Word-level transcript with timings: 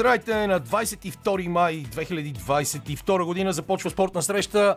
Здравейте 0.00 0.46
на 0.46 0.58
22 0.60 1.38
май 1.48 1.84
2022 1.90 3.24
година 3.24 3.52
започва 3.52 3.90
спортна 3.90 4.22
среща. 4.22 4.76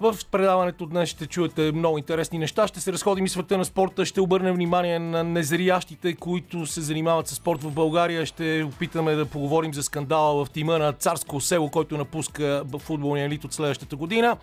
В 0.00 0.16
предаването 0.30 0.86
днес 0.86 1.08
ще 1.08 1.26
чуете 1.26 1.72
много 1.72 1.98
интересни 1.98 2.38
неща. 2.38 2.66
Ще 2.66 2.80
се 2.80 2.92
разходим 2.92 3.24
и 3.24 3.28
света 3.28 3.58
на 3.58 3.64
спорта. 3.64 4.04
Ще 4.04 4.20
обърнем 4.20 4.54
внимание 4.54 4.98
на 4.98 5.24
незрящите, 5.24 6.14
които 6.14 6.66
се 6.66 6.80
занимават 6.80 7.28
с 7.28 7.34
спорт 7.34 7.62
в 7.62 7.70
България. 7.70 8.26
Ще 8.26 8.62
опитаме 8.62 9.14
да 9.14 9.26
поговорим 9.26 9.74
за 9.74 9.82
скандала 9.82 10.44
в 10.44 10.50
тима 10.50 10.78
на 10.78 10.92
Царско 10.92 11.40
село, 11.40 11.70
който 11.70 11.96
напуска 11.96 12.64
футболния 12.78 13.26
елит 13.26 13.44
от 13.44 13.52
следващата 13.52 13.96
година. 13.96 14.36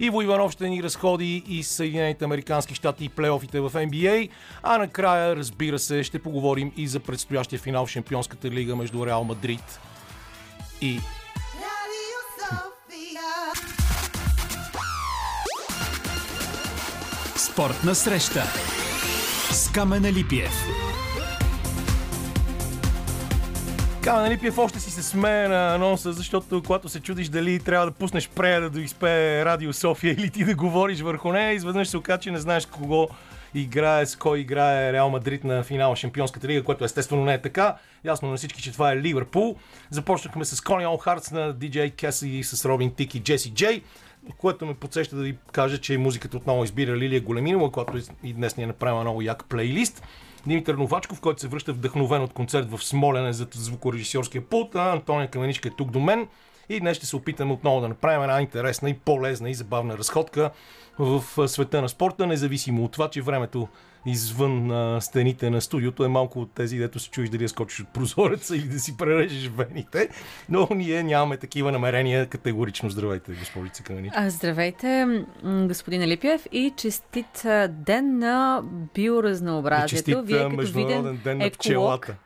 Иво 0.00 0.22
Иванов 0.22 0.52
ще 0.52 0.68
ни 0.68 0.82
разходи 0.82 1.44
и 1.48 1.62
Съединените 1.62 2.24
Американски 2.24 2.74
щати 2.74 3.04
и 3.04 3.08
плейофите 3.08 3.60
в 3.60 3.70
NBA. 3.70 4.28
А 4.62 4.78
накрая, 4.78 5.36
разбира 5.36 5.78
се, 5.78 6.02
ще 6.02 6.18
поговорим 6.18 6.72
и 6.76 6.88
за 6.88 7.00
предстоящия 7.00 7.58
финал 7.58 7.86
в 7.86 7.90
Шампионската 7.90 8.50
лига 8.50 8.76
между 8.76 9.06
Реал 9.06 9.24
Мадрид 9.24 9.80
и 10.80 11.00
Спортна 17.52 17.94
среща 17.94 18.42
с 19.50 19.72
Камена 19.72 20.12
Липиев. 20.12 20.52
Камен 24.02 24.32
Липиев 24.32 24.58
още 24.58 24.80
си 24.80 24.90
се 24.90 25.02
смее 25.02 25.48
на 25.48 25.74
анонса, 25.74 26.12
защото 26.12 26.62
когато 26.62 26.88
се 26.88 27.00
чудиш 27.00 27.28
дали 27.28 27.60
трябва 27.60 27.86
да 27.86 27.92
пуснеш 27.92 28.28
прея 28.28 28.60
да 28.60 28.70
доизпее 28.70 29.44
Радио 29.44 29.72
София 29.72 30.12
или 30.12 30.30
ти 30.30 30.44
да 30.44 30.54
говориш 30.54 31.00
върху 31.00 31.32
нея, 31.32 31.52
изведнъж 31.52 31.88
се 31.88 31.96
оказа, 31.96 32.20
че 32.20 32.30
не 32.30 32.38
знаеш 32.38 32.66
кого 32.66 33.08
играе, 33.54 34.06
с 34.06 34.16
кой 34.16 34.38
играе 34.38 34.92
Реал 34.92 35.10
Мадрид 35.10 35.44
на 35.44 35.62
финала 35.62 35.96
Шампионската 35.96 36.48
лига, 36.48 36.62
което 36.62 36.84
естествено 36.84 37.24
не 37.24 37.34
е 37.34 37.42
така. 37.42 37.76
Ясно 38.04 38.30
на 38.30 38.36
всички, 38.36 38.62
че 38.62 38.72
това 38.72 38.92
е 38.92 38.96
Ливърпул. 38.96 39.56
Започнахме 39.90 40.44
с 40.44 40.60
Кони 40.60 40.86
Ол 40.86 40.96
Хартс 40.96 41.30
на 41.30 41.54
DJ 41.54 41.94
Кеси 41.96 42.42
с 42.42 42.64
Робин 42.64 42.90
Тик 42.94 43.14
и 43.14 43.22
Джеси 43.22 43.54
Джей 43.54 43.82
което 44.38 44.66
ме 44.66 44.74
подсеща 44.74 45.16
да 45.16 45.22
ви 45.22 45.36
кажа, 45.52 45.78
че 45.78 45.98
музиката 45.98 46.36
отново 46.36 46.64
избира 46.64 46.96
Лилия 46.96 47.20
Големинова, 47.20 47.72
която 47.72 47.98
и 48.22 48.32
днес 48.32 48.56
ни 48.56 48.64
е 48.64 48.66
направила 48.66 49.00
много 49.00 49.22
як 49.22 49.44
плейлист. 49.44 50.02
Димитър 50.46 50.74
Новачков, 50.74 51.20
който 51.20 51.40
се 51.40 51.48
връща 51.48 51.72
вдъхновен 51.72 52.22
от 52.22 52.32
концерт 52.32 52.70
в 52.70 52.84
Смолене 52.84 53.32
за 53.32 53.46
звукорежисьорския 53.52 54.42
пулт, 54.42 54.74
а 54.74 54.92
Антония 54.92 55.30
Каменичка 55.30 55.68
е 55.68 55.72
тук 55.72 55.90
до 55.90 56.00
мен. 56.00 56.28
И 56.68 56.80
днес 56.80 56.96
ще 56.96 57.06
се 57.06 57.16
опитаме 57.16 57.52
отново 57.52 57.80
да 57.80 57.88
направим 57.88 58.22
една 58.22 58.40
интересна 58.40 58.90
и 58.90 58.94
по-лезна 58.94 59.50
и 59.50 59.54
забавна 59.54 59.98
разходка 59.98 60.50
в 60.98 61.48
света 61.48 61.82
на 61.82 61.88
спорта, 61.88 62.26
независимо 62.26 62.84
от 62.84 62.92
това, 62.92 63.10
че 63.10 63.22
времето 63.22 63.68
извън 64.06 64.70
а, 64.70 65.00
стените 65.00 65.50
на 65.50 65.60
студиото 65.60 66.04
е 66.04 66.08
малко 66.08 66.40
от 66.40 66.52
тези, 66.52 66.78
дето 66.78 66.98
се 66.98 67.10
чуеш 67.10 67.28
дали 67.28 67.42
да 67.42 67.48
скочиш 67.48 67.80
от 67.80 67.88
прозореца 67.88 68.56
или 68.56 68.68
да 68.68 68.80
си 68.80 68.96
прережеш 68.96 69.48
вените, 69.48 70.08
но 70.48 70.68
ние 70.74 71.02
нямаме 71.02 71.36
такива 71.36 71.72
намерения 71.72 72.26
категорично. 72.26 72.90
Здравейте, 72.90 73.32
госпожица 73.32 73.82
Каменичка. 73.82 74.30
Здравейте, 74.30 75.06
господин 75.44 76.02
Липиев 76.02 76.46
и 76.52 76.72
честит 76.76 77.46
ден 77.68 78.18
на 78.18 78.62
биоразнообразието. 78.94 79.94
И 79.94 79.96
честит 79.96 80.26
Вие 80.26 80.38
като 80.38 80.56
международен 80.56 81.02
виден 81.02 81.20
ден 81.24 81.38
на 81.38 81.44
еколог, 81.44 81.58
пчелата. 81.58 82.16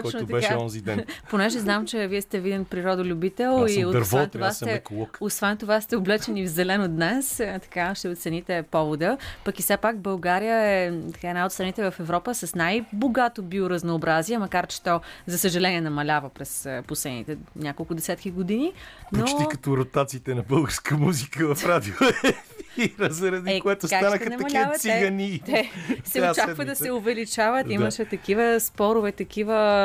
Точно 0.00 0.18
който 0.20 0.26
така. 0.26 0.32
беше 0.32 0.54
онзи 0.54 0.80
ден. 0.80 1.04
Понеже 1.30 1.58
знам, 1.58 1.86
че 1.86 2.06
вие 2.06 2.22
сте 2.22 2.40
виден 2.40 2.64
природолюбител 2.64 3.66
и 3.68 3.82
дърво, 3.82 4.00
освен 4.00 4.28
това, 4.30 4.46
да 4.46 4.52
сте, 4.54 4.82
освен 5.20 5.56
това 5.56 5.80
сте 5.80 5.96
облечени 5.96 6.44
в 6.44 6.50
зелено 6.50 6.88
днес, 6.88 7.40
а, 7.40 7.58
така 7.58 7.94
ще 7.94 8.08
оцените 8.08 8.62
повода. 8.62 9.18
Пък 9.44 9.58
и 9.58 9.62
все 9.62 9.76
пак 9.76 9.98
България 9.98 10.58
е 10.58 10.92
така, 11.12 11.28
една 11.28 11.46
от 11.46 11.52
страните 11.52 11.90
в 11.90 12.00
Европа 12.00 12.34
с 12.34 12.54
най-богато 12.54 13.42
биоразнообразие, 13.42 14.38
макар 14.38 14.66
че 14.66 14.82
то, 14.82 15.00
за 15.26 15.38
съжаление, 15.38 15.80
намалява 15.80 16.28
през 16.28 16.66
а, 16.66 16.82
последните 16.88 17.36
няколко 17.56 17.94
десетки 17.94 18.30
години. 18.30 18.72
Но... 19.12 19.20
Почти 19.20 19.44
като 19.50 19.76
ротациите 19.76 20.34
на 20.34 20.42
българска 20.42 20.96
музика 20.96 21.54
в 21.54 21.66
радио 21.66 21.94
ефира, 22.78 23.12
заради 23.12 23.50
Е, 23.50 23.60
което 23.60 23.86
станаха 23.86 24.30
такива 24.30 24.72
цигани. 24.78 25.42
Те, 25.46 25.70
те 26.04 26.10
се 26.10 26.30
очаква 26.30 26.64
да 26.64 26.76
се 26.76 26.92
увеличават. 26.92 27.66
Да. 27.66 27.72
Имаше 27.72 28.04
такива 28.04 28.60
спорове, 28.60 29.12
такива 29.12 29.81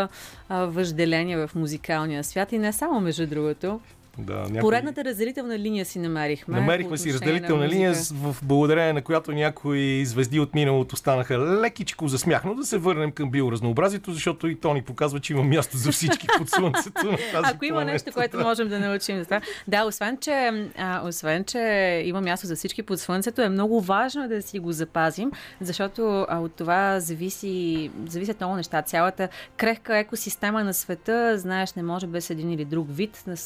а, 0.50 0.66
въжделения 0.66 1.48
в 1.48 1.56
музикалния 1.56 2.24
свят 2.24 2.52
и 2.52 2.58
не 2.58 2.74
само 2.74 3.00
между 3.00 3.28
другото. 3.28 3.80
Да, 4.18 4.34
някой... 4.34 4.60
Поредната 4.60 5.04
разделителна 5.04 5.60
линия 5.60 5.86
си 5.86 6.00
намерихме. 6.00 6.60
Намерихме 6.60 6.98
си 6.98 7.14
разделителна 7.14 7.64
на 7.64 7.70
линия, 7.70 7.94
в 8.14 8.36
благодарение 8.44 8.94
на 8.94 9.02
която 9.02 9.32
някои 9.32 10.06
звезди 10.06 10.40
от 10.40 10.56
миналото 10.56 10.96
станаха 10.96 11.40
лекичко 11.40 12.08
за 12.08 12.20
смях, 12.20 12.44
но 12.46 12.56
да 12.56 12.66
се 12.66 12.78
върнем 12.78 13.12
към 13.12 13.32
биоразнообразието, 13.32 14.14
защото 14.14 14.48
и 14.48 14.56
то 14.56 14.74
ни 14.74 14.82
показва, 14.82 15.20
че 15.20 15.34
има 15.34 15.44
място 15.44 15.78
за 15.78 15.92
всички 15.92 16.28
под 16.38 16.50
слънцето 16.50 17.12
на 17.12 17.18
тази 17.18 17.56
Ако 17.56 17.66
има 17.66 17.86
нещо, 17.86 18.12
което 18.14 18.38
можем 18.38 18.70
да 18.70 18.80
научим 18.80 19.24
това. 19.24 19.42
Да, 19.68 19.86
освен 19.86 20.18
че, 20.18 20.70
а, 20.78 21.08
освен, 21.08 21.44
че 21.44 21.60
има 22.06 22.22
място 22.22 22.48
за 22.48 22.56
всички 22.56 22.84
под 22.84 23.00
слънцето, 23.00 23.42
е 23.42 23.50
много 23.50 23.82
важно 23.82 24.28
да 24.28 24.42
си 24.42 24.60
го 24.60 24.72
запазим, 24.72 25.32
защото 25.62 26.26
а, 26.30 26.40
от 26.40 26.54
това 26.54 27.00
зависи, 27.00 27.92
зависят 28.08 28.40
много 28.40 28.56
неща. 28.56 28.82
Цялата 28.82 29.30
крехка 29.58 29.98
екосистема 29.98 30.64
на 30.64 30.74
света, 30.74 31.38
знаеш, 31.38 31.74
не 31.74 31.84
може 31.84 32.08
без 32.08 32.30
един 32.30 32.52
или 32.52 32.66
друг 32.66 32.88
вид, 32.90 33.24
да 33.28 33.38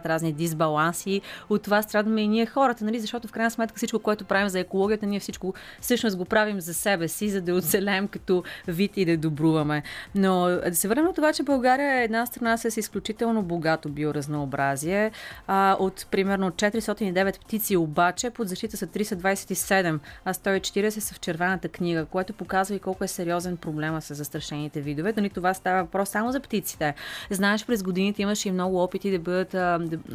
стават 0.00 0.06
разни 0.06 0.32
дисбаланси. 0.32 1.20
От 1.48 1.62
това 1.62 1.82
страдаме 1.82 2.22
и 2.22 2.28
ние 2.28 2.46
хората, 2.46 2.84
нали? 2.84 3.00
защото 3.00 3.28
в 3.28 3.32
крайна 3.32 3.50
сметка 3.50 3.76
всичко, 3.76 3.98
което 3.98 4.24
правим 4.24 4.48
за 4.48 4.60
екологията, 4.60 5.06
ние 5.06 5.20
всичко 5.20 5.54
всъщност 5.80 6.16
го 6.16 6.24
правим 6.24 6.60
за 6.60 6.74
себе 6.74 7.08
си, 7.08 7.30
за 7.30 7.40
да 7.40 7.54
оцелеем 7.54 8.08
като 8.08 8.42
вид 8.68 8.96
и 8.96 9.04
да 9.04 9.16
добруваме. 9.16 9.82
Но 10.14 10.46
да 10.46 10.74
се 10.74 10.88
върнем 10.88 11.04
на 11.04 11.12
това, 11.12 11.32
че 11.32 11.42
България 11.42 12.00
е 12.00 12.04
една 12.04 12.26
страна 12.26 12.56
с 12.56 12.76
изключително 12.76 13.42
богато 13.42 13.88
биоразнообразие. 13.88 15.10
А, 15.46 15.76
от 15.80 16.06
примерно 16.10 16.50
409 16.50 17.40
птици 17.40 17.76
обаче 17.76 18.30
под 18.30 18.48
защита 18.48 18.76
са 18.76 18.86
327, 18.86 19.98
а 20.24 20.34
140 20.34 20.88
са 20.88 21.14
в 21.14 21.20
червената 21.20 21.68
книга, 21.68 22.04
което 22.04 22.32
показва 22.32 22.74
и 22.74 22.78
колко 22.78 23.04
е 23.04 23.08
сериозен 23.08 23.56
проблема 23.56 24.00
с 24.00 24.14
застрашените 24.14 24.80
видове. 24.80 25.14
Нали, 25.16 25.30
това 25.30 25.54
става 25.54 25.82
въпрос 25.82 26.08
само 26.08 26.32
за 26.32 26.40
птиците. 26.40 26.94
Знаеш, 27.30 27.66
през 27.66 27.82
годините 27.82 28.22
имаше 28.22 28.48
и 28.48 28.52
много 28.52 28.82
опити 28.82 29.10
да 29.10 29.18
бъдат 29.18 29.54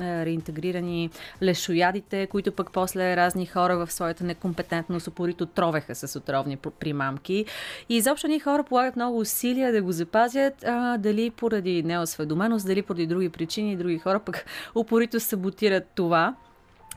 реинтегрирани 0.01 1.09
лешоядите, 1.43 2.27
които 2.27 2.51
пък 2.51 2.71
после 2.71 3.17
разни 3.17 3.45
хора 3.45 3.77
в 3.77 3.91
своята 3.91 4.23
некомпетентност 4.23 5.07
упорито 5.07 5.45
тровеха 5.45 5.95
с 5.95 6.19
отровни 6.19 6.57
пр- 6.57 6.71
примамки. 6.79 7.45
И 7.89 7.97
изобщо 7.97 8.27
ни 8.27 8.39
хора 8.39 8.63
полагат 8.63 8.95
много 8.95 9.19
усилия 9.19 9.71
да 9.71 9.81
го 9.81 9.91
запазят, 9.91 10.63
а, 10.63 10.97
дали 10.97 11.29
поради 11.29 11.83
неосведоменост, 11.83 12.67
дали 12.67 12.81
поради 12.81 13.07
други 13.07 13.29
причини, 13.29 13.75
други 13.75 13.97
хора 13.99 14.19
пък 14.19 14.45
упорито 14.75 15.19
саботират 15.19 15.83
това. 15.95 16.35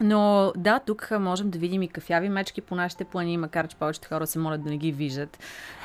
Но 0.01 0.53
да, 0.57 0.79
тук 0.79 1.11
можем 1.21 1.51
да 1.51 1.59
видим 1.59 1.83
и 1.83 1.89
кафяви 1.89 2.29
мечки 2.29 2.61
по 2.61 2.75
нашите 2.75 3.05
плани, 3.05 3.37
макар 3.37 3.69
че 3.69 3.77
повечето 3.77 4.09
хора 4.09 4.27
се 4.27 4.39
молят 4.39 4.65
да 4.65 4.71
не 4.71 4.77
ги 4.77 4.93
виждат, 4.93 5.39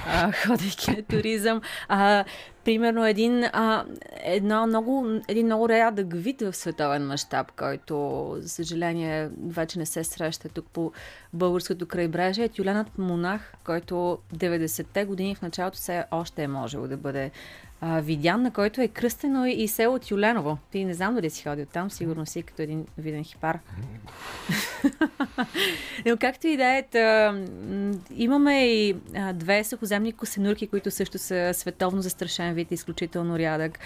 а, 0.08 0.32
ходейки 0.48 0.92
на 0.92 1.04
туризъм. 1.04 1.62
А, 1.88 2.26
примерно 2.64 3.06
един, 3.06 3.44
а, 3.44 3.86
едно 4.24 4.68
много, 4.68 5.08
един 5.28 5.46
много 5.46 5.70
рядък 5.70 6.08
вид 6.14 6.42
в 6.42 6.54
световен 6.54 7.08
мащаб, 7.08 7.52
който, 7.52 8.36
за 8.40 8.50
съжаление, 8.50 9.30
вече 9.48 9.80
не 9.80 9.86
се 9.86 10.04
среща 10.04 10.50
тук 10.50 10.66
по 10.74 10.92
българското 11.34 11.86
крайбрежие, 11.86 12.46
е 12.46 12.50
тюленът 12.50 12.98
монах, 12.98 13.54
който 13.66 14.18
90-те 14.36 15.06
години 15.06 15.36
в 15.36 15.42
началото 15.42 15.78
все 15.78 16.06
още 16.12 16.44
е 16.44 16.48
можел 16.48 16.88
да 16.88 16.98
бъде 16.98 17.32
а, 17.86 18.02
видян, 18.02 18.42
на 18.42 18.52
който 18.52 18.82
е 18.82 18.88
кръстено 18.88 19.46
и 19.46 19.68
село 19.68 20.00
Тюленово. 20.00 20.58
Ти 20.72 20.86
не 20.86 20.94
знам 20.94 21.16
дали 21.16 21.30
си 21.30 21.44
ходил 21.44 21.66
там, 21.66 21.92
сигурно 21.92 22.26
си 22.26 22.44
като 22.44 22.62
един 22.62 22.86
виден 22.98 23.24
хипар. 23.24 23.60
Но 26.06 26.18
както 26.18 26.48
и 26.48 26.58
да 26.58 26.66
е, 26.66 26.84
имаме 28.16 28.66
и 28.66 28.96
две 29.34 29.64
сухоземни 29.64 30.14
косенурки, 30.14 30.68
които 30.68 30.92
също 30.92 31.18
са 31.18 31.52
световно 31.54 32.02
застрашен 32.02 32.54
вид, 32.54 32.72
изключително 32.72 33.40
рядък. 33.40 33.80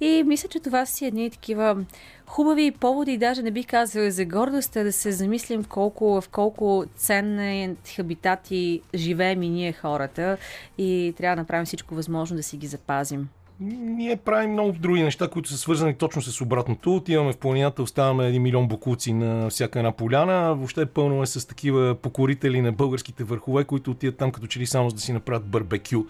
И 0.00 0.22
мисля, 0.26 0.48
че 0.48 0.60
това 0.60 0.86
си 0.86 1.06
едни 1.06 1.30
такива 1.30 1.84
хубави 2.26 2.70
поводи, 2.70 3.18
даже 3.18 3.42
не 3.42 3.50
бих 3.50 3.66
казала 3.66 4.10
за 4.10 4.24
гордост, 4.24 4.72
да 4.72 4.92
се 4.92 5.12
замислим 5.12 5.64
колко, 5.64 6.20
в 6.20 6.28
колко 6.28 6.84
ценни 6.96 7.76
хабитати 7.96 8.80
живеем 8.94 9.42
и 9.42 9.48
ние 9.48 9.72
хората 9.72 10.38
и 10.78 11.14
трябва 11.16 11.36
да 11.36 11.42
направим 11.42 11.66
всичко 11.66 11.94
възможно 11.94 12.36
да 12.36 12.42
си 12.42 12.56
ги 12.56 12.66
запазим. 12.66 13.28
Ние 13.62 14.16
правим 14.16 14.52
много 14.52 14.72
други 14.72 15.02
неща, 15.02 15.28
които 15.28 15.48
са 15.48 15.58
свързани 15.58 15.94
точно 15.94 16.22
с 16.22 16.40
обратното. 16.40 16.96
Отиваме 16.96 17.32
в 17.32 17.36
планината, 17.36 17.82
оставяме 17.82 18.28
един 18.28 18.42
милион 18.42 18.68
бокуци 18.68 19.12
на 19.12 19.50
всяка 19.50 19.78
една 19.78 19.92
поляна. 19.92 20.54
Въобще 20.54 20.86
пълно 20.86 21.22
е 21.22 21.26
с 21.26 21.48
такива 21.48 21.94
покорители 21.94 22.60
на 22.60 22.72
българските 22.72 23.24
върхове, 23.24 23.64
които 23.64 23.90
отиват 23.90 24.16
там 24.16 24.32
като 24.32 24.46
че 24.46 24.60
ли 24.60 24.66
само 24.66 24.90
за 24.90 24.96
да 24.96 25.02
си 25.02 25.12
направят 25.12 25.46
барбекю. 25.46 26.04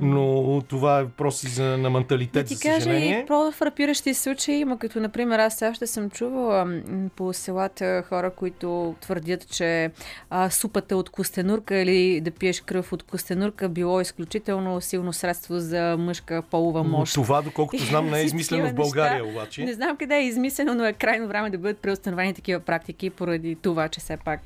Но 0.00 0.62
това 0.68 0.98
е 0.98 1.04
въпрос 1.04 1.42
и 1.42 1.48
за, 1.48 1.78
на 1.78 1.90
менталитет, 1.90 2.48
Да 2.48 2.54
ти 2.54 2.68
кажа 2.68 2.96
и 2.96 3.24
по-фрапиращи 3.26 4.14
случаи 4.14 4.54
има, 4.54 4.78
като 4.78 5.00
например 5.00 5.38
аз 5.38 5.58
сега 5.58 5.74
ще 5.74 5.86
съм 5.86 6.10
чувала 6.10 6.80
по 7.16 7.32
селата 7.32 8.02
хора, 8.08 8.30
които 8.30 8.94
твърдят, 9.00 9.48
че 9.50 9.90
а, 10.30 10.50
супата 10.50 10.96
от 10.96 11.10
костенурка 11.10 11.76
или 11.76 12.20
да 12.20 12.30
пиеш 12.30 12.60
кръв 12.60 12.92
от 12.92 13.02
костенурка 13.02 13.68
било 13.68 14.00
изключително 14.00 14.80
силно 14.80 15.12
средство 15.12 15.58
за 15.58 15.96
мъжка 15.98 16.42
полова 16.50 16.93
мощ. 16.98 17.14
Това, 17.14 17.42
доколкото 17.42 17.84
знам, 17.88 18.10
не 18.10 18.20
е 18.20 18.24
измислено 18.24 18.68
в 18.68 18.74
България, 18.74 19.24
обаче. 19.24 19.64
Не 19.64 19.72
знам 19.72 19.96
къде 19.96 20.14
е 20.16 20.24
измислено, 20.24 20.74
но 20.74 20.84
е 20.84 20.92
крайно 20.92 21.28
време 21.28 21.50
да 21.50 21.58
бъдат 21.58 21.78
преустановени 21.78 22.34
такива 22.34 22.60
практики, 22.60 23.10
поради 23.10 23.54
това, 23.54 23.88
че 23.88 24.00
все 24.00 24.16
пак 24.16 24.40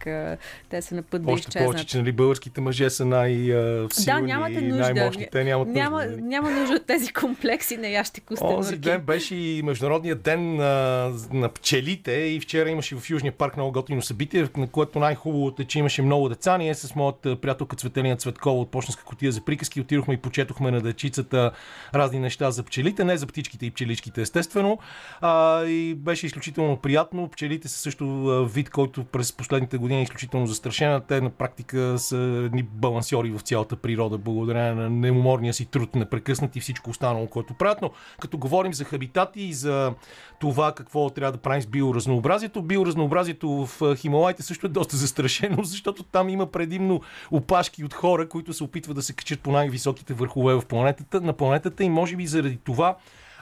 те 0.70 0.82
са 0.82 0.94
на 0.94 1.02
път 1.02 1.24
да 1.24 1.32
изчезнат. 1.32 1.46
Още 1.48 1.64
повече, 1.64 1.86
че 1.86 1.98
нали, 1.98 2.12
българските 2.12 2.60
мъже 2.60 2.90
са 2.90 3.04
най-силни 3.04 4.20
да, 4.20 4.20
нямате 4.20 4.60
нужда. 4.60 4.94
най-мощни. 4.94 5.26
Те 5.32 5.44
нямат 5.44 5.68
няма, 5.68 6.04
нужда. 6.04 6.22
Няма 6.22 6.50
нужда 6.50 6.74
от 6.74 6.86
тези 6.86 7.12
комплекси 7.12 7.76
на 7.76 7.88
ящи 7.88 8.20
костенурки. 8.20 8.56
Онзи 8.56 8.76
ден 8.76 9.00
беше 9.00 9.36
и 9.36 9.62
Международния 9.62 10.14
ден 10.14 10.56
на, 10.56 11.10
на 11.32 11.48
пчелите 11.48 12.12
и 12.12 12.40
вчера 12.40 12.70
имаше 12.70 12.96
в 12.96 13.10
Южния 13.10 13.32
парк 13.32 13.56
много 13.56 13.72
готино 13.72 14.02
събитие, 14.02 14.48
на 14.56 14.66
което 14.66 14.98
най-хубавото 14.98 15.62
е, 15.62 15.64
че 15.64 15.78
имаше 15.78 16.02
много 16.02 16.28
деца. 16.28 16.58
Ние 16.58 16.74
с 16.74 16.94
моята 16.94 17.36
приятелка 17.36 17.76
Цветелина 17.76 18.16
Цветкова 18.16 18.60
от 18.60 18.70
почтенска 18.70 19.04
котия 19.04 19.32
за 19.32 19.40
приказки 19.40 19.80
отидохме 19.80 20.14
и 20.14 20.16
почетохме 20.16 20.70
на 20.70 20.80
дечицата 20.80 21.50
разни 21.94 22.20
неща 22.28 22.50
за 22.50 22.62
пчелите, 22.62 23.04
не 23.04 23.16
за 23.16 23.26
птичките 23.26 23.66
и 23.66 23.70
пчеличките, 23.70 24.22
естествено. 24.22 24.78
А, 25.20 25.64
и 25.64 25.94
беше 25.94 26.26
изключително 26.26 26.76
приятно. 26.76 27.28
Пчелите 27.28 27.68
са 27.68 27.78
също 27.78 28.04
вид, 28.52 28.70
който 28.70 29.04
през 29.04 29.32
последните 29.32 29.78
години 29.78 30.00
е 30.00 30.02
изключително 30.02 30.46
застрашен. 30.46 31.02
Те 31.08 31.20
на 31.20 31.30
практика 31.30 31.98
са 31.98 32.16
едни 32.46 32.62
балансьори 32.62 33.30
в 33.30 33.40
цялата 33.40 33.76
природа, 33.76 34.18
благодарение 34.18 34.74
на 34.74 34.90
неуморния 34.90 35.54
си 35.54 35.66
труд, 35.66 35.94
непрекъснат 35.94 36.56
и 36.56 36.60
всичко 36.60 36.90
останало, 36.90 37.26
което 37.26 37.54
правят. 37.54 37.82
Но 37.82 37.90
като 38.20 38.38
говорим 38.38 38.74
за 38.74 38.84
хабитати 38.84 39.40
и 39.40 39.52
за 39.52 39.92
това 40.40 40.74
какво 40.74 41.10
трябва 41.10 41.32
да 41.32 41.38
правим 41.38 41.62
с 41.62 41.66
биоразнообразието, 41.66 42.62
биоразнообразието 42.62 43.66
в 43.66 43.96
Хималайте 43.96 44.42
също 44.42 44.66
е 44.66 44.70
доста 44.70 44.96
застрашено, 44.96 45.62
защото 45.62 46.02
там 46.02 46.28
има 46.28 46.46
предимно 46.46 47.00
опашки 47.30 47.84
от 47.84 47.94
хора, 47.94 48.28
които 48.28 48.52
се 48.52 48.64
опитват 48.64 48.96
да 48.96 49.02
се 49.02 49.12
качат 49.12 49.40
по 49.40 49.52
най-високите 49.52 50.14
върхове 50.14 50.54
в 50.54 50.62
планетата, 50.66 51.20
на 51.20 51.32
планетата 51.32 51.84
и 51.84 51.88
може 51.88 52.16
би 52.18 52.26
заради 52.26 52.58
това 52.64 52.96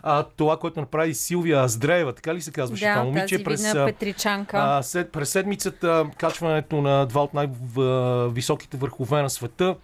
а, 0.08 0.23
това, 0.23 0.56
което 0.56 0.81
направи 0.81 1.14
Силвия 1.14 1.61
Аздреева, 1.61 2.12
така 2.12 2.34
ли 2.34 2.40
се 2.40 2.50
казваше 2.50 2.84
да, 2.84 2.93
това 2.93 3.05
момиче? 3.05 3.44
През, 3.44 3.73
Петричанка. 3.73 4.56
А, 4.61 4.82
след, 4.82 5.12
през 5.12 5.31
седмицата 5.31 6.06
качването 6.19 6.82
на 6.82 7.06
два 7.06 7.23
от 7.23 7.34
най-високите 7.34 8.76
върхове 8.76 9.23
на 9.23 9.31
света, 9.31 9.76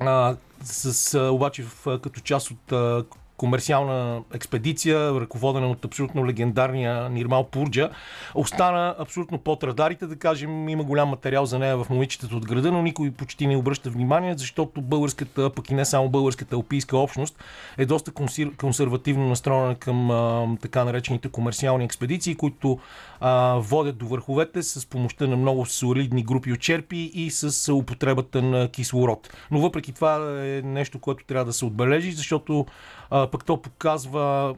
а, 0.00 0.36
с, 0.62 1.14
обаче 1.30 1.62
в, 1.62 1.98
като 1.98 2.20
част 2.20 2.50
от 2.50 2.72
а, 2.72 3.04
комерциална 3.38 4.22
експедиция, 4.34 5.20
ръководена 5.20 5.70
от 5.70 5.84
абсолютно 5.84 6.26
легендарния 6.26 7.08
Нирмал 7.08 7.44
Пурджа, 7.44 7.90
остана 8.34 8.94
абсолютно 8.98 9.38
под 9.38 9.64
радарите, 9.64 10.06
да 10.06 10.16
кажем, 10.16 10.68
има 10.68 10.84
голям 10.84 11.08
материал 11.08 11.46
за 11.46 11.58
нея 11.58 11.76
в 11.76 11.90
момичетата 11.90 12.36
от 12.36 12.46
града, 12.46 12.72
но 12.72 12.82
никой 12.82 13.10
почти 13.10 13.46
не 13.46 13.56
обръща 13.56 13.90
внимание, 13.90 14.34
защото 14.38 14.80
българската, 14.80 15.50
пък 15.50 15.70
и 15.70 15.74
не 15.74 15.84
само 15.84 16.08
българската 16.08 16.56
алпийска 16.56 16.98
общност 16.98 17.44
е 17.78 17.86
доста 17.86 18.12
консервативно 18.56 19.28
настроена 19.28 19.74
към 19.74 20.10
а, 20.10 20.46
така 20.60 20.84
наречените 20.84 21.28
комерциални 21.28 21.84
експедиции, 21.84 22.34
които 22.34 22.78
а, 23.20 23.54
водят 23.58 23.98
до 23.98 24.06
върховете 24.06 24.62
с 24.62 24.86
помощта 24.86 25.26
на 25.26 25.36
много 25.36 25.66
солидни 25.66 26.22
групи 26.22 26.52
от 26.52 26.60
черпи 26.60 27.10
и 27.14 27.30
с 27.30 27.74
употребата 27.74 28.42
на 28.42 28.68
кислород. 28.68 29.30
Но 29.50 29.60
въпреки 29.60 29.92
това 29.92 30.14
е 30.44 30.62
нещо, 30.62 30.98
което 30.98 31.24
трябва 31.24 31.44
да 31.44 31.52
се 31.52 31.64
отбележи, 31.64 32.12
защото 32.12 32.66
а, 33.10 33.26
пък 33.26 33.44
то 33.44 33.56
показва 33.56 34.54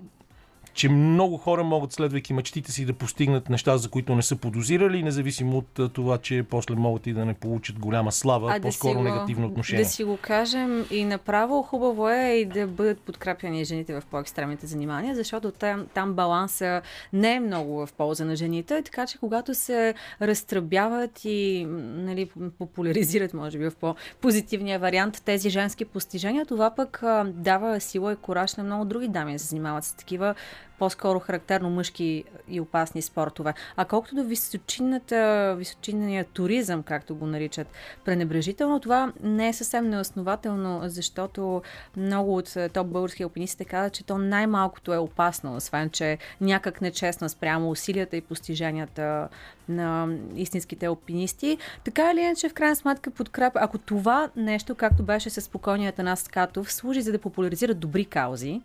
че 0.81 0.89
много 0.89 1.37
хора 1.37 1.65
могат, 1.65 1.93
следвайки 1.93 2.33
мечтите 2.33 2.73
си, 2.73 2.85
да 2.85 2.93
постигнат 2.93 3.49
неща, 3.49 3.77
за 3.77 3.91
които 3.91 4.15
не 4.15 4.23
са 4.23 4.37
подозирали, 4.37 5.03
независимо 5.03 5.59
от 5.59 5.93
това, 5.93 6.19
че 6.19 6.43
после 6.51 6.75
могат 6.75 7.07
и 7.07 7.13
да 7.13 7.25
не 7.25 7.35
получат 7.35 7.79
голяма 7.79 8.13
слава, 8.13 8.57
а 8.57 8.61
по-скоро 8.61 8.99
да 8.99 9.05
негативно 9.05 9.47
отношение. 9.47 9.85
Да 9.85 9.91
си 9.91 10.05
го 10.05 10.19
кажем 10.23 10.87
и 10.91 11.05
направо 11.05 11.63
хубаво 11.63 12.09
е 12.09 12.33
и 12.33 12.45
да 12.45 12.67
бъдат 12.67 13.01
подкрепяни 13.01 13.65
жените 13.65 14.01
в 14.01 14.03
по-екстремните 14.11 14.67
занимания, 14.67 15.15
защото 15.15 15.51
там, 15.51 15.87
там 15.95 16.15
баланса 16.15 16.83
не 17.13 17.35
е 17.35 17.41
много 17.41 17.87
в 17.87 17.93
полза 17.93 18.25
на 18.25 18.37
жените, 18.37 18.83
така 18.83 19.07
че 19.07 19.19
когато 19.19 19.55
се 19.55 19.95
разтръбяват 20.23 21.25
и 21.25 21.67
нали, 21.69 22.31
популяризират, 22.59 23.35
може 23.35 23.59
би 23.59 23.71
в 23.71 23.77
по-позитивния 23.81 24.79
вариант 24.79 25.23
тези 25.25 25.51
женски 25.51 25.85
постижения, 25.85 26.47
това 26.47 26.71
пък 26.71 27.03
а, 27.03 27.25
дава 27.35 27.81
сила 27.81 28.13
и 28.13 28.17
кораж 28.17 28.55
на 28.55 28.65
много 28.65 28.85
други 28.85 29.09
дами 29.09 29.33
да 29.33 29.39
се 29.39 29.47
занимават 29.47 29.85
с 29.85 29.95
такива 29.95 30.35
по-скоро 30.81 31.19
характерно 31.19 31.71
мъжки 31.71 32.25
и 32.49 32.61
опасни 32.61 33.03
спортове. 33.03 33.55
А 33.77 33.85
колкото 33.85 34.15
до 34.15 34.25
височинната, 34.25 35.55
височинния 35.59 36.25
туризъм, 36.25 36.83
както 36.83 37.15
го 37.15 37.27
наричат 37.27 37.67
пренебрежително, 38.05 38.81
това 38.81 39.13
не 39.23 39.49
е 39.49 39.53
съвсем 39.53 39.89
неоснователно, 39.89 40.81
защото 40.85 41.63
много 41.97 42.37
от 42.37 42.57
е, 42.57 42.69
топ 42.69 42.87
български 42.87 43.23
алпинисти 43.23 43.65
казват, 43.65 43.93
че 43.93 44.05
то 44.05 44.19
най-малкото 44.19 44.93
е 44.93 44.99
опасно, 44.99 45.57
освен 45.57 45.91
че 45.91 46.19
някак 46.41 46.81
нечестно 46.81 47.29
спрямо 47.29 47.71
усилията 47.71 48.17
и 48.17 48.21
постиженията 48.21 49.29
на 49.69 50.09
истинските 50.37 50.87
алпинисти. 50.87 51.59
Така 51.85 52.13
или 52.13 52.21
иначе, 52.21 52.49
в 52.49 52.55
крайна 52.55 52.77
сметка, 52.77 53.11
подкрепа, 53.11 53.59
ако 53.63 53.79
това 53.79 54.31
нещо, 54.37 54.75
както 54.75 55.03
беше 55.03 55.31
с 55.31 55.41
спокойният 55.41 55.99
нас 55.99 56.29
Катов, 56.29 56.73
служи 56.73 57.03
за 57.03 57.13
да 57.13 57.19
популяризира 57.19 57.75
добри 57.75 58.05
каузи, 58.05 58.61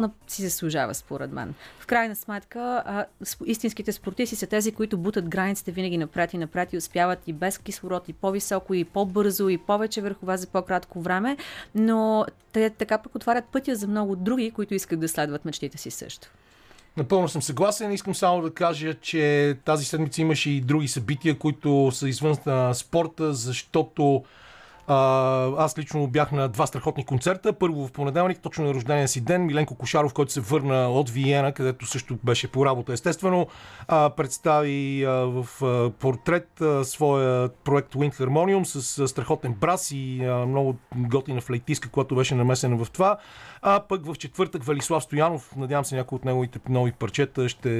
то 0.00 0.10
си 0.28 0.42
заслужава, 0.42 0.94
според 0.94 1.32
мен. 1.32 1.54
В 1.80 1.86
крайна 1.86 2.16
сметка, 2.16 2.84
истинските 3.46 3.92
спортисти 3.92 4.36
са 4.36 4.46
тези, 4.46 4.72
които 4.72 4.98
бутат 4.98 5.28
границите 5.28 5.72
винаги 5.72 5.98
напред 5.98 6.34
и 6.34 6.38
напред 6.38 6.72
и 6.72 6.76
успяват 6.76 7.18
и 7.26 7.32
без 7.32 7.58
кислород, 7.58 8.08
и 8.08 8.12
по-високо, 8.12 8.74
и 8.74 8.84
по-бързо, 8.84 9.48
и 9.48 9.58
повече 9.58 10.00
върхова 10.00 10.36
за 10.36 10.46
по-кратко 10.46 11.00
време, 11.00 11.36
но 11.74 12.26
те 12.52 12.70
така 12.70 12.98
пък 12.98 13.14
отварят 13.14 13.44
пътя 13.44 13.76
за 13.76 13.88
много 13.88 14.16
други, 14.16 14.50
които 14.50 14.74
искат 14.74 15.00
да 15.00 15.08
следват 15.08 15.44
мечтите 15.44 15.78
си 15.78 15.90
също. 15.90 16.28
Напълно 16.96 17.28
съм 17.28 17.42
съгласен. 17.42 17.92
Искам 17.92 18.14
само 18.14 18.42
да 18.42 18.54
кажа, 18.54 18.94
че 18.94 19.56
тази 19.64 19.84
седмица 19.84 20.20
имаше 20.20 20.50
и 20.50 20.60
други 20.60 20.88
събития, 20.88 21.38
които 21.38 21.90
са 21.92 22.08
извън 22.08 22.36
спорта, 22.74 23.34
защото 23.34 24.24
а, 24.86 25.64
аз 25.64 25.78
лично 25.78 26.06
бях 26.06 26.32
на 26.32 26.48
два 26.48 26.66
страхотни 26.66 27.06
концерта. 27.06 27.52
Първо 27.52 27.86
в 27.86 27.92
понеделник, 27.92 28.40
точно 28.40 28.64
на 28.64 28.74
рождения 28.74 29.08
си 29.08 29.20
ден, 29.20 29.46
Миленко 29.46 29.74
Кошаров, 29.74 30.12
който 30.12 30.32
се 30.32 30.40
върна 30.40 30.90
от 30.90 31.10
Виена, 31.10 31.52
където 31.52 31.86
също 31.86 32.18
беше 32.24 32.48
по 32.48 32.66
работа, 32.66 32.92
естествено, 32.92 33.46
а, 33.88 34.10
представи 34.10 35.04
а, 35.04 35.10
в 35.10 35.46
а, 35.62 35.90
портрет 35.90 36.60
а, 36.60 36.84
своя 36.84 37.48
проект 37.48 37.94
Wind 37.94 38.14
Harmonium 38.14 38.64
с 38.64 38.98
а, 38.98 39.08
страхотен 39.08 39.54
брас 39.54 39.90
и 39.90 40.24
а, 40.24 40.46
много 40.46 40.76
готина 40.96 41.40
флейтистка, 41.40 41.88
която 41.88 42.14
беше 42.14 42.34
намесена 42.34 42.84
в 42.84 42.90
това. 42.90 43.18
А 43.62 43.80
пък 43.88 44.06
в 44.06 44.14
четвъртък 44.18 44.64
Велислав 44.64 45.02
Стоянов, 45.02 45.56
надявам 45.56 45.84
се 45.84 45.96
някои 45.96 46.16
от 46.16 46.24
неговите 46.24 46.58
нови 46.68 46.92
парчета 46.92 47.48
ще 47.48 47.70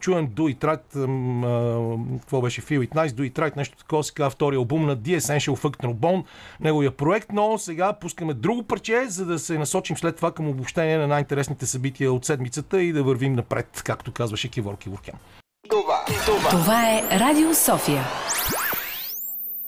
чуем 0.00 0.28
Do 0.28 0.56
It 0.56 0.58
Right, 0.58 2.20
какво 2.20 2.40
беше 2.40 2.62
Feel 2.62 2.88
It 2.88 2.94
Nice, 2.94 3.08
Do 3.08 3.32
It 3.32 3.32
Right, 3.32 3.56
нещо 3.56 3.76
такова 3.76 4.04
се 4.04 4.14
казва 4.14 4.30
втория 4.30 4.56
албум 4.56 4.86
на 4.86 4.96
The 4.96 5.18
Essential 5.18 5.56
Fuck 5.56 5.76
Trombone, 5.82 6.24
неговия 6.60 6.90
проект, 6.90 7.28
но 7.32 7.58
сега 7.58 7.92
пускаме 7.92 8.34
друго 8.34 8.62
парче, 8.62 9.04
за 9.08 9.26
да 9.26 9.38
се 9.38 9.58
насочим 9.58 9.96
след 9.96 10.16
това 10.16 10.32
към 10.32 10.48
обобщение 10.48 10.98
на 10.98 11.06
най-интересните 11.06 11.66
събития 11.66 12.12
от 12.12 12.24
седмицата 12.24 12.82
и 12.82 12.92
да 12.92 13.02
вървим 13.02 13.32
напред, 13.32 13.82
както 13.84 14.12
казваше 14.12 14.48
Кивор 14.48 14.78
Киворкян. 14.78 15.14
Това, 15.70 16.04
това. 16.26 16.50
това 16.50 16.90
е 16.90 17.02
Радио 17.18 17.54
София. 17.54 18.04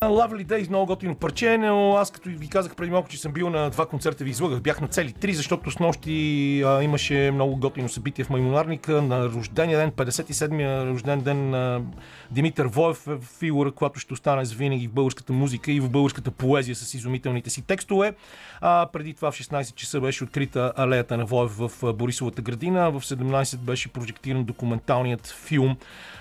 Lovely 0.03 0.47
Days, 0.47 0.69
много 0.69 0.87
готино 0.87 1.15
парче, 1.15 1.59
но 1.59 1.97
аз 1.97 2.11
като 2.11 2.29
ви 2.29 2.49
казах 2.49 2.77
преди 2.77 2.91
малко, 2.91 3.09
че 3.09 3.19
съм 3.19 3.33
бил 3.33 3.51
на 3.51 3.71
два 3.71 3.87
концерта, 3.87 4.25
ви 4.25 4.31
излагах, 4.31 4.61
бях 4.61 4.81
на 4.81 4.89
цели 4.89 5.13
три, 5.13 5.35
защото 5.35 5.71
с 5.71 5.79
нощи 5.79 6.63
а, 6.67 6.83
имаше 6.83 7.31
много 7.35 7.57
готино 7.57 7.89
събитие 7.89 8.25
в 8.25 8.31
Маймонарника 8.31 9.03
на 9.03 9.29
рождения 9.29 9.79
ден, 9.79 9.91
57-я 9.91 10.87
рожден 10.87 11.21
ден 11.21 11.51
на 11.51 11.81
Димитър 12.31 12.67
Воев, 12.67 13.07
е 13.07 13.19
фигура, 13.39 13.73
която 13.73 14.01
ще 14.01 14.15
остане 14.15 14.45
за 14.45 14.55
винаги 14.55 14.89
в 14.89 14.93
българската 14.93 15.33
музика 15.33 15.73
и 15.73 15.81
в 15.81 15.91
българската 15.91 16.31
поезия 16.31 16.77
с 16.77 16.95
изумителните 16.95 17.51
си 17.51 17.63
текстове. 17.63 18.15
А, 18.61 18.87
преди 18.93 19.15
това 19.15 19.31
в 19.31 19.39
16 19.39 19.75
часа 19.75 20.01
беше 20.01 20.25
открита 20.25 20.73
алеята 20.77 21.17
на 21.17 21.25
Воев 21.25 21.51
в 21.59 21.93
Борисовата 21.93 22.43
градина, 22.43 22.91
в 22.91 23.01
17 23.01 23.57
беше 23.57 23.89
прожектиран 23.89 24.45
документалният 24.45 25.27
филм 25.27 25.77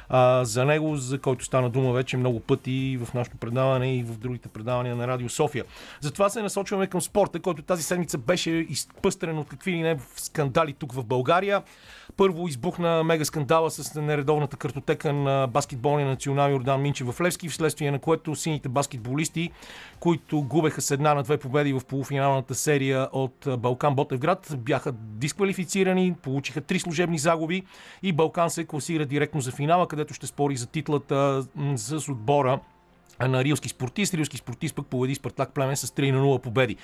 а, 0.09 0.45
за 0.45 0.65
него, 0.65 0.95
за 0.95 1.19
който 1.19 1.45
стана 1.45 1.69
дума 1.69 1.93
вече 1.93 2.17
много 2.17 2.39
пъти 2.39 2.99
в 3.01 3.13
нашото 3.13 3.37
предаване 3.37 3.95
и 3.95 4.03
в 4.03 4.17
другите 4.17 4.49
предавания 4.49 4.95
на 4.95 5.07
Радио 5.07 5.29
София. 5.29 5.65
Затова 6.01 6.29
се 6.29 6.41
насочваме 6.41 6.87
към 6.87 7.01
спорта, 7.01 7.39
който 7.39 7.61
тази 7.61 7.83
седмица 7.83 8.17
беше 8.17 8.51
изпъстрен 8.51 9.37
от 9.37 9.47
какви 9.47 9.71
ли 9.71 9.81
не 9.81 9.99
скандали 10.15 10.73
тук 10.73 10.93
в 10.93 11.03
България. 11.03 11.63
Първо 12.17 12.47
избухна 12.47 13.03
мега 13.03 13.25
скандала 13.25 13.71
с 13.71 14.01
нередовната 14.01 14.57
картотека 14.57 15.13
на 15.13 15.47
баскетболния 15.47 16.07
национал 16.07 16.49
Йордан 16.49 16.81
Минче 16.81 17.03
в 17.03 17.21
Левски, 17.21 17.49
вследствие 17.49 17.91
на 17.91 17.99
което 17.99 18.35
сините 18.35 18.69
баскетболисти, 18.69 19.51
които 19.99 20.41
губеха 20.41 20.81
с 20.81 20.91
една 20.91 21.13
на 21.13 21.23
две 21.23 21.37
победи 21.37 21.73
в 21.73 21.81
полуфиналната 21.87 22.55
серия 22.55 23.09
от 23.11 23.47
Балкан 23.59 23.95
Ботевград, 23.95 24.55
бяха 24.57 24.91
дисквалифицирани, 24.91 26.15
получиха 26.21 26.61
три 26.61 26.79
служебни 26.79 27.19
загуби 27.19 27.63
и 28.03 28.13
Балкан 28.13 28.49
се 28.49 28.65
класира 28.65 29.05
директно 29.05 29.41
за 29.41 29.51
финала, 29.51 29.87
където 29.87 30.13
ще 30.13 30.27
спори 30.27 30.55
за 30.55 30.67
титлата 30.67 31.45
с 31.75 32.09
отбора 32.09 32.59
на 33.19 33.43
рилски 33.43 33.69
спортист. 33.69 34.13
Рилски 34.13 34.37
спортист 34.37 34.75
пък 34.75 34.87
победи 34.87 35.15
Спартак 35.15 35.53
Племен 35.53 35.77
с 35.77 35.87
3 35.87 36.11
на 36.11 36.21
0 36.21 36.41
победи. 36.41 36.75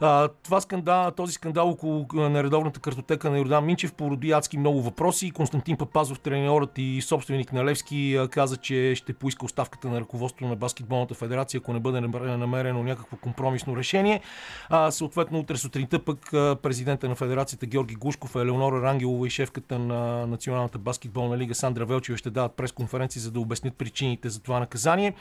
А, 0.00 0.28
това 0.28 0.60
скандал, 0.60 1.10
този 1.10 1.32
скандал 1.32 1.68
около 1.68 2.06
нередовната 2.12 2.80
картотека 2.80 3.30
на 3.30 3.38
Йордан 3.38 3.64
Минчев 3.64 3.92
породи 3.92 4.32
адски 4.32 4.58
много 4.58 4.82
въпроси. 4.82 5.30
Константин 5.30 5.76
Папазов, 5.76 6.20
треньорът 6.20 6.78
и 6.78 7.02
собственик 7.02 7.52
на 7.52 7.64
Левски, 7.64 8.18
каза, 8.30 8.56
че 8.56 8.94
ще 8.94 9.12
поиска 9.12 9.44
оставката 9.44 9.88
на 9.88 10.00
ръководството 10.00 10.46
на 10.46 10.56
баскетболната 10.56 11.14
федерация, 11.14 11.58
ако 11.58 11.72
не 11.72 11.80
бъде 11.80 12.00
намерено 12.00 12.82
някакво 12.82 13.16
компромисно 13.16 13.76
решение. 13.76 14.20
А, 14.68 14.90
съответно, 14.90 15.38
утре 15.38 15.56
сутринта 15.56 15.98
пък 15.98 16.18
президента 16.62 17.08
на 17.08 17.14
федерацията 17.14 17.66
Георги 17.66 17.94
Гушков, 17.94 18.36
Елеонора 18.36 18.82
Рангелова 18.82 19.26
и 19.26 19.30
шефката 19.30 19.78
на 19.78 20.26
Националната 20.26 20.78
баскетболна 20.78 21.38
лига 21.38 21.54
Сандра 21.54 21.84
Велчева 21.84 22.18
ще 22.18 22.30
дадат 22.30 22.56
пресконференции, 22.56 23.20
за 23.20 23.30
да 23.30 23.40
обяснят 23.40 23.76
причините 23.76 24.28
за 24.28 24.42
това 24.42 24.60
наказание. 24.60 25.14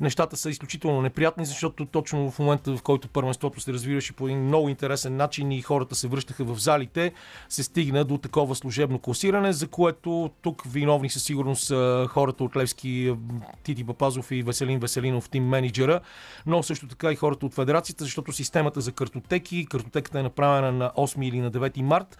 Нещата 0.00 0.36
са 0.36 0.50
изключително 0.50 1.02
неприятни, 1.02 1.44
защото 1.44 1.86
точно 1.86 2.30
в 2.30 2.38
момента, 2.38 2.76
в 2.76 2.82
който 2.82 3.08
първенството 3.08 3.60
се 3.60 3.72
развиваше 3.72 4.12
по 4.12 4.28
един 4.28 4.44
много 4.44 4.68
интересен 4.68 5.16
начин 5.16 5.52
и 5.52 5.62
хората 5.62 5.94
се 5.94 6.08
връщаха 6.08 6.44
в 6.44 6.58
залите, 6.58 7.12
се 7.48 7.62
стигна 7.62 8.04
до 8.04 8.18
такова 8.18 8.54
служебно 8.54 8.98
класиране, 8.98 9.52
за 9.52 9.68
което 9.68 10.30
тук 10.42 10.62
виновни 10.66 11.10
със 11.10 11.22
сигурност 11.22 11.64
са 11.64 12.06
хората 12.10 12.44
от 12.44 12.56
Левски, 12.56 13.14
Тити 13.62 13.84
Папазов 13.84 14.30
и 14.30 14.42
Веселин 14.42 14.78
Веселинов, 14.78 15.28
тим 15.28 15.48
менеджера, 15.48 16.00
но 16.46 16.62
също 16.62 16.88
така 16.88 17.12
и 17.12 17.16
хората 17.16 17.46
от 17.46 17.54
федерацията, 17.54 18.04
защото 18.04 18.32
системата 18.32 18.80
за 18.80 18.92
картотеки, 18.92 19.66
картотеката 19.66 20.18
е 20.18 20.22
направена 20.22 20.72
на 20.72 20.90
8 20.96 21.28
или 21.28 21.40
на 21.40 21.50
9 21.50 21.82
март, 21.82 22.18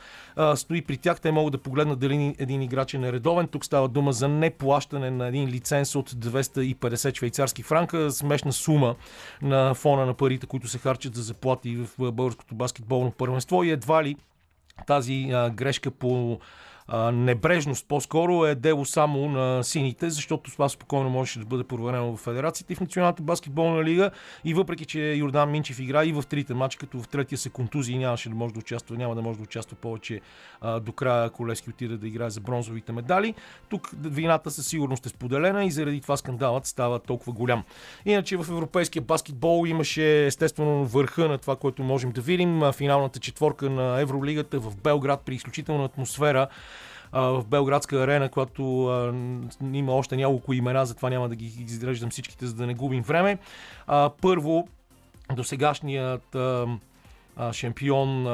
стои 0.55 0.83
при 0.83 0.97
тях. 0.97 1.21
Те 1.21 1.33
могат 1.33 1.53
да 1.53 1.59
погледнат 1.59 1.99
дали 1.99 2.35
един 2.39 2.63
играч 2.63 2.95
е 2.95 2.99
нередовен. 2.99 3.49
Тук 3.49 3.65
става 3.65 3.89
дума 3.89 4.13
за 4.13 4.29
неплащане 4.29 5.11
на 5.11 5.29
един 5.29 5.49
лиценз 5.49 5.95
от 5.95 6.11
250 6.11 7.17
швейцарски 7.17 7.63
франка, 7.71 8.11
смешна 8.11 8.53
сума 8.53 8.95
на 9.43 9.75
фона 9.75 10.07
на 10.07 10.15
парите, 10.15 10.47
които 10.47 10.69
се 10.69 10.79
харчат 10.79 11.15
за 11.15 11.23
заплати 11.23 11.77
в 11.77 12.13
българското 12.13 12.55
баскетболно 12.55 13.11
първенство. 13.11 13.63
И 13.65 13.71
едва 13.71 14.05
ли 14.05 14.17
тази 14.87 15.31
а, 15.33 15.51
грешка 15.51 15.91
по 15.91 16.41
небрежност 17.13 17.87
по-скоро 17.89 18.47
е 18.47 18.55
дело 18.55 18.85
само 18.85 19.29
на 19.29 19.65
сините, 19.65 20.11
защото 20.11 20.51
това 20.51 20.69
спокойно 20.69 21.11
можеше 21.11 21.39
да 21.39 21.45
бъде 21.45 21.65
проверено 21.65 22.17
в 22.17 22.21
Федерацията 22.21 22.73
и 22.73 22.77
в 22.77 22.81
Националната 22.81 23.23
баскетболна 23.23 23.85
лига. 23.85 24.11
И 24.45 24.55
въпреки, 24.55 24.85
че 24.85 25.01
Йордан 25.01 25.51
Минчев 25.51 25.81
игра 25.81 26.05
и 26.05 26.13
в 26.13 26.25
трите 26.29 26.55
мача, 26.55 26.79
като 26.79 27.03
в 27.03 27.09
третия 27.09 27.39
се 27.39 27.51
контузии 27.51 27.99
нямаше 27.99 28.29
да 28.29 28.35
може 28.35 28.55
да 28.55 28.61
участва, 28.61 28.97
няма 28.97 29.15
да 29.15 29.23
може 29.23 29.39
да 29.39 29.43
участва 29.43 29.77
повече 29.77 30.21
а, 30.61 30.81
до 30.81 30.93
края, 30.93 31.25
ако 31.25 31.49
Лески 31.49 31.71
отиде 31.71 31.97
да 31.97 32.09
играе 32.09 32.31
за 32.31 32.41
бронзовите 32.41 32.93
медали. 32.93 33.35
Тук 33.69 33.91
вината 34.05 34.51
със 34.51 34.67
сигурност 34.67 35.07
е 35.07 35.09
споделена 35.09 35.65
и 35.65 35.71
заради 35.71 36.01
това 36.01 36.17
скандалът 36.17 36.67
става 36.67 36.99
толкова 36.99 37.33
голям. 37.33 37.65
Иначе 38.05 38.37
в 38.37 38.47
европейския 38.49 39.03
баскетбол 39.03 39.67
имаше 39.67 40.27
естествено 40.27 40.85
върха 40.85 41.29
на 41.29 41.39
това, 41.39 41.57
което 41.57 41.83
можем 41.83 42.13
да 42.13 42.21
видим. 42.21 42.63
Финалната 42.73 43.21
четворка 43.21 43.71
на 43.71 44.01
Евролигата 44.01 44.61
в 44.61 44.77
Белград 44.77 45.23
при 45.25 45.35
изключителна 45.35 45.85
атмосфера 45.85 46.49
в 47.13 47.45
Белградска 47.47 48.03
арена, 48.03 48.29
която 48.29 48.63
има 49.73 49.93
още 49.93 50.17
няколко 50.17 50.53
имена, 50.53 50.87
затова 50.87 51.11
няма 51.11 51.29
да 51.29 51.35
ги 51.37 51.47
изреждам 51.63 52.11
всичките, 52.11 52.47
за 52.47 52.55
да 52.55 52.67
не 52.67 52.75
губим 52.75 53.03
време. 53.03 53.39
Първо, 54.21 54.69
досегашният 55.35 56.35
а, 56.35 56.67
шампион 57.53 58.27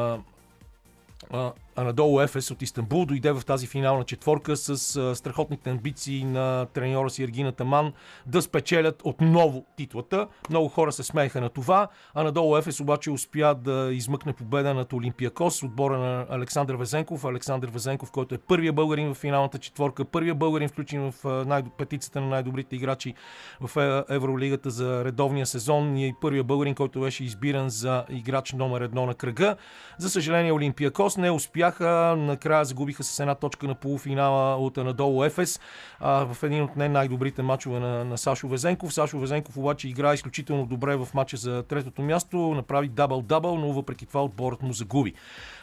Анадолу 1.76 2.20
Ефес 2.20 2.50
от 2.50 2.62
Истанбул 2.62 3.04
дойде 3.04 3.32
в 3.32 3.42
тази 3.46 3.66
финална 3.66 4.04
четворка 4.04 4.56
с 4.56 4.96
а, 4.96 5.14
страхотните 5.16 5.70
амбиции 5.70 6.24
на 6.24 6.66
треньора 6.66 7.10
си 7.10 7.22
Ергина 7.22 7.52
Таман 7.52 7.92
да 8.26 8.42
спечелят 8.42 9.02
отново 9.04 9.64
титлата. 9.76 10.28
Много 10.50 10.68
хора 10.68 10.92
се 10.92 11.02
смееха 11.02 11.40
на 11.40 11.48
това. 11.48 11.88
Анадолу 12.14 12.56
Ефес 12.56 12.80
обаче 12.80 13.10
успя 13.10 13.54
да 13.54 13.90
измъкне 13.92 14.32
победа 14.32 14.74
над 14.74 14.92
Олимпиакос, 14.92 15.62
отбора 15.62 15.98
на 15.98 16.26
Александър 16.30 16.74
Везенков. 16.74 17.24
Александър 17.24 17.68
Везенков, 17.68 18.10
който 18.10 18.34
е 18.34 18.38
първия 18.38 18.72
българин 18.72 19.14
в 19.14 19.18
финалната 19.18 19.58
четворка, 19.58 20.04
първия 20.04 20.34
българин 20.34 20.68
включен 20.68 21.12
в 21.12 21.44
най- 21.46 21.62
петицата 21.78 22.20
на 22.20 22.26
най-добрите 22.26 22.76
играчи 22.76 23.14
в 23.60 24.04
е, 24.08 24.14
Евролигата 24.14 24.70
за 24.70 25.04
редовния 25.04 25.46
сезон 25.46 25.96
и 25.96 26.14
първия 26.20 26.44
българин, 26.44 26.74
който 26.74 27.00
беше 27.00 27.24
избиран 27.24 27.68
за 27.70 28.04
играч 28.10 28.52
номер 28.52 28.80
едно 28.80 29.06
на 29.06 29.14
кръга. 29.14 29.56
За 29.98 30.10
съжаление 30.10 30.52
Олимпиакос 30.52 31.16
не 31.16 31.30
успяха. 31.68 32.16
Накрая 32.18 32.64
загубиха 32.64 33.04
с 33.04 33.20
една 33.20 33.34
точка 33.34 33.66
на 33.66 33.74
полуфинала 33.74 34.56
от 34.56 34.78
Анадолу 34.78 35.24
Ефес 35.24 35.60
а, 36.00 36.24
в 36.24 36.42
един 36.42 36.62
от 36.62 36.76
не 36.76 36.88
най-добрите 36.88 37.42
матчове 37.42 37.80
на, 37.80 38.04
на 38.04 38.18
Сашо 38.18 38.48
Везенков. 38.48 38.94
Сашо 38.94 39.18
Везенков 39.18 39.56
обаче 39.56 39.88
игра 39.88 40.14
изключително 40.14 40.66
добре 40.66 40.96
в 40.96 41.08
матча 41.14 41.36
за 41.36 41.62
третото 41.62 42.02
място, 42.02 42.36
направи 42.36 42.90
дабл-дабл, 42.90 43.58
но 43.58 43.72
въпреки 43.72 44.06
това 44.06 44.24
отборът 44.24 44.62
му 44.62 44.72
загуби. 44.72 45.14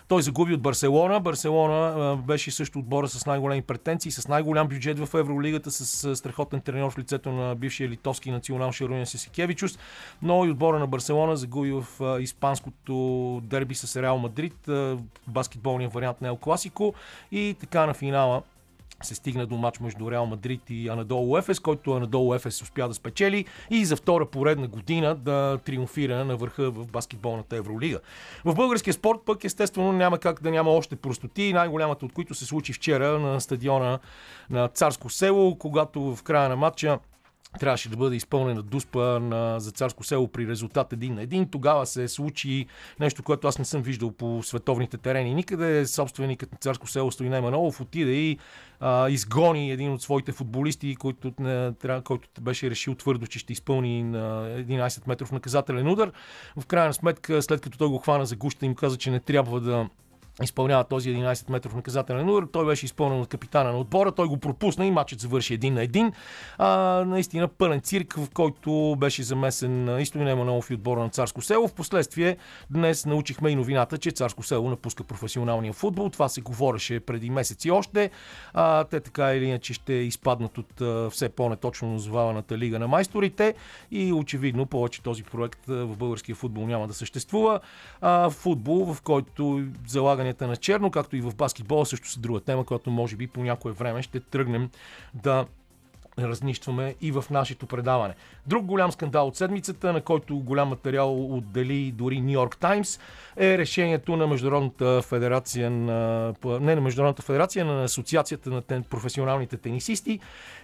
Той 0.07 0.21
загуби 0.21 0.53
от 0.53 0.61
Барселона. 0.61 1.19
Барселона 1.19 2.15
беше 2.15 2.51
също 2.51 2.79
отбора 2.79 3.07
с 3.07 3.25
най-големи 3.25 3.61
претенции, 3.61 4.11
с 4.11 4.27
най-голям 4.27 4.67
бюджет 4.67 4.99
в 4.99 5.19
Евролигата, 5.19 5.71
с, 5.71 6.15
страхотен 6.15 6.61
тренер 6.61 6.89
в 6.89 6.97
лицето 6.97 7.31
на 7.31 7.55
бившия 7.55 7.89
литовски 7.89 8.31
национал 8.31 8.71
Шаруня 8.71 9.05
Сесикевичус. 9.05 9.79
Но 10.21 10.45
и 10.45 10.49
отбора 10.49 10.79
на 10.79 10.87
Барселона 10.87 11.35
загуби 11.35 11.71
в 11.71 12.19
испанското 12.21 13.41
дерби 13.43 13.75
с 13.75 14.01
Реал 14.01 14.17
Мадрид, 14.17 14.69
баскетболния 15.27 15.89
вариант 15.89 16.21
на 16.21 16.27
Ел 16.27 16.37
Класико 16.37 16.93
и 17.31 17.55
така 17.59 17.85
на 17.85 17.93
финала 17.93 18.41
се 19.01 19.15
стигна 19.15 19.45
до 19.45 19.57
матч 19.57 19.79
между 19.79 20.11
Реал 20.11 20.25
Мадрид 20.25 20.61
и 20.69 20.87
Анадолу 20.87 21.37
Ефес, 21.37 21.59
който 21.59 21.91
Анадолу 21.91 22.33
Ефес 22.33 22.61
успя 22.61 22.87
да 22.87 22.93
спечели 22.93 23.45
и 23.69 23.85
за 23.85 23.95
втора 23.95 24.25
поредна 24.25 24.67
година 24.67 25.15
да 25.15 25.59
триумфира 25.65 26.25
на 26.25 26.35
върха 26.37 26.71
в 26.71 26.87
баскетболната 26.87 27.55
Евролига. 27.55 27.99
В 28.45 28.55
българския 28.55 28.93
спорт 28.93 29.19
пък 29.25 29.43
естествено 29.43 29.91
няма 29.91 30.17
как 30.17 30.41
да 30.41 30.51
няма 30.51 30.71
още 30.71 30.95
простоти, 30.95 31.53
най-голямата 31.53 32.05
от 32.05 32.13
които 32.13 32.35
се 32.35 32.45
случи 32.45 32.73
вчера 32.73 33.19
на 33.19 33.41
стадиона 33.41 33.99
на 34.49 34.67
Царско 34.67 35.09
село, 35.09 35.57
когато 35.57 36.15
в 36.15 36.23
края 36.23 36.49
на 36.49 36.55
матча 36.55 36.99
трябваше 37.59 37.89
да 37.89 37.97
бъде 37.97 38.15
изпълнена 38.15 38.61
дуспа 38.61 39.19
на, 39.19 39.59
за 39.59 39.71
царско 39.71 40.03
село 40.03 40.27
при 40.27 40.47
резултат 40.47 40.93
един 40.93 41.15
на 41.15 41.21
един. 41.21 41.49
Тогава 41.49 41.85
се 41.85 42.07
случи 42.07 42.65
нещо, 42.99 43.23
което 43.23 43.47
аз 43.47 43.59
не 43.59 43.65
съм 43.65 43.81
виждал 43.81 44.11
по 44.11 44.43
световните 44.43 44.97
терени. 44.97 45.33
Никъде 45.33 45.87
собственикът 45.87 46.51
на 46.51 46.57
царско 46.57 46.87
село 46.87 47.11
Стоина 47.11 47.41
Манолов 47.41 47.81
отиде 47.81 48.11
и 48.11 48.37
а, 48.79 49.09
изгони 49.09 49.71
един 49.71 49.91
от 49.91 50.01
своите 50.01 50.31
футболисти, 50.31 50.95
който, 50.95 51.33
не, 51.39 51.71
който 52.03 52.41
беше 52.41 52.69
решил 52.69 52.95
твърдо, 52.95 53.27
че 53.27 53.39
ще 53.39 53.53
изпълни 53.53 54.03
на 54.03 54.47
11 54.59 55.07
метров 55.07 55.31
наказателен 55.31 55.87
удар. 55.87 56.11
В 56.57 56.65
крайна 56.65 56.93
сметка, 56.93 57.41
след 57.41 57.61
като 57.61 57.77
той 57.77 57.87
го 57.87 57.97
хвана 57.97 58.25
за 58.25 58.35
гуща, 58.35 58.65
им 58.65 58.75
каза, 58.75 58.97
че 58.97 59.11
не 59.11 59.19
трябва 59.19 59.59
да 59.61 59.89
изпълнява 60.41 60.83
този 60.83 61.09
11 61.09 61.51
метров 61.51 61.75
наказателен 61.75 62.29
удар. 62.29 62.47
Той 62.53 62.65
беше 62.65 62.85
изпълнен 62.85 63.21
от 63.21 63.27
капитана 63.27 63.71
на 63.71 63.77
отбора, 63.77 64.11
той 64.11 64.27
го 64.27 64.37
пропусна 64.37 64.85
и 64.85 64.91
матчът 64.91 65.19
завърши 65.19 65.53
един 65.53 65.73
на 65.73 65.83
един. 65.83 66.11
А, 66.57 66.67
наистина 67.07 67.47
пълен 67.47 67.81
цирк, 67.81 68.13
в 68.17 68.29
който 68.33 68.95
беше 68.99 69.23
замесен 69.23 69.99
Истоин 69.99 70.27
Еманов 70.27 70.69
и 70.69 70.73
отбора 70.73 70.99
на 70.99 71.09
Царско 71.09 71.41
село. 71.41 71.67
Впоследствие 71.67 72.37
днес 72.69 73.05
научихме 73.05 73.49
и 73.49 73.55
новината, 73.55 73.97
че 73.97 74.11
Царско 74.11 74.43
село 74.43 74.69
напуска 74.69 75.03
професионалния 75.03 75.73
футбол. 75.73 76.09
Това 76.09 76.29
се 76.29 76.41
говореше 76.41 76.99
преди 76.99 77.29
месеци 77.29 77.71
още. 77.71 78.09
А, 78.53 78.83
те 78.83 78.99
така 78.99 79.33
или 79.33 79.45
иначе 79.45 79.73
ще 79.73 79.93
изпаднат 79.93 80.57
от 80.57 80.81
а, 80.81 81.09
все 81.09 81.29
по-неточно 81.29 81.87
назоваваната 81.87 82.57
лига 82.57 82.79
на 82.79 82.87
майсторите 82.87 83.53
и 83.91 84.13
очевидно 84.13 84.65
повече 84.65 85.01
този 85.01 85.23
проект 85.23 85.65
в 85.67 85.95
българския 85.97 86.35
футбол 86.35 86.67
няма 86.67 86.87
да 86.87 86.93
съществува. 86.93 87.59
А, 88.01 88.29
футбол, 88.29 88.93
в 88.93 89.01
който 89.01 89.63
залага 89.87 90.22
слаганията 90.23 90.47
на 90.47 90.55
черно, 90.57 90.91
както 90.91 91.15
и 91.15 91.21
в 91.21 91.35
баскетбола 91.35 91.85
също 91.85 92.09
са 92.09 92.19
друга 92.19 92.39
тема, 92.39 92.65
която 92.65 92.91
може 92.91 93.15
би 93.15 93.27
по 93.27 93.43
някое 93.43 93.71
време 93.71 94.01
ще 94.01 94.19
тръгнем 94.19 94.69
да 95.13 95.45
разнищваме 96.19 96.95
и 97.01 97.11
в 97.11 97.25
нашето 97.31 97.65
предаване. 97.65 98.13
Друг 98.47 98.65
голям 98.65 98.91
скандал 98.91 99.27
от 99.27 99.35
седмицата, 99.35 99.93
на 99.93 100.01
който 100.01 100.37
голям 100.37 100.69
материал 100.69 101.35
отдели 101.37 101.91
дори 101.91 102.21
Нью 102.21 102.33
Йорк 102.33 102.57
Таймс, 102.57 102.99
е 103.37 103.57
решението 103.57 104.15
на 104.17 104.27
Международната 104.27 105.01
федерация 105.01 105.71
на, 105.71 106.33
не 106.45 106.75
на 106.75 106.81
Международната 106.81 107.21
федерация, 107.21 107.65
на 107.65 107.83
Асоциацията 107.83 108.49
на 108.49 108.61
тен, 108.61 108.83
професионалните 108.83 109.57
тенисисти 109.57 110.19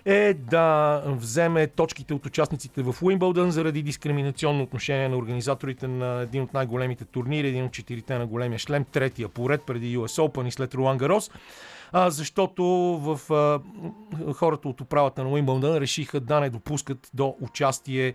е 0.05 0.33
да 0.33 1.01
вземе 1.05 1.67
точките 1.67 2.13
от 2.13 2.25
участниците 2.25 2.81
в 2.81 2.95
Уимбълдън 3.01 3.51
заради 3.51 3.81
дискриминационно 3.81 4.63
отношение 4.63 5.09
на 5.09 5.17
организаторите 5.17 5.87
на 5.87 6.21
един 6.21 6.43
от 6.43 6.53
най-големите 6.53 7.05
турнири, 7.05 7.47
един 7.47 7.65
от 7.65 7.71
четирите 7.71 8.17
на 8.17 8.27
големия 8.27 8.59
шлем, 8.59 8.85
третия 8.91 9.29
поред 9.29 9.61
преди 9.63 9.97
US 9.97 10.27
Open 10.27 10.47
и 10.47 10.51
след 10.51 10.75
Ролан 10.75 10.97
Гарос 10.97 11.31
а, 11.91 12.09
защото 12.09 12.63
в 13.01 13.33
а, 13.33 13.59
хората 14.33 14.69
от 14.69 14.81
управата 14.81 15.23
на 15.23 15.29
Уимбълдън 15.29 15.77
решиха 15.77 16.19
да 16.19 16.39
не 16.39 16.49
допускат 16.49 17.09
до 17.13 17.35
участие 17.41 18.13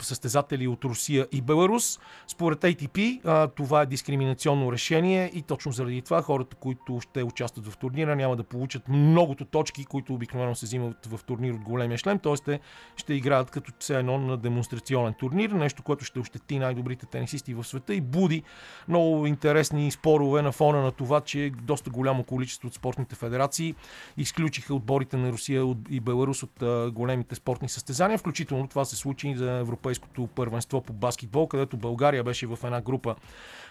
състезатели 0.00 0.68
от 0.68 0.84
Русия 0.84 1.26
и 1.32 1.40
Беларус. 1.40 2.00
Според 2.26 2.58
ATP 2.60 3.20
това 3.56 3.82
е 3.82 3.86
дискриминационно 3.86 4.72
решение 4.72 5.30
и 5.34 5.42
точно 5.42 5.72
заради 5.72 6.02
това 6.02 6.22
хората, 6.22 6.56
които 6.56 7.00
ще 7.00 7.22
участват 7.22 7.66
в 7.66 7.76
турнира, 7.76 8.16
няма 8.16 8.36
да 8.36 8.44
получат 8.44 8.88
многото 8.88 9.44
точки, 9.44 9.84
които 9.84 10.14
обикновено 10.14 10.54
се 10.54 10.66
взимат 10.66 11.06
в 11.06 11.20
турнир 11.24 11.52
от 11.52 11.60
големия 11.60 11.98
шлем, 11.98 12.18
т.е. 12.18 12.34
те 12.44 12.60
ще 12.96 13.14
играят 13.14 13.50
като 13.50 13.72
все 13.78 13.98
едно 13.98 14.18
на 14.18 14.36
демонстрационен 14.36 15.14
турнир, 15.14 15.50
нещо, 15.50 15.82
което 15.82 16.04
ще 16.04 16.18
ощети 16.18 16.58
най-добрите 16.58 17.06
тенисисти 17.06 17.54
в 17.54 17.64
света 17.64 17.94
и 17.94 18.00
буди 18.00 18.42
много 18.88 19.26
интересни 19.26 19.90
спорове 19.90 20.42
на 20.42 20.52
фона 20.52 20.82
на 20.82 20.92
това, 20.92 21.20
че 21.20 21.52
доста 21.62 21.90
голямо 21.90 22.24
количество 22.24 22.68
от 22.68 22.74
спортните 22.74 23.14
федерации 23.14 23.74
изключиха 24.16 24.74
отборите 24.74 25.16
на 25.16 25.32
Русия 25.32 25.74
и 25.90 26.00
Беларус 26.00 26.42
от 26.42 26.62
големите 26.92 27.34
спортни 27.34 27.68
състезания, 27.68 28.18
включително 28.18 28.68
това 28.68 28.79
се 28.84 28.96
случи 28.96 29.34
за 29.36 29.52
Европейското 29.52 30.26
първенство 30.26 30.80
по 30.80 30.92
баскетбол, 30.92 31.46
където 31.46 31.76
България 31.76 32.24
беше 32.24 32.46
в 32.46 32.58
една 32.64 32.80
група 32.80 33.14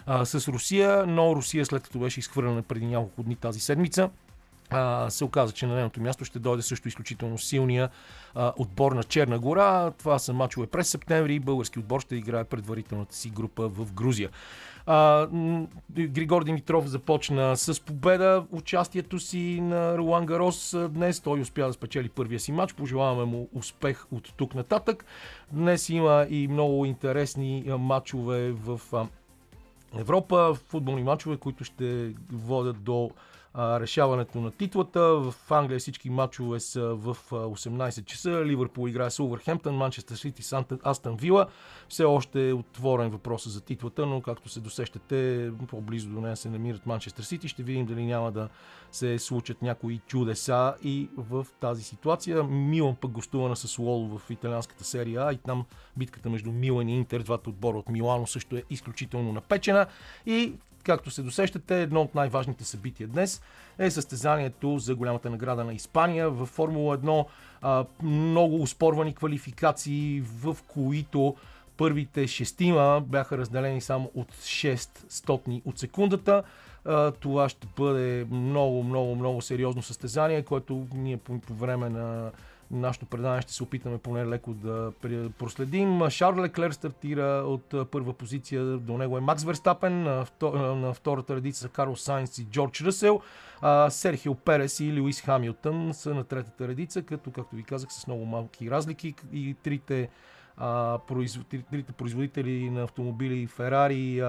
а, 0.06 0.25
с 0.25 0.48
Русия, 0.48 1.06
но 1.06 1.36
Русия 1.36 1.66
след 1.66 1.84
като 1.84 2.00
беше 2.00 2.20
изхвърлена 2.20 2.62
преди 2.62 2.86
няколко 2.86 3.24
дни 3.24 3.36
тази 3.36 3.60
седмица, 3.60 4.10
а, 4.70 5.10
се 5.10 5.24
оказа, 5.24 5.54
че 5.54 5.68
на 5.68 5.75
нейното 5.75 6.01
място 6.01 6.25
ще 6.25 6.39
дойде 6.39 6.63
също 6.63 6.88
изключително 6.88 7.38
силния 7.38 7.89
а, 8.36 8.54
отбор 8.58 8.92
на 8.92 9.04
Черна 9.04 9.39
гора. 9.39 9.92
Това 9.92 10.20
са 10.20 10.34
мачове 10.34 10.68
през 10.68 10.89
септември 10.89 11.36
и 11.36 11.39
български 11.39 11.80
отбор 11.80 12.01
ще 12.01 12.16
играе 12.16 12.44
предварителната 12.44 13.16
си 13.16 13.30
група 13.30 13.68
в 13.68 13.94
Грузия. 13.94 14.30
А, 14.91 15.27
Григор 15.91 16.43
Димитров 16.43 16.88
започна 16.88 17.58
с 17.58 17.81
победа 17.81 18.46
участието 18.51 19.19
си 19.19 19.62
на 19.62 19.98
Ролан 19.98 20.25
Гарос 20.25 20.75
днес. 20.89 21.19
Той 21.19 21.41
успя 21.41 21.67
да 21.67 21.74
спечели 21.74 22.10
първия 22.10 22.39
си 22.39 22.51
матч. 22.51 22.74
Пожелаваме 22.74 23.25
му 23.25 23.50
успех 23.53 24.05
от 24.12 24.34
тук 24.38 24.55
нататък. 24.55 25.05
Днес 25.51 25.89
има 25.89 26.27
и 26.29 26.48
много 26.48 26.86
интересни 26.86 27.63
матчове 27.79 28.51
в 28.51 28.81
Европа, 29.98 30.55
футболни 30.67 31.03
матчове, 31.03 31.38
които 31.38 31.63
ще 31.63 32.13
водят 32.31 32.84
до 32.84 33.12
решаването 33.58 34.41
на 34.41 34.51
титлата. 34.51 35.01
В 35.01 35.34
Англия 35.50 35.79
всички 35.79 36.10
матчове 36.10 36.60
са 36.60 36.82
в 36.82 37.18
18 37.32 38.06
часа. 38.06 38.46
Ливърпул 38.46 38.88
играе 38.88 39.10
с 39.10 39.20
Увърхемптън, 39.20 39.75
Манчестър 39.75 40.15
Сити 40.15 40.44
с 40.44 40.63
Астън 40.84 41.15
Вила. 41.15 41.48
Все 41.89 42.03
още 42.03 42.50
е 42.50 42.53
отворен 42.53 43.10
въпроса 43.10 43.50
за 43.50 43.62
титлата, 43.62 44.06
но 44.06 44.22
както 44.22 44.50
се 44.50 44.60
досещате, 44.60 45.51
по-близо 45.68 46.10
до 46.10 46.22
нея 46.22 46.36
се 46.36 46.50
намират 46.50 46.86
Манчестър 46.86 47.24
Сити. 47.24 47.48
Ще 47.48 47.63
видим 47.63 47.86
дали 47.86 48.06
няма 48.06 48.32
да 48.32 48.50
се 48.91 49.20
случат 49.20 49.62
някои 49.62 50.00
чудеса 50.08 50.75
и 50.84 51.10
в 51.18 51.48
тази 51.60 51.84
ситуация. 51.84 52.44
Милан 52.44 52.96
пък 52.96 53.12
гостува 53.12 53.50
на 53.50 53.56
Сасуоло 53.56 54.18
в 54.18 54.29
италианската 54.29 54.84
серия 54.84 55.22
А 55.27 55.34
и 55.34 55.38
там 55.38 55.65
битката 55.98 56.29
между 56.29 56.51
Милан 56.51 56.89
и 56.89 56.98
Интер, 56.98 57.24
двата 57.24 57.50
отбора 57.50 57.77
от 57.77 57.89
Милано 57.89 58.27
също 58.27 58.56
е 58.56 58.63
изключително 58.70 59.34
напечена. 59.34 59.86
И 60.25 60.53
Както 60.83 61.12
се 61.12 61.21
досещате, 61.21 61.81
едно 61.81 62.01
от 62.01 62.15
най-важните 62.15 62.63
събития 62.63 63.07
днес 63.07 63.41
е 63.79 63.91
състезанието 63.91 64.77
за 64.77 64.95
голямата 64.95 65.29
награда 65.29 65.63
на 65.63 65.74
Испания 65.74 66.29
в 66.29 66.45
Формула 66.45 66.98
1. 66.98 67.25
А, 67.62 67.86
много 68.03 68.62
успорвани 68.62 69.15
квалификации, 69.15 70.21
в 70.21 70.57
които 70.67 71.36
първите 71.77 72.27
шестима 72.27 73.03
бяха 73.05 73.38
разделени 73.38 73.81
само 73.81 74.12
от 74.15 74.31
6 74.33 74.89
стотни 75.09 75.62
от 75.65 75.79
секундата. 75.79 76.43
Това 77.19 77.50
ще 77.50 77.67
бъде 77.77 78.27
много, 78.31 78.83
много, 78.83 79.15
много 79.15 79.41
сериозно 79.41 79.81
състезание, 79.81 80.43
което 80.43 80.88
ние 80.93 81.17
по 81.17 81.53
време 81.53 81.89
на 81.89 82.31
нашето 82.71 83.05
предаване 83.05 83.41
ще 83.41 83.53
се 83.53 83.63
опитаме 83.63 83.97
поне 83.97 84.25
леко 84.25 84.53
да 84.53 84.91
проследим. 85.39 86.09
Шарл 86.09 86.41
Леклер 86.41 86.71
стартира 86.71 87.43
от 87.45 87.91
първа 87.91 88.13
позиция, 88.13 88.63
до 88.63 88.97
него 88.97 89.17
е 89.17 89.21
Макс 89.21 89.43
Верстапен, 89.43 90.03
на 90.43 90.93
втората 90.93 91.35
редица 91.35 91.61
са 91.61 91.69
Карл 91.69 91.95
Сайнс 91.95 92.38
и 92.38 92.45
Джордж 92.45 92.81
Ръсел, 92.81 93.21
Серхио 93.89 94.35
Перес 94.35 94.79
и 94.79 94.99
Луис 94.99 95.21
Хамилтън 95.21 95.93
са 95.93 96.13
на 96.13 96.23
третата 96.23 96.67
редица, 96.67 97.01
като, 97.01 97.31
както 97.31 97.55
ви 97.55 97.63
казах, 97.63 97.93
с 97.93 98.07
много 98.07 98.25
малки 98.25 98.71
разлики 98.71 99.13
и 99.33 99.55
трите, 99.63 100.09
а, 100.57 100.97
трите 101.71 101.91
производители 101.97 102.69
на 102.69 102.83
автомобили 102.83 103.47
Ферари, 103.47 104.21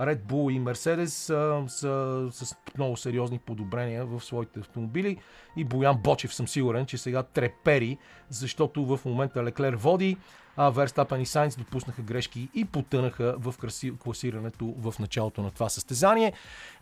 Red 0.00 0.22
Bull 0.22 0.52
и 0.52 0.60
Mercedes 0.60 1.06
са, 1.06 1.64
са 1.68 2.28
с 2.46 2.56
много 2.76 2.96
сериозни 2.96 3.38
подобрения 3.38 4.06
в 4.06 4.20
своите 4.20 4.60
автомобили 4.60 5.16
и 5.56 5.64
Боян 5.64 5.96
Бочев 5.96 6.34
съм 6.34 6.48
сигурен, 6.48 6.86
че 6.86 6.98
сега 6.98 7.22
трепери, 7.22 7.98
защото 8.28 8.84
в 8.84 9.00
момента 9.04 9.44
Леклер 9.44 9.74
води, 9.74 10.16
а 10.56 10.70
Верстапен 10.70 11.20
и 11.20 11.26
Сайнц 11.26 11.56
допуснаха 11.56 12.02
грешки 12.02 12.48
и 12.54 12.64
потънаха 12.64 13.34
в 13.38 13.54
класирането 13.98 14.74
в 14.78 14.94
началото 14.98 15.42
на 15.42 15.50
това 15.50 15.68
състезание. 15.68 16.32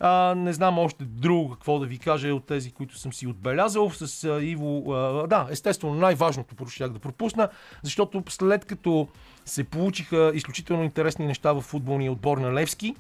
А, 0.01 0.35
не 0.35 0.53
знам 0.53 0.79
още 0.79 1.05
друго 1.05 1.51
какво 1.51 1.79
да 1.79 1.87
ви 1.87 1.99
кажа 1.99 2.35
от 2.35 2.47
тези, 2.47 2.73
които 2.73 2.99
съм 2.99 3.13
си 3.13 3.27
отбелязал. 3.27 3.91
С 3.91 4.25
а, 4.25 4.43
Иво, 4.43 4.93
а, 4.93 5.27
да, 5.27 5.47
естествено 5.51 5.95
най-важното 5.95 6.55
поръчах 6.55 6.93
да 6.93 6.99
пропусна, 6.99 7.49
защото 7.83 8.23
след 8.29 8.65
като 8.65 9.09
се 9.45 9.65
получиха 9.65 10.33
изключително 10.35 10.85
интересни 10.85 11.27
неща 11.27 11.53
в 11.53 11.61
футболния 11.61 12.13
отбор 12.13 12.39
на 12.39 12.53
Левски, 12.53 12.95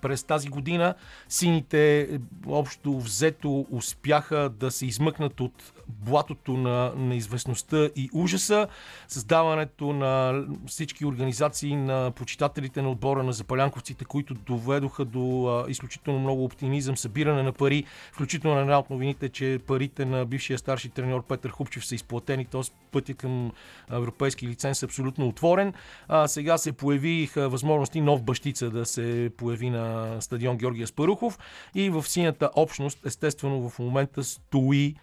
през 0.00 0.24
тази 0.24 0.48
година 0.48 0.94
сините 1.28 2.08
общо 2.46 2.98
взето 2.98 3.66
успяха 3.70 4.48
да 4.48 4.70
се 4.70 4.86
измъкнат 4.86 5.40
от 5.40 5.72
блатото 5.88 6.52
на 6.52 6.92
неизвестността 6.96 7.88
и 7.96 8.10
ужаса, 8.12 8.68
създаването 9.08 9.92
на 9.92 10.44
всички 10.66 11.06
организации 11.06 11.76
на 11.76 12.10
почитателите 12.10 12.82
на 12.82 12.90
отбора 12.90 13.22
на 13.22 13.32
запалянковците, 13.32 14.04
които 14.04 14.34
доведоха 14.34 15.04
до 15.04 15.64
изключително 15.68 16.20
много 16.20 16.44
оптимизъм, 16.44 16.96
събиране 16.96 17.42
на 17.42 17.52
пари, 17.52 17.84
включително 18.12 18.56
на 18.56 18.62
една 18.62 18.78
от 18.78 18.90
новините, 18.90 19.28
че 19.28 19.58
парите 19.66 20.04
на 20.04 20.24
бившия 20.24 20.58
старши 20.58 20.88
треньор 20.88 21.26
Петър 21.26 21.50
Хупчев 21.50 21.86
са 21.86 21.94
изплатени, 21.94 22.44
т.е. 22.44 22.60
пътя 22.92 23.14
към 23.14 23.52
европейски 23.90 24.48
лиценз 24.48 24.82
е 24.82 24.86
абсолютно 24.86 25.28
отворен. 25.28 25.74
А, 26.08 26.28
сега 26.28 26.58
се 26.58 26.72
появиха 26.72 27.48
възможности 27.48 28.00
нов 28.00 28.22
бащица 28.22 28.70
да 28.70 28.86
се 28.86 29.30
появи 29.36 29.70
на 29.70 30.16
стадион 30.20 30.56
Георгия 30.56 30.86
Спарухов 30.86 31.38
и 31.74 31.90
в 31.90 32.02
синята 32.02 32.50
общност 32.56 33.06
естествено 33.06 33.68
в 33.68 33.78
момента 33.78 34.24
стои 34.24 34.94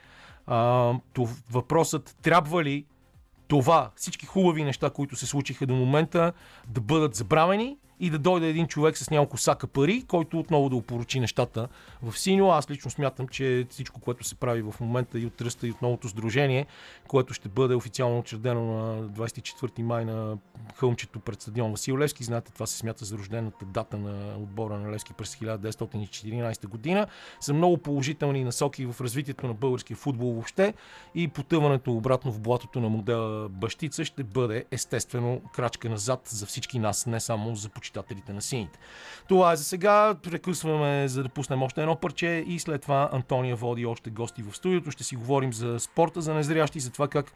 а, 0.48 0.94
то, 1.14 1.28
въпросът 1.52 2.16
трябва 2.22 2.64
ли 2.64 2.86
това, 3.48 3.92
всички 3.96 4.26
хубави 4.26 4.64
неща, 4.64 4.90
които 4.90 5.16
се 5.16 5.26
случиха 5.26 5.66
до 5.66 5.76
момента, 5.76 6.34
да 6.68 6.82
бъдат 6.82 7.16
забравени 7.16 7.78
и 8.02 8.10
да 8.10 8.20
дойде 8.20 8.50
един 8.50 8.68
човек 8.68 8.98
с 8.98 9.10
няколко 9.10 9.38
сака 9.38 9.68
пари, 9.68 10.04
който 10.08 10.40
отново 10.40 10.70
да 10.70 10.76
опоручи 10.76 11.20
нещата 11.20 11.68
в 12.04 12.20
синьо. 12.20 12.52
Аз 12.52 12.70
лично 12.70 12.92
смятам, 12.92 13.28
че 13.28 13.68
всичко, 13.70 14.02
което 14.02 14.24
се 14.24 14.36
прави 14.36 14.62
в 14.62 14.76
момента 14.80 15.20
и 15.20 15.26
от 15.26 15.34
Тръста 15.34 15.68
и 15.68 15.72
от 15.72 15.82
новото 15.82 16.08
сдружение, 16.08 16.66
което 17.08 17.34
ще 17.34 17.50
бъде 17.50 17.76
официално 17.76 18.20
учредено 18.20 18.62
на 18.62 19.10
24 19.10 19.82
май 19.82 20.06
на 20.06 20.38
хълмчето 20.76 21.20
пред 21.20 21.42
стадион 21.42 21.72
Васил 21.72 21.98
Левски. 21.98 22.24
Знаете, 22.24 22.54
това 22.54 22.66
се 22.66 22.78
смята 22.78 23.06
за 23.06 23.18
рождената 23.18 23.66
дата 23.66 23.98
на 23.98 24.38
отбора 24.38 24.80
на 24.80 24.92
Левски 24.92 25.14
през 25.14 25.36
1914 25.36 26.68
година. 26.68 27.08
Са 27.40 27.54
много 27.54 27.78
положителни 27.78 28.44
насоки 28.44 28.86
в 28.86 29.02
развитието 29.02 29.48
на 29.48 29.54
българския 29.54 29.98
футбол 29.98 30.32
въобще 30.32 30.74
и 31.16 31.28
потъването 31.28 31.94
обратно 31.94 32.32
в 32.32 32.40
блатото 32.40 32.80
на 32.80 32.90
модела 32.90 33.50
бащица 33.50 34.06
ще 34.06 34.24
бъде 34.24 34.66
естествено 34.72 35.42
крачка 35.54 35.90
назад 35.90 36.22
за 36.26 36.46
всички 36.46 36.80
нас, 36.80 37.06
не 37.06 37.20
само 37.20 37.56
за 37.56 37.70
почитателите 37.70 37.91
почитателите 37.92 38.34
на 38.34 38.42
сините. 38.42 38.80
Това 39.28 39.52
е 39.52 39.56
за 39.56 39.64
сега. 39.64 40.16
Прекъсваме 40.24 41.08
за 41.08 41.24
да 41.24 41.30
пуснем 41.30 41.64
още 41.64 41.82
едно 41.82 41.96
парче 41.96 42.44
и 42.48 42.60
след 42.60 42.82
това 42.82 43.10
Антония 43.12 43.56
води 43.56 43.86
още 43.86 44.10
гости 44.10 44.44
в 44.44 44.56
студиото. 44.56 44.92
Ще 44.92 45.04
си 45.04 45.16
говорим 45.16 45.54
за 45.54 45.80
спорта 45.80 46.22
за 46.22 46.34
незрящи, 46.34 46.80
за 46.80 46.92
това 46.92 47.08
как 47.08 47.34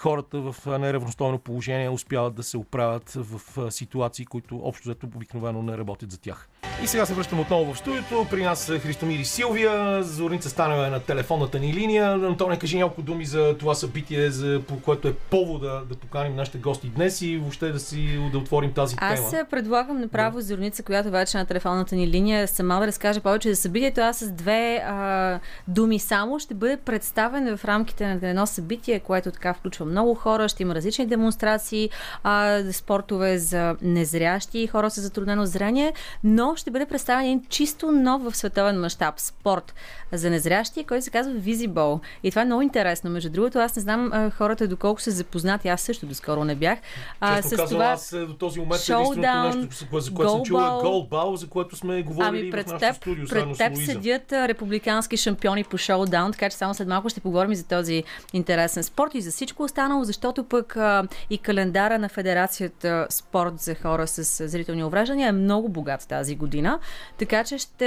хората 0.00 0.40
в 0.40 0.78
неравностойно 0.78 1.38
положение 1.38 1.90
успяват 1.90 2.34
да 2.34 2.42
се 2.42 2.56
оправят 2.56 3.12
в 3.16 3.40
ситуации, 3.70 4.24
които 4.26 4.60
общо 4.62 4.88
зато 4.88 5.06
обикновено 5.06 5.62
не 5.62 5.78
работят 5.78 6.10
за 6.10 6.20
тях. 6.20 6.48
И 6.82 6.86
сега 6.86 7.06
се 7.06 7.14
връщам 7.14 7.40
отново 7.40 7.74
в 7.74 7.78
студиото. 7.78 8.26
При 8.30 8.44
нас 8.44 8.68
е 8.68 8.78
Христомир 8.78 9.18
и 9.18 9.24
Силвия. 9.24 10.02
Зорница 10.02 10.50
Станева 10.50 10.86
е 10.86 10.90
на 10.90 11.00
телефонната 11.00 11.58
ни 11.58 11.74
линия. 11.74 12.12
Антоне, 12.12 12.58
кажи 12.58 12.78
няколко 12.78 13.02
думи 13.02 13.24
за 13.24 13.58
това 13.58 13.74
събитие, 13.74 14.30
за, 14.30 14.62
по 14.68 14.80
което 14.80 15.08
е 15.08 15.12
повода 15.12 15.82
да 15.88 15.94
поканим 15.94 16.36
нашите 16.36 16.58
гости 16.58 16.88
днес 16.88 17.22
и 17.22 17.36
въобще 17.36 17.72
да 17.72 17.80
си 17.80 18.28
да 18.32 18.38
отворим 18.38 18.72
тази 18.72 18.96
Аз 18.98 19.14
тема. 19.14 19.26
Аз 19.26 19.30
предлагам 19.30 19.50
предлагам 19.50 20.00
направо 20.00 20.36
да. 20.36 20.42
Зорница, 20.42 20.82
която 20.82 21.10
вече 21.10 21.36
е 21.36 21.40
на 21.40 21.46
телефонната 21.46 21.96
ни 21.96 22.08
линия, 22.08 22.48
сама 22.48 22.80
да 22.80 22.86
разкаже 22.86 23.20
повече 23.20 23.54
за 23.54 23.56
събитието. 23.56 24.00
Аз 24.00 24.18
с 24.18 24.30
две 24.30 24.82
а, 24.86 25.40
думи 25.68 25.98
само 25.98 26.38
ще 26.38 26.54
бъде 26.54 26.76
представен 26.76 27.56
в 27.56 27.64
рамките 27.64 28.06
на 28.06 28.28
едно 28.28 28.46
събитие, 28.46 29.00
което 29.00 29.30
така 29.30 29.54
включва 29.54 29.86
много 29.90 30.14
хора. 30.14 30.48
Ще 30.48 30.62
има 30.62 30.74
различни 30.74 31.06
демонстрации, 31.06 31.90
а, 32.22 32.62
спортове 32.72 33.38
за 33.38 33.76
незрящи, 33.82 34.66
хора 34.66 34.90
с 34.90 35.00
затруднено 35.00 35.46
зрение, 35.46 35.92
но 36.24 36.56
ще 36.56 36.70
бъде 36.70 36.86
представен 36.86 37.24
един 37.24 37.44
чисто 37.48 37.92
нов 37.92 38.22
в 38.22 38.36
световен 38.36 38.80
мащаб 38.80 39.14
спорт 39.20 39.74
за 40.12 40.30
незрящи, 40.30 40.84
който 40.84 41.04
се 41.04 41.10
казва 41.10 41.32
Visible. 41.32 42.00
И 42.22 42.30
това 42.30 42.42
е 42.42 42.44
много 42.44 42.62
интересно. 42.62 43.10
Между 43.10 43.30
другото, 43.30 43.58
аз 43.58 43.76
не 43.76 43.82
знам 43.82 44.10
а, 44.12 44.30
хората 44.30 44.68
доколко 44.68 45.00
са 45.00 45.10
запознати. 45.10 45.68
Аз 45.68 45.80
също 45.80 46.06
доскоро 46.06 46.44
не 46.44 46.54
бях. 46.54 46.78
А, 47.20 47.36
Честно 47.36 47.50
с 47.50 47.56
казвам, 47.56 47.68
това... 47.68 47.84
аз 47.84 48.12
е, 48.12 48.26
до 48.26 48.34
този 48.34 48.60
момент 48.60 48.82
единственото 48.88 49.58
нещо, 49.58 50.00
за 50.00 50.14
което 50.14 50.32
съм 50.32 50.42
чула 50.42 50.78
е 50.78 50.82
голбал, 50.82 51.36
за 51.36 51.48
което 51.48 51.76
сме 51.76 52.02
говорили 52.02 52.40
ами, 52.40 52.50
пред 52.50 52.68
в 52.68 52.72
нашото 52.72 52.86
теб, 52.86 52.96
студио. 52.96 53.28
Пред 53.28 53.56
теб 53.56 53.76
седят 53.76 54.32
републикански 54.32 55.16
шампиони 55.16 55.64
по 55.64 55.78
шоудаун, 55.78 56.32
така 56.32 56.50
че 56.50 56.56
само 56.56 56.74
след 56.74 56.88
малко 56.88 57.08
ще 57.08 57.20
поговорим 57.20 57.52
и 57.52 57.56
за 57.56 57.64
този 57.64 58.04
интересен 58.32 58.84
спорт 58.84 59.14
и 59.14 59.20
за 59.20 59.30
всичко 59.30 59.62
останало, 59.62 59.79
защото 60.02 60.44
пък 60.44 60.76
а, 60.76 61.04
и 61.30 61.38
календара 61.38 61.98
на 61.98 62.08
Федерацията 62.08 63.06
спорт 63.10 63.60
за 63.60 63.74
хора 63.74 64.06
с 64.06 64.48
зрителни 64.48 64.84
увреждания 64.84 65.28
е 65.28 65.32
много 65.32 65.68
богат 65.68 66.08
тази 66.08 66.36
година. 66.36 66.78
Така 67.18 67.44
че 67.44 67.58
ще 67.58 67.86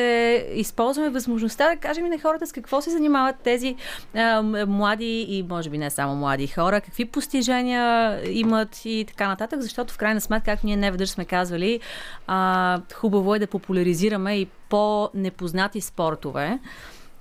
използваме 0.53 1.09
възможността 1.09 1.69
да 1.69 1.77
кажем 1.77 2.05
и 2.05 2.09
на 2.09 2.19
хората 2.19 2.47
с 2.47 2.51
какво 2.51 2.81
се 2.81 2.89
занимават 2.89 3.35
тези 3.43 3.75
а, 4.15 4.41
млади 4.67 5.25
и 5.29 5.43
може 5.49 5.69
би 5.69 5.77
не 5.77 5.89
само 5.89 6.15
млади 6.15 6.47
хора, 6.47 6.81
какви 6.81 7.05
постижения 7.05 8.19
имат 8.31 8.85
и 8.85 9.05
така 9.07 9.27
нататък, 9.27 9.61
защото 9.61 9.93
в 9.93 9.97
крайна 9.97 10.21
сметка, 10.21 10.51
както 10.51 10.65
ние 10.65 10.75
не 10.75 10.91
веднъж 10.91 11.09
сме 11.09 11.25
казвали, 11.25 11.79
а, 12.27 12.81
хубаво 12.93 13.35
е 13.35 13.39
да 13.39 13.47
популяризираме 13.47 14.35
и 14.35 14.47
по-непознати 14.69 15.81
спортове. 15.81 16.59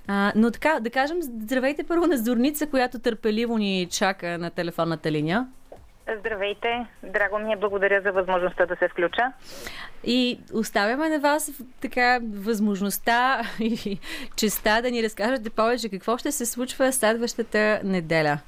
А, 0.07 0.31
но 0.35 0.51
така, 0.51 0.79
да 0.79 0.89
кажем, 0.89 1.21
здравейте 1.21 1.83
първо 1.83 2.07
на 2.07 2.17
Зорница, 2.17 2.67
която 2.67 2.99
търпеливо 2.99 3.57
ни 3.57 3.87
чака 3.91 4.37
на 4.37 4.49
телефонната 4.49 5.11
линия. 5.11 5.47
Здравейте, 6.19 6.85
драго 7.03 7.39
ми 7.39 7.53
е, 7.53 7.55
благодаря 7.55 8.01
за 8.01 8.11
възможността 8.11 8.65
да 8.65 8.75
се 8.75 8.87
включа. 8.87 9.31
И 10.03 10.39
оставяме 10.53 11.09
на 11.09 11.19
вас 11.19 11.51
така 11.81 12.19
възможността 12.33 13.41
и 13.59 13.99
честа 14.35 14.81
да 14.81 14.91
ни 14.91 15.03
разкажете 15.03 15.49
повече 15.49 15.89
какво 15.89 16.17
ще 16.17 16.31
се 16.31 16.45
случва 16.45 16.91
следващата 16.91 17.81
неделя. 17.83 18.39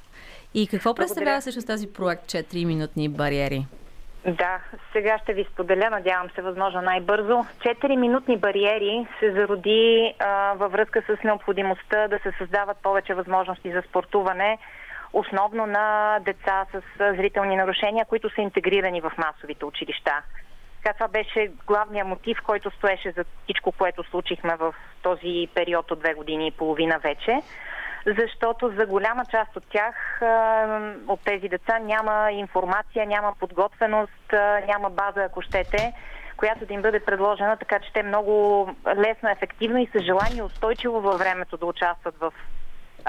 И 0.54 0.66
какво 0.66 0.94
представлява 0.94 1.40
всъщност 1.40 1.66
тази 1.66 1.86
проект 1.86 2.24
4 2.24 2.64
минутни 2.64 3.08
бариери? 3.08 3.66
Да, 4.26 4.60
сега 4.92 5.18
ще 5.18 5.32
ви 5.32 5.46
споделя, 5.52 5.90
надявам 5.90 6.30
се, 6.30 6.42
възможно 6.42 6.80
най-бързо. 6.82 7.44
4-минутни 7.58 8.38
бариери 8.38 9.06
се 9.20 9.32
зароди 9.32 10.14
а, 10.18 10.54
във 10.54 10.72
връзка 10.72 11.02
с 11.02 11.24
необходимостта 11.24 12.08
да 12.08 12.18
се 12.18 12.32
създават 12.38 12.76
повече 12.82 13.14
възможности 13.14 13.72
за 13.72 13.82
спортуване, 13.82 14.58
основно 15.12 15.66
на 15.66 16.18
деца 16.20 16.66
с 16.72 16.82
зрителни 16.98 17.56
нарушения, 17.56 18.04
които 18.04 18.30
са 18.30 18.40
интегрирани 18.40 19.00
в 19.00 19.12
масовите 19.18 19.64
училища. 19.64 20.22
Така 20.82 20.94
това 20.94 21.08
беше 21.08 21.50
главният 21.66 22.08
мотив, 22.08 22.38
който 22.46 22.70
стоеше 22.70 23.10
за 23.10 23.24
всичко, 23.44 23.72
което 23.72 24.04
случихме 24.04 24.56
в 24.56 24.74
този 25.02 25.48
период 25.54 25.90
от 25.90 25.98
две 25.98 26.14
години 26.14 26.46
и 26.46 26.50
половина 26.50 26.98
вече 26.98 27.40
защото 28.06 28.72
за 28.78 28.86
голяма 28.86 29.24
част 29.30 29.56
от 29.56 29.64
тях, 29.70 30.20
от 31.08 31.20
тези 31.24 31.48
деца, 31.48 31.78
няма 31.78 32.32
информация, 32.32 33.06
няма 33.06 33.32
подготвеност, 33.40 34.32
няма 34.66 34.90
база, 34.90 35.22
ако 35.24 35.42
щете, 35.42 35.92
която 36.36 36.66
да 36.66 36.74
им 36.74 36.82
бъде 36.82 37.00
предложена, 37.00 37.56
така 37.56 37.78
че 37.78 37.92
те 37.92 38.02
много 38.02 38.68
лесно, 38.96 39.28
ефективно 39.28 39.78
и 39.78 39.86
с 39.86 40.02
желание 40.02 40.42
устойчиво 40.42 41.00
във 41.00 41.18
времето 41.18 41.56
да 41.56 41.66
участват 41.66 42.18
в 42.18 42.32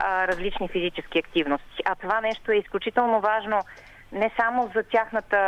различни 0.02 0.68
физически 0.68 1.20
активности. 1.20 1.84
А 1.86 1.96
това 1.96 2.22
нещо 2.22 2.52
е 2.52 2.56
изключително 2.56 3.22
важно 3.22 3.62
не 4.12 4.32
само 4.40 4.72
за 4.76 4.84
тяхната 4.84 5.40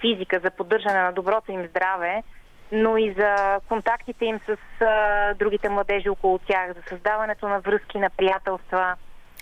физика, 0.00 0.40
за 0.44 0.50
поддържане 0.50 1.02
на 1.02 1.12
доброто 1.12 1.52
им 1.52 1.66
здраве, 1.66 2.22
но 2.72 2.96
и 2.96 3.12
за 3.12 3.60
контактите 3.68 4.24
им 4.24 4.40
с 4.46 4.84
а, 4.84 5.34
другите 5.34 5.68
младежи 5.68 6.08
около 6.08 6.38
тях, 6.38 6.72
за 6.74 6.82
създаването 6.88 7.48
на 7.48 7.60
връзки, 7.60 7.98
на 7.98 8.10
приятелства. 8.10 8.94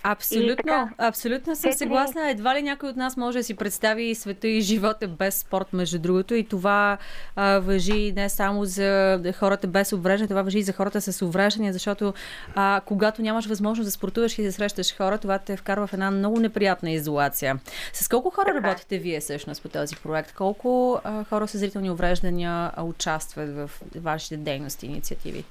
Абсолютно, 0.07 0.55
така, 0.55 0.89
абсолютно 0.97 1.55
съм 1.55 1.71
съгласна. 1.71 2.29
Едва 2.29 2.55
ли 2.55 2.61
някой 2.61 2.89
от 2.89 2.95
нас 2.95 3.17
може 3.17 3.37
да 3.37 3.43
си 3.43 3.53
представи 3.53 4.15
света 4.15 4.47
и 4.47 4.61
живота 4.61 5.07
без 5.07 5.35
спорт, 5.39 5.73
между 5.73 5.99
другото. 5.99 6.35
И 6.35 6.43
това 6.43 6.97
а, 7.35 7.59
въжи 7.59 8.11
не 8.15 8.29
само 8.29 8.65
за 8.65 9.21
хората 9.39 9.67
без 9.67 9.93
увреждане, 9.93 10.27
това 10.27 10.41
въжи 10.41 10.59
и 10.59 10.63
за 10.63 10.73
хората 10.73 11.01
с 11.01 11.21
увреждания, 11.21 11.73
защото 11.73 12.13
а, 12.55 12.81
когато 12.85 13.21
нямаш 13.21 13.45
възможност 13.45 13.87
да 13.87 13.91
спортуваш 13.91 14.39
и 14.39 14.43
да 14.43 14.51
срещаш 14.51 14.97
хора, 14.97 15.17
това 15.17 15.37
те 15.39 15.57
вкарва 15.57 15.87
в 15.87 15.93
една 15.93 16.11
много 16.11 16.39
неприятна 16.39 16.91
изолация. 16.91 17.59
С 17.93 18.07
колко 18.07 18.29
хора 18.29 18.45
така. 18.45 18.67
работите 18.67 18.97
вие 18.97 19.19
всъщност 19.19 19.61
по 19.61 19.69
този 19.69 19.95
проект? 19.95 20.33
Колко 20.33 21.01
а, 21.03 21.23
хора 21.23 21.47
с 21.47 21.57
зрителни 21.57 21.91
увреждания 21.91 22.71
участват 22.77 23.55
в 23.55 23.71
вашите 23.95 24.37
дейности 24.37 24.85
и 24.85 24.89
инициативи? 24.89 25.43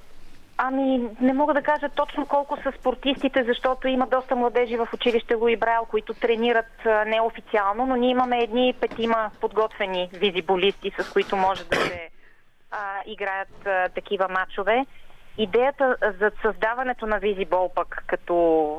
Ами, 0.66 1.11
не 1.20 1.33
мога 1.33 1.55
да 1.55 1.62
кажа 1.62 1.88
точно 1.88 2.27
колко 2.27 2.57
са 2.57 2.72
спортистите, 2.72 3.44
защото 3.44 3.88
има 3.88 4.07
доста 4.07 4.37
младежи 4.37 4.77
в 4.77 4.88
училище 4.94 5.35
Луи 5.35 5.57
Брайл, 5.57 5.85
които 5.90 6.14
тренират 6.14 6.87
неофициално, 7.07 7.87
но 7.87 7.96
ние 7.96 8.11
имаме 8.11 8.38
едни 8.38 8.74
петима 8.81 9.31
подготвени 9.40 10.11
визиболисти, 10.12 10.92
с 10.98 11.12
които 11.12 11.37
може 11.37 11.64
да 11.64 11.77
се 11.77 12.09
а, 12.70 12.79
играят 13.07 13.66
а, 13.66 13.88
такива 13.88 14.29
матчове. 14.29 14.87
Идеята 15.38 15.96
за 16.20 16.31
създаването 16.42 17.07
на 17.07 17.18
визибол 17.18 17.72
пък 17.74 18.05
като 18.07 18.35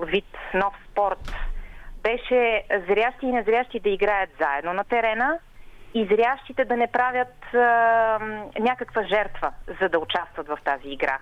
вид 0.05 0.37
нов 0.53 0.73
спорт 0.91 1.33
беше 2.03 2.63
зрящи 2.87 3.25
и 3.25 3.31
незрящи 3.31 3.79
да 3.79 3.89
играят 3.89 4.29
заедно 4.39 4.73
на 4.73 4.83
терена 4.83 5.39
и 5.93 6.05
зрящите 6.05 6.65
да 6.65 6.77
не 6.77 6.87
правят 6.87 7.53
а, 7.53 7.59
някаква 8.59 9.03
жертва, 9.03 9.51
за 9.81 9.89
да 9.89 9.99
участват 9.99 10.47
в 10.47 10.57
тази 10.63 10.87
игра. 10.87 11.19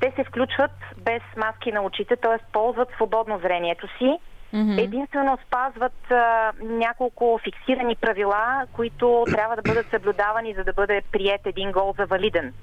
Те 0.00 0.12
се 0.16 0.24
включват 0.24 0.70
без 0.96 1.22
маски 1.36 1.72
на 1.72 1.82
очите, 1.82 2.16
т.е. 2.16 2.52
ползват 2.52 2.88
свободно 2.96 3.38
зрението 3.38 3.88
си. 3.98 4.18
Mm-hmm. 4.54 4.82
Единствено 4.82 5.38
спазват 5.46 6.10
а, 6.10 6.52
няколко 6.62 7.40
фиксирани 7.44 7.96
правила, 7.96 8.66
които 8.72 9.24
трябва 9.30 9.56
да 9.56 9.62
бъдат 9.62 9.90
съблюдавани, 9.90 10.54
за 10.54 10.64
да 10.64 10.72
бъде 10.72 11.02
прият 11.12 11.46
един 11.46 11.72
гол 11.72 11.94
за 11.98 12.06
валиден. 12.06 12.54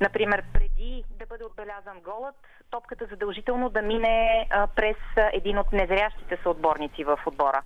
Например, 0.00 0.42
преди 0.52 1.04
да 1.18 1.26
бъде 1.26 1.44
отбелязан 1.44 2.00
голът, 2.04 2.34
топката 2.70 3.06
задължително 3.06 3.68
да 3.68 3.82
мине 3.82 4.46
а, 4.50 4.66
през 4.66 4.96
един 5.32 5.58
от 5.58 5.72
незрящите 5.72 6.38
съотборници 6.42 7.04
в 7.04 7.18
отбора. 7.26 7.62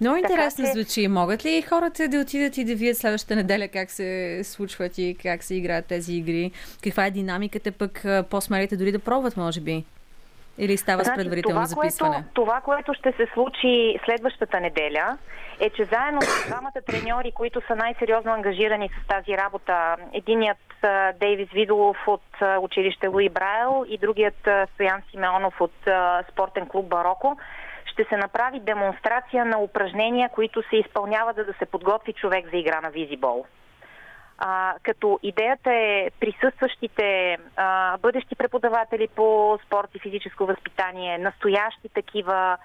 Много 0.00 0.16
интересно 0.16 0.64
така, 0.64 0.74
че... 0.74 0.82
звучи. 0.82 1.08
Могат 1.08 1.44
ли 1.44 1.62
хората 1.62 2.08
да 2.08 2.20
отидат 2.20 2.58
и 2.58 2.64
да 2.64 2.74
видят 2.74 2.96
следващата 2.96 3.36
неделя 3.36 3.68
как 3.68 3.90
се 3.90 4.40
случват 4.44 4.98
и 4.98 5.16
как 5.22 5.42
се 5.42 5.54
играят 5.54 5.86
тези 5.86 6.14
игри? 6.14 6.52
Каква 6.82 7.06
е 7.06 7.10
динамиката 7.10 7.72
пък 7.72 8.04
по-смелите 8.30 8.76
дори 8.76 8.92
да 8.92 8.98
пробват, 8.98 9.36
може 9.36 9.60
би? 9.60 9.84
Или 10.58 10.76
става 10.76 11.04
значи, 11.04 11.14
с 11.14 11.22
предварително 11.22 11.56
това, 11.56 11.66
записване? 11.66 12.14
Което, 12.14 12.28
това, 12.34 12.60
което 12.60 12.94
ще 12.94 13.12
се 13.12 13.26
случи 13.34 13.98
следващата 14.04 14.60
неделя, 14.60 15.18
е, 15.60 15.70
че 15.70 15.84
заедно 15.84 16.22
с 16.22 16.46
двамата 16.46 16.80
треньори, 16.86 17.32
които 17.32 17.60
са 17.66 17.76
най-сериозно 17.76 18.32
ангажирани 18.32 18.88
с 18.88 19.08
тази 19.08 19.38
работа, 19.38 19.96
единият 20.12 20.58
Дейвис 21.20 21.48
Видолов 21.50 21.96
от 22.06 22.22
училище 22.60 23.06
Луи 23.06 23.28
Брайл 23.28 23.84
и 23.88 23.98
другият 23.98 24.48
Стоян 24.74 25.02
Симеонов 25.10 25.60
от 25.60 25.74
спортен 26.32 26.66
клуб 26.66 26.86
Бароко, 26.86 27.36
ще 27.96 28.04
се 28.04 28.16
направи 28.16 28.60
демонстрация 28.60 29.44
на 29.44 29.58
упражнения, 29.58 30.28
които 30.28 30.62
се 30.62 30.76
изпълняват, 30.76 31.36
за 31.36 31.44
да 31.44 31.52
се 31.52 31.66
подготви 31.66 32.12
човек 32.12 32.50
за 32.50 32.56
игра 32.56 32.80
на 32.80 32.90
визибол. 32.90 33.46
А, 34.38 34.74
като 34.82 35.18
идеята 35.22 35.72
е 35.72 36.10
присъстващите 36.20 37.38
а, 37.56 37.96
бъдещи 37.96 38.34
преподаватели 38.34 39.08
по 39.08 39.58
спорт 39.66 39.90
и 39.94 39.98
физическо 39.98 40.46
възпитание, 40.46 41.18
настоящи 41.18 41.88
такива, 41.88 42.56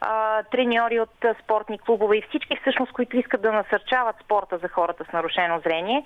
а, 0.00 0.42
треньори 0.42 1.00
от 1.00 1.24
а, 1.24 1.34
спортни 1.44 1.78
клубове 1.78 2.16
и 2.16 2.24
всички 2.28 2.56
всъщност, 2.60 2.92
които 2.92 3.16
искат 3.16 3.42
да 3.42 3.52
насърчават 3.52 4.16
спорта 4.24 4.58
за 4.58 4.68
хората 4.68 5.04
с 5.04 5.12
нарушено 5.12 5.60
зрение, 5.60 6.04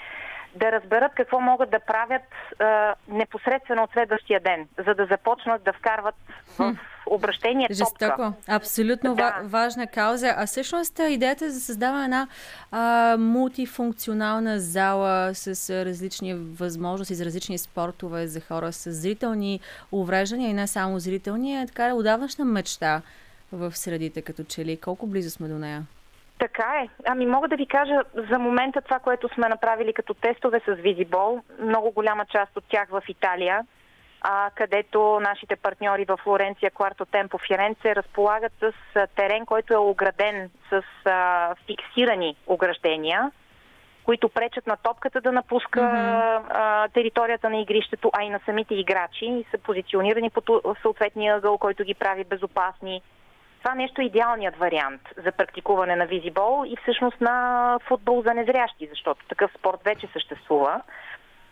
да 0.56 0.72
разберат 0.72 1.12
какво 1.14 1.40
могат 1.40 1.70
да 1.70 1.80
правят 1.80 2.22
а, 2.58 2.94
непосредствено 3.08 3.82
от 3.82 3.92
следващия 3.92 4.40
ден, 4.40 4.68
за 4.86 4.94
да 4.94 5.06
започнат 5.06 5.62
да 5.62 5.72
вкарват 5.72 6.14
в 6.58 6.76
обращение 7.06 7.68
Жестоко. 7.70 7.98
топка. 7.98 8.32
Абсолютно 8.48 9.14
да. 9.14 9.40
важна 9.44 9.86
кауза. 9.86 10.34
А 10.36 10.46
всъщност 10.46 11.00
идеята 11.08 11.50
за 11.50 11.60
създаване 11.60 12.08
на 12.08 12.28
а, 12.70 13.16
мултифункционална 13.18 14.60
зала 14.60 15.34
с 15.34 15.84
различни 15.84 16.34
възможности 16.34 17.14
за 17.14 17.24
различни 17.24 17.58
спортове 17.58 18.26
за 18.26 18.40
хора 18.40 18.72
с 18.72 18.92
зрителни 18.92 19.60
увреждания 19.92 20.50
и 20.50 20.54
не 20.54 20.66
само 20.66 20.98
зрителни 20.98 21.62
е 21.62 21.66
така 21.66 21.94
отдавнашна 21.94 22.44
мечта 22.44 23.02
в 23.52 23.76
средите 23.76 24.22
като 24.22 24.44
че 24.44 24.64
ли. 24.64 24.76
Колко 24.76 25.06
близо 25.06 25.30
сме 25.30 25.48
до 25.48 25.58
нея? 25.58 25.82
Така 26.38 26.82
е. 26.84 26.88
Ами 27.06 27.26
мога 27.26 27.48
да 27.48 27.56
ви 27.56 27.66
кажа 27.66 28.02
за 28.30 28.38
момента 28.38 28.80
това, 28.80 28.98
което 28.98 29.28
сме 29.34 29.48
направили 29.48 29.92
като 29.92 30.14
тестове 30.14 30.60
с 30.68 30.74
Визибол. 30.74 31.40
Много 31.60 31.90
голяма 31.90 32.26
част 32.26 32.56
от 32.56 32.64
тях 32.68 32.88
в 32.90 33.02
Италия, 33.08 33.66
а, 34.20 34.50
където 34.54 35.20
нашите 35.20 35.56
партньори 35.56 36.04
в 36.04 36.18
Флоренция, 36.22 36.70
Кварто 36.70 37.04
Темпо, 37.04 37.38
Фиренце 37.38 37.96
разполагат 37.96 38.52
с 38.60 38.72
терен, 39.16 39.46
който 39.46 39.74
е 39.74 39.76
ограден 39.76 40.50
с 40.70 40.82
а, 41.04 41.54
фиксирани 41.66 42.36
ограждения, 42.46 43.30
които 44.04 44.28
пречат 44.28 44.66
на 44.66 44.76
топката 44.76 45.20
да 45.20 45.32
напуска 45.32 45.80
mm-hmm. 45.80 46.42
а, 46.48 46.88
територията 46.88 47.50
на 47.50 47.60
игрището, 47.60 48.10
а 48.12 48.22
и 48.24 48.30
на 48.30 48.40
самите 48.44 48.74
играчи 48.74 49.24
и 49.24 49.46
са 49.50 49.58
позиционирани 49.58 50.30
по 50.30 50.60
съответния 50.82 51.36
ъгъл, 51.36 51.58
който 51.58 51.84
ги 51.84 51.94
прави 51.94 52.24
безопасни 52.24 53.02
това 53.64 53.74
нещо 53.74 54.00
е 54.00 54.04
идеалният 54.04 54.56
вариант 54.56 55.00
за 55.24 55.32
практикуване 55.32 55.96
на 55.96 56.06
визибол 56.06 56.64
и 56.66 56.76
всъщност 56.82 57.20
на 57.20 57.78
футбол 57.88 58.22
за 58.22 58.34
незрящи, 58.34 58.88
защото 58.90 59.26
такъв 59.28 59.50
спорт 59.58 59.80
вече 59.84 60.08
съществува. 60.12 60.80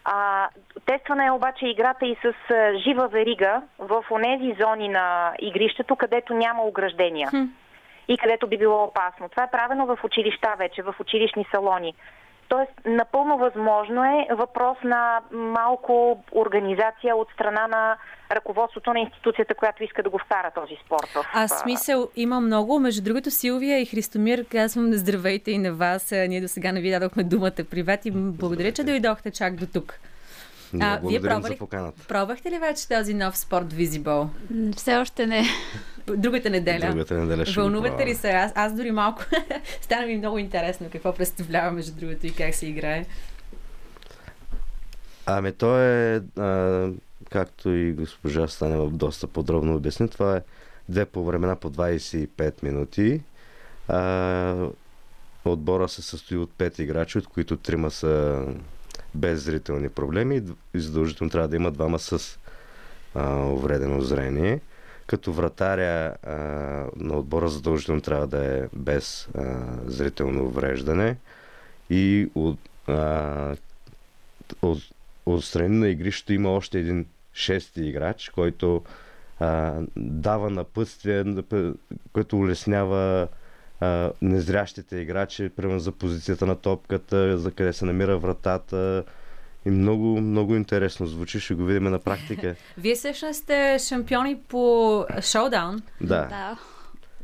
А, 0.05 0.49
тествана 0.87 1.27
е 1.27 1.31
обаче 1.31 1.67
играта 1.67 2.07
и 2.07 2.17
с 2.23 2.35
а, 2.51 2.79
жива 2.79 3.09
верига 3.09 3.63
в 3.79 4.05
онези 4.11 4.57
зони 4.61 4.89
на 4.89 5.33
игрището, 5.41 5.97
където 5.97 6.35
няма 6.35 6.63
ограждения 6.63 7.29
хм. 7.29 7.45
и 8.09 8.19
където 8.19 8.47
би 8.47 8.59
било 8.59 8.85
опасно. 8.85 9.29
Това 9.29 9.43
е 9.43 9.51
правено 9.51 9.87
в 9.87 9.99
училища 10.05 10.55
вече, 10.59 10.83
в 10.83 10.95
училищни 11.01 11.47
салони. 11.51 11.95
Тоест, 12.49 12.73
напълно 12.85 13.39
възможно 13.39 14.05
е 14.05 14.35
въпрос 14.35 14.79
на 14.85 15.21
малко 15.33 16.23
организация 16.33 17.17
от 17.17 17.29
страна 17.35 17.67
на 17.67 17.97
ръководството 18.33 18.93
на 18.93 19.01
институцията, 19.01 19.55
която 19.55 19.85
иска 19.85 20.03
да 20.03 20.11
го 20.11 20.19
вкара 20.19 20.51
този 20.55 20.77
спорт. 20.87 21.09
В... 21.15 21.27
А 21.35 21.49
смисъл 21.49 22.09
има 22.17 22.41
много. 22.41 22.81
Между 22.81 23.03
другото, 23.03 23.31
Силвия 23.31 23.81
и 23.81 23.87
Христомир, 23.87 24.45
казвам 24.49 24.93
здравейте 24.93 25.51
и 25.51 25.59
на 25.59 25.73
вас. 25.73 26.11
Ние 26.29 26.41
до 26.41 26.49
сега 26.49 26.73
не 26.73 26.81
ви 26.81 26.91
дадохме 26.91 27.25
думата. 27.25 27.65
Привет 27.71 28.07
и 28.07 28.11
благодаря, 28.15 28.73
че 28.73 28.85
дойдохте 28.85 29.31
чак 29.31 29.55
до 29.55 29.67
тук. 29.67 29.99
А, 30.81 31.01
вие 31.05 31.21
пробвали, 31.21 31.59
пробвахте 32.09 32.51
ли 32.51 32.59
вече 32.59 32.89
този 32.89 33.15
нов 33.15 33.39
спорт 33.39 33.73
Visible? 33.73 34.29
Все 34.77 34.97
още 34.97 35.27
не. 35.27 35.45
Другата 36.07 36.51
неделя. 36.51 36.87
Другата 36.91 37.15
неделя 37.15 37.47
ще 37.47 37.61
Вълнувате 37.61 38.07
ли 38.07 38.15
се? 38.15 38.31
Аз, 38.31 38.53
аз 38.55 38.75
дори 38.75 38.91
малко 38.91 39.23
стана 39.81 40.07
ми 40.07 40.17
много 40.17 40.39
интересно 40.39 40.89
какво 40.93 41.15
представлява 41.15 41.71
между 41.71 41.93
другото 41.93 42.27
и 42.27 42.35
как 42.35 42.55
се 42.55 42.67
играе. 42.67 43.07
Ами 45.27 45.53
то 45.53 45.79
е, 45.79 46.23
а, 46.39 46.89
както 47.31 47.71
и 47.71 47.93
госпожа 47.93 48.49
Станева 48.49 48.91
доста 48.91 49.27
подробно 49.27 49.75
обясни, 49.75 50.09
това 50.09 50.37
е 50.37 50.41
две 50.89 51.05
по 51.05 51.25
времена 51.25 51.57
по 51.57 51.71
25 51.71 52.63
минути. 52.63 53.21
А, 53.89 54.67
отбора 55.45 55.89
се 55.89 56.03
състои 56.03 56.37
от 56.37 56.51
5 56.59 56.81
играчи, 56.81 57.19
от 57.19 57.27
които 57.27 57.57
трима 57.57 57.91
са 57.91 58.45
без 59.15 59.41
зрителни 59.41 59.89
проблеми 59.89 60.43
и 60.75 60.81
задължително 60.81 61.31
трябва 61.31 61.49
да 61.49 61.57
има 61.57 61.71
двама 61.71 61.99
с 61.99 62.39
а, 63.15 63.37
увредено 63.37 64.01
зрение. 64.01 64.61
Като 65.07 65.33
вратаря 65.33 66.15
а, 66.23 66.33
на 66.97 67.17
отбора 67.17 67.49
задължително 67.49 68.01
трябва 68.01 68.27
да 68.27 68.57
е 68.57 68.63
без 68.73 69.29
а, 69.29 69.55
зрително 69.85 70.45
увреждане 70.45 71.17
и 71.91 72.31
от, 72.35 72.59
от, 74.63 74.79
от 75.27 75.45
страни 75.45 75.79
на 75.79 75.89
игрището 75.89 76.33
има 76.33 76.51
още 76.51 76.79
един 76.79 77.07
шести 77.35 77.83
играч, 77.83 78.29
който 78.29 78.83
а, 79.41 79.75
дава 79.97 80.51
напътствие, 80.51 81.25
което 82.13 82.39
улеснява 82.39 83.29
а, 83.83 84.13
незрящите 84.23 84.97
играчи, 84.97 85.49
примерно 85.49 85.81
за 85.81 85.93
позицията 85.93 86.47
на 86.47 86.57
топката, 86.57 87.39
за 87.39 87.51
къде 87.51 87.73
се 87.73 87.85
намира 87.85 88.19
вратата. 88.19 89.05
И 89.67 89.71
много, 89.71 90.21
много 90.21 90.55
интересно 90.57 91.07
звучи, 91.07 91.41
ще 91.41 91.55
го 91.55 91.65
видим 91.65 91.85
на 91.85 91.99
практика. 91.99 92.55
Вие 92.79 92.95
всъщност 92.95 93.43
сте 93.43 93.79
шампиони 93.79 94.37
по 94.49 95.05
шоудаун. 95.21 95.83
Да. 96.01 96.27
да. 96.27 96.59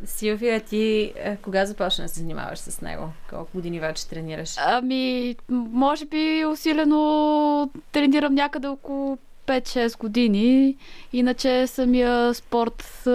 Силвия, 0.05 0.61
ти 0.61 1.13
е, 1.17 1.37
кога 1.37 1.67
започна 1.67 2.05
да 2.05 2.09
се 2.09 2.21
занимаваш 2.21 2.59
с 2.59 2.81
него? 2.81 3.13
Колко 3.31 3.51
години 3.55 3.81
вече 3.81 4.09
тренираш? 4.09 4.55
Ами, 4.59 5.37
може 5.51 6.07
би 6.07 6.45
усилено 6.45 7.71
тренирам 7.93 8.35
някъде 8.35 8.69
около 8.69 9.19
5-6 9.47 9.99
години. 9.99 10.77
Иначе 11.13 11.67
самия 11.67 12.35
спорт 12.35 13.07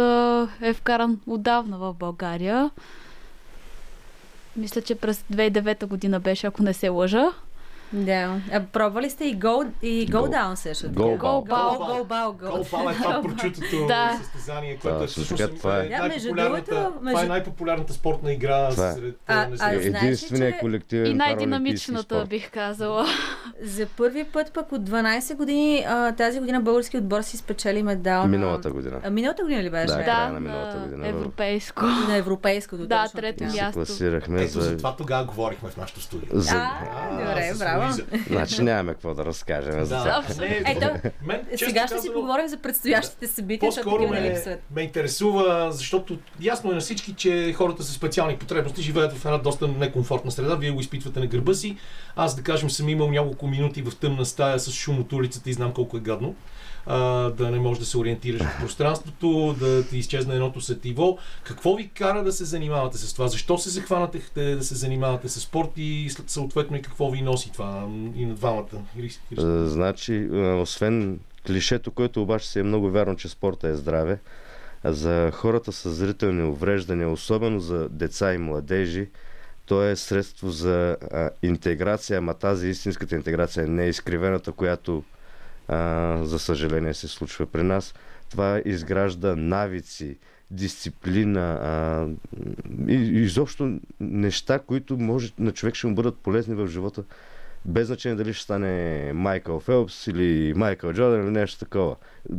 е 0.61 0.73
вкаран 0.73 1.19
отдавна 1.27 1.77
в 1.77 1.93
България. 1.93 2.71
Мисля, 4.55 4.81
че 4.81 4.95
през 4.95 5.23
2009 5.33 5.85
година 5.85 6.19
беше, 6.19 6.47
ако 6.47 6.63
не 6.63 6.73
се 6.73 6.89
лъжа. 6.89 7.25
Да. 7.93 8.41
А 8.51 8.63
пробвали 8.71 9.09
сте 9.09 9.25
и 9.25 9.39
Go, 9.39 9.69
и 9.81 10.09
go, 10.09 10.11
go 10.11 10.31
Down 10.31 10.55
също? 10.55 10.85
Go 10.85 11.17
Go 11.17 11.49
Ball. 11.49 11.77
Go 11.77 12.07
Ball. 12.07 12.35
Go 12.35 12.71
Ball 12.71 12.91
е 12.91 12.95
това 12.95 13.21
прочутото 13.21 13.87
да. 13.87 14.19
състезание, 14.21 14.77
което 14.81 15.03
е 15.03 15.07
всъщност 15.07 15.57
това 15.57 15.77
е, 15.77 15.89
това 17.05 17.23
е 17.23 17.25
най-популярната 17.25 17.93
спортна 17.93 18.33
игра 18.33 18.71
сред 18.71 19.19
а, 19.27 19.47
а, 19.59 19.73
Единственият 19.73 20.59
колективен 20.59 21.11
И 21.11 21.13
най-динамичната, 21.13 22.25
бих 22.29 22.51
казала. 22.51 23.05
За 23.61 23.85
първи 23.85 24.23
път 24.23 24.53
пък 24.53 24.71
от 24.71 24.89
12 24.89 25.35
години 25.35 25.85
тази 26.17 26.39
година 26.39 26.61
български 26.61 26.97
отбор 26.97 27.21
си 27.21 27.37
спечели 27.37 27.83
медал. 27.83 28.27
Миналата 28.27 28.71
година. 28.71 28.99
А, 29.03 29.09
миналата 29.09 29.43
година 29.43 29.63
ли 29.63 29.69
беше? 29.69 29.87
Да, 29.87 30.03
да 30.03 30.29
на 30.33 30.39
миналата 30.39 30.77
година. 30.77 31.07
Европейско. 31.07 31.85
На 31.85 32.15
европейското. 32.15 32.87
Да, 32.87 33.07
трето 33.15 33.43
място. 33.43 33.73
Класирахме 33.73 34.43
Ето 34.43 34.61
за 34.61 34.77
това 34.77 34.95
тогава 34.95 35.25
говорихме 35.25 35.69
в 35.69 35.77
нашото 35.77 36.01
студио. 36.01 36.29
Добре, 36.29 37.53
браво. 37.59 37.82
Значи 38.27 38.61
нямаме 38.61 38.93
какво 38.93 39.13
да 39.13 39.25
разкажем 39.25 39.85
за 39.85 39.97
това. 39.97 40.23
Ето, 40.65 40.89
сега 41.55 41.87
ще 41.87 41.99
си 41.99 42.13
поговорим 42.13 42.47
за 42.47 42.57
предстоящите 42.57 43.27
събития, 43.27 43.71
защото 43.71 44.07
ме, 44.07 44.35
ме 44.75 44.81
интересува, 44.81 45.71
защото 45.71 46.17
ясно 46.41 46.71
е 46.71 46.75
на 46.75 46.79
всички, 46.79 47.13
че 47.13 47.53
хората 47.53 47.83
с 47.83 47.93
специални 47.93 48.37
потребности 48.37 48.81
живеят 48.81 49.13
в 49.13 49.25
една 49.25 49.37
доста 49.37 49.67
некомфортна 49.67 50.31
среда. 50.31 50.55
Вие 50.55 50.71
го 50.71 50.79
изпитвате 50.79 51.19
на 51.19 51.27
гърба 51.27 51.53
си. 51.53 51.77
Аз, 52.15 52.35
да 52.35 52.43
кажем, 52.43 52.69
съм 52.69 52.89
имал 52.89 53.11
няколко 53.11 53.47
минути 53.47 53.81
в 53.81 53.95
тъмна 53.95 54.25
стая 54.25 54.59
с 54.59 54.71
шум 54.71 54.99
от 54.99 55.13
улицата 55.13 55.49
и 55.49 55.53
знам 55.53 55.73
колко 55.73 55.97
е 55.97 55.99
гадно 55.99 56.35
а, 56.85 57.29
да 57.29 57.51
не 57.51 57.59
можеш 57.59 57.79
да 57.79 57.85
се 57.85 57.97
ориентираш 57.97 58.41
в 58.41 58.57
пространството, 58.61 59.55
да 59.59 59.87
ти 59.87 59.97
изчезне 59.97 60.33
едното 60.33 60.61
сетиво. 60.61 61.17
Какво 61.43 61.75
ви 61.75 61.89
кара 61.89 62.23
да 62.23 62.31
се 62.31 62.45
занимавате 62.45 62.97
с 62.97 63.13
това? 63.13 63.27
Защо 63.27 63.57
се 63.57 63.69
захванате 63.69 64.21
да 64.35 64.63
се 64.63 64.75
занимавате 64.75 65.29
с 65.29 65.39
спорт 65.39 65.69
и 65.77 66.09
съответно 66.27 66.77
и 66.77 66.81
какво 66.81 67.11
ви 67.11 67.21
носи 67.21 67.51
това 67.51 67.87
и 68.15 68.25
на 68.25 68.33
двамата? 68.33 68.65
Значи, 69.67 70.29
освен 70.61 71.19
клишето, 71.47 71.91
което 71.91 72.21
обаче 72.21 72.49
си 72.49 72.59
е 72.59 72.63
много 72.63 72.89
вярно, 72.89 73.15
че 73.15 73.29
спорта 73.29 73.67
е 73.67 73.75
здраве, 73.75 74.19
за 74.83 75.31
хората 75.33 75.71
с 75.71 75.89
зрителни 75.89 76.43
увреждания, 76.43 77.09
особено 77.09 77.59
за 77.59 77.89
деца 77.89 78.33
и 78.33 78.37
младежи, 78.37 79.09
то 79.65 79.83
е 79.83 79.95
средство 79.95 80.49
за 80.49 80.97
а, 81.11 81.29
интеграция, 81.43 82.17
ама 82.17 82.33
тази 82.33 82.67
истинската 82.67 83.15
интеграция 83.15 83.67
не 83.67 83.85
е 83.85 83.89
изкривената, 83.89 84.51
която 84.51 85.03
а, 85.67 86.19
за 86.23 86.39
съжаление 86.39 86.93
се 86.93 87.07
случва 87.07 87.45
при 87.45 87.63
нас. 87.63 87.93
Това 88.29 88.61
изгражда 88.65 89.35
навици, 89.35 90.17
дисциплина 90.51 91.59
а, 91.61 92.07
и 92.87 92.95
изобщо 92.95 93.79
неща, 93.99 94.59
които 94.59 94.97
може 94.97 95.33
на 95.39 95.51
човек 95.51 95.75
ще 95.75 95.87
му 95.87 95.95
бъдат 95.95 96.17
полезни 96.17 96.55
в 96.55 96.67
живота, 96.67 97.03
без 97.65 97.87
значение 97.87 98.15
дали 98.15 98.33
ще 98.33 98.43
стане 98.43 99.13
Майкъл 99.13 99.59
Фелпс 99.59 100.07
или 100.07 100.53
Майкъл 100.53 100.93
Джордан 100.93 101.23
или 101.23 101.31
нещо 101.31 101.59
такова. 101.59 101.95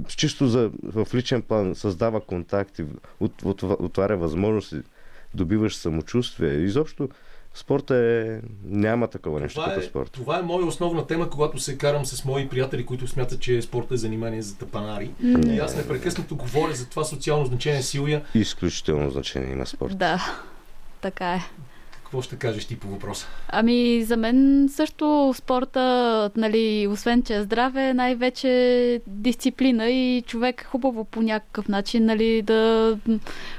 Чисто 0.08 0.46
за, 0.46 0.70
в 0.82 1.06
личен 1.14 1.42
план 1.42 1.74
създава 1.74 2.20
контакти, 2.20 2.84
от, 3.20 3.42
от, 3.42 3.62
отваря 3.62 4.16
възможности, 4.16 4.76
добиваш 5.34 5.76
самочувствие. 5.76 6.50
Изобщо 6.50 7.08
Спорта 7.54 7.96
е... 7.96 8.40
Няма 8.64 9.08
такова 9.08 9.40
нещо 9.40 9.60
това 9.60 9.74
като 9.74 9.86
е, 9.86 9.88
спорт. 9.88 10.10
Това 10.12 10.38
е 10.38 10.42
моя 10.42 10.66
основна 10.66 11.06
тема, 11.06 11.30
когато 11.30 11.58
се 11.58 11.78
карам 11.78 12.06
с 12.06 12.24
мои 12.24 12.48
приятели, 12.48 12.86
които 12.86 13.08
смятат, 13.08 13.40
че 13.40 13.62
спорта 13.62 13.94
е 13.94 13.96
занимание 13.96 14.42
за 14.42 14.58
тапанари. 14.58 15.10
Не. 15.20 15.54
И 15.54 15.58
аз 15.58 15.76
непрекъснато 15.76 16.36
говоря 16.36 16.74
за 16.74 16.88
това 16.88 17.04
социално 17.04 17.46
значение 17.46 17.82
Силия. 17.82 18.24
Изключително 18.34 19.10
значение 19.10 19.52
има 19.52 19.66
спорт. 19.66 19.98
Да, 19.98 20.38
така 21.00 21.34
е. 21.34 21.40
Какво 22.04 22.22
ще 22.22 22.36
кажеш 22.36 22.64
ти 22.64 22.78
по 22.78 22.88
въпроса? 22.88 23.26
Ами, 23.48 24.02
за 24.04 24.16
мен 24.16 24.68
също 24.72 25.32
спорта, 25.36 26.30
нали, 26.36 26.88
освен 26.90 27.22
че 27.22 27.34
е 27.34 27.42
здраве, 27.42 27.94
най-вече 27.94 29.00
дисциплина 29.06 29.90
и 29.90 30.22
човек 30.26 30.66
хубаво 30.66 31.04
по 31.04 31.22
някакъв 31.22 31.68
начин, 31.68 32.04
нали, 32.04 32.42
да 32.42 32.98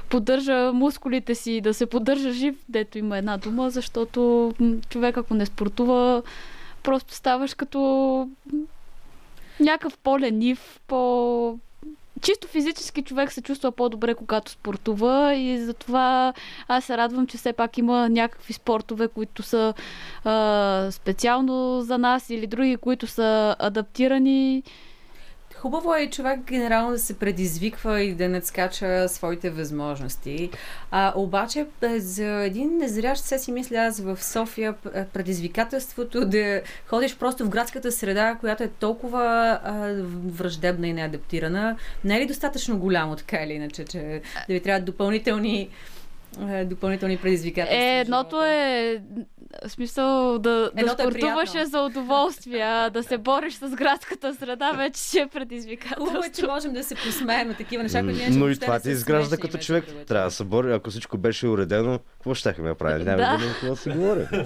поддържа 0.08 0.72
мускулите 0.74 1.34
си, 1.34 1.60
да 1.60 1.74
се 1.74 1.86
поддържа 1.86 2.32
жив, 2.32 2.54
дето 2.68 2.98
има 2.98 3.18
една 3.18 3.36
дума, 3.36 3.70
защото 3.70 4.52
човек 4.88 5.16
ако 5.16 5.34
не 5.34 5.46
спортува, 5.46 6.22
просто 6.82 7.14
ставаш 7.14 7.54
като 7.54 8.28
някакъв 9.60 9.98
по-ленив, 9.98 10.80
по 10.86 11.58
чисто 12.22 12.48
физически 12.48 13.02
човек 13.02 13.32
се 13.32 13.42
чувства 13.42 13.72
по-добре, 13.72 14.14
когато 14.14 14.50
спортува 14.50 15.34
и 15.34 15.58
затова 15.58 16.32
аз 16.68 16.84
се 16.84 16.96
радвам, 16.96 17.26
че 17.26 17.38
все 17.38 17.52
пак 17.52 17.78
има 17.78 18.08
някакви 18.08 18.52
спортове, 18.52 19.08
които 19.08 19.42
са 19.42 19.74
а, 20.24 20.88
специално 20.90 21.82
за 21.82 21.98
нас 21.98 22.30
или 22.30 22.46
други, 22.46 22.76
които 22.76 23.06
са 23.06 23.56
адаптирани. 23.58 24.62
Хубаво 25.58 25.94
е 25.94 26.10
човек 26.10 26.40
генерално 26.40 26.90
да 26.90 26.98
се 26.98 27.18
предизвиква 27.18 28.02
и 28.02 28.14
да 28.14 28.28
надскача 28.28 29.08
своите 29.08 29.50
възможности. 29.50 30.50
А, 30.90 31.12
обаче 31.16 31.66
за 31.96 32.26
един 32.26 32.76
незрящ 32.76 33.24
се 33.24 33.38
си 33.38 33.52
мисля 33.52 33.76
аз 33.76 34.00
в 34.00 34.24
София 34.24 34.74
предизвикателството 35.12 36.26
да 36.26 36.62
ходиш 36.86 37.16
просто 37.16 37.44
в 37.44 37.48
градската 37.48 37.92
среда, 37.92 38.36
която 38.40 38.62
е 38.62 38.68
толкова 38.68 39.20
а, 39.64 39.94
враждебна 40.26 40.88
и 40.88 40.92
неадаптирана, 40.92 41.76
не 42.04 42.16
е 42.16 42.20
ли 42.20 42.26
достатъчно 42.26 42.78
голямо 42.78 43.16
така 43.16 43.36
или 43.36 43.52
иначе, 43.52 43.84
че 43.84 44.22
да 44.48 44.54
ви 44.54 44.60
трябват 44.60 44.84
допълнителни 44.84 45.68
допълнителни 46.64 47.16
предизвикателства. 47.16 47.84
Е, 47.84 48.00
едното 48.00 48.44
е 48.44 49.02
в 49.64 49.70
смисъл 49.70 50.38
да, 50.38 50.70
да 50.74 50.82
е 50.82 50.88
спортуваш 50.88 51.54
е 51.54 51.66
за 51.66 51.80
удоволствие, 51.80 52.60
а 52.60 52.90
да 52.90 53.02
се 53.02 53.18
бориш 53.18 53.54
с 53.54 53.70
градската 53.70 54.34
среда 54.34 54.72
вече 54.72 55.02
ще 55.02 55.18
е 55.18 55.26
предизвикателство. 55.26 56.06
Хубаво 56.06 56.24
е, 56.24 56.30
че 56.30 56.46
можем 56.46 56.72
да 56.72 56.84
се 56.84 56.94
посмеем 56.94 57.48
на 57.48 57.54
такива 57.54 57.82
неща, 57.82 58.02
които 58.02 58.18
ние 58.18 58.30
Но 58.30 58.48
и 58.48 58.58
това 58.58 58.80
ти 58.80 58.90
изгражда 58.90 59.36
като 59.36 59.58
човек. 59.58 59.84
Трябва 60.06 60.26
да 60.26 60.30
се 60.30 60.44
бори, 60.44 60.72
ако 60.72 60.90
всичко 60.90 61.18
беше 61.18 61.48
уредено, 61.48 61.98
какво 62.12 62.34
ще 62.34 62.52
да 62.52 62.74
правим? 62.74 63.06
Няма 63.06 63.16
да, 63.16 63.38
да, 63.62 63.70
да 63.70 63.76
се 63.76 63.90
говори. 63.90 64.26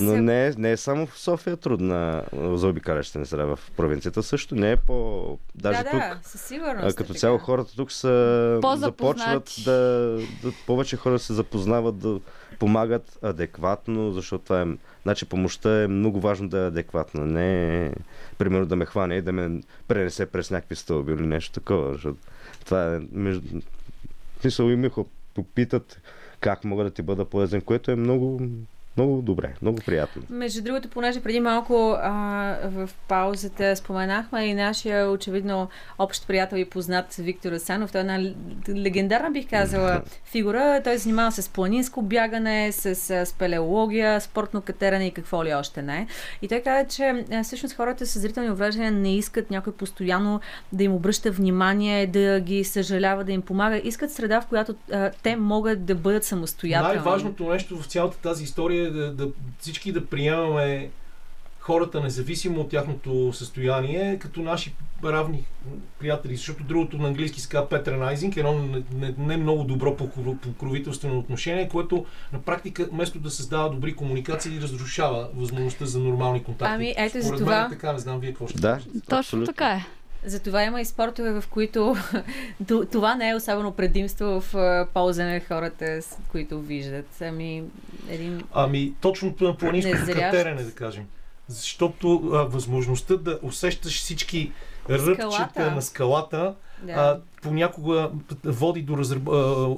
Но 0.00 0.16
не 0.16 0.46
е, 0.46 0.52
не 0.58 0.72
е 0.72 0.76
само 0.76 1.06
в 1.06 1.18
София 1.18 1.56
трудна 1.56 2.22
за 2.32 2.68
обикаляща 2.68 3.26
среда. 3.26 3.44
В 3.44 3.58
провинцията 3.76 4.22
също 4.22 4.54
не 4.54 4.72
е 4.72 4.76
по... 4.76 5.38
Даже 5.54 5.82
да, 5.82 5.90
тук. 5.90 6.00
Да, 6.00 6.18
със 6.22 6.40
сигурност. 6.40 6.96
Като 6.96 7.14
цяло 7.14 7.38
хората 7.38 7.76
тук 7.76 7.92
са 7.92 8.60
започват 8.76 9.67
да, 9.70 10.18
да, 10.42 10.52
повече 10.66 10.96
хора 10.96 11.18
се 11.18 11.32
запознават 11.32 11.98
да 11.98 12.20
помагат 12.58 13.18
адекватно, 13.22 14.12
защото 14.12 14.44
това 14.44 14.62
е... 14.62 14.66
Значи 15.02 15.24
помощта 15.24 15.82
е 15.82 15.86
много 15.86 16.20
важно 16.20 16.48
да 16.48 16.58
е 16.58 16.66
адекватна. 16.66 17.26
Не 17.26 17.92
примерно, 18.38 18.66
да 18.66 18.76
ме 18.76 18.86
хване 18.86 19.14
и 19.14 19.22
да 19.22 19.32
ме 19.32 19.62
пренесе 19.88 20.26
през 20.26 20.50
някакви 20.50 20.76
стълби 20.76 21.12
или 21.12 21.26
нещо 21.26 21.52
такова. 21.52 21.92
Защото 21.92 22.18
това 22.64 22.94
е... 22.94 23.00
Между... 23.12 23.60
Мисъл 24.44 24.64
и 24.64 24.76
ми 24.76 24.90
попитат 25.34 26.00
как 26.40 26.64
мога 26.64 26.84
да 26.84 26.90
ти 26.90 27.02
бъда 27.02 27.24
полезен, 27.24 27.60
което 27.60 27.90
е 27.90 27.96
много 27.96 28.40
много 28.98 29.22
добре, 29.22 29.54
много 29.62 29.78
приятно. 29.86 30.22
Между 30.30 30.62
другото, 30.62 30.88
понеже 30.88 31.20
преди 31.20 31.40
малко 31.40 31.96
а, 32.02 32.56
в 32.64 32.90
паузата 33.08 33.76
споменахме 33.76 34.44
и 34.44 34.54
нашия 34.54 35.10
очевидно 35.10 35.68
общ 35.98 36.26
приятел 36.26 36.56
и 36.56 36.64
познат 36.64 37.14
Виктор 37.14 37.52
Асанов. 37.52 37.92
Той 37.92 38.00
е 38.00 38.00
една 38.00 38.32
легендарна, 38.68 39.30
бих 39.30 39.50
казала, 39.50 40.02
фигура. 40.24 40.80
Той 40.84 40.98
занимава 40.98 41.32
с 41.32 41.48
планинско 41.48 42.02
бягане, 42.02 42.72
с, 42.72 42.94
с 42.94 43.26
спелеология, 43.26 44.20
спортно 44.20 44.60
катеране 44.60 45.06
и 45.06 45.10
какво 45.10 45.44
ли 45.44 45.54
още 45.54 45.82
не. 45.82 46.06
И 46.42 46.48
той 46.48 46.60
каза, 46.60 46.88
че 46.88 47.24
всъщност 47.42 47.74
хората 47.74 48.06
с 48.06 48.18
зрителни 48.18 48.50
увреждания 48.50 48.92
не 48.92 49.16
искат 49.16 49.50
някой 49.50 49.72
постоянно 49.72 50.40
да 50.72 50.84
им 50.84 50.92
обръща 50.92 51.30
внимание, 51.30 52.06
да 52.06 52.40
ги 52.40 52.64
съжалява, 52.64 53.24
да 53.24 53.32
им 53.32 53.42
помага. 53.42 53.80
Искат 53.84 54.12
среда, 54.12 54.40
в 54.40 54.46
която 54.46 54.74
а, 54.92 55.10
те 55.22 55.36
могат 55.36 55.84
да 55.84 55.94
бъдат 55.94 56.24
самостоятелни. 56.24 56.94
Най-важното 56.94 57.48
нещо 57.48 57.76
в 57.78 57.86
цялата 57.86 58.18
тази 58.18 58.44
история 58.44 58.87
да, 58.90 59.12
да, 59.12 59.28
всички 59.58 59.92
да 59.92 60.06
приемаме 60.06 60.90
хората, 61.68 62.00
независимо 62.00 62.60
от 62.60 62.70
тяхното 62.70 63.32
състояние, 63.32 64.18
като 64.18 64.40
наши 64.40 64.74
равни 65.04 65.44
приятели, 65.98 66.36
защото 66.36 66.64
другото 66.64 66.98
на 66.98 67.08
английски 67.08 67.40
се 67.40 67.48
казва 67.48 67.68
patronizing, 67.68 68.36
едно 68.36 68.58
не, 68.58 68.82
не, 68.94 69.14
не 69.18 69.36
много 69.36 69.64
добро 69.64 69.96
покровителствено 70.42 71.18
отношение, 71.18 71.68
което 71.68 72.06
на 72.32 72.42
практика, 72.42 72.88
вместо 72.92 73.18
да 73.18 73.30
създава 73.30 73.70
добри 73.70 73.96
комуникации, 73.96 74.60
разрушава 74.60 75.28
възможността 75.34 75.86
за 75.86 75.98
нормални 75.98 76.44
контакти. 76.44 76.74
Ами, 76.74 76.94
ето 76.96 77.10
Според 77.10 77.38
за 77.38 77.44
това... 77.44 77.60
мен 77.60 77.70
така, 77.70 77.92
не 77.92 77.98
знам 77.98 78.20
вие 78.20 78.30
какво 78.30 78.46
ще 78.46 78.58
Да, 78.58 78.80
точно 79.08 79.44
така 79.44 79.68
е. 79.68 79.86
Затова 80.28 80.62
има 80.62 80.80
и 80.80 80.84
спортове, 80.84 81.40
в 81.40 81.44
които 81.50 81.96
това 82.92 83.14
не 83.14 83.30
е 83.30 83.36
особено 83.36 83.72
предимство 83.72 84.40
в 84.40 84.86
полза 84.94 85.24
на 85.24 85.40
хората, 85.40 86.00
които 86.30 86.60
виждат. 86.60 87.22
Ами, 87.22 87.64
един... 88.10 88.42
ами 88.52 88.94
точно 89.00 89.34
на 89.40 89.56
планинско 89.56 90.06
катерене, 90.06 90.62
да 90.62 90.72
кажем. 90.72 91.04
Защото 91.48 92.30
а, 92.34 92.44
възможността 92.44 93.16
да 93.16 93.38
усещаш 93.42 93.98
всички 93.98 94.52
ръбчета 94.90 95.30
скалата. 95.30 95.70
на 95.70 95.82
скалата 95.82 96.54
да. 96.82 96.92
а, 96.92 97.20
понякога 97.42 98.10
води 98.44 98.82
до 98.82 98.96
разръб... 98.96 99.28
а, 99.28 99.68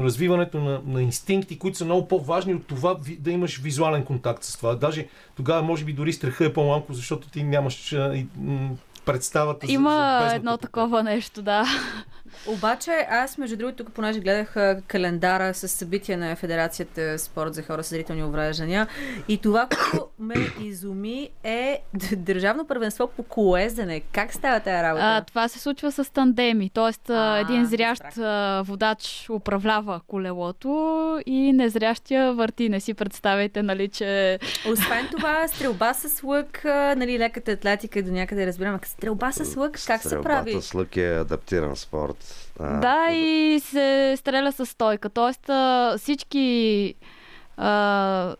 развиването 0.00 0.60
на, 0.60 0.80
на 0.86 1.02
инстинкти, 1.02 1.58
които 1.58 1.78
са 1.78 1.84
много 1.84 2.08
по-важни 2.08 2.54
от 2.54 2.66
това 2.66 2.96
да 3.18 3.30
имаш 3.30 3.58
визуален 3.58 4.04
контакт 4.04 4.44
с 4.44 4.56
това. 4.56 4.74
Даже 4.74 5.06
тогава 5.36 5.62
може 5.62 5.84
би 5.84 5.92
дори 5.92 6.12
страха 6.12 6.44
е 6.44 6.52
по-малко, 6.52 6.92
защото 6.92 7.28
ти 7.28 7.42
нямаш 7.42 7.92
а, 7.92 8.24
представата 9.04 9.66
Има 9.68 10.18
за, 10.22 10.28
за 10.28 10.34
едно 10.34 10.56
такова 10.56 11.02
нещо, 11.02 11.42
да. 11.42 11.64
Обаче 12.46 13.06
аз, 13.10 13.38
между 13.38 13.56
другото, 13.56 13.84
тук 13.84 13.94
понеже 13.94 14.20
гледах 14.20 14.82
календара 14.86 15.54
с 15.54 15.68
събития 15.68 16.18
на 16.18 16.36
Федерацията 16.36 17.18
спорт 17.18 17.54
за 17.54 17.62
хора 17.62 17.84
с 17.84 17.90
зрителни 17.90 18.24
увреждания 18.24 18.86
и 19.28 19.38
това, 19.38 19.66
което 19.66 20.08
ме 20.18 20.34
изуми 20.60 21.30
е 21.44 21.82
държавно 22.16 22.66
първенство 22.66 23.06
по 23.06 23.22
колезене. 23.22 24.00
Как 24.00 24.34
става 24.34 24.60
тази 24.60 24.82
работа? 24.82 25.04
А, 25.04 25.20
това 25.24 25.48
се 25.48 25.58
случва 25.58 25.92
с 25.92 26.12
тандеми, 26.12 26.70
т.е. 26.70 27.12
един 27.40 27.66
зрящ 27.66 28.02
водач 28.68 29.26
управлява 29.30 30.00
колелото 30.06 30.68
и 31.26 31.52
незрящия 31.52 32.32
върти. 32.32 32.68
Не 32.68 32.80
си 32.80 32.94
представяйте, 32.94 33.62
нали, 33.62 33.88
че... 33.88 34.38
Освен 34.72 35.08
това, 35.16 35.48
стрелба 35.48 35.94
с 35.94 36.22
лък, 36.22 36.64
нали, 36.64 37.18
леката 37.18 37.52
атлетика 37.52 38.02
до 38.02 38.10
някъде 38.10 38.46
разбирам. 38.46 38.78
Стрелба 38.84 39.32
с 39.32 39.56
лък, 39.56 39.78
как 39.86 40.02
се 40.02 40.20
прави? 40.22 40.50
Стрелбата 40.50 40.66
с 40.66 40.74
лък 40.74 40.96
е 40.96 41.14
адаптиран 41.14 41.76
спорт. 41.76 42.21
А, 42.60 42.80
да, 42.80 43.12
и 43.12 43.60
се 43.60 44.14
стреля 44.16 44.52
с 44.52 44.66
стойка. 44.66 45.08
Тоест 45.08 45.50
всички 45.98 46.94
а, 47.56 48.34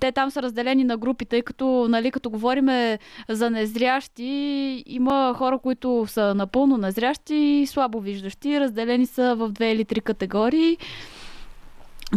те 0.00 0.12
там 0.12 0.30
са 0.30 0.42
разделени 0.42 0.84
на 0.84 0.96
групи, 0.96 1.24
тъй 1.24 1.42
като, 1.42 1.86
нали, 1.88 2.10
като 2.10 2.30
говорим 2.30 2.98
за 3.28 3.50
незрящи, 3.50 4.82
има 4.86 5.34
хора, 5.36 5.58
които 5.58 6.04
са 6.08 6.34
напълно 6.34 6.76
незрящи 6.76 7.34
и 7.34 7.66
слабо 7.66 8.00
виждащи. 8.00 8.60
Разделени 8.60 9.06
са 9.06 9.34
в 9.34 9.48
две 9.48 9.72
или 9.72 9.84
три 9.84 10.00
категории. 10.00 10.76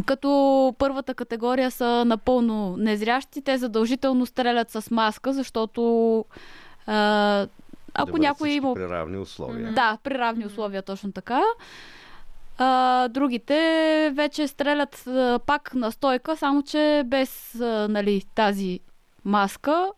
Като 0.05 0.73
първата 0.77 1.13
категория 1.13 1.71
са 1.71 2.03
напълно 2.05 2.77
незрящи, 2.77 3.41
те 3.41 3.57
задължително 3.57 4.25
стрелят 4.25 4.71
с 4.71 4.91
маска, 4.91 5.33
защото 5.33 6.25
а, 6.87 7.47
ако 7.95 8.12
да 8.12 8.17
някой 8.17 8.49
има... 8.49 8.73
При 8.73 8.89
равни 8.89 9.17
условия. 9.17 9.73
Да, 9.73 9.97
при 10.03 10.13
равни 10.17 10.45
условия, 10.45 10.81
точно 10.81 11.12
така. 11.12 11.41
А, 12.58 13.08
другите 13.08 14.12
вече 14.15 14.47
стрелят 14.47 15.08
а, 15.08 15.39
пак 15.45 15.73
на 15.73 15.91
стойка, 15.91 16.38
само 16.38 16.63
че 16.63 17.03
без 17.05 17.55
а, 17.55 17.88
нали, 17.89 18.23
тази 18.36 18.79
маска. 19.25 19.91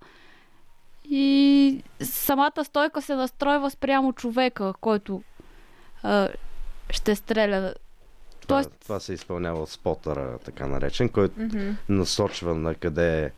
И 1.10 1.83
самата 2.01 2.63
стойка 2.63 3.01
се 3.01 3.15
настройва 3.15 3.71
спрямо 3.71 4.13
човека, 4.13 4.73
който 4.81 5.23
а, 6.03 6.29
ще 6.89 7.15
стреля. 7.15 7.73
Това, 8.41 8.55
Тоест... 8.55 8.71
това 8.79 8.99
се 8.99 9.13
изпълнява 9.13 9.62
от 9.62 9.69
спотъра, 9.69 10.38
така 10.45 10.67
наречен, 10.67 11.10
който 11.10 11.39
mm-hmm. 11.39 11.75
насочва 11.89 12.55
на 12.55 12.75
къде 12.75 13.23
е 13.25 13.31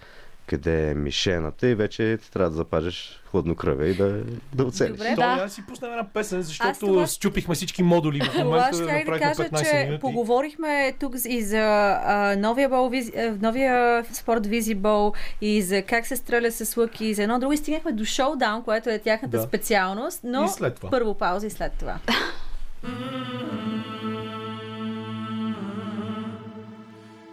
къде 0.50 0.90
е 0.90 0.94
мишената 0.94 1.68
и 1.68 1.76
вече 1.76 2.18
трябва 2.34 2.50
да 2.50 2.56
запазиш 2.56 3.22
хладнокръвя 3.32 3.88
и 3.88 3.94
да, 3.94 4.24
да 4.54 4.66
оцелиш. 4.66 4.92
Добре, 4.92 5.14
да. 5.16 5.24
Аз 5.24 5.54
си 5.54 5.64
пуснем 5.68 5.92
една 5.92 6.08
песен, 6.14 6.42
защото 6.42 6.80
това... 6.80 7.08
счупихме 7.08 7.56
всички 7.56 7.84
модули 7.84 8.20
в 8.20 8.36
момента. 8.38 8.72
Това 8.72 8.74
ще 8.74 9.06
да, 9.06 9.12
да 9.12 9.20
кажа, 9.20 9.66
че 9.66 9.84
минути. 9.84 10.02
поговорихме 10.02 10.94
тук 11.00 11.16
и 11.28 11.42
за 11.42 11.60
а, 12.06 12.36
новия, 12.40 12.70
бол, 12.70 12.90
виз... 12.90 13.12
новия 13.42 14.06
спорт 14.14 14.46
визибол 14.46 15.14
и 15.42 15.62
за 15.62 15.82
как 15.82 16.08
се 16.08 16.16
стреля 16.16 16.52
с 16.52 16.78
лък 16.78 17.02
и 17.02 17.14
за 17.14 17.24
едно 17.24 17.40
друго 17.40 17.58
стигнахме 17.58 17.92
до 17.92 18.06
шоудаун, 18.06 18.64
което 18.64 18.90
е 18.90 19.00
тяхната 19.00 19.38
да. 19.38 19.44
специалност, 19.44 20.22
но 20.24 20.50
първо 20.92 21.14
пауза 21.14 21.48
и 21.48 21.50
след 21.50 21.74
това. 21.74 21.98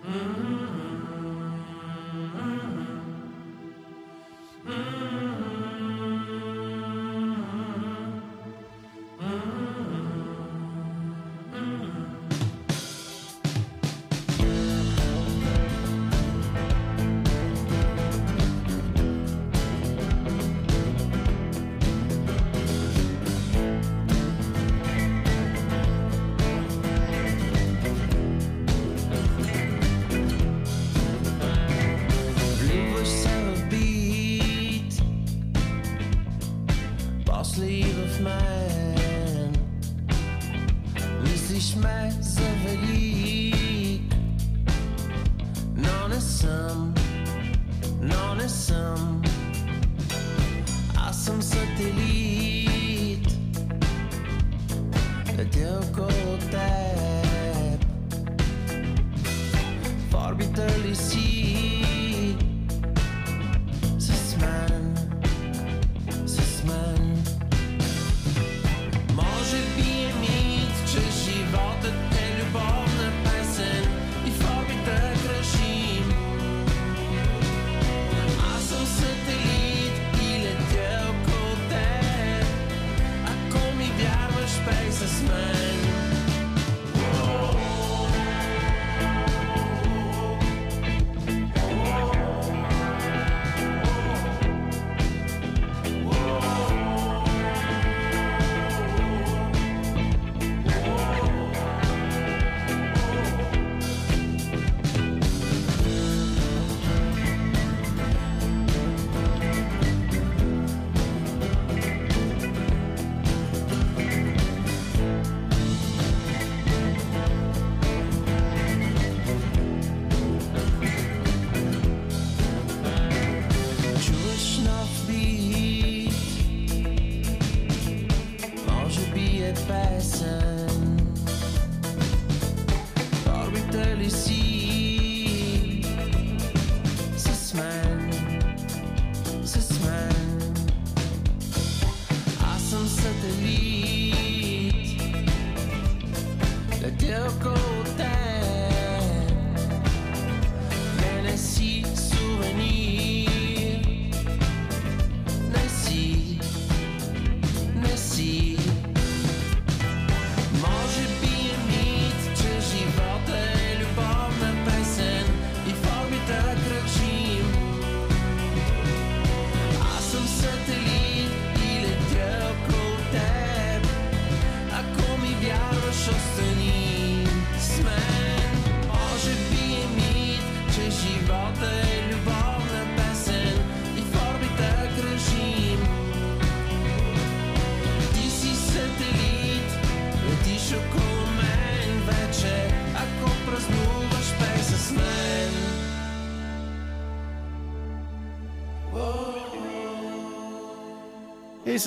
Mm-hmm. 0.03 0.43
Mm-hmm. 4.67 4.96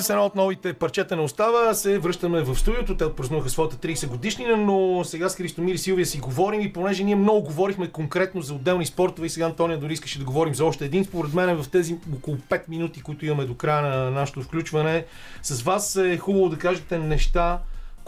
Едно 0.09 0.25
от 0.25 0.35
новите 0.35 0.73
парчета 0.73 1.15
на 1.15 1.21
остава 1.21 1.73
се 1.73 1.99
връщаме 1.99 2.41
в 2.41 2.55
студиото. 2.55 2.97
Те 2.97 3.05
отпразнуваха 3.05 3.49
своята 3.49 3.75
30 3.75 4.07
годишнина, 4.07 4.55
но 4.55 5.03
сега 5.03 5.29
с 5.29 5.35
Христомир 5.35 5.73
и 5.73 5.77
Силвия 5.77 6.05
си 6.05 6.19
говорим 6.19 6.61
и 6.61 6.73
понеже 6.73 7.03
ние 7.03 7.15
много 7.15 7.41
говорихме 7.41 7.87
конкретно 7.87 8.41
за 8.41 8.53
отделни 8.53 8.85
спортове 8.85 9.27
и 9.27 9.29
сега 9.29 9.45
Антония 9.45 9.77
дори 9.77 9.93
искаше 9.93 10.19
да 10.19 10.25
говорим 10.25 10.55
за 10.55 10.65
още 10.65 10.85
един. 10.85 11.05
Според 11.05 11.33
мен 11.33 11.63
в 11.63 11.69
тези 11.69 11.95
около 12.15 12.37
5 12.37 12.61
минути, 12.69 13.01
които 13.01 13.25
имаме 13.25 13.45
до 13.45 13.55
края 13.55 13.81
на 13.81 14.11
нашето 14.11 14.41
включване, 14.41 15.05
с 15.43 15.61
вас 15.61 15.95
е 15.95 16.17
хубаво 16.17 16.49
да 16.49 16.57
кажете 16.57 16.99
неща, 16.99 17.59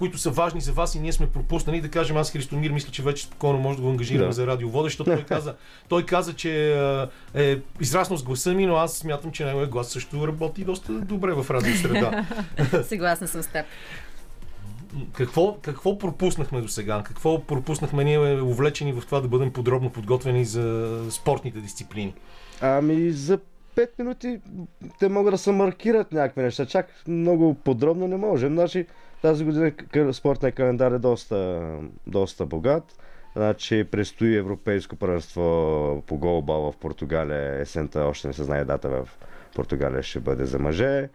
които 0.01 0.17
са 0.17 0.29
важни 0.29 0.61
за 0.61 0.73
вас 0.73 0.95
и 0.95 0.99
ние 0.99 1.11
сме 1.11 1.29
пропуснали. 1.29 1.81
Да 1.81 1.89
кажем, 1.89 2.17
аз 2.17 2.31
Христомир 2.31 2.71
мисля, 2.71 2.91
че 2.91 3.03
вече 3.03 3.23
спокойно 3.23 3.59
може 3.59 3.77
да 3.77 3.83
го 3.83 3.89
ангажираме 3.89 4.27
Да. 4.27 4.33
за 4.33 4.47
радиоводещ, 4.47 4.97
защото 4.97 5.17
той 5.17 5.25
каза, 5.25 5.55
той 5.89 6.05
каза, 6.05 6.33
че 6.33 6.73
а, 6.73 7.09
е 7.33 7.57
израснал 7.81 8.17
с 8.17 8.23
гласа 8.23 8.53
ми, 8.53 8.65
но 8.65 8.75
аз 8.75 8.93
смятам, 8.93 9.31
че 9.31 9.45
неговия 9.45 9.67
глас 9.67 9.89
също 9.89 10.27
работи 10.27 10.63
доста 10.63 10.93
добре 10.93 11.33
в 11.33 11.45
радиосреда. 11.49 12.25
Съгласна 12.83 13.27
съм 13.27 13.43
с 13.43 13.47
теб. 13.47 13.65
Какво, 15.13 15.57
какво 15.61 15.97
пропуснахме 15.97 16.61
до 16.61 16.67
сега? 16.67 17.03
Какво 17.05 17.43
пропуснахме 17.43 18.03
ние 18.03 18.41
увлечени 18.41 18.93
в 18.93 19.01
това 19.05 19.21
да 19.21 19.27
бъдем 19.27 19.51
подробно 19.53 19.89
подготвени 19.89 20.45
за 20.45 20.97
спортните 21.09 21.59
дисциплини? 21.59 22.13
Ами 22.61 23.11
за 23.11 23.39
5 23.75 23.89
минути 23.99 24.39
те 24.99 25.09
могат 25.09 25.33
да 25.33 25.37
се 25.37 25.51
маркират 25.51 26.11
някакви 26.11 26.41
неща. 26.41 26.65
Чак 26.65 26.89
много 27.07 27.53
подробно 27.53 28.07
не 28.07 28.17
можем. 28.17 28.53
Значи 28.53 28.85
тази 29.22 29.45
година 29.45 29.72
спортният 30.13 30.55
календар 30.55 30.91
е 30.91 30.99
доста, 30.99 31.69
доста 32.07 32.45
богат. 32.45 32.84
Значи 33.36 33.84
предстои 33.84 34.38
Европейско 34.38 34.95
първенство 34.95 35.41
по 36.07 36.17
голбал 36.17 36.72
в 36.72 36.78
Португалия. 36.78 37.61
Есента 37.61 37.99
още 38.01 38.28
не 38.28 38.34
се 38.34 38.43
знае 38.43 38.65
дата 38.65 38.89
в 38.89 39.09
Португалия 39.55 40.03
ще 40.03 40.19
бъде 40.19 40.45
за 40.45 40.59
мъже. 40.59 41.09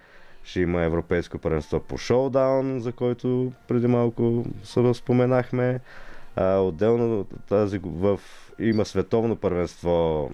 Ще 0.44 0.60
има 0.60 0.82
Европейско 0.82 1.38
първенство 1.38 1.80
по 1.80 1.98
шоудаун, 1.98 2.80
за 2.80 2.92
който 2.92 3.52
преди 3.68 3.86
малко 3.86 4.44
се 4.64 4.94
споменахме. 4.94 5.80
А, 6.36 6.56
отделно 6.56 7.24
тази, 7.48 7.80
в, 7.84 8.20
има 8.58 8.84
световно 8.84 9.36
първенство 9.36 10.30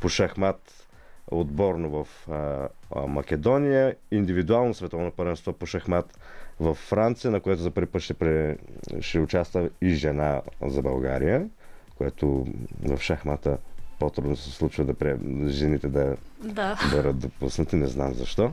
по 0.00 0.08
шахмат 0.08 0.88
отборно 1.28 2.04
в 2.04 2.28
а, 2.30 2.68
Македония, 3.06 3.96
индивидуално 4.10 4.74
световно 4.74 5.10
първенство 5.10 5.52
по 5.52 5.66
шахмат 5.66 6.18
в 6.60 6.74
Франция, 6.74 7.30
на 7.30 7.40
което 7.40 7.62
за 7.62 7.70
първи 7.70 7.86
път 7.86 8.02
ще, 8.02 8.14
пре, 8.14 8.56
ще 9.00 9.18
участва 9.18 9.70
и 9.80 9.90
жена 9.90 10.40
за 10.62 10.82
България, 10.82 11.48
което 11.96 12.46
в 12.82 12.98
шахмата 13.00 13.58
по-трудно 13.98 14.36
се 14.36 14.50
случва 14.50 14.84
да 14.84 14.94
пре, 14.94 15.16
жените 15.46 15.88
да 15.88 16.16
Да. 16.40 16.78
бъдат 16.90 17.18
допуснати, 17.18 17.76
не 17.76 17.86
знам 17.86 18.14
защо. 18.14 18.52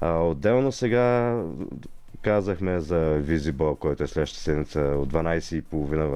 А, 0.00 0.14
отделно 0.14 0.72
сега 0.72 1.36
казахме 2.22 2.80
за 2.80 2.98
Визибол, 2.98 3.74
който 3.74 4.02
е 4.02 4.06
следващата 4.06 4.42
седмица 4.42 4.80
от 4.80 5.12
12.30 5.12 5.64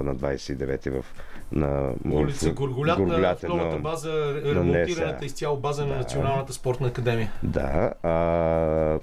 на 0.02 0.16
29 0.16 0.90
в 0.92 1.04
на 1.52 1.94
Улица 2.06 2.50
Горголят, 2.52 2.98
на 2.98 3.04
Горголят, 3.04 3.42
новата 3.42 3.78
база, 3.78 4.12
на 4.44 4.54
ремонтираната 4.54 5.16
НСА. 5.16 5.24
изцяло 5.26 5.56
база 5.56 5.82
на 5.82 5.88
Да. 5.88 5.98
Националната 5.98 6.52
спортна 6.52 6.88
академия. 6.88 7.32
Да. 7.42 7.92
А, 8.02 8.98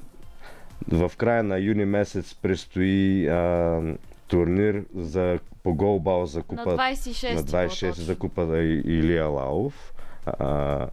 в 0.91 1.11
края 1.17 1.43
на 1.43 1.59
юни 1.59 1.85
месец 1.85 2.35
предстои 2.35 3.27
а, 3.27 3.81
турнир 4.27 4.83
за, 4.95 5.39
по 5.63 5.73
голбал 5.73 6.25
за 6.25 6.43
купа 6.43 6.65
На 6.65 6.77
26 6.77 7.33
на 7.33 7.43
26 7.43 7.91
за 7.91 8.15
купа 8.15 8.57
Илия 8.85 9.25
Лаов. 9.25 9.93
А, 10.25 10.87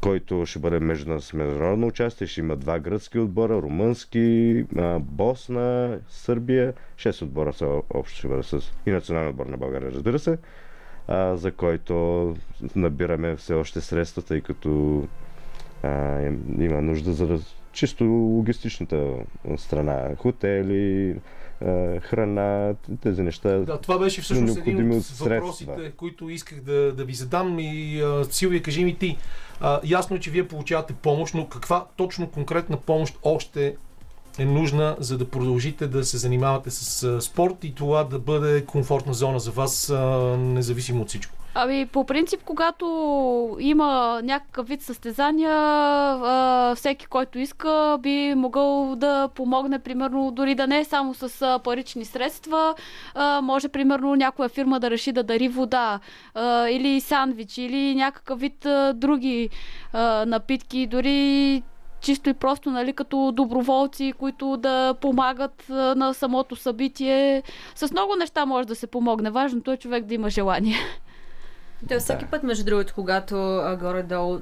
който 0.00 0.46
ще 0.46 0.58
бъде 0.58 0.80
международно 0.80 1.86
участие. 1.86 2.26
Ще 2.26 2.40
има 2.40 2.56
два 2.56 2.78
гръцки 2.78 3.18
отбора, 3.18 3.62
румънски, 3.62 4.64
Босна, 5.00 5.98
Сърбия. 6.08 6.72
Шест 6.96 7.22
отбора 7.22 7.52
са 7.52 7.82
общо 7.90 8.18
ще 8.18 8.28
бъде 8.28 8.42
с 8.42 8.72
и 8.86 8.90
национален 8.90 9.28
отбор 9.28 9.46
на 9.46 9.56
България, 9.56 9.92
разбира 9.92 10.18
се, 10.18 10.38
а, 11.08 11.36
за 11.36 11.52
който 11.52 12.36
набираме 12.76 13.36
все 13.36 13.54
още 13.54 13.80
средства, 13.80 14.22
тъй 14.22 14.40
като 14.40 15.04
а, 15.82 16.20
им- 16.22 16.56
има 16.60 16.82
нужда 16.82 17.12
за 17.12 17.28
раз, 17.28 17.56
чисто 17.72 18.04
логистичната 18.04 19.14
страна. 19.56 20.16
Хотели, 20.18 21.16
храна, 22.00 22.74
тези 23.02 23.22
неща. 23.22 23.48
Да, 23.48 23.78
това 23.78 23.98
беше 23.98 24.22
всъщност 24.22 24.58
един 24.66 24.92
от 24.92 25.06
въпросите, 25.06 25.92
които 25.96 26.30
исках 26.30 26.60
да, 26.60 26.92
да 26.92 27.04
ви 27.04 27.14
задам. 27.14 27.58
И 27.58 28.00
а, 28.00 28.24
Силвия, 28.24 28.62
кажи 28.62 28.84
ми 28.84 28.96
ти. 28.96 29.16
А, 29.60 29.80
ясно 29.84 30.16
е, 30.16 30.20
че 30.20 30.30
вие 30.30 30.48
получавате 30.48 30.94
помощ, 30.94 31.34
но 31.34 31.46
каква 31.46 31.86
точно 31.96 32.30
конкретна 32.30 32.76
помощ 32.76 33.18
още 33.22 33.76
е 34.38 34.44
нужна, 34.44 34.96
за 34.98 35.18
да 35.18 35.30
продължите 35.30 35.86
да 35.86 36.04
се 36.04 36.18
занимавате 36.18 36.70
с 36.70 37.02
а, 37.02 37.20
спорт 37.20 37.64
и 37.64 37.74
това 37.74 38.04
да 38.04 38.18
бъде 38.18 38.64
комфортна 38.64 39.14
зона 39.14 39.40
за 39.40 39.50
вас, 39.50 39.90
а, 39.90 39.96
независимо 40.36 41.02
от 41.02 41.08
всичко? 41.08 41.39
Ами, 41.54 41.86
по 41.86 42.04
принцип, 42.04 42.40
когато 42.44 42.86
има 43.60 44.20
някакъв 44.24 44.68
вид 44.68 44.82
състезания, 44.82 45.54
всеки, 46.74 47.06
който 47.06 47.38
иска, 47.38 47.98
би 48.00 48.34
могъл 48.34 48.96
да 48.96 49.28
помогне, 49.28 49.78
примерно, 49.78 50.30
дори 50.30 50.54
да 50.54 50.66
не 50.66 50.78
е 50.78 50.84
само 50.84 51.14
с 51.14 51.60
парични 51.64 52.04
средства. 52.04 52.74
Може, 53.42 53.68
примерно, 53.68 54.14
някоя 54.14 54.48
фирма 54.48 54.80
да 54.80 54.90
реши 54.90 55.12
да 55.12 55.22
дари 55.22 55.48
вода, 55.48 56.00
или 56.70 57.00
сандвич, 57.00 57.58
или 57.58 57.94
някакъв 57.94 58.40
вид 58.40 58.66
други 58.94 59.50
напитки, 60.26 60.86
дори 60.86 61.62
чисто 62.00 62.30
и 62.30 62.34
просто, 62.34 62.70
нали, 62.70 62.92
като 62.92 63.32
доброволци, 63.32 64.12
които 64.18 64.56
да 64.56 64.94
помагат 65.00 65.64
на 65.68 66.14
самото 66.14 66.56
събитие. 66.56 67.42
С 67.74 67.90
много 67.90 68.16
неща 68.16 68.46
може 68.46 68.68
да 68.68 68.74
се 68.74 68.86
помогне. 68.86 69.30
Важното 69.30 69.72
е 69.72 69.76
човек 69.76 70.04
да 70.04 70.14
има 70.14 70.30
желание. 70.30 70.76
Те 71.88 71.98
всеки 71.98 72.24
път, 72.24 72.42
между 72.42 72.64
другото, 72.64 72.92
когато 72.94 73.36
а, 73.56 73.76
горе-долу 73.76 74.38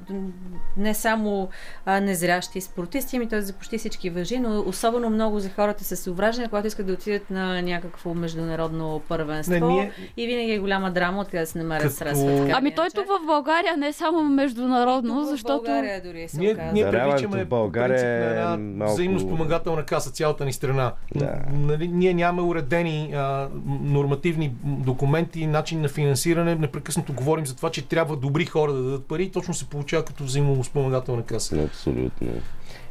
не 0.76 0.94
само 0.94 1.48
а, 1.86 2.00
незрящи 2.00 2.60
спортисти, 2.60 3.16
ами 3.16 3.28
той 3.28 3.40
за 3.40 3.52
почти 3.52 3.78
всички 3.78 4.10
въжи, 4.10 4.38
но 4.38 4.60
особено 4.60 5.10
много 5.10 5.40
за 5.40 5.50
хората 5.50 5.84
с 5.86 6.06
увраждане, 6.06 6.48
когато 6.48 6.66
искат 6.66 6.86
да 6.86 6.92
отидат 6.92 7.30
на 7.30 7.62
някакво 7.62 8.14
международно 8.14 9.02
първенство. 9.08 9.54
Не, 9.54 9.60
ние- 9.62 9.92
И 10.16 10.26
винаги 10.26 10.52
е 10.52 10.58
голяма 10.58 10.90
драма, 10.90 11.20
откъде 11.20 11.40
да 11.40 11.46
се 11.46 11.58
намерят 11.58 11.82
Като- 11.82 11.94
средства. 11.94 12.36
така 12.36 12.58
Ами 12.58 12.74
той 12.74 12.88
тук 12.90 13.06
в 13.06 13.26
България 13.26 13.76
не 13.76 13.88
е 13.88 13.92
само 13.92 14.24
международно, 14.24 15.14
Тук 15.14 15.24
в 15.24 15.30
защото... 15.30 15.54
България 15.54 16.02
дори 16.02 16.28
се 16.28 16.38
Ние, 16.38 16.56
ние 16.72 16.84
в 16.84 17.48
България 17.48 17.96
принцип, 17.96 18.10
на 18.10 18.26
е 18.26 18.30
една 18.30 18.56
малко- 18.56 18.94
взаимно 18.94 19.20
спомагателна 19.20 19.82
каса, 19.82 20.10
цялата 20.10 20.44
ни 20.44 20.52
страна. 20.52 20.92
Да. 21.14 21.34
Нали, 21.52 21.88
ние 21.88 22.14
нямаме 22.14 22.42
уредени 22.42 23.12
а, 23.14 23.48
нормативни 23.82 24.52
документи, 24.64 25.46
начин 25.46 25.80
на 25.80 25.88
финансиране. 25.88 26.54
Непрекъснато 26.54 27.12
говорим 27.12 27.27
за 27.36 27.56
това, 27.56 27.70
че 27.70 27.88
трябва 27.88 28.16
добри 28.16 28.46
хора 28.46 28.72
да 28.72 28.82
дадат 28.82 29.06
пари 29.06 29.30
точно 29.30 29.54
се 29.54 29.68
получава 29.68 30.04
като 30.04 30.24
взаимно 30.24 30.64
спомагателна 30.64 31.22
каса. 31.22 31.62
Абсолютно. 31.62 32.28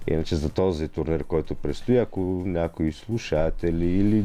Иначе 0.08 0.36
за 0.36 0.50
този 0.50 0.88
турнир, 0.88 1.24
който 1.24 1.56
предстои, 1.56 1.98
ако 1.98 2.20
някои 2.46 2.94
слушатели 2.94 3.86
или 3.86 4.24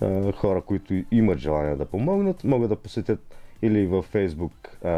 а, 0.00 0.32
хора, 0.32 0.62
които 0.62 1.02
имат 1.10 1.38
желание 1.38 1.76
да 1.76 1.84
помогнат, 1.84 2.44
могат 2.44 2.68
да 2.68 2.76
посетят 2.76 3.34
или 3.62 3.86
във 3.86 4.12
Facebook 4.12 4.50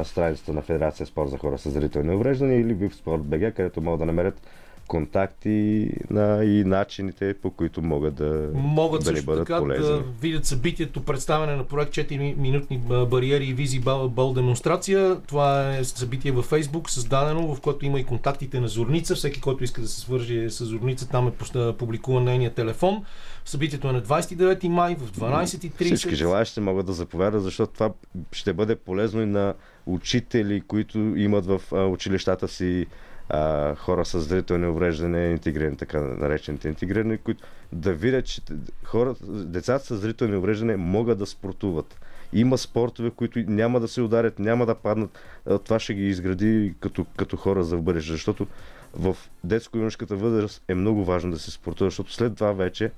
страницата 0.04 0.52
на 0.52 0.62
Федерация 0.62 1.06
спорт 1.06 1.30
за 1.30 1.38
хора 1.38 1.58
с 1.58 1.70
зрителни 1.70 2.14
увреждания 2.14 2.60
или 2.60 2.74
в 2.74 2.94
Спорт 2.94 3.22
БГ, 3.22 3.54
където 3.54 3.80
могат 3.80 3.98
да 3.98 4.06
намерят 4.06 4.40
контакти 4.86 5.90
на, 6.10 6.44
и 6.44 6.64
начините, 6.64 7.34
по 7.34 7.50
които 7.50 7.82
могат 7.82 8.14
да, 8.14 8.50
Могат 8.54 9.00
да 9.00 9.06
също 9.06 9.26
бъдат 9.26 9.46
така 9.46 9.58
полезни. 9.58 9.86
да 9.86 10.02
видят 10.20 10.46
събитието, 10.46 11.02
представяне 11.02 11.56
на 11.56 11.64
проект 11.64 11.92
4 11.92 12.36
минутни 12.36 12.80
а, 12.90 13.06
бариери 13.06 13.44
и 13.44 13.54
визи 13.54 13.80
бал, 13.80 14.08
бал 14.08 14.32
демонстрация. 14.32 15.20
Това 15.20 15.76
е 15.76 15.84
събитие 15.84 16.32
във 16.32 16.44
Фейсбук, 16.44 16.90
създадено, 16.90 17.54
в 17.54 17.60
което 17.60 17.86
има 17.86 18.00
и 18.00 18.04
контактите 18.04 18.60
на 18.60 18.68
Зорница. 18.68 19.14
Всеки, 19.14 19.40
който 19.40 19.64
иска 19.64 19.80
да 19.80 19.88
се 19.88 20.00
свържи 20.00 20.50
с 20.50 20.64
Зорница, 20.64 21.08
там 21.08 21.28
е 21.28 21.72
публикуван 21.72 22.24
нейния 22.24 22.54
телефон. 22.54 23.04
Събитието 23.44 23.88
е 23.88 23.92
на 23.92 24.02
29 24.02 24.68
май 24.68 24.96
в 24.98 25.12
12.30. 25.12 25.84
Всички 25.84 26.14
желаящи 26.14 26.60
могат 26.60 26.86
да 26.86 26.92
заповядат, 26.92 27.42
защото 27.42 27.72
това 27.72 27.92
ще 28.32 28.52
бъде 28.52 28.76
полезно 28.76 29.22
и 29.22 29.26
на 29.26 29.54
учители, 29.86 30.60
които 30.60 30.98
имат 30.98 31.46
в 31.46 31.60
училищата 31.90 32.48
си 32.48 32.86
а, 33.28 33.74
хора 33.74 34.04
с 34.04 34.20
зрителни 34.20 34.66
увреждания, 34.66 35.30
интегрирани, 35.30 35.76
така 35.76 36.00
наречените 36.00 36.68
интегрирани, 36.68 37.18
които 37.18 37.44
да 37.72 37.92
видят, 37.92 38.26
че 38.26 38.40
хора, 38.84 39.14
децата 39.22 39.84
с 39.84 39.96
зрителни 39.96 40.36
увреждания 40.36 40.78
могат 40.78 41.18
да 41.18 41.26
спортуват. 41.26 42.00
Има 42.32 42.58
спортове, 42.58 43.10
които 43.10 43.38
няма 43.38 43.80
да 43.80 43.88
се 43.88 44.02
ударят, 44.02 44.38
няма 44.38 44.66
да 44.66 44.74
паднат. 44.74 45.18
Това 45.64 45.78
ще 45.78 45.94
ги 45.94 46.06
изгради 46.06 46.74
като, 46.80 47.06
като 47.16 47.36
хора 47.36 47.64
за 47.64 47.76
в 47.76 47.82
бъдеще, 47.82 48.12
защото 48.12 48.46
в 48.94 49.16
детско-юношката 49.44 50.16
възраст 50.16 50.62
е 50.68 50.74
много 50.74 51.04
важно 51.04 51.30
да 51.30 51.38
се 51.38 51.50
спортува, 51.50 51.90
защото 51.90 52.12
след 52.12 52.34
това 52.34 52.52
вече 52.52 52.90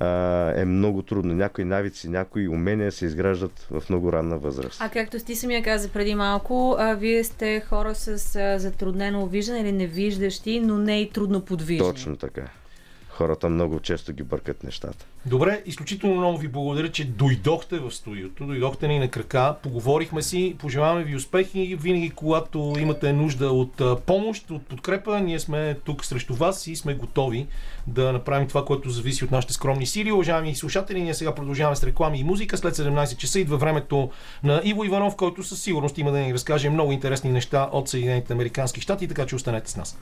а, 0.00 0.52
е 0.56 0.64
много 0.64 1.02
трудно. 1.02 1.34
Някои 1.34 1.64
навици, 1.64 2.08
някои 2.08 2.48
умения 2.48 2.92
се 2.92 3.04
изграждат 3.04 3.66
в 3.70 3.82
много 3.90 4.12
ранна 4.12 4.38
възраст. 4.38 4.80
А 4.80 4.88
както 4.88 5.18
ти 5.18 5.36
самия 5.36 5.62
каза 5.62 5.88
преди 5.88 6.14
малко, 6.14 6.76
а, 6.78 6.94
вие 6.94 7.24
сте 7.24 7.60
хора 7.60 7.94
с 7.94 8.36
а, 8.36 8.58
затруднено 8.58 9.26
виждане 9.26 9.60
или 9.60 9.72
невиждащи, 9.72 10.60
но 10.60 10.78
не 10.78 11.00
и 11.00 11.10
трудно 11.10 11.40
подвижни. 11.40 11.86
Точно 11.86 12.16
така. 12.16 12.42
Хората 13.20 13.48
много 13.48 13.80
често 13.80 14.12
ги 14.12 14.22
бъркат 14.22 14.64
нещата. 14.64 15.06
Добре, 15.26 15.62
изключително 15.66 16.16
много 16.16 16.38
ви 16.38 16.48
благодаря, 16.48 16.92
че 16.92 17.04
дойдохте 17.04 17.78
в 17.78 17.90
студиото, 17.90 18.46
дойдохте 18.46 18.88
ни 18.88 18.98
на 18.98 19.08
крака, 19.08 19.54
поговорихме 19.62 20.22
си, 20.22 20.56
пожелаваме 20.58 21.04
ви 21.04 21.16
успехи. 21.16 21.76
Винаги, 21.80 22.10
когато 22.10 22.74
имате 22.78 23.12
нужда 23.12 23.50
от 23.50 24.04
помощ, 24.06 24.50
от 24.50 24.66
подкрепа, 24.66 25.20
ние 25.20 25.40
сме 25.40 25.76
тук 25.84 26.04
срещу 26.04 26.34
вас 26.34 26.66
и 26.66 26.76
сме 26.76 26.94
готови 26.94 27.46
да 27.86 28.12
направим 28.12 28.48
това, 28.48 28.64
което 28.64 28.90
зависи 28.90 29.24
от 29.24 29.30
нашите 29.30 29.52
скромни 29.52 29.86
сили. 29.86 30.12
Уважаеми 30.12 30.54
слушатели, 30.54 31.02
ние 31.02 31.14
сега 31.14 31.34
продължаваме 31.34 31.76
с 31.76 31.84
реклами 31.84 32.20
и 32.20 32.24
музика. 32.24 32.58
След 32.58 32.74
17 32.74 33.16
часа 33.16 33.40
идва 33.40 33.56
времето 33.56 34.10
на 34.42 34.60
Иво 34.64 34.84
Иванов, 34.84 35.16
който 35.16 35.42
със 35.42 35.62
сигурност 35.62 35.98
има 35.98 36.12
да 36.12 36.18
ни 36.18 36.34
разкаже 36.34 36.70
много 36.70 36.92
интересни 36.92 37.32
неща 37.32 37.68
от 37.72 37.88
Съединените 37.88 38.32
Американски 38.32 38.80
щати, 38.80 39.08
така 39.08 39.26
че 39.26 39.36
останете 39.36 39.70
с 39.70 39.76
нас. 39.76 39.98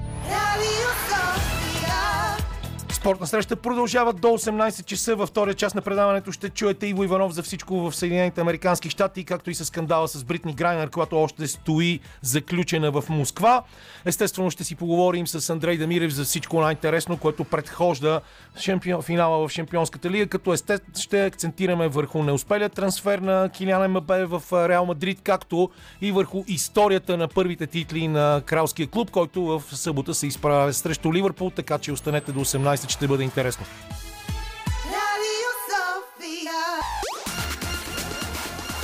Спортна 3.01 3.26
среща 3.26 3.57
продължава 3.57 4.12
до 4.12 4.28
18 4.28 4.84
часа. 4.84 5.16
Във 5.16 5.28
втория 5.28 5.55
част 5.55 5.74
на 5.74 5.82
предаването 5.82 6.32
ще 6.32 6.49
чуете 6.49 6.86
Иво 6.86 7.05
Иванов 7.05 7.32
за 7.32 7.42
всичко 7.42 7.80
в 7.80 7.96
Съединените 7.96 8.40
Американски 8.40 8.90
щати, 8.90 9.24
както 9.24 9.51
и 9.51 9.55
с 9.55 9.64
скандала 9.64 10.09
с 10.09 10.24
Бритни 10.24 10.55
Грайнер, 10.55 10.90
която 10.90 11.18
още 11.18 11.46
стои 11.46 12.01
заключена 12.22 12.90
в 12.90 13.05
Москва. 13.09 13.62
Естествено 14.05 14.51
ще 14.51 14.64
си 14.64 14.74
поговорим 14.74 15.26
с 15.26 15.51
Андрей 15.51 15.76
Дамирев 15.76 16.12
за 16.12 16.24
всичко 16.24 16.61
най-интересно, 16.61 17.16
което 17.16 17.44
предхожда 17.44 18.20
шампион, 18.61 19.03
финала 19.03 19.49
в 19.49 19.53
Шампионската 19.53 20.11
лига, 20.11 20.26
като 20.26 20.53
естествено 20.53 20.96
ще 20.99 21.26
акцентираме 21.26 21.88
върху 21.88 22.22
неуспелия 22.22 22.68
трансфер 22.68 23.18
на 23.18 23.49
Килян 23.49 23.90
Мбе 23.90 24.24
в 24.24 24.42
Реал 24.68 24.86
Мадрид, 24.86 25.20
както 25.22 25.70
и 26.01 26.12
върху 26.12 26.44
историята 26.49 27.16
на 27.16 27.28
първите 27.28 27.66
титли 27.66 28.09
на 28.09 28.42
кралския 28.46 28.86
клуб, 28.86 29.11
който 29.11 29.42
в 29.42 29.62
събота 29.72 30.14
се 30.14 30.26
изправя 30.26 30.72
срещу 30.72 31.12
Ливърпул, 31.12 31.51
така 31.51 31.78
че 31.78 31.92
останете 31.92 32.32
до 32.32 32.40
18, 32.40 32.88
ще 32.91 33.07
бъде 33.07 33.24
интересно. 33.24 33.64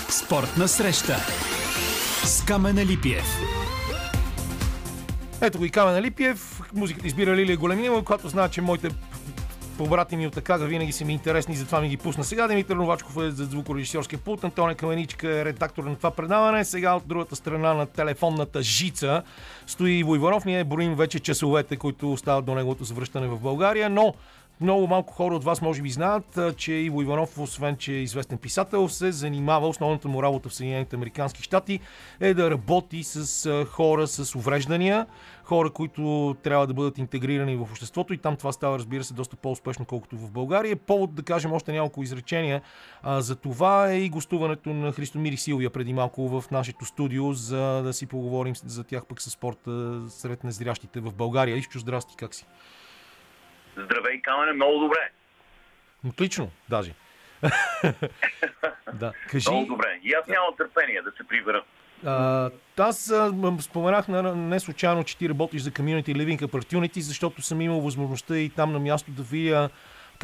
Спортна 0.08 0.68
среща 0.68 1.16
с 2.24 2.44
Камена 2.44 2.86
Липиев. 2.86 3.26
Ето 5.40 5.58
го 5.58 5.64
и 5.64 5.70
Камен 5.70 5.96
Алипиев. 5.96 6.60
Музиката 6.74 7.06
избира 7.06 7.36
Лилия 7.36 7.56
Големинова, 7.56 8.04
която 8.04 8.28
знае, 8.28 8.48
че 8.48 8.60
моите 8.60 8.88
побрати 9.78 10.16
ми 10.16 10.26
от 10.26 10.36
Акага 10.36 10.64
винаги 10.64 10.92
са 10.92 11.04
ми 11.04 11.12
интересни, 11.12 11.56
затова 11.56 11.80
ми 11.80 11.88
ги 11.88 11.96
пусна 11.96 12.24
сега. 12.24 12.48
Димитър 12.48 12.76
Новачков 12.76 13.16
е 13.16 13.30
за 13.30 13.44
звукорежисьорския 13.44 14.18
пулт, 14.18 14.44
Антония 14.44 14.76
Каменичка 14.76 15.28
е 15.28 15.44
редактор 15.44 15.84
на 15.84 15.96
това 15.96 16.10
предаване. 16.10 16.64
Сега 16.64 16.94
от 16.94 17.08
другата 17.08 17.36
страна 17.36 17.74
на 17.74 17.86
телефонната 17.86 18.62
жица 18.62 19.22
стои 19.66 19.98
Иво 19.98 20.16
Иванов. 20.16 20.44
Ние 20.44 20.64
броим 20.64 20.94
вече 20.94 21.20
часовете, 21.20 21.76
които 21.76 22.12
остават 22.12 22.44
до 22.44 22.54
неговото 22.54 22.84
завръщане 22.84 23.26
в 23.26 23.40
България, 23.40 23.90
но 23.90 24.14
много 24.60 24.86
малко 24.86 25.14
хора 25.14 25.34
от 25.34 25.44
вас 25.44 25.62
може 25.62 25.82
би 25.82 25.90
знаят, 25.90 26.38
че 26.56 26.72
Иво 26.72 27.02
Иванов, 27.02 27.38
освен 27.38 27.76
че 27.76 27.92
е 27.92 27.96
известен 27.96 28.38
писател, 28.38 28.88
се 28.88 29.12
занимава, 29.12 29.68
основната 29.68 30.08
му 30.08 30.22
работа 30.22 30.48
в 30.48 30.54
Съединените 30.54 30.96
Американски 30.96 31.42
щати 31.42 31.80
е 32.20 32.34
да 32.34 32.50
работи 32.50 33.02
с 33.02 33.64
хора 33.64 34.06
с 34.06 34.34
увреждания, 34.34 35.06
хора, 35.44 35.70
които 35.70 36.36
трябва 36.42 36.66
да 36.66 36.74
бъдат 36.74 36.98
интегрирани 36.98 37.56
в 37.56 37.62
обществото 37.62 38.14
и 38.14 38.18
там 38.18 38.36
това 38.36 38.52
става, 38.52 38.78
разбира 38.78 39.04
се, 39.04 39.14
доста 39.14 39.36
по-успешно, 39.36 39.84
колкото 39.84 40.16
в 40.16 40.30
България. 40.30 40.76
Повод 40.76 41.14
да 41.14 41.22
кажем 41.22 41.52
още 41.52 41.72
няколко 41.72 42.02
изречения 42.02 42.62
а, 43.02 43.20
за 43.20 43.36
това 43.36 43.90
е 43.90 44.00
и 44.00 44.08
гостуването 44.08 44.70
на 44.70 44.92
Христомир 44.92 45.32
и 45.32 45.36
Силвия 45.36 45.70
преди 45.70 45.92
малко 45.92 46.28
в 46.28 46.50
нашето 46.50 46.84
студио, 46.84 47.32
за 47.32 47.82
да 47.82 47.92
си 47.92 48.06
поговорим 48.06 48.54
за 48.66 48.84
тях 48.84 49.06
пък 49.06 49.22
с 49.22 49.30
спорта 49.30 50.02
сред 50.08 50.44
незрящите 50.44 51.00
в 51.00 51.14
България. 51.14 51.56
Ищо, 51.56 51.78
здрасти, 51.78 52.14
как 52.16 52.34
си? 52.34 52.46
Здравей, 53.76 54.20
Камене, 54.20 54.52
много 54.52 54.78
добре. 54.78 55.10
Отлично, 56.08 56.50
даже. 56.68 56.94
да, 58.92 59.12
кажи. 59.30 59.50
Много 59.50 59.66
добре. 59.66 60.00
И 60.02 60.12
аз 60.12 60.26
нямам 60.28 60.56
търпение 60.58 61.02
да 61.02 61.10
се 61.10 61.28
прибера. 61.28 61.64
А, 62.04 62.50
аз 62.78 63.10
а, 63.10 63.32
споменах 63.60 64.08
на, 64.08 64.34
не 64.34 64.60
случайно, 64.60 65.04
че 65.04 65.16
ти 65.16 65.28
работиш 65.28 65.62
за 65.62 65.70
Community 65.70 66.08
Living 66.08 66.42
Opportunity, 66.42 67.00
защото 67.00 67.42
съм 67.42 67.60
имал 67.60 67.80
възможността 67.80 68.36
и 68.38 68.50
там 68.50 68.72
на 68.72 68.78
място 68.78 69.10
да 69.10 69.22
видя 69.22 69.70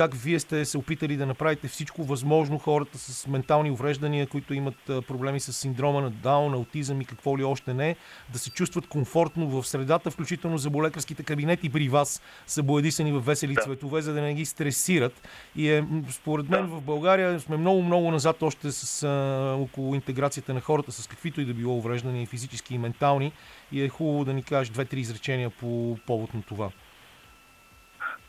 как 0.00 0.14
вие 0.14 0.40
сте 0.40 0.64
се 0.64 0.78
опитали 0.78 1.16
да 1.16 1.26
направите 1.26 1.68
всичко 1.68 2.04
възможно 2.04 2.58
хората 2.58 2.98
с 2.98 3.26
ментални 3.26 3.70
увреждания, 3.70 4.26
които 4.26 4.54
имат 4.54 4.74
проблеми 4.86 5.40
с 5.40 5.52
синдрома 5.52 6.00
на 6.00 6.10
Даун, 6.10 6.54
аутизъм 6.54 7.00
и 7.00 7.04
какво 7.04 7.38
ли 7.38 7.44
още 7.44 7.74
не, 7.74 7.96
да 8.32 8.38
се 8.38 8.50
чувстват 8.50 8.86
комфортно 8.86 9.46
в 9.46 9.66
средата, 9.66 10.10
включително 10.10 10.58
заболекарските 10.58 11.22
кабинети 11.22 11.72
при 11.72 11.88
вас 11.88 12.22
са 12.46 12.62
боядисани 12.62 13.12
в 13.12 13.20
весели 13.20 13.54
Да. 13.54 13.62
цветове, 13.62 14.02
за 14.02 14.14
да 14.14 14.22
не 14.22 14.34
ги 14.34 14.44
стресират. 14.44 15.28
И 15.56 15.70
е, 15.70 15.84
според 16.10 16.48
мен 16.48 16.66
в 16.66 16.80
България 16.80 17.40
сме 17.40 17.56
много, 17.56 17.82
много 17.82 18.10
назад 18.10 18.42
още 18.42 18.72
с 18.72 19.02
а, 19.02 19.54
около 19.54 19.94
интеграцията 19.94 20.54
на 20.54 20.60
хората 20.60 20.92
с 20.92 21.06
каквито 21.06 21.40
и 21.40 21.44
да 21.44 21.54
било 21.54 21.76
увреждания, 21.76 22.22
и 22.22 22.26
физически 22.26 22.74
и 22.74 22.78
ментални. 22.78 23.32
И 23.72 23.82
е 23.82 23.88
хубаво 23.88 24.24
да 24.24 24.32
ни 24.32 24.42
кажеш 24.42 24.70
две-три 24.70 25.00
изречения 25.00 25.50
по 25.50 25.98
повод 26.06 26.34
на 26.34 26.42
това. 26.42 26.70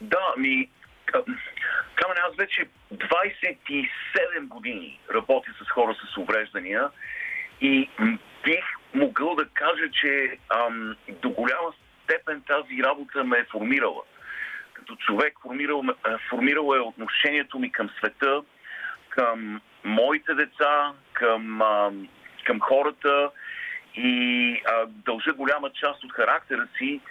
Да, 0.02 0.34
ми... 0.38 0.70
Камен, 2.02 2.18
аз 2.30 2.36
вече 2.36 2.66
27 2.94 3.90
години 4.48 5.00
работя 5.14 5.52
с 5.64 5.70
хора 5.70 5.96
с 5.96 6.18
увреждания 6.18 6.90
и 7.62 7.90
бих 8.44 8.66
могъл 8.94 9.36
да 9.36 9.46
кажа, 9.46 9.92
че 10.02 10.38
ам, 10.50 10.96
до 11.10 11.30
голяма 11.30 11.74
степен 12.04 12.42
тази 12.48 12.84
работа 12.84 13.24
ме 13.24 13.38
е 13.38 13.46
формирала. 13.52 14.02
Като 14.74 14.96
човек 14.96 15.34
формирал, 15.42 15.84
формирала 16.30 16.78
е 16.78 16.80
отношението 16.80 17.60
ми 17.60 17.72
към 17.72 17.90
света, 17.98 18.42
към 19.10 19.62
моите 19.84 20.34
деца, 20.34 20.94
към, 21.14 21.62
ам, 21.62 22.08
към 22.46 22.60
хората 22.60 23.30
и 23.96 24.62
а, 24.68 24.86
дължа 24.88 25.34
голяма 25.34 25.70
част 25.70 26.04
от 26.04 26.14
характера 26.14 26.68
си 26.78 27.02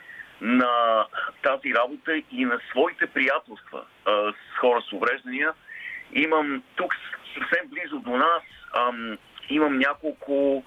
на 0.41 1.07
тази 1.43 1.75
работа 1.75 2.23
и 2.33 2.45
на 2.45 2.61
своите 2.71 3.07
приятелства 3.07 3.85
а, 4.05 4.33
с 4.33 4.59
хора 4.59 4.83
с 4.89 4.93
увреждания. 4.93 5.53
Имам 6.13 6.63
тук 6.77 6.95
съвсем 7.35 7.69
близо 7.69 7.99
до 7.99 8.17
нас, 8.17 8.43
ам, 8.77 9.19
имам 9.49 9.79
няколко 9.79 10.65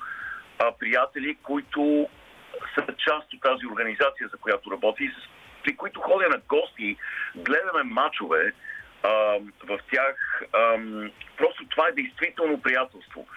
а, 0.59 0.71
приятели, 0.79 1.37
които 1.43 2.09
са 2.75 2.85
част 2.97 3.33
от 3.33 3.41
тази 3.41 3.67
организация, 3.67 4.27
за 4.31 4.37
която 4.37 4.71
работя 4.71 5.03
и 5.03 5.09
с, 5.09 5.29
при 5.63 5.75
които 5.75 6.01
ходя 6.01 6.29
на 6.29 6.41
гости, 6.49 6.97
гледаме 7.35 7.83
мачове 7.83 8.53
а, 9.03 9.09
в 9.63 9.79
тях. 9.91 10.43
Ам, 10.53 11.11
просто 11.37 11.65
това 11.69 11.87
е 11.87 12.01
действително 12.01 12.61
приятелство. 12.61 13.27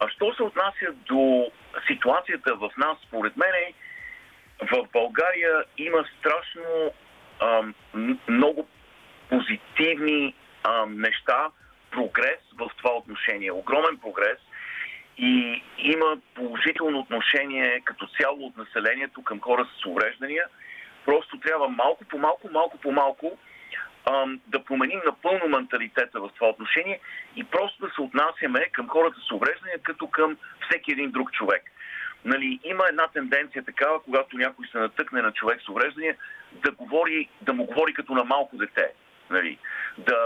А 0.00 0.08
що 0.08 0.34
се 0.34 0.42
отнася 0.42 0.92
до 1.06 1.50
ситуацията 1.86 2.54
в 2.54 2.70
нас, 2.76 2.98
според 3.06 3.36
мен 3.36 3.54
е, 3.54 3.72
в 4.62 4.86
България 4.92 5.64
има 5.78 6.04
страшно 6.18 6.92
м- 7.94 8.16
много 8.28 8.68
позитивни 9.28 10.34
ам, 10.64 11.00
неща, 11.00 11.50
прогрес 11.90 12.40
в 12.58 12.70
това 12.76 12.96
отношение, 12.96 13.52
огромен 13.52 13.98
прогрес 13.98 14.38
и 15.18 15.62
има 15.78 16.18
положително 16.34 16.98
отношение 16.98 17.80
като 17.84 18.08
цяло 18.20 18.46
от 18.46 18.56
населението 18.56 19.22
към 19.22 19.40
хора 19.40 19.68
с 19.80 19.86
увреждания. 19.86 20.44
Просто 21.04 21.40
трябва 21.40 21.68
малко 21.68 22.04
по 22.04 22.18
малко, 22.18 22.48
малко 22.52 22.78
по 22.78 22.92
малко 22.92 23.38
да 24.46 24.64
променим 24.64 25.00
напълно 25.06 25.48
менталитета 25.48 26.20
в 26.20 26.30
това 26.34 26.48
отношение 26.48 27.00
и 27.36 27.44
просто 27.44 27.86
да 27.86 27.92
се 27.94 28.00
отнасяме 28.00 28.68
към 28.72 28.88
хората 28.88 29.16
с 29.28 29.32
увреждания 29.32 29.78
като 29.82 30.06
към 30.06 30.36
всеки 30.68 30.92
един 30.92 31.10
друг 31.10 31.32
човек. 31.32 31.62
Нали, 32.24 32.60
има 32.64 32.84
една 32.88 33.08
тенденция 33.08 33.64
такава, 33.64 34.02
когато 34.02 34.36
някой 34.36 34.66
се 34.72 34.78
натъкне 34.78 35.22
на 35.22 35.32
човек 35.32 35.60
с 35.62 35.68
увреждания, 35.68 36.16
да, 36.64 36.70
говори, 36.70 37.28
да 37.42 37.52
му 37.52 37.64
говори 37.64 37.94
като 37.94 38.14
на 38.14 38.24
малко 38.24 38.56
дете. 38.56 38.86
Нали, 39.30 39.58
да, 39.98 40.16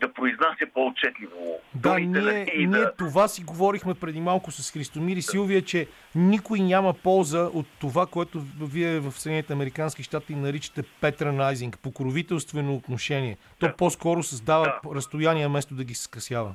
да 0.00 0.12
произнася 0.12 0.66
по-отчетливо. 0.74 1.60
Да, 1.74 1.98
ние, 1.98 2.06
нали, 2.20 2.50
и 2.54 2.66
ние 2.66 2.80
да, 2.80 2.94
това 2.94 3.28
си 3.28 3.42
говорихме 3.44 3.94
преди 3.94 4.20
малко 4.20 4.50
с 4.50 4.70
Христомир 4.72 5.16
и 5.16 5.22
Силвия, 5.22 5.62
че 5.62 5.88
никой 6.14 6.60
няма 6.60 6.94
полза 6.94 7.42
от 7.52 7.66
това, 7.80 8.06
което 8.06 8.42
вие 8.60 9.00
в 9.00 9.12
Съединените 9.12 9.52
Американски 9.52 10.02
щати 10.02 10.34
наричате 10.34 10.82
петранайзинг, 11.00 11.78
покровителствено 11.78 12.74
отношение. 12.74 13.36
То 13.58 13.66
Да. 13.66 13.76
по-скоро 13.76 14.22
създава 14.22 14.64
Да. 14.84 14.94
разстояние, 14.94 15.48
вместо 15.48 15.74
да 15.74 15.84
ги 15.84 15.94
скъсява. 15.94 16.54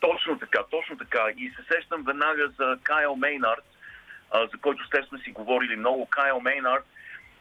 Точно 0.00 0.38
така, 0.38 0.62
точно 0.70 0.98
така. 0.98 1.26
И 1.36 1.50
се 1.50 1.74
сещам 1.74 2.02
веднага 2.02 2.48
за 2.48 2.78
Кайл 2.82 3.16
Мейнард, 3.16 3.64
а, 4.30 4.46
за 4.46 4.58
който 4.58 4.86
сте 4.86 5.02
сме 5.02 5.18
си 5.18 5.30
говорили 5.30 5.76
много. 5.76 6.06
Кайл 6.06 6.40
Мейнард, 6.40 6.84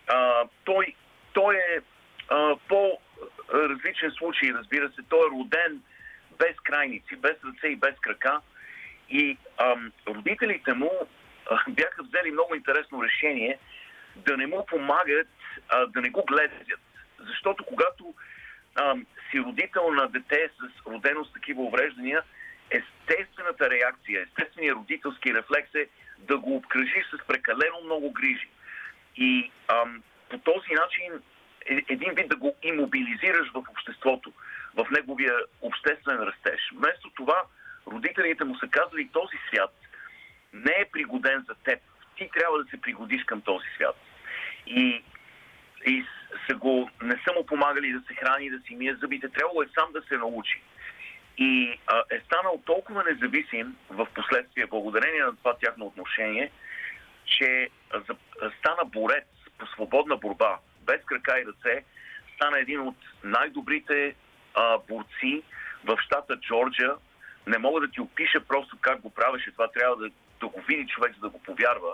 а, 0.07 0.43
той, 0.64 0.95
той 1.34 1.55
е 1.55 1.80
а, 2.30 2.55
по-различен 2.68 4.12
случай, 4.12 4.53
разбира 4.53 4.89
се. 4.89 5.01
Той 5.10 5.20
е 5.20 5.32
роден 5.32 5.82
без 6.39 6.60
крайници, 6.64 7.16
без 7.16 7.36
ръце 7.45 7.68
и 7.68 7.76
без 7.76 7.95
крака. 8.01 8.41
И 9.10 9.38
ам, 9.57 9.91
родителите 10.07 10.74
му 10.74 10.91
а, 11.51 11.60
бяха 11.70 12.03
взели 12.03 12.32
много 12.32 12.55
интересно 12.55 13.03
решение 13.03 13.60
да 14.16 14.38
не 14.38 14.47
му 14.47 14.66
помагат, 14.66 15.28
а, 15.70 15.86
да 15.86 16.01
не 16.01 16.10
го 16.10 16.24
гледат. 16.26 16.80
Защото 17.20 17.64
когато 17.64 18.14
ам, 18.76 19.05
си 19.32 19.39
родител 19.39 19.91
на 19.91 20.07
дете 20.07 20.49
с 20.60 20.88
родено 20.88 21.26
с 21.26 21.34
такива 21.34 21.62
увреждания, 21.62 22.24
естествената 22.72 23.70
реакция, 23.70 24.22
естественият 24.22 24.78
родителски 24.78 25.34
рефлекс 25.34 25.76
е 25.76 25.88
да 26.20 26.38
го 26.38 26.55
обкръжиш 26.55 27.05
с 27.13 27.28
прекалено 27.28 27.82
много 27.84 28.11
грижи. 28.11 28.49
И 29.15 29.51
ам, 29.67 30.03
по 30.30 30.38
този 30.38 30.74
начин 30.74 31.22
е, 31.70 31.86
един 31.89 32.13
вид 32.13 32.30
да 32.30 32.36
го 32.36 32.55
имобилизираш 32.63 33.51
в 33.53 33.63
обществото, 33.70 34.34
в 34.76 34.88
неговия 34.91 35.34
обществен 35.61 36.17
растеж. 36.17 36.61
Вместо 36.76 37.09
това, 37.15 37.43
родителите 37.88 38.43
му 38.43 38.55
са 38.55 38.67
казали, 38.67 39.09
този 39.13 39.38
свят 39.47 39.76
не 40.53 40.72
е 40.72 40.89
пригоден 40.91 41.45
за 41.47 41.55
теб. 41.63 41.80
Ти 42.17 42.30
трябва 42.34 42.63
да 42.63 42.70
се 42.70 42.82
пригодиш 42.82 43.24
към 43.24 43.41
този 43.41 43.65
свят. 43.76 43.95
И, 44.67 45.03
и 45.86 46.05
са 46.49 46.55
го, 46.55 46.89
не 47.01 47.15
са 47.28 47.34
му 47.34 47.45
помагали 47.45 47.93
да 47.93 48.01
се 48.07 48.13
храни, 48.13 48.49
да 48.49 48.59
си 48.59 48.76
мие 48.76 48.95
зъбите. 48.95 49.30
Трябвало 49.30 49.61
е 49.61 49.67
сам 49.80 49.91
да 49.91 50.01
се 50.01 50.17
научи. 50.17 50.61
И 51.39 51.79
а, 51.87 52.03
е 52.11 52.19
станал 52.19 52.61
толкова 52.65 53.03
независим 53.03 53.75
в 53.89 54.07
последствие, 54.15 54.65
благодарение 54.65 55.23
на 55.23 55.35
това 55.35 55.53
тяхно 55.53 55.85
отношение, 55.85 56.51
че 57.25 57.69
а, 57.93 57.99
за, 57.99 58.15
а, 58.41 58.51
стана 58.59 58.85
борец 58.85 59.25
по 59.57 59.67
свободна 59.67 60.17
борба, 60.17 60.59
без 60.81 61.01
крака 61.05 61.39
и 61.39 61.45
ръце, 61.45 61.83
стана 62.35 62.59
един 62.59 62.79
от 62.79 62.95
най-добрите 63.23 64.15
а, 64.55 64.77
борци 64.77 65.43
в 65.83 65.97
щата 66.01 66.39
Джорджия. 66.39 66.93
Не 67.47 67.57
мога 67.57 67.81
да 67.81 67.91
ти 67.91 68.01
опиша 68.01 68.39
просто 68.47 68.77
как 68.81 69.01
го 69.01 69.09
правеше, 69.09 69.51
това 69.51 69.67
трябва 69.67 69.95
да, 69.95 70.09
да 70.39 70.47
го 70.47 70.61
види 70.61 70.87
човек, 70.87 71.13
за 71.13 71.21
да 71.21 71.29
го 71.29 71.43
повярва. 71.43 71.93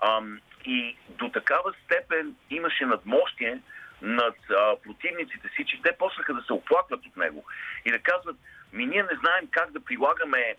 Ам, 0.00 0.40
и 0.64 0.96
до 1.08 1.28
такава 1.28 1.72
степен 1.84 2.36
имаше 2.50 2.86
надмощие 2.86 3.60
над 4.02 4.36
а, 4.50 4.76
противниците 4.82 5.48
си, 5.56 5.64
че 5.64 5.82
те 5.82 5.92
почнаха 5.98 6.34
да 6.34 6.42
се 6.42 6.52
оплакват 6.52 7.06
от 7.06 7.16
него 7.16 7.44
и 7.84 7.90
да 7.90 7.98
казват, 7.98 8.36
ми 8.72 8.86
ние 8.86 9.02
не 9.02 9.18
знаем 9.20 9.48
как 9.50 9.70
да 9.70 9.80
прилагаме 9.80 10.56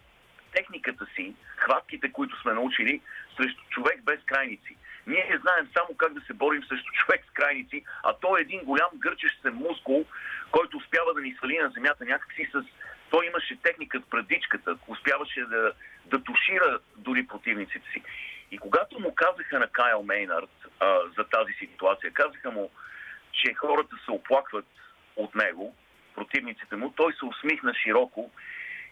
техниката 0.56 1.06
си, 1.16 1.36
хватките, 1.58 2.12
които 2.12 2.42
сме 2.42 2.54
научили, 2.54 3.02
срещу 3.38 3.62
човек 3.70 4.04
без 4.04 4.20
крайници. 4.26 4.78
Ние 5.08 5.28
не 5.30 5.38
знаем 5.38 5.70
само 5.78 5.98
как 5.98 6.14
да 6.14 6.22
се 6.22 6.34
борим 6.34 6.64
срещу 6.64 6.92
човек 7.06 7.26
с 7.30 7.34
крайници, 7.34 7.84
а 8.04 8.14
той 8.14 8.40
е 8.40 8.42
един 8.42 8.60
голям 8.64 8.90
гърчещ 8.96 9.42
се 9.42 9.50
мускул, 9.50 10.06
който 10.52 10.78
успява 10.78 11.14
да 11.14 11.22
ни 11.22 11.34
свали 11.34 11.58
на 11.58 11.70
земята 11.70 12.06
някакси 12.06 12.50
с... 12.54 12.64
Той 13.10 13.26
имаше 13.26 13.62
техника 13.62 14.00
с 14.00 14.10
брадичката, 14.10 14.78
успяваше 14.88 15.42
да, 15.42 15.72
да 16.06 16.24
тушира 16.24 16.80
дори 16.98 17.28
противниците 17.28 17.92
си. 17.94 18.04
И 18.52 18.58
когато 18.58 19.00
му 19.00 19.16
казаха 19.16 19.60
на 19.60 19.68
Кайл 19.68 20.04
Мейнард 20.04 20.50
а, 20.80 21.00
за 21.18 21.24
тази 21.24 21.54
ситуация, 21.54 22.12
казаха 22.12 22.52
му, 22.52 22.72
че 23.32 23.54
хората 23.54 23.96
се 24.06 24.12
оплакват 24.12 24.66
от 25.16 25.36
него, 25.36 25.76
противниците 26.16 26.76
му, 26.76 26.94
той 26.96 27.14
се 27.14 27.26
усмихна 27.26 27.74
широко 27.74 28.32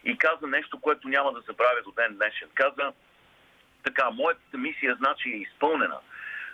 и 0.04 0.18
каза 0.18 0.46
нещо, 0.46 0.80
което 0.80 1.08
няма 1.08 1.32
да 1.32 1.40
забравя 1.40 1.82
до 1.84 1.92
ден 1.92 2.14
днешен. 2.14 2.48
Каза, 2.54 2.92
така, 3.82 4.10
моята 4.10 4.58
мисия 4.58 4.94
значи 4.94 5.28
е 5.28 5.36
изпълнена, 5.36 5.98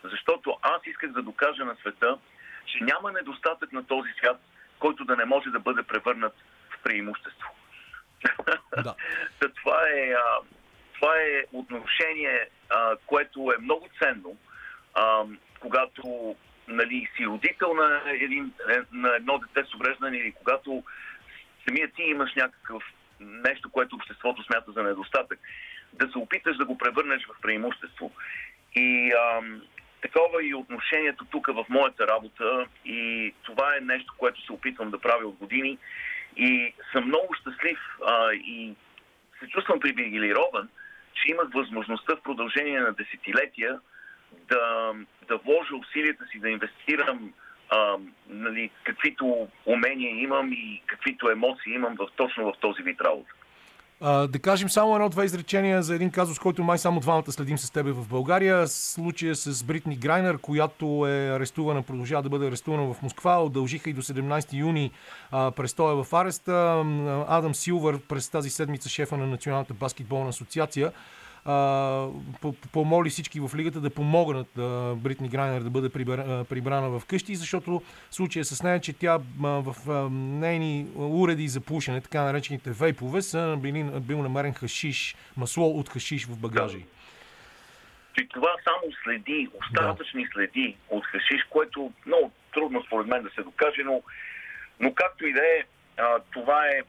защото 0.04 0.56
аз 0.62 0.80
исках 0.86 1.10
да 1.10 1.22
докажа 1.22 1.64
на 1.64 1.76
света, 1.76 2.18
че 2.66 2.84
няма 2.84 3.12
недостатък 3.12 3.72
на 3.72 3.86
този 3.86 4.10
свят, 4.18 4.40
който 4.78 5.04
да 5.04 5.16
не 5.16 5.24
може 5.24 5.50
да 5.50 5.60
бъде 5.60 5.82
превърнат 5.82 6.34
в 6.70 6.82
преимущество. 6.82 7.48
Да. 8.82 8.94
Та 9.40 9.48
това 9.48 9.80
е, 9.88 10.10
а, 10.10 10.38
това 10.94 11.16
е 11.16 11.44
отношение, 11.52 12.48
а, 12.70 12.96
което 13.06 13.52
е 13.58 13.62
много 13.62 13.88
ценно, 14.02 14.36
а, 14.94 15.24
когато 15.60 16.36
нали, 16.68 17.08
си 17.16 17.26
родител 17.26 17.74
на, 17.74 18.02
един, 18.06 18.52
е, 18.70 18.78
на 18.92 19.16
едно 19.16 19.38
дете 19.38 19.68
с 19.70 19.74
увреждане 19.74 20.16
или 20.16 20.32
когато 20.32 20.82
самият 21.68 21.94
ти 21.94 22.02
имаш 22.02 22.34
някакъв 22.34 22.82
нещо, 23.20 23.70
което 23.70 23.96
обществото 23.96 24.42
смята 24.42 24.72
за 24.72 24.82
недостатък. 24.82 25.38
да 25.92 26.08
се 26.12 26.18
опиташ 26.18 26.56
да 26.56 26.64
го 26.64 26.78
превърнеш 26.78 27.26
в 27.26 27.40
преимущество. 27.42 28.12
И 28.74 29.12
ам, 29.12 29.62
такова 30.00 30.44
и 30.44 30.54
отношението 30.54 31.24
тук 31.24 31.46
в 31.46 31.66
моята 31.68 32.06
работа 32.06 32.66
и 32.84 33.34
това 33.42 33.76
е 33.76 33.80
нещо, 33.80 34.14
което 34.18 34.42
се 34.42 34.52
опитвам 34.52 34.90
да 34.90 35.00
правя 35.00 35.26
от 35.26 35.36
години 35.36 35.78
и 36.36 36.74
съм 36.92 37.04
много 37.04 37.34
щастлив 37.34 37.78
а, 38.06 38.32
и 38.32 38.74
се 39.40 39.48
чувствам 39.48 39.80
привилегирован, 39.80 40.68
че 41.14 41.30
имах 41.30 41.48
възможността 41.54 42.16
в 42.16 42.22
продължение 42.22 42.80
на 42.80 42.92
десетилетия 42.92 43.80
да, 44.48 44.92
да 45.28 45.36
вложа 45.36 45.76
усилията 45.76 46.24
си, 46.32 46.38
да 46.38 46.50
инвестирам 46.50 47.32
а, 47.70 47.96
нали, 48.28 48.70
каквито 48.82 49.48
умения 49.66 50.22
имам 50.22 50.52
и 50.52 50.82
каквито 50.86 51.30
емоции 51.30 51.74
имам 51.74 51.96
в, 51.98 52.08
точно 52.16 52.44
в 52.44 52.54
този 52.60 52.82
вид 52.82 53.00
работа. 53.00 53.32
А, 54.00 54.26
да 54.26 54.38
кажем 54.38 54.68
само 54.68 54.94
едно-две 54.94 55.24
изречения 55.24 55.82
за 55.82 55.94
един 55.94 56.10
казус, 56.10 56.38
който 56.38 56.64
май 56.64 56.78
само 56.78 57.00
двамата 57.00 57.32
следим 57.32 57.58
с 57.58 57.70
тебе 57.70 57.92
в 57.92 58.08
България. 58.08 58.68
Случая 58.68 59.34
с 59.34 59.64
Бритни 59.64 59.96
Грайнер, 59.96 60.38
която 60.38 61.06
е 61.06 61.28
арестувана, 61.28 61.82
продължава 61.82 62.22
да 62.22 62.28
бъде 62.28 62.46
арестувана 62.46 62.94
в 62.94 63.02
Москва. 63.02 63.42
Удължиха 63.42 63.90
и 63.90 63.92
до 63.92 64.02
17 64.02 64.58
юни 64.58 64.90
а, 65.30 65.50
престоя 65.50 66.04
в 66.04 66.12
ареста. 66.12 66.84
Адам 67.28 67.54
Силвър 67.54 67.98
през 68.08 68.30
тази 68.30 68.50
седмица 68.50 68.88
шефа 68.88 69.16
на 69.16 69.26
Националната 69.26 69.74
баскетболна 69.74 70.28
асоциация 70.28 70.92
помоли 72.72 73.10
всички 73.10 73.40
в 73.40 73.50
лигата 73.56 73.80
да 73.80 73.90
помогнат 73.90 74.48
Бритни 74.98 75.28
Грайнер 75.28 75.60
да 75.60 75.70
бъде 75.70 75.88
прибрана 76.48 76.90
в 76.90 77.06
къщи, 77.06 77.34
защото 77.34 77.82
случая 78.10 78.44
с 78.44 78.62
нея, 78.62 78.80
че 78.80 78.92
тя 78.92 79.18
в 79.40 79.74
нейни 80.10 80.86
уреди 80.96 81.48
за 81.48 81.60
пушене, 81.60 82.00
така 82.00 82.22
наречените 82.22 82.70
вейпове, 82.70 83.22
са 83.22 83.56
били, 83.58 83.84
бил 84.00 84.22
намерен 84.22 84.54
хашиш, 84.54 85.16
масло 85.36 85.66
от 85.78 85.88
хашиш 85.88 86.26
в 86.26 86.40
багажи. 86.40 86.84
И 88.20 88.28
това 88.28 88.50
само 88.64 88.92
следи, 89.04 89.48
остатъчни 89.60 90.24
да. 90.24 90.30
следи 90.32 90.76
от 90.90 91.06
хашиш, 91.06 91.44
което 91.50 91.92
много 92.06 92.32
трудно 92.54 92.82
според 92.86 93.06
мен 93.06 93.22
да 93.22 93.30
се 93.30 93.42
докаже, 93.42 93.82
но, 93.84 94.02
но 94.80 94.94
както 94.94 95.26
и 95.26 95.32
да 95.32 95.40
е, 95.40 95.64
това 96.32 96.66
е 96.66 96.80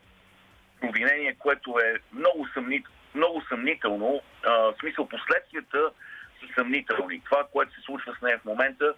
обвинение, 0.88 1.36
което 1.40 1.76
е 1.80 2.00
много 2.14 2.48
съмнително 2.54 3.00
много 3.16 3.42
съмнително. 3.50 4.22
А, 4.46 4.52
в 4.52 4.76
смисъл, 4.80 5.08
последствията 5.08 5.92
са 6.40 6.54
съмнителни. 6.56 7.22
Това, 7.26 7.48
което 7.52 7.74
се 7.74 7.82
случва 7.82 8.16
с 8.20 8.22
нея 8.22 8.40
в 8.40 8.46
момента, 8.46 8.94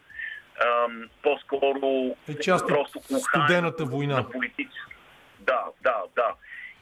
а, 0.59 0.87
по-скоро 1.23 2.15
е 2.27 2.39
част 2.39 2.67
просто 2.67 2.99
студената 2.99 3.85
война. 3.85 4.15
На 4.15 4.29
политици. 4.29 4.79
Да, 5.39 5.65
да, 5.81 5.95
да. 6.15 6.33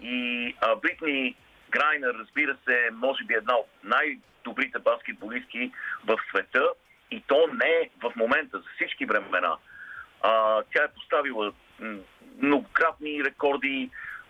И 0.02 0.56
а, 0.62 0.76
Бритни 0.76 1.36
Грайнер, 1.70 2.14
разбира 2.20 2.58
се, 2.68 2.90
може 2.94 3.24
би 3.24 3.34
една 3.34 3.56
от 3.56 3.68
най-добрите 3.84 4.80
баскетболистки 4.80 5.72
в 6.06 6.18
света 6.30 6.70
и 7.12 7.24
то 7.28 7.48
не 7.54 7.90
в 8.04 8.16
момента, 8.16 8.58
за 8.58 8.66
всички 8.76 9.06
времена. 9.06 9.58
А, 10.22 10.62
тя 10.74 10.84
е 10.84 10.94
поставила 10.94 11.52
многократни 12.42 13.24
рекорди. 13.24 13.90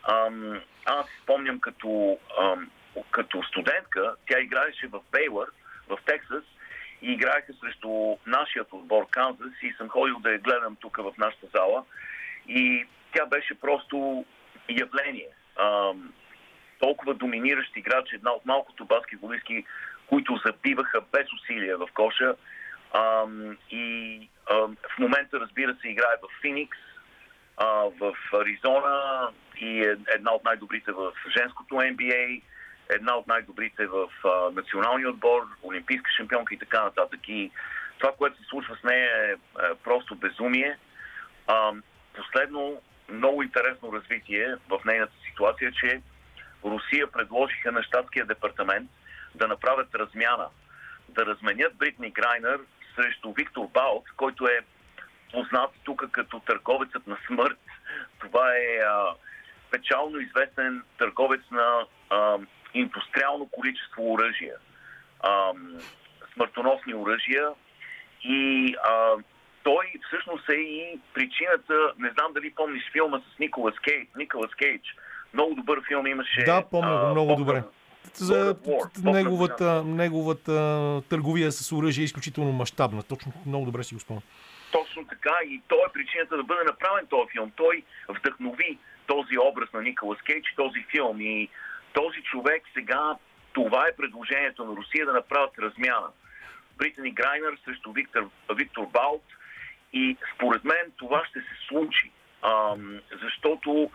Ам, 0.10 0.62
аз 0.86 1.06
спомням 1.24 1.60
като 1.60 2.18
ам, 2.42 2.70
като 3.12 3.44
студентка, 3.44 4.16
тя 4.28 4.40
играеше 4.40 4.88
в 4.88 5.02
Бейлър, 5.12 5.50
в 5.90 5.98
Тексас 6.06 6.44
и 7.02 7.12
играеха 7.12 7.54
срещу 7.54 8.18
нашия 8.26 8.66
отбор 8.72 9.08
Канзас 9.12 9.54
и 9.62 9.74
съм 9.78 9.90
ходил 9.90 10.20
да 10.20 10.32
я 10.32 10.40
гледам 10.40 10.76
тук 10.76 10.98
в 10.98 11.14
нашата 11.18 11.48
зала 11.56 11.86
и 12.48 12.86
тя 13.16 13.26
беше 13.26 13.60
просто 13.60 14.26
явление. 14.70 15.30
Ам, 15.56 16.14
толкова 16.80 17.14
доминиращ 17.14 17.78
играч, 17.78 18.14
една 18.14 18.32
от 18.32 18.46
малкото 18.46 18.86
баскетболистки, 18.86 19.66
които 20.08 20.42
забиваха 20.46 21.02
без 21.12 21.34
усилия 21.34 21.78
в 21.78 21.88
коша. 21.94 22.36
Ам, 22.94 23.58
и 23.72 24.30
ам, 24.52 24.78
в 24.96 25.00
момента, 25.00 25.40
разбира 25.40 25.76
се, 25.82 25.88
играе 25.88 26.16
в 26.24 26.42
Феникс, 26.42 26.78
а, 27.58 27.66
в 28.00 28.14
Аризона 28.34 29.30
и 29.58 29.84
е 29.84 29.96
една 30.16 30.32
от 30.34 30.44
най-добрите 30.44 30.92
в 30.92 31.12
женското 31.38 31.76
NBA 31.76 32.42
една 32.90 33.16
от 33.16 33.28
най-добрите 33.28 33.88
в 33.88 34.10
а, 34.24 34.52
националния 34.52 35.10
отбор, 35.10 35.48
олимпийска 35.64 36.12
шампионка 36.18 36.54
и 36.54 36.60
така 36.60 36.84
нататък. 36.84 37.20
И 37.28 37.52
това, 38.00 38.14
което 38.18 38.38
се 38.38 38.44
случва 38.50 38.78
с 38.82 38.84
нея 38.84 39.10
е, 39.26 39.32
е 39.32 39.38
просто 39.84 40.16
безумие. 40.16 40.78
А, 41.48 41.72
последно, 42.14 42.82
много 43.10 43.44
интересно 43.44 43.94
развитие 43.94 44.56
в 44.70 44.82
нейната 44.86 45.14
ситуация, 45.30 45.72
че 45.72 46.02
Русия 46.66 47.12
предложиха 47.12 47.72
на 47.72 47.84
щатския 47.84 48.26
департамент 48.26 48.90
да 49.36 49.48
направят 49.48 49.96
размяна, 49.96 50.48
да 51.10 51.26
разменят 51.26 51.76
Бритни 51.76 52.10
Грайнер 52.10 52.60
срещу 52.96 53.34
Виктор 53.34 53.68
Баут, 53.74 54.04
който 54.18 54.48
е 54.48 54.60
познат 55.32 55.72
тук 55.84 56.04
като 56.12 56.40
търговецът 56.40 57.08
на 57.08 57.18
смърт. 57.28 57.60
Това 58.20 58.56
е 58.56 58.78
а, 58.78 59.14
печално 59.72 60.20
известен 60.20 60.84
търговец 60.98 61.42
на 61.52 61.86
а, 62.10 62.38
индустриално 62.74 63.48
количество 63.48 64.14
оръжия, 64.14 64.56
смъртоносни 66.34 66.94
оръжия 66.94 67.50
и 68.24 68.76
а, 68.84 69.16
той 69.64 69.94
всъщност 70.08 70.50
е 70.50 70.54
и 70.54 71.00
причината, 71.14 71.94
не 71.98 72.10
знам 72.10 72.34
дали 72.34 72.54
помниш 72.56 72.92
филма 72.92 73.20
с 73.20 73.40
Николас 73.40 73.80
Кейдж, 73.80 74.10
Николас 74.18 74.52
Кейдж. 74.56 74.96
Много 75.34 75.56
добър 75.56 75.82
филм 75.88 76.08
имаше. 76.08 76.44
Да, 76.44 76.64
помня 76.72 77.00
го 77.00 77.08
много 77.08 77.36
добре. 77.36 77.64
За 78.14 78.56
неговата, 79.04 79.84
неговата 79.84 80.54
търговия 81.10 81.52
с 81.52 81.72
оръжие 81.72 82.02
е 82.02 82.06
изключително 82.06 82.52
мащабна. 82.52 83.04
Точно 83.04 83.34
много 83.46 83.66
добре 83.66 83.84
си 83.84 83.94
го 83.94 84.00
спомням. 84.00 84.24
Точно 84.72 85.06
така 85.06 85.36
и 85.46 85.62
той 85.68 85.80
е 85.80 85.94
причината 85.94 86.38
да 86.38 86.44
бъде 86.44 86.64
направен 86.64 87.08
този 87.08 87.32
филм. 87.32 87.52
Той 87.56 87.84
вдъхнови 88.10 88.78
този 89.08 89.38
образ 89.38 89.74
на 89.74 89.82
Николас 89.82 90.22
Кейдж, 90.22 90.54
този 90.56 90.86
филм 90.92 91.22
и 91.22 91.50
този 91.94 92.22
човек 92.22 92.64
сега, 92.74 93.16
това 93.54 93.88
е 93.88 93.96
предложението 93.96 94.66
на 94.66 94.76
Русия 94.76 95.06
да 95.06 95.14
направят 95.14 95.60
размяна. 95.60 96.08
Британи 96.78 97.12
Грайнер 97.12 97.58
срещу 97.66 97.92
Виктор, 97.92 98.30
Виктор 98.56 98.86
Балт 98.86 99.24
и 99.94 100.18
според 100.36 100.64
мен 100.64 100.92
това 100.98 101.26
ще 101.26 101.40
се 101.40 101.68
случи, 101.68 102.12
а, 102.42 102.76
защото 103.22 103.92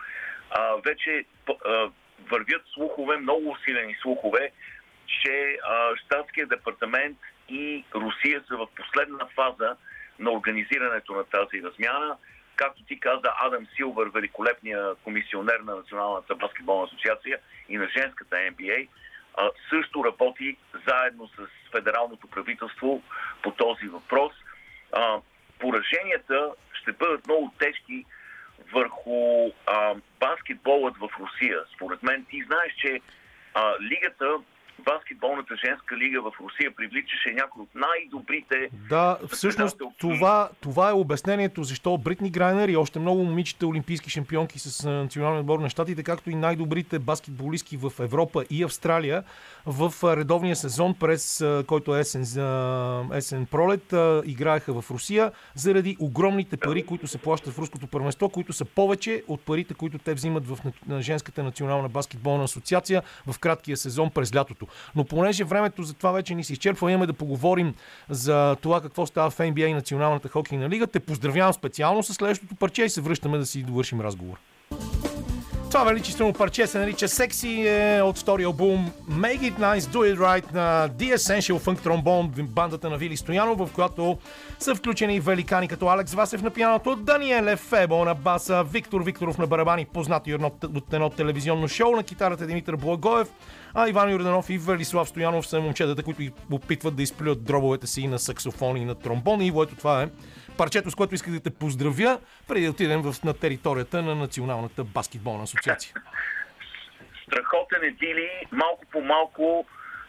а, 0.51 0.75
вече 0.85 1.25
а, 1.49 1.89
вървят 2.29 2.63
слухове, 2.73 3.17
много 3.17 3.49
усилени 3.49 3.95
слухове, 4.01 4.51
че 5.07 5.57
а, 5.67 5.95
Штатския 5.95 6.47
департамент 6.47 7.17
и 7.49 7.83
Русия 7.95 8.43
са 8.47 8.57
в 8.57 8.67
последна 8.75 9.27
фаза 9.35 9.75
на 10.19 10.31
организирането 10.31 11.13
на 11.13 11.23
тази 11.23 11.63
размяна. 11.63 12.17
Както 12.55 12.83
ти 12.83 12.99
каза, 12.99 13.33
Адам 13.41 13.67
Силвър, 13.75 14.07
великолепния 14.07 14.95
комисионер 15.03 15.59
на 15.59 15.75
Националната 15.75 16.35
баскетболна 16.35 16.83
асоциация 16.83 17.39
и 17.69 17.77
на 17.77 17.87
женската 17.97 18.35
NBA, 18.35 18.87
също 19.69 20.05
работи 20.05 20.57
заедно 20.87 21.27
с 21.27 21.71
федералното 21.71 22.27
правителство 22.27 23.01
по 23.43 23.51
този 23.51 23.87
въпрос. 23.87 24.33
Пораженията 25.59 26.51
ще 26.73 26.91
бъдат 26.91 27.27
много 27.27 27.53
тежки 27.59 28.05
върху 28.73 29.51
баскетболът 30.19 30.97
в 30.97 31.09
Русия. 31.19 31.63
Според 31.75 32.03
мен 32.03 32.25
ти 32.29 32.43
знаеш, 32.43 32.73
че 32.73 33.01
лигата 33.81 34.37
баскетболната 34.85 35.55
женска 35.65 35.97
лига 35.97 36.21
в 36.21 36.31
Русия 36.43 36.75
привличаше 36.75 37.33
някои 37.35 37.63
от 37.63 37.69
най-добрите. 37.75 38.69
Да, 38.89 39.17
всъщност 39.31 39.81
това, 39.97 40.49
това 40.61 40.89
е 40.89 40.93
обяснението 40.93 41.63
защо 41.63 41.97
Бритни 41.97 42.29
Грайнер 42.29 42.69
и 42.69 42.75
още 42.75 42.99
много 42.99 43.23
момичета 43.23 43.67
олимпийски 43.67 44.09
шампионки 44.09 44.59
с 44.59 44.89
националния 44.89 45.39
отбор 45.39 45.59
на 45.59 45.69
щатите, 45.69 46.03
както 46.03 46.29
и 46.29 46.35
най-добрите 46.35 46.99
баскетболистки 46.99 47.77
в 47.77 47.91
Европа 47.99 48.45
и 48.49 48.63
Австралия 48.63 49.23
в 49.65 49.93
редовния 50.17 50.55
сезон, 50.55 50.95
през 50.99 51.45
който 51.67 51.95
е 51.95 51.99
есен, 51.99 52.21
есен 53.13 53.45
пролет, 53.45 53.93
играеха 54.25 54.81
в 54.81 54.91
Русия 54.91 55.31
заради 55.55 55.97
огромните 55.99 56.57
пари, 56.57 56.85
които 56.85 57.07
се 57.07 57.17
плащат 57.17 57.53
в 57.53 57.59
руското 57.59 57.87
първенство, 57.87 58.29
които 58.29 58.53
са 58.53 58.65
повече 58.65 59.23
от 59.27 59.41
парите, 59.41 59.73
които 59.73 59.97
те 59.97 60.13
взимат 60.13 60.47
в 60.47 60.57
женската 60.99 61.43
национална 61.43 61.89
баскетболна 61.89 62.43
асоциация 62.43 63.03
в 63.27 63.39
краткия 63.39 63.77
сезон 63.77 64.09
през 64.09 64.35
лятото. 64.35 64.67
Но 64.95 65.03
понеже 65.03 65.43
времето 65.43 65.83
за 65.83 65.93
това 65.93 66.11
вече 66.11 66.35
ни 66.35 66.43
се 66.43 66.53
изчерпва, 66.53 66.91
имаме 66.91 67.07
да 67.07 67.13
поговорим 67.13 67.73
за 68.09 68.55
това 68.61 68.81
какво 68.81 69.05
става 69.05 69.29
в 69.29 69.37
NBA 69.37 69.65
и 69.65 69.73
Националната 69.73 70.29
хокейна 70.29 70.69
лига. 70.69 70.87
Те 70.87 70.99
поздравявам 70.99 71.53
специално 71.53 72.03
с 72.03 72.13
следващото 72.13 72.55
парче 72.55 72.83
и 72.83 72.89
се 72.89 73.01
връщаме 73.01 73.37
да 73.37 73.45
си 73.45 73.63
довършим 73.63 74.01
разговор. 74.01 74.37
Това 75.75 75.83
величествено 75.83 76.33
парче 76.33 76.67
се 76.67 76.79
нарича 76.79 77.07
Секси 77.07 77.67
е 77.67 78.01
от 78.01 78.17
втория 78.17 78.45
албум 78.45 78.91
Make 79.09 79.39
It 79.39 79.59
Nice, 79.59 79.79
Do 79.79 80.15
It 80.15 80.17
Right 80.17 80.53
на 80.53 80.89
The 80.89 81.15
Essential 81.15 81.59
Funk 81.59 81.79
Trombone, 81.79 82.43
бандата 82.43 82.89
на 82.89 82.97
Вили 82.97 83.17
Стоянов, 83.17 83.57
в 83.57 83.73
която 83.73 84.17
са 84.59 84.75
включени 84.75 85.19
великани 85.19 85.67
като 85.67 85.87
Алекс 85.87 86.13
Васев 86.13 86.41
на 86.41 86.51
пианото, 86.51 86.95
Даниел 86.95 87.57
Фебо 87.57 88.05
на 88.05 88.15
баса, 88.15 88.63
Виктор 88.63 89.03
Викторов 89.03 89.37
на 89.37 89.47
барабани, 89.47 89.87
едно, 90.27 90.51
от 90.63 90.93
едно 90.93 91.09
телевизионно 91.09 91.67
шоу, 91.67 91.95
на 91.95 92.03
китарата 92.03 92.47
Димитър 92.47 92.75
Благоев, 92.75 93.27
а 93.75 93.89
Иван 93.89 94.11
Йорданов 94.11 94.49
и 94.49 94.57
Велислав 94.57 95.09
Стоянов 95.09 95.47
са 95.47 95.61
момчетата, 95.61 96.03
които 96.03 96.21
опитват 96.51 96.95
да 96.95 97.03
изплюят 97.03 97.43
дробовете 97.43 97.87
си 97.87 98.07
на 98.07 98.19
саксофони 98.19 98.79
и 98.79 98.85
на 98.85 98.95
тромбони. 98.95 99.47
И 99.47 99.49
ето 99.49 99.75
това 99.75 100.03
е 100.03 100.07
парчето, 100.57 100.91
с 100.91 100.95
което 100.95 101.15
исках 101.15 101.33
да 101.33 101.39
те 101.39 101.49
поздравя, 101.49 102.19
преди 102.47 102.65
да 102.65 102.71
отидем 102.71 103.01
в, 103.01 103.23
на 103.23 103.33
територията 103.33 104.01
на 104.01 104.15
Националната 104.15 104.83
баскетболна 104.83 105.43
асоциация. 105.43 105.93
Страхотен 107.27 107.83
е 107.83 107.91
Дили. 107.91 108.29
Малко 108.51 108.85
по 108.91 109.01
малко 109.01 109.65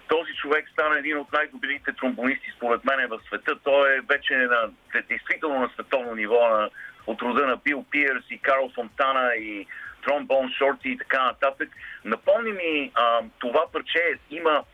този 0.08 0.32
човек 0.32 0.68
стана 0.72 0.98
един 0.98 1.18
от 1.18 1.32
най-добрите 1.32 1.92
тромбонисти, 1.92 2.52
според 2.56 2.84
мен, 2.84 3.08
в 3.08 3.20
света. 3.26 3.56
Той 3.64 3.96
е 3.96 4.00
вече 4.00 4.34
на, 4.34 4.70
действително 5.08 5.60
на 5.60 5.70
световно 5.74 6.14
ниво, 6.14 6.48
на, 6.48 6.70
от 7.06 7.22
рода 7.22 7.46
на 7.46 7.56
Бил 7.56 7.84
Пиерс 7.90 8.24
и 8.30 8.38
Карл 8.38 8.70
Фонтана 8.74 9.34
и 9.34 9.66
Тромбон 10.06 10.52
Шорти 10.58 10.88
и 10.88 10.98
така 10.98 11.24
нататък. 11.24 11.68
Напомни 12.04 12.52
ми, 12.52 12.92
а, 12.94 13.22
това 13.38 13.66
парче 13.72 14.18
има 14.30 14.64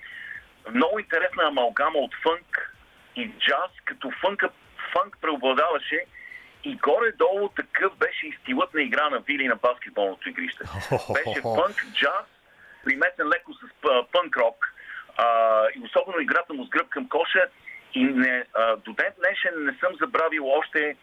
много 0.71 0.99
интересна 0.99 1.43
амалгама 1.45 1.99
от 1.99 2.15
фънк 2.23 2.75
и 3.17 3.31
джаз, 3.39 3.71
като 3.85 4.11
фънка, 4.21 4.51
фънк 4.93 5.19
преобладаваше 5.21 6.05
и 6.65 6.77
горе-долу 6.77 7.49
такъв 7.49 7.97
беше 7.97 8.27
и 8.27 8.37
стилът 8.41 8.75
на 8.75 8.83
игра 8.83 9.11
на 9.11 9.19
Вили 9.19 9.49
на 9.49 9.57
баскетболното 9.57 10.29
игрище. 10.29 10.65
Беше 11.13 11.41
фънк, 11.41 11.87
джаз, 11.93 12.27
приметен 12.85 13.29
леко 13.29 13.53
с 13.55 13.61
пънк 14.13 14.37
рок 14.37 14.75
а, 15.17 15.67
и 15.75 15.83
особено 15.85 16.21
играта 16.21 16.55
му 16.55 16.65
с 16.65 16.69
гръб 16.69 16.89
към 16.89 17.09
коша 17.09 17.47
и 17.95 18.05
не, 18.05 18.45
а, 18.55 18.77
до 18.77 18.93
ден 18.93 19.13
днешен 19.19 19.65
не 19.65 19.73
съм 19.81 19.93
забравил 20.01 20.49
още 20.49 20.97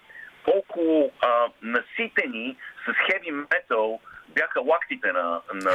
колко 0.43 1.11
а, 1.21 1.47
наситени 1.61 2.57
с 2.85 2.93
хеви 3.05 3.31
метал 3.31 3.99
бяха 4.39 4.61
лактите 4.61 5.11
на, 5.11 5.41
на 5.53 5.71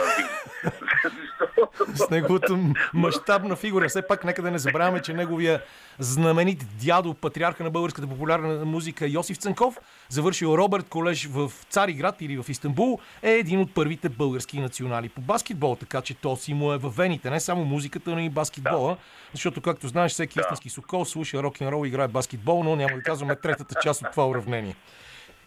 с 1.96 2.10
неговата 2.10 2.58
мащабна 2.94 3.56
фигура. 3.56 3.88
Все 3.88 4.06
пак 4.06 4.24
нека 4.24 4.42
да 4.42 4.50
не 4.50 4.58
забравяме, 4.58 5.02
че 5.02 5.12
неговия 5.12 5.62
знаменит 5.98 6.66
дядо, 6.84 7.14
патриарха 7.14 7.64
на 7.64 7.70
българската 7.70 8.08
популярна 8.08 8.64
музика 8.64 9.06
Йосиф 9.06 9.36
Цанков, 9.36 9.78
завършил 10.08 10.46
Робърт 10.46 10.88
колеж 10.88 11.26
в 11.26 11.52
Цариград 11.68 12.20
или 12.20 12.42
в 12.42 12.48
Истанбул, 12.48 12.98
е 13.22 13.30
един 13.30 13.60
от 13.60 13.74
първите 13.74 14.08
български 14.08 14.60
национали 14.60 15.08
по 15.08 15.20
баскетбол, 15.20 15.76
така 15.76 16.00
че 16.00 16.14
то 16.14 16.36
си 16.36 16.54
му 16.54 16.72
е 16.72 16.78
във 16.78 16.96
вените, 16.96 17.30
не 17.30 17.40
само 17.40 17.64
музиката, 17.64 18.10
но 18.10 18.18
и 18.18 18.30
баскетбола, 18.30 18.96
защото, 19.32 19.60
както 19.60 19.88
знаеш, 19.88 20.12
всеки 20.12 20.40
истински 20.40 20.70
сокол 20.70 21.04
слуша 21.04 21.42
рок-н-рол, 21.42 21.86
играе 21.86 22.08
баскетбол, 22.08 22.64
но 22.64 22.76
няма 22.76 22.96
да 22.96 23.02
казваме 23.02 23.36
третата 23.36 23.74
част 23.82 24.02
от 24.02 24.10
това 24.10 24.28
уравнение. 24.28 24.76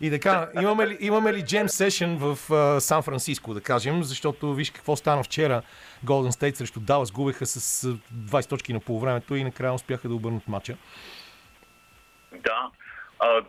И 0.02 0.12
така, 0.12 0.50
имаме 0.62 0.88
ли, 0.88 0.98
имаме 1.00 1.34
ли 1.34 1.46
джем 1.46 1.70
сешън 1.70 2.18
в 2.18 2.36
uh, 2.36 2.80
Сан 2.80 3.04
Франциско, 3.04 3.54
да 3.54 3.62
кажем, 3.62 4.04
защото 4.04 4.54
виж 4.54 4.72
какво 4.72 4.96
стана 4.96 5.24
вчера. 5.24 5.62
Голден 6.04 6.32
Стейт 6.32 6.56
срещу 6.56 6.80
Далас 6.80 7.12
губеха 7.12 7.46
с 7.46 7.88
uh, 7.88 7.98
20 8.14 8.50
точки 8.50 8.74
на 8.74 8.80
полувремето 8.80 9.36
и 9.36 9.44
накрая 9.44 9.74
успяха 9.74 10.08
да 10.08 10.16
обърнат 10.16 10.48
матча. 10.48 10.78
Да. 12.32 12.70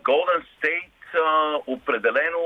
Голден 0.03 0.41
uh, 0.41 0.45
Стейт 0.57 0.93
uh, 1.13 1.61
определено, 1.67 2.39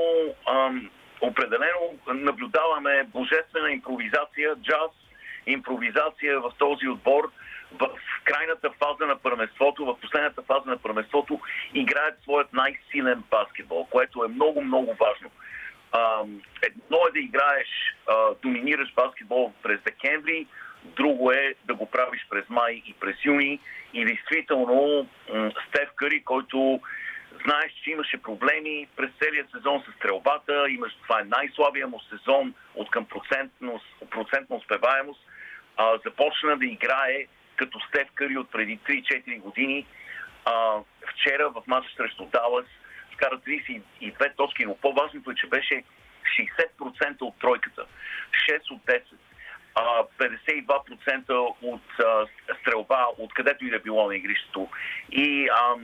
um, 0.48 0.90
определено 1.20 1.80
наблюдаваме 2.06 3.04
божествена 3.04 3.70
импровизация, 3.70 4.56
джаз, 4.56 4.90
импровизация 5.46 6.40
в 6.40 6.52
този 6.58 6.88
отбор 6.88 7.30
в 7.80 7.88
крайната 8.24 8.70
фаза 8.70 9.06
на 9.06 9.16
първенството, 9.18 9.84
в 9.84 10.00
последната 10.00 10.42
фаза 10.42 10.70
на 10.70 10.78
първенството, 10.78 11.40
играят 11.74 12.22
своят 12.22 12.52
най-силен 12.52 13.22
баскетбол, 13.30 13.86
което 13.90 14.24
е 14.24 14.28
много, 14.28 14.60
много 14.62 14.94
важно. 14.94 15.30
Едно 16.62 16.98
е 17.08 17.12
да 17.12 17.18
играеш, 17.18 17.68
доминираш 18.42 18.94
баскетбол 18.94 19.52
през 19.62 19.80
декември, 19.80 20.46
друго 20.84 21.32
е 21.32 21.54
да 21.64 21.74
го 21.74 21.90
правиш 21.90 22.26
през 22.30 22.48
май 22.48 22.82
и 22.86 22.94
през 23.00 23.24
юни. 23.24 23.60
И 23.94 24.04
действително 24.04 25.08
Стев 25.68 25.88
Къри, 25.96 26.24
който 26.24 26.80
знаеш, 27.44 27.72
че 27.84 27.90
имаше 27.90 28.22
проблеми 28.22 28.88
през 28.96 29.10
целия 29.22 29.46
сезон 29.54 29.82
с 29.88 29.96
стрелбата, 29.96 30.66
имаш, 30.68 30.92
това 31.02 31.20
е 31.20 31.24
най-слабия 31.24 31.88
му 31.88 32.00
сезон 32.00 32.54
от 32.74 32.90
към 32.90 33.06
процентна 34.10 34.56
успеваемост, 34.56 35.20
а, 35.76 35.98
започна 36.04 36.56
да 36.56 36.66
играе 36.66 37.26
като 37.56 37.80
Стев 37.80 38.08
Къри 38.14 38.36
от 38.38 38.50
преди 38.50 38.78
3-4 38.78 39.40
години. 39.40 39.86
А, 40.44 40.78
вчера 41.12 41.50
в 41.50 41.62
матч 41.66 41.86
срещу 41.96 42.24
Далас 42.24 42.66
вкара 43.14 43.38
32 43.38 44.36
точки, 44.36 44.64
но 44.64 44.76
по-важното 44.76 45.30
е, 45.30 45.34
че 45.34 45.46
беше 45.46 45.82
60% 47.00 47.22
от 47.22 47.38
тройката, 47.38 47.86
6 48.50 48.70
от 48.70 48.82
10. 48.82 49.00
52% 50.18 51.54
от 51.62 51.82
а, 51.98 52.26
стрелба, 52.60 53.06
откъдето 53.18 53.64
и 53.64 53.70
да 53.70 53.78
било 53.78 54.08
на 54.08 54.16
игрището. 54.16 54.68
И 55.12 55.48
а, 55.48 55.74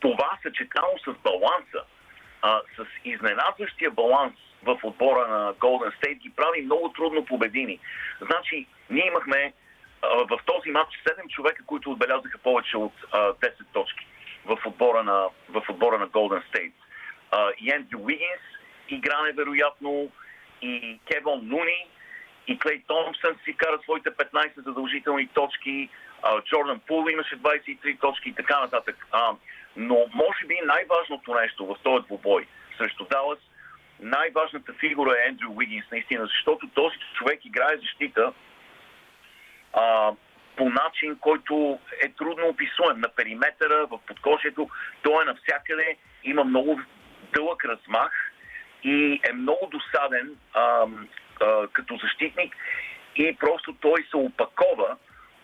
това 0.00 0.38
съчетано 0.42 0.88
с 1.04 1.12
баланса, 1.22 1.82
а, 2.42 2.60
с 2.76 2.86
изненадващия 3.04 3.90
баланс 3.90 4.34
в 4.62 4.78
отбора 4.82 5.28
на 5.28 5.54
Golden 5.54 5.92
State 6.00 6.18
ги 6.18 6.32
прави 6.36 6.62
много 6.62 6.92
трудно 6.92 7.24
победими. 7.24 7.78
Значи, 8.20 8.66
ние 8.90 9.06
имахме 9.06 9.52
в 10.02 10.40
този 10.46 10.70
матч 10.70 11.02
7 11.04 11.28
човека, 11.28 11.62
които 11.66 11.90
отбелязаха 11.90 12.38
повече 12.38 12.76
от 12.76 12.92
10 13.12 13.52
точки 13.72 14.06
в 14.44 14.58
отбора 14.66 15.02
на, 15.02 15.26
в 15.48 15.62
отбора 15.68 16.08
Golden 16.08 16.42
State. 16.52 16.72
И 17.60 17.72
Ендрю 17.72 17.98
Уигинс 17.98 18.42
игра 18.88 19.22
невероятно, 19.22 20.10
и 20.62 21.00
Кевон 21.10 21.40
Нуни, 21.42 21.86
и 22.46 22.58
Клей 22.58 22.82
Томпсън 22.86 23.36
си 23.44 23.56
кара 23.56 23.78
своите 23.82 24.10
15 24.10 24.64
задължителни 24.64 25.26
точки, 25.26 25.88
Джордан 26.44 26.80
Пул 26.86 27.10
имаше 27.10 27.36
23 27.36 28.00
точки 28.00 28.28
и 28.28 28.34
така 28.34 28.60
нататък. 28.60 29.06
но 29.76 30.06
може 30.14 30.46
би 30.46 30.58
най-важното 30.64 31.34
нещо 31.34 31.66
в 31.66 31.76
този 31.82 32.06
двубой 32.06 32.46
срещу 32.78 33.04
Далас, 33.04 33.38
най-важната 34.00 34.72
фигура 34.72 35.16
е 35.18 35.28
Ендрю 35.28 35.50
Уигинс, 35.50 35.84
наистина, 35.90 36.26
защото 36.26 36.68
този 36.74 36.96
човек 37.14 37.44
играе 37.44 37.76
защита, 37.76 38.32
а, 39.76 40.12
по 40.56 40.68
начин, 40.68 41.18
който 41.20 41.78
е 42.04 42.08
трудно 42.08 42.48
описуем. 42.48 43.00
На 43.00 43.08
периметъра, 43.08 43.86
в 43.86 43.98
подкошието, 44.06 44.68
той 45.02 45.22
е 45.22 45.26
навсякъде, 45.26 45.96
има 46.24 46.44
много 46.44 46.80
дълъг 47.34 47.64
размах 47.64 48.32
и 48.82 49.20
е 49.30 49.32
много 49.32 49.70
досаден 49.70 50.36
а, 50.52 50.86
а, 51.40 51.68
като 51.72 51.96
защитник 51.96 52.56
и 53.16 53.36
просто 53.40 53.74
той 53.80 54.06
се 54.10 54.16
опакова 54.16 54.96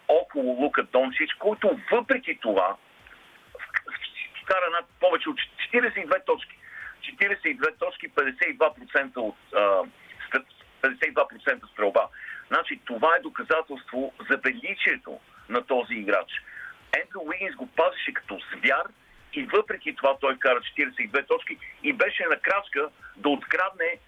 около 0.08 0.62
Лука 0.62 0.82
Дончич, 0.82 1.34
който 1.38 1.78
въпреки 1.92 2.38
това 2.40 2.76
вкара 4.42 4.70
над 4.70 4.84
повече 5.00 5.28
от 5.28 5.36
42 5.72 6.24
точки. 6.26 6.58
42 7.20 7.78
точки, 7.78 8.10
52% 8.10 9.16
от 9.16 9.36
а, 9.54 9.82
52% 10.82 11.72
стрелба. 11.72 12.08
Значи 12.53 12.80
това 12.84 13.16
е 13.16 13.22
доказателство 13.22 14.12
за 14.30 14.36
величието 14.36 15.20
на 15.48 15.62
този 15.62 15.94
играч. 15.94 16.30
Ендрю 17.00 17.20
Уигинс 17.20 17.57
го 17.57 17.66
пазеше 17.66 18.14
като 18.14 18.38
звяр 18.53 18.86
и 19.32 19.42
въпреки 19.42 19.94
това 19.94 20.16
той 20.20 20.38
кара 20.38 20.61
42 20.61 21.28
точки 21.28 21.59
и 21.82 21.92
беше 21.92 22.24
на 22.30 22.36
крачка 22.36 22.88
да 23.16 23.28
открадне 23.28 23.98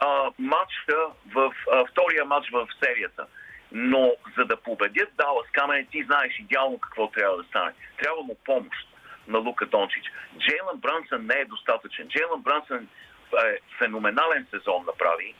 а, 0.00 0.30
матча 0.38 0.98
в 1.34 1.52
а, 1.72 1.84
втория 1.86 2.24
матч 2.24 2.50
в 2.50 2.68
серията. 2.84 3.26
Но 3.72 4.12
за 4.38 4.44
да 4.44 4.56
победят 4.56 5.08
Далас 5.16 5.46
Камене, 5.52 5.86
ти 5.90 6.04
знаеш 6.04 6.38
идеално 6.38 6.78
какво 6.78 7.10
трябва 7.10 7.36
да 7.36 7.44
стане. 7.44 7.72
Трябва 8.02 8.22
му 8.22 8.36
помощ 8.44 8.88
на 9.28 9.38
Лука 9.38 9.66
Дончич. 9.66 10.04
Джейлън 10.38 10.76
Брансън 10.76 11.26
не 11.26 11.34
е 11.34 11.44
достатъчен. 11.44 12.08
Джейлън 12.08 12.42
Брансън 12.42 12.88
е 13.46 13.58
феноменален 13.78 14.46
сезон 14.50 14.84
направи. 14.86 15.34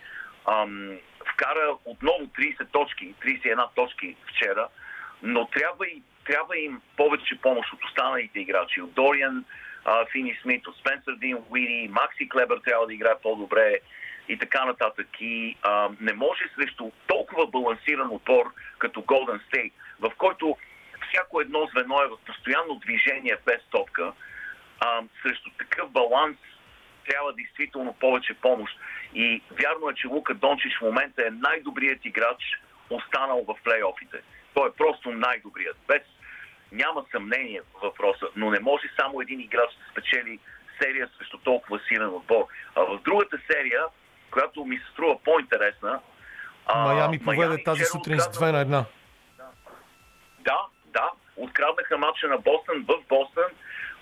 Ам, 0.47 0.99
вкара 1.33 1.77
отново 1.85 2.27
30 2.27 2.71
точки, 2.73 3.15
31 3.25 3.75
точки 3.75 4.17
вчера, 4.27 4.69
но 5.23 5.47
трябва, 5.47 5.87
и, 5.87 6.03
трябва 6.25 6.59
им 6.59 6.81
повече 6.97 7.41
помощ 7.43 7.73
от 7.73 7.85
останалите 7.85 8.41
играчи. 8.41 8.83
От 8.83 8.93
Дориан 8.93 9.45
Фини 10.13 10.39
Смит, 10.43 10.67
от 10.67 10.77
Спенсър 10.77 11.17
Дин 11.17 11.39
Уири, 11.51 11.89
Макси 11.91 12.29
Клебър 12.29 12.61
трябва 12.65 12.87
да 12.87 12.95
играе 12.95 13.15
по-добре 13.23 13.79
и 14.29 14.39
така 14.39 14.65
нататък. 14.65 15.09
И 15.21 15.57
а, 15.63 15.89
не 16.01 16.13
може 16.13 16.45
срещу 16.55 16.91
толкова 17.07 17.47
балансиран 17.47 18.11
отбор 18.11 18.53
като 18.79 19.01
Golden 19.01 19.41
State, 19.51 19.73
в 20.01 20.13
който 20.19 20.57
всяко 21.09 21.41
едно 21.41 21.67
звено 21.67 22.03
е 22.03 22.09
в 22.09 22.19
постоянно 22.27 22.75
движение 22.75 23.37
без 23.47 23.63
топка, 23.71 24.13
а, 24.81 25.03
срещу 25.23 25.51
такъв 25.59 25.91
баланс 25.91 26.37
трябва 27.09 27.33
действително 27.33 27.93
повече 28.01 28.35
помощ. 28.35 28.79
И 29.15 29.43
вярно 29.51 29.89
е, 29.91 29.95
че 29.95 30.07
Лука 30.09 30.35
Дончич 30.35 30.79
в 30.79 30.85
момента 30.85 31.23
е 31.27 31.31
най-добрият 31.31 32.05
играч, 32.05 32.43
останал 32.91 33.45
в 33.49 33.55
плейофите. 33.65 34.17
Той 34.55 34.69
е 34.69 34.73
просто 34.73 35.11
най-добрият. 35.11 35.77
Без 35.89 36.03
няма 36.73 37.05
съмнение 37.11 37.61
в 37.61 37.81
въпроса, 37.83 38.27
но 38.37 38.51
не 38.51 38.61
може 38.61 38.83
само 39.01 39.21
един 39.21 39.41
играч 39.41 39.71
да 39.75 39.91
спечели 39.91 40.39
серия 40.83 41.09
срещу 41.19 41.39
толкова 41.39 41.81
силен 41.89 42.09
отбор. 42.09 42.45
А 42.75 42.81
в 42.81 43.01
другата 43.05 43.39
серия, 43.53 43.85
която 44.31 44.65
ми 44.65 44.79
се 44.79 44.85
струва 44.93 45.19
по-интересна, 45.23 46.01
Майами 46.75 47.19
поведе 47.19 47.63
тази 47.65 47.85
сутрин 47.85 48.19
с 48.21 48.27
откраднаха- 48.27 48.53
2 48.53 48.53
на 48.53 48.85
1. 48.85 48.85
Да, 50.39 50.59
да, 50.87 51.11
откраднаха 51.37 51.99
матча 51.99 52.29
на 52.29 52.39
Бостън 52.39 52.85
в 52.89 53.03
Бостън, 53.09 53.51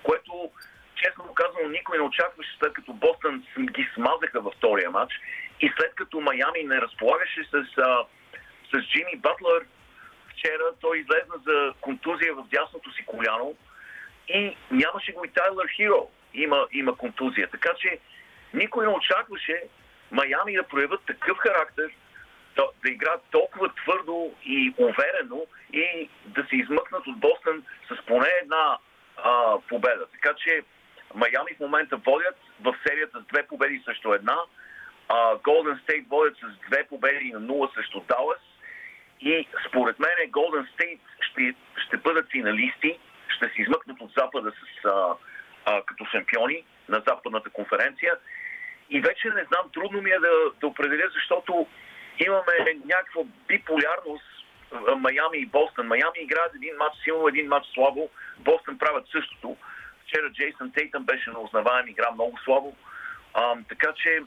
което 0.02 0.50
честно 0.97 1.34
казано 1.34 1.68
никой 1.68 1.99
не 1.99 2.05
очакваше, 2.05 2.57
след 2.59 2.72
като 2.72 2.92
Бостън 2.92 3.44
ги 3.61 3.88
смазаха 3.94 4.40
във 4.40 4.55
втория 4.55 4.90
матч 4.90 5.12
и 5.61 5.72
след 5.78 5.94
като 5.94 6.20
Майами 6.20 6.62
не 6.64 6.80
разполагаше 6.80 7.44
с, 7.44 7.78
а, 7.78 8.05
с 8.72 8.82
Джимми 8.88 9.16
Батлър, 9.16 9.66
вчера 10.28 10.64
той 10.80 10.99
излезна 10.99 11.34
за 11.47 11.74
контузия 11.80 12.34
в 12.34 12.47
дясното 12.51 12.92
си 12.92 13.05
коляно 13.07 13.57
и 14.28 14.57
нямаше 14.70 15.12
го 15.12 15.24
и 15.24 15.28
Тайлър 15.28 15.68
Хиро. 15.76 16.11
Има, 16.34 16.66
има 16.72 16.97
контузия. 16.97 17.51
Така 17.51 17.70
че 17.78 17.99
никой 18.55 18.86
не 18.86 18.92
очакваше 18.92 19.62
Майами 20.11 20.57
да 20.57 20.62
проявят 20.62 21.01
такъв 21.07 21.38
характер, 21.38 21.90
да, 22.57 22.68
да 22.84 22.90
играят 22.90 23.22
толкова 23.30 23.74
твърдо 23.74 24.32
и 24.44 24.74
уверено 24.78 25.47
и 25.72 26.09
да 26.24 26.47
се 26.51 26.57
измъкнат 26.57 27.07
от 27.07 27.18
Бостън 27.18 27.64
с 27.88 28.07
поне 28.07 28.28
една 28.42 28.78
а, 29.16 29.59
победа. 29.68 30.07
Така 30.12 30.34
че 30.34 30.62
Майами 31.14 31.54
в 31.57 31.61
момента 31.61 31.96
водят 31.96 32.36
в 32.61 32.76
серията 32.86 33.20
с 33.20 33.26
две 33.26 33.46
победи 33.46 33.82
срещу 33.84 34.12
една. 34.12 34.36
Голден 35.44 35.80
Стейт 35.82 36.09
водят 36.09 36.36
с 36.36 36.70
две 36.70 36.86
победи 36.86 37.32
на 37.32 37.40
нула 37.40 37.70
срещу 37.74 38.00
Далас. 38.00 38.40
И 39.20 39.48
според 39.68 39.98
мен 39.98 40.30
Голден 40.30 40.68
Стейт 40.74 41.00
ще, 41.20 41.54
ще 41.86 41.96
бъдат 41.96 42.30
финалисти, 42.30 42.98
ще 43.28 43.44
се 43.44 43.62
измъкнат 43.62 44.00
от 44.00 44.12
Запада 44.16 44.52
с, 44.52 44.84
а, 44.84 45.14
а, 45.64 45.82
като 45.82 46.04
шампиони 46.04 46.64
на 46.88 47.02
Западната 47.07 47.50
конференция. 47.50 48.12
И 48.90 49.00
вече 49.00 49.28
не 49.28 49.44
знам, 49.44 49.70
трудно 49.72 50.02
ми 50.02 50.11
е 50.11 50.18
да, 50.18 50.30
да 50.61 50.66
определя, 50.66 51.09
защото 51.14 51.66
имаме 52.26 52.52
някаква 52.84 53.22
биполярност 53.48 54.24
а, 54.72 54.94
Майами 54.94 55.38
и 55.38 55.46
Бостън. 55.46 55.86
Майами 55.86 56.18
играят 56.18 56.54
един 56.54 56.76
матч 56.76 56.96
силно, 57.04 57.28
един 57.28 57.48
матч 57.48 57.66
слабо. 57.74 58.11
Бостън 58.38 58.78
правят 58.78 59.09
същото. 59.12 59.57
Вчера 60.07 60.32
Джейсън 60.32 60.72
Тейтън 60.72 61.04
беше 61.04 61.30
на 61.30 61.40
узнаваем, 61.40 61.88
игра 61.88 62.11
много 62.11 62.38
слабо. 62.44 62.76
А, 63.34 63.57
така 63.68 63.92
че 63.92 64.22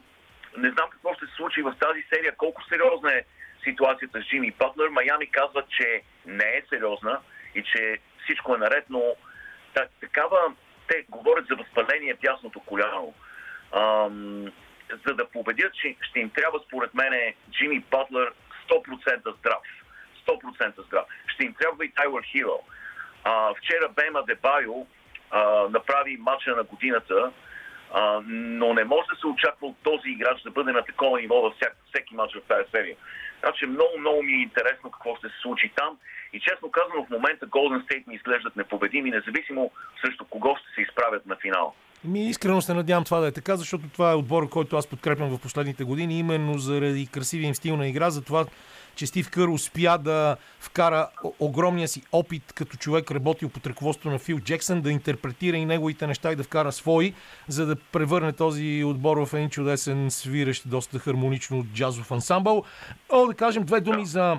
не 0.56 0.70
знам 0.70 0.90
какво 0.90 1.14
ще 1.14 1.26
се 1.26 1.32
случи 1.32 1.62
в 1.62 1.74
тази 1.80 2.04
серия, 2.14 2.36
колко 2.36 2.64
сериозна 2.64 3.12
е 3.12 3.24
ситуацията 3.64 4.22
с 4.22 4.24
Джимми 4.24 4.50
Батлер. 4.50 4.88
Майами 4.88 5.26
казват, 5.26 5.68
че 5.68 6.02
не 6.26 6.44
е 6.44 6.62
сериозна 6.68 7.20
и 7.54 7.62
че 7.62 7.98
всичко 8.24 8.54
е 8.54 8.58
наред, 8.58 8.84
но 8.90 9.02
та, 9.74 9.86
такава, 10.00 10.38
те 10.88 11.04
говорят 11.08 11.46
за 11.46 11.56
възпаление 11.56 12.14
в 12.14 12.20
дясното 12.20 12.60
коляно. 12.60 13.14
Ам, 13.72 14.52
за 15.06 15.14
да 15.14 15.28
победят, 15.28 15.74
че 15.74 15.96
ще 16.00 16.20
им 16.20 16.30
трябва 16.30 16.58
според 16.66 16.94
мен 16.94 17.34
Джимми 17.50 17.84
Батлер 17.90 18.32
100% 18.70 19.38
здрав. 19.38 19.62
100% 20.28 20.86
здрав. 20.86 21.04
Ще 21.26 21.44
им 21.44 21.54
трябва 21.54 21.84
и 21.84 21.92
Тайлър 21.92 22.22
Хиро. 22.22 22.60
Вчера 23.56 23.88
Бема 23.88 24.22
Дебайо 24.22 24.86
а, 25.30 25.68
направи 25.70 26.16
матча 26.16 26.56
на 26.56 26.62
годината, 26.62 27.30
а, 27.94 28.20
но 28.26 28.74
не 28.74 28.84
може 28.84 29.06
да 29.14 29.20
се 29.20 29.26
очаква 29.26 29.66
от 29.66 29.76
този 29.82 30.08
играч 30.08 30.42
да 30.42 30.50
бъде 30.50 30.72
на 30.72 30.84
такова 30.84 31.20
ниво 31.20 31.40
във 31.40 31.54
всяк, 31.54 31.76
всеки 31.88 32.14
матч 32.14 32.34
в 32.34 32.48
тази 32.48 32.70
серия. 32.70 32.96
Значи 33.40 33.66
много, 33.66 33.98
много 33.98 34.22
ми 34.22 34.32
е 34.32 34.42
интересно 34.42 34.90
какво 34.90 35.16
ще 35.16 35.28
се 35.28 35.34
случи 35.42 35.72
там. 35.76 35.98
И 36.32 36.40
честно 36.40 36.70
казано, 36.70 37.04
в 37.04 37.10
момента 37.10 37.46
Golden 37.46 37.86
State 37.86 38.06
ми 38.06 38.14
изглеждат 38.14 38.56
непобедими, 38.56 39.10
независимо 39.10 39.70
срещу 40.04 40.24
кого 40.24 40.56
ще 40.56 40.74
се 40.74 40.80
изправят 40.80 41.26
на 41.26 41.36
финал. 41.36 41.74
Ми 42.04 42.28
искрено 42.28 42.60
се 42.60 42.74
надявам 42.74 43.04
това 43.04 43.20
да 43.20 43.26
е 43.26 43.32
така, 43.32 43.56
защото 43.56 43.88
това 43.92 44.12
е 44.12 44.14
отбор, 44.14 44.48
който 44.48 44.76
аз 44.76 44.86
подкрепям 44.86 45.36
в 45.36 45.40
последните 45.40 45.84
години, 45.84 46.18
именно 46.18 46.58
заради 46.58 47.06
красивия 47.06 47.48
им 47.48 47.54
стил 47.54 47.76
на 47.76 47.88
игра, 47.88 48.10
за 48.10 48.24
това, 48.24 48.44
че 48.94 49.06
Стив 49.06 49.30
Кър 49.30 49.48
успя 49.48 49.98
да 49.98 50.36
вкара 50.60 51.08
огромния 51.38 51.88
си 51.88 52.02
опит 52.12 52.52
като 52.52 52.76
човек 52.76 53.10
работил 53.10 53.48
под 53.48 53.66
ръководството 53.66 54.10
на 54.10 54.18
Фил 54.18 54.40
Джексън, 54.40 54.80
да 54.80 54.90
интерпретира 54.90 55.56
и 55.56 55.64
неговите 55.64 56.06
неща 56.06 56.32
и 56.32 56.36
да 56.36 56.42
вкара 56.42 56.72
свои, 56.72 57.14
за 57.48 57.66
да 57.66 57.76
превърне 57.76 58.32
този 58.32 58.84
отбор 58.86 59.26
в 59.26 59.34
един 59.34 59.50
чудесен, 59.50 60.10
свирещ, 60.10 60.68
доста 60.68 60.98
хармонично 60.98 61.66
джазов 61.74 62.10
ансамбъл. 62.10 62.64
О, 63.08 63.26
да 63.26 63.34
кажем 63.34 63.64
две 63.64 63.80
думи 63.80 64.06
за 64.06 64.38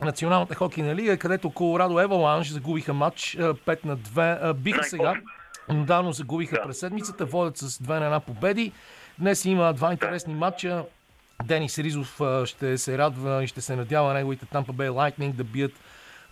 Националната 0.00 0.54
хокейна 0.54 0.94
лига, 0.94 1.16
където 1.16 1.50
Колорадо 1.50 2.00
Еваланш 2.00 2.50
загубиха 2.50 2.94
матч 2.94 3.36
а, 3.40 3.54
5 3.54 3.84
на 3.84 3.96
2. 3.96 4.38
А, 4.42 4.54
Биха 4.54 4.84
сега. 4.84 5.14
Недавно 5.68 6.12
загубиха 6.12 6.62
през 6.66 6.78
седмицата, 6.78 7.24
водят 7.24 7.58
с 7.58 7.78
2 7.78 8.00
на 8.00 8.20
1 8.20 8.24
победи. 8.24 8.72
Днес 9.18 9.44
има 9.44 9.72
два 9.72 9.92
интересни 9.92 10.34
матча. 10.34 10.84
Денис 11.44 11.78
Ризов 11.78 12.20
ще 12.44 12.78
се 12.78 12.98
радва 12.98 13.44
и 13.44 13.46
ще 13.46 13.60
се 13.60 13.76
надява 13.76 14.14
неговите 14.14 14.46
Tampa 14.46 14.72
Bay 14.72 14.90
Lightning 14.90 15.32
да 15.32 15.44
бият 15.44 15.72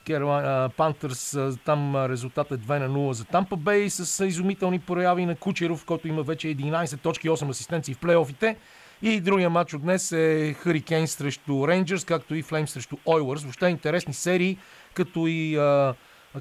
Panthers. 0.07 1.59
Там 1.65 1.97
а, 1.97 2.09
резултатът 2.09 2.61
е 2.61 2.65
2 2.65 2.79
на 2.79 2.89
0 2.89 3.13
за 3.13 3.25
Tampa 3.25 3.55
Bay 3.57 3.89
с 3.89 4.27
изумителни 4.27 4.79
прояви 4.79 5.27
на 5.27 5.37
Кучеров, 5.37 5.85
който 5.85 6.09
има 6.09 6.23
вече 6.23 6.49
11 6.49 7.01
точки, 7.01 7.29
8 7.29 7.51
асистенции 7.51 7.95
в 7.95 7.99
плейофите. 7.99 8.57
И 9.03 9.21
другия 9.21 9.51
матч 9.51 9.75
от 9.75 9.83
днес 9.83 10.13
е 10.13 10.57
Hurricanes 10.65 11.07
срещу 11.07 11.69
Рейнджърс, 11.69 12.05
както 12.05 12.35
и 12.35 12.43
Флеймс 12.43 12.71
срещу 12.71 12.97
Oilers. 12.97 13.43
Въобще 13.43 13.67
интересни 13.67 14.15
серии, 14.15 14.59
като 14.95 15.27
и 15.27 15.59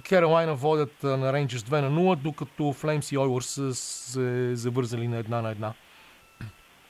Керолайна 0.03 0.55
водят 0.55 1.03
на 1.03 1.34
Рейнджърс 1.34 1.63
2 1.63 1.82
на 1.82 1.91
0, 1.91 2.16
докато 2.16 2.74
Флеймс 2.74 3.11
и 3.11 3.18
са 3.41 3.76
се 3.76 4.55
завързали 4.55 5.07
на 5.07 5.18
една 5.18 5.41
на 5.41 5.51
една. 5.51 5.74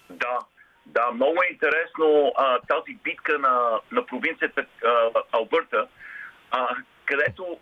Да, 0.10 0.40
да, 0.86 1.12
много 1.12 1.44
е 1.44 1.54
интересно 1.54 2.34
а, 2.38 2.60
тази 2.60 2.94
битка 3.04 3.40
на, 3.40 3.80
на 3.92 4.06
провинцията 4.06 4.66
а, 4.86 5.10
Албърта, 5.32 5.88
а, 6.52 6.76
където 7.06 7.60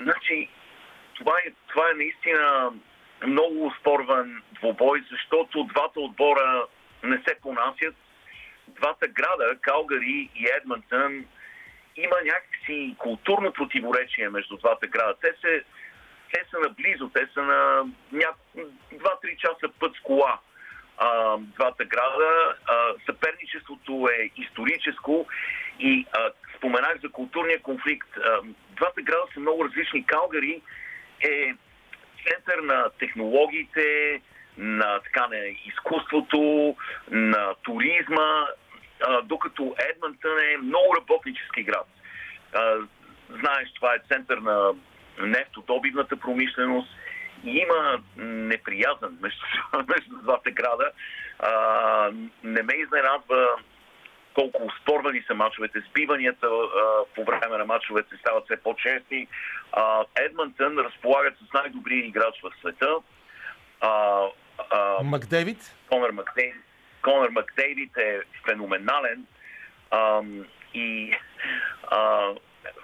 значи, 0.00 0.48
това, 1.14 1.32
е, 1.46 1.50
това 1.68 1.90
е 1.90 1.96
наистина 1.96 2.72
много 3.26 3.74
спорван 3.80 4.42
двубой, 4.52 5.04
защото 5.10 5.64
двата 5.64 6.00
отбора 6.00 6.66
не 7.02 7.22
се 7.28 7.40
понасят. 7.42 7.94
Двата 8.68 9.08
града, 9.08 9.56
Калгари 9.60 10.30
и 10.34 10.48
Едмонтън, 10.56 11.24
има 11.96 12.16
някакси 12.24 12.94
културно 12.98 13.52
противоречие 13.52 14.28
между 14.28 14.56
двата 14.56 14.86
града. 14.86 15.14
Те, 15.20 15.32
се, 15.40 15.64
те 16.32 16.44
са 16.50 16.58
наблизо, 16.58 17.08
те 17.08 17.28
са 17.34 17.42
на 17.42 17.84
ня... 18.12 18.28
2-3 18.92 19.36
часа 19.36 19.68
път 19.80 19.96
с 19.96 20.00
кола 20.00 20.38
а, 20.98 21.38
двата 21.38 21.84
града. 21.84 22.54
А, 22.66 22.94
съперничеството 23.06 24.08
е 24.18 24.30
историческо 24.36 25.26
и 25.80 26.06
а, 26.12 26.30
споменах 26.56 27.00
за 27.02 27.08
културния 27.08 27.62
конфликт. 27.62 28.08
А, 28.16 28.40
двата 28.76 29.02
града 29.02 29.22
са 29.34 29.40
много 29.40 29.64
различни. 29.64 30.06
Калгари 30.06 30.62
е 31.20 31.54
център 32.28 32.58
на 32.62 32.90
технологиите, 32.98 34.20
на, 34.58 35.00
така, 35.00 35.26
на 35.28 35.36
изкуството, 35.66 36.74
на 37.10 37.54
туризма, 37.62 38.46
а, 39.06 39.22
докато 39.22 39.74
Едмонтън 39.90 40.38
е 40.38 40.56
много 40.56 40.96
работнически 40.96 41.62
град. 41.62 41.86
А, 42.54 42.76
знаеш, 43.30 43.72
това 43.74 43.94
е 43.94 44.14
център 44.14 44.38
на 44.38 44.74
нефтодобивната 45.20 46.16
промишленост 46.16 46.88
и 47.44 47.50
има 47.58 48.02
неприязан 48.16 49.18
между, 49.20 49.44
между 49.94 50.16
двата 50.22 50.50
града. 50.50 50.90
А, 51.38 52.10
не 52.44 52.62
ме 52.62 52.74
изненадва 52.74 53.48
колко 54.34 54.72
спорвани 54.82 55.22
са 55.26 55.34
мачовете, 55.34 55.82
сбиванията 55.90 56.46
а, 56.46 57.04
по 57.14 57.24
време 57.24 57.58
на 57.58 57.64
мачовете 57.64 58.16
стават 58.16 58.44
все 58.44 58.56
по-чести. 58.56 59.28
А, 59.72 60.04
Едмонтън 60.20 60.78
разполагат 60.78 61.34
с 61.38 61.52
най-добрия 61.52 62.06
играч 62.06 62.40
в 62.42 62.50
света. 62.60 62.96
А, 63.80 64.22
а, 64.70 65.02
Макдевид? 65.02 65.76
Конър 65.88 66.10
Макдейвид. 66.10 66.62
Конър 67.02 67.30
Макдейвид 67.30 67.96
е 67.96 68.20
феноменален. 68.48 69.26
Ам, 69.90 70.46
и 70.74 71.12
а, 71.90 72.28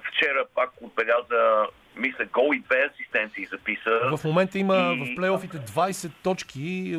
вчера 0.05 0.44
пак 0.55 0.70
отбеляза, 0.80 1.66
мисля, 1.97 2.24
гол 2.24 2.55
и 2.55 2.61
две 2.61 2.90
асистенции 2.92 3.47
записа. 3.47 4.01
В 4.12 4.24
момента 4.24 4.59
има 4.59 4.76
И- 4.76 5.01
в 5.05 5.16
плейофите 5.16 5.57
20 5.59 6.12
точки 6.22 6.61
и 6.61 6.97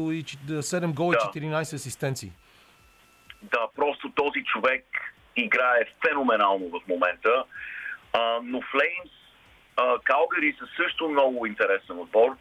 7 0.61 0.93
гола 0.93 1.13
и 1.13 1.17
Да. 1.17 1.25
14 1.25 1.73
асистенции. 1.73 2.31
Да, 3.43 3.67
просто 3.75 4.11
този 4.11 4.43
човек 4.43 4.85
играе 5.35 5.79
феноменално 6.07 6.69
в 6.69 6.87
момента. 6.87 7.43
А, 8.13 8.39
но 8.43 8.61
Флеймс, 8.61 9.11
а, 9.77 9.99
Калгари 9.99 10.55
са 10.59 10.65
също 10.75 11.09
много 11.09 11.45
интересен 11.45 11.99
отбор. 11.99 12.37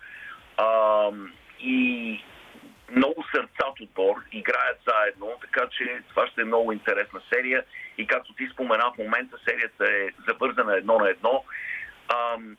А, 0.56 1.08
и 1.60 2.20
много 2.90 3.24
сърцат 3.34 3.80
отбор, 3.80 4.14
играят 4.32 4.78
заедно, 4.86 5.30
така 5.40 5.68
че 5.70 6.02
това 6.08 6.26
ще 6.26 6.40
е 6.40 6.44
много 6.44 6.72
интересна 6.72 7.20
серия. 7.34 7.64
И 7.98 8.06
както 8.06 8.34
ти 8.34 8.48
спомена, 8.52 8.92
в 8.94 8.98
момента 8.98 9.36
серията 9.48 9.84
е 9.86 10.08
завързана 10.28 10.76
едно 10.76 10.98
на 10.98 11.10
едно. 11.10 11.44
Ам, 12.08 12.56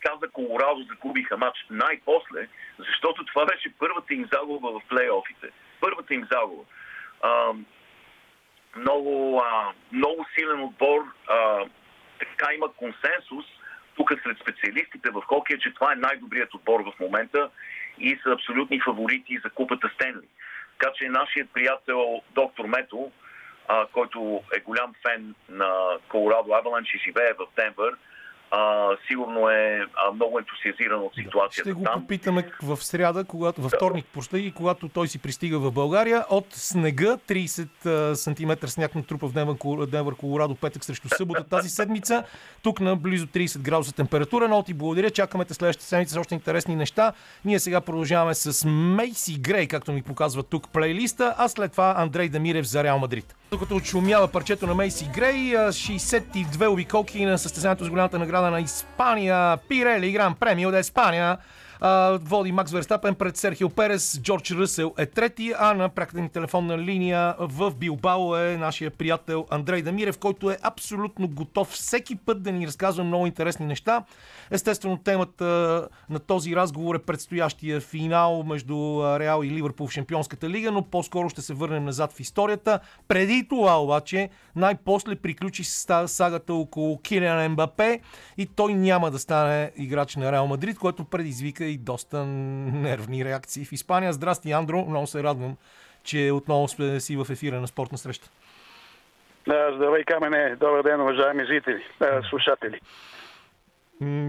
каза 0.00 0.28
Колорадо, 0.32 0.82
загубиха 0.82 1.36
матч 1.36 1.66
най-после, 1.70 2.48
защото 2.78 3.24
това 3.24 3.46
беше 3.46 3.74
първата 3.78 4.14
им 4.14 4.28
загуба 4.32 4.70
в 4.70 4.80
плейофите. 4.88 5.48
Първата 5.80 6.14
им 6.14 6.28
загуба. 6.32 6.62
Ам, 7.22 7.66
много, 8.76 9.42
а, 9.44 9.72
много 9.92 10.26
силен 10.38 10.60
отбор. 10.60 11.04
А, 11.28 11.64
така 12.18 12.54
има 12.54 12.72
консенсус 12.72 13.44
тук 13.96 14.12
сред 14.22 14.38
специалистите 14.38 15.10
в 15.10 15.22
хокея, 15.26 15.58
че 15.58 15.74
това 15.74 15.92
е 15.92 15.96
най-добрият 15.96 16.54
отбор 16.54 16.80
в 16.80 17.00
момента 17.00 17.50
и 17.98 18.18
са 18.22 18.30
абсолютни 18.30 18.80
фаворити 18.80 19.38
за 19.44 19.50
купата 19.50 19.90
Стенли. 19.94 20.28
Така 20.78 20.92
че 20.92 21.08
нашият 21.08 21.50
приятел 21.52 22.22
доктор 22.30 22.64
Мето, 22.64 23.12
а, 23.68 23.86
който 23.86 24.42
е 24.56 24.60
голям 24.60 24.94
фен 25.06 25.34
на 25.48 25.98
Колорадо 26.08 26.52
Аваланч 26.52 26.94
и 26.94 26.98
живее 26.98 27.32
в 27.32 27.46
Денвър, 27.56 27.96
а, 28.50 28.88
сигурно 29.08 29.48
е 29.50 29.86
а, 29.94 30.12
много 30.12 30.38
ентусиазиран 30.38 31.00
от 31.00 31.14
ситуацията 31.14 31.70
Ще 31.70 31.72
го 31.72 31.82
там. 31.84 32.00
попитаме 32.00 32.50
в 32.62 32.76
сряда, 32.76 33.24
когато, 33.24 33.62
във 33.62 33.72
вторник, 33.72 34.06
и 34.34 34.52
когато 34.52 34.88
той 34.88 35.08
си 35.08 35.18
пристига 35.18 35.58
в 35.58 35.72
България. 35.72 36.24
От 36.30 36.46
снега, 36.50 37.16
30 37.16 38.14
см 38.14 38.66
сняг 38.66 38.94
на 38.94 39.02
трупа 39.06 39.28
в 39.28 39.32
Денвър, 39.32 39.86
Денвър, 39.86 40.14
Колорадо, 40.14 40.54
петък 40.54 40.84
срещу 40.84 41.08
събота 41.08 41.44
тази 41.44 41.68
седмица. 41.68 42.24
Тук 42.62 42.80
на 42.80 42.96
близо 42.96 43.26
30 43.26 43.58
градуса 43.58 43.92
температура. 43.92 44.48
Но 44.48 44.62
ти 44.62 44.74
благодаря. 44.74 45.10
Чакаме 45.10 45.44
те 45.44 45.54
следващата 45.54 45.86
седмица 45.86 46.14
с 46.14 46.16
още 46.16 46.34
интересни 46.34 46.76
неща. 46.76 47.12
Ние 47.44 47.58
сега 47.58 47.80
продължаваме 47.80 48.34
с 48.34 48.68
Мейси 48.68 49.38
Грей, 49.40 49.66
както 49.66 49.92
ми 49.92 50.02
показва 50.02 50.42
тук 50.42 50.68
плейлиста, 50.68 51.34
а 51.38 51.48
след 51.48 51.72
това 51.72 51.94
Андрей 51.96 52.28
Дамирев 52.28 52.66
за 52.66 52.84
Реал 52.84 52.98
Мадрид. 52.98 53.36
Докато 53.50 53.76
отшумява 53.76 54.28
парчето 54.28 54.66
на 54.66 54.74
Мейси 54.74 55.08
Грей, 55.14 55.56
а, 55.56 55.72
62 55.72 56.66
обиколки 56.66 57.24
на 57.24 57.38
състезанието 57.38 57.84
с 57.84 57.90
голямата 57.90 58.18
награда 58.18 58.50
на 58.50 58.60
Испания, 58.60 59.56
Пирели 59.68 60.12
Гран 60.12 60.34
Премио 60.34 60.70
де 60.70 60.80
Испания. 60.80 61.38
Води 62.20 62.52
Макс 62.52 62.72
Верстапен 62.72 63.14
пред 63.14 63.36
Серхио 63.36 63.70
Перес, 63.70 64.20
Джордж 64.22 64.52
Ръсел 64.52 64.94
е 64.98 65.06
трети, 65.06 65.52
а 65.58 65.74
на 65.74 65.88
пряката 65.88 66.20
ни 66.20 66.28
телефонна 66.28 66.78
линия 66.78 67.34
в 67.38 67.74
Билбао 67.74 68.36
е 68.36 68.56
нашия 68.56 68.90
приятел 68.90 69.46
Андрей 69.50 69.82
Дамирев, 69.82 70.18
който 70.18 70.50
е 70.50 70.58
абсолютно 70.62 71.28
готов 71.28 71.68
всеки 71.68 72.16
път 72.16 72.42
да 72.42 72.52
ни 72.52 72.66
разказва 72.66 73.04
много 73.04 73.26
интересни 73.26 73.66
неща. 73.66 74.04
Естествено, 74.50 74.96
темата 74.96 75.44
на 76.10 76.18
този 76.18 76.56
разговор 76.56 76.94
е 76.94 76.98
предстоящия 76.98 77.80
финал 77.80 78.42
между 78.42 79.02
Реал 79.18 79.42
и 79.44 79.50
Ливърпул 79.50 79.86
в 79.86 79.92
Шампионската 79.92 80.50
лига, 80.50 80.72
но 80.72 80.82
по-скоро 80.82 81.28
ще 81.28 81.42
се 81.42 81.54
върнем 81.54 81.84
назад 81.84 82.12
в 82.12 82.20
историята. 82.20 82.80
Преди 83.08 83.48
това 83.48 83.82
обаче, 83.82 84.28
най-после 84.56 85.16
приключи 85.16 85.64
сагата 86.06 86.54
около 86.54 86.98
Килиан 87.02 87.52
Мбапе 87.52 88.00
и 88.38 88.46
той 88.46 88.74
няма 88.74 89.10
да 89.10 89.18
стане 89.18 89.72
играч 89.76 90.16
на 90.16 90.32
Реал 90.32 90.46
Мадрид, 90.46 90.78
което 90.78 91.04
предизвика 91.04 91.65
и 91.66 91.78
доста 91.78 92.24
нервни 92.26 93.24
реакции 93.24 93.64
в 93.64 93.72
Испания. 93.72 94.12
Здрасти, 94.12 94.52
Андро, 94.52 94.84
много 94.88 95.06
се 95.06 95.22
радвам, 95.22 95.56
че 96.04 96.30
отново 96.32 96.68
сме 96.68 97.00
си 97.00 97.16
в 97.16 97.26
ефира 97.30 97.60
на 97.60 97.66
спортна 97.66 97.98
среща. 97.98 98.30
Да, 99.46 99.72
Здравей, 99.76 100.04
Камене. 100.04 100.56
Добър 100.56 100.82
ден, 100.82 101.00
уважаеми 101.00 101.44
зрители, 101.44 101.84
слушатели. 102.30 102.80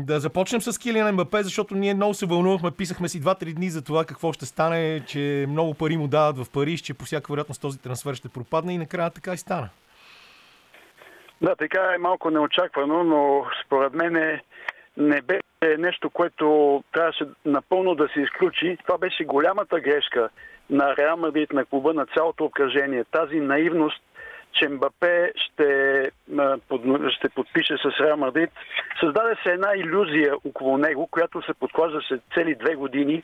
Да 0.05 0.19
започнем 0.19 0.61
с 0.61 0.79
Килиан 0.79 1.13
Мбапе, 1.13 1.43
защото 1.43 1.75
ние 1.75 1.93
много 1.93 2.13
се 2.13 2.25
вълнувахме, 2.25 2.71
писахме 2.71 3.07
си 3.07 3.21
2-3 3.21 3.53
дни 3.53 3.69
за 3.69 3.83
това 3.83 4.05
какво 4.05 4.33
ще 4.33 4.45
стане, 4.45 5.05
че 5.05 5.45
много 5.49 5.73
пари 5.73 5.97
му 5.97 6.07
дават 6.07 6.37
в 6.37 6.51
Париж, 6.51 6.81
че 6.81 6.93
по 6.93 7.05
всяка 7.05 7.33
вероятност 7.33 7.61
този 7.61 7.81
трансфер 7.81 8.13
ще 8.13 8.29
пропадне 8.29 8.73
и 8.73 8.77
накрая 8.77 9.09
така 9.09 9.33
и 9.33 9.37
стана. 9.37 9.69
Да, 11.41 11.55
така 11.55 11.93
е 11.95 11.97
малко 11.97 12.29
неочаквано, 12.29 13.03
но 13.03 13.45
според 13.65 13.93
мен 13.93 14.39
не 14.97 15.21
беше 15.61 15.77
нещо, 15.77 16.09
което 16.09 16.83
трябваше 16.93 17.25
напълно 17.45 17.95
да 17.95 18.07
се 18.13 18.21
изключи. 18.21 18.77
Това 18.87 18.97
беше 18.97 19.23
голямата 19.23 19.79
грешка 19.79 20.29
на 20.69 20.95
Реал 20.95 21.17
Мадрид, 21.17 21.53
на 21.53 21.65
клуба, 21.65 21.93
на 21.93 22.05
цялото 22.05 22.45
обкръжение. 22.45 23.03
Тази 23.11 23.39
наивност, 23.39 24.01
че 24.53 24.69
Мбапе 24.69 25.31
ще, 25.35 26.01
ще 27.09 27.29
подпише 27.29 27.77
с 27.77 27.99
Реал 27.99 28.17
Мадрид. 28.17 28.49
Създаде 28.99 29.35
се 29.43 29.49
една 29.49 29.75
иллюзия 29.75 30.35
около 30.45 30.77
него, 30.77 31.07
която 31.07 31.41
се 31.41 31.53
подклаждаше 31.53 32.19
цели 32.33 32.55
две 32.55 32.75
години, 32.75 33.23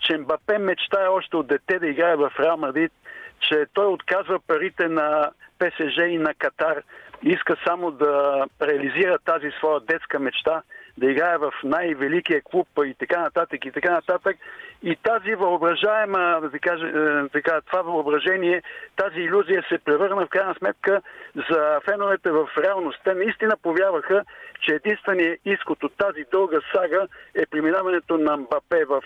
че 0.00 0.18
Мбапе 0.18 0.58
мечтае 0.58 1.06
още 1.06 1.36
от 1.36 1.46
дете 1.46 1.78
да 1.78 1.86
играе 1.86 2.16
в 2.16 2.32
Реал 2.40 2.56
Мадрид, 2.56 2.92
че 3.40 3.66
той 3.72 3.86
отказва 3.86 4.40
парите 4.46 4.88
на 4.88 5.30
ПСЖ 5.58 5.98
и 6.08 6.18
на 6.18 6.34
Катар, 6.34 6.82
иска 7.22 7.56
само 7.66 7.90
да 7.90 8.44
реализира 8.62 9.18
тази 9.18 9.50
своя 9.50 9.80
детска 9.80 10.18
мечта, 10.18 10.62
да 11.00 11.10
играе 11.10 11.38
в 11.38 11.52
най-великия 11.64 12.42
клуб 12.42 12.68
и 12.84 12.94
така 12.94 13.20
нататък 13.20 13.64
и 13.64 13.72
така 13.72 13.90
нататък. 13.90 14.36
И 14.82 14.96
тази 14.96 15.34
въображаема, 15.34 16.40
да 16.52 16.58
кажа, 16.58 16.86
е, 16.86 17.28
така, 17.28 17.60
това 17.60 17.82
въображение, 17.82 18.62
тази 18.96 19.20
иллюзия 19.20 19.64
се 19.68 19.78
превърна 19.78 20.26
в 20.26 20.28
крайна 20.28 20.54
сметка 20.54 21.02
за 21.50 21.80
феновете 21.84 22.30
в 22.30 22.48
реалност. 22.58 23.00
Те 23.04 23.14
наистина 23.14 23.56
повярваха, 23.62 24.24
че 24.60 24.74
единственият 24.74 25.40
изход 25.44 25.84
от 25.84 25.92
тази 25.96 26.24
дълга 26.32 26.58
сага 26.74 27.06
е 27.34 27.46
преминаването 27.46 28.18
на 28.18 28.36
Мбапе 28.36 28.84
в 28.84 29.02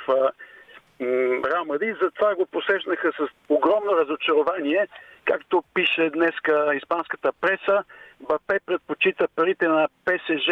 Мадрид. 1.66 1.96
Затова 2.02 2.34
го 2.34 2.46
посрещнаха 2.46 3.12
с 3.12 3.28
огромно 3.48 3.96
разочарование, 3.96 4.88
както 5.24 5.64
пише 5.74 6.10
днеска 6.10 6.74
испанската 6.74 7.32
преса. 7.40 7.84
Бапе 8.20 8.60
предпочита 8.66 9.28
парите 9.36 9.68
на 9.68 9.88
ПСЖ 10.04 10.50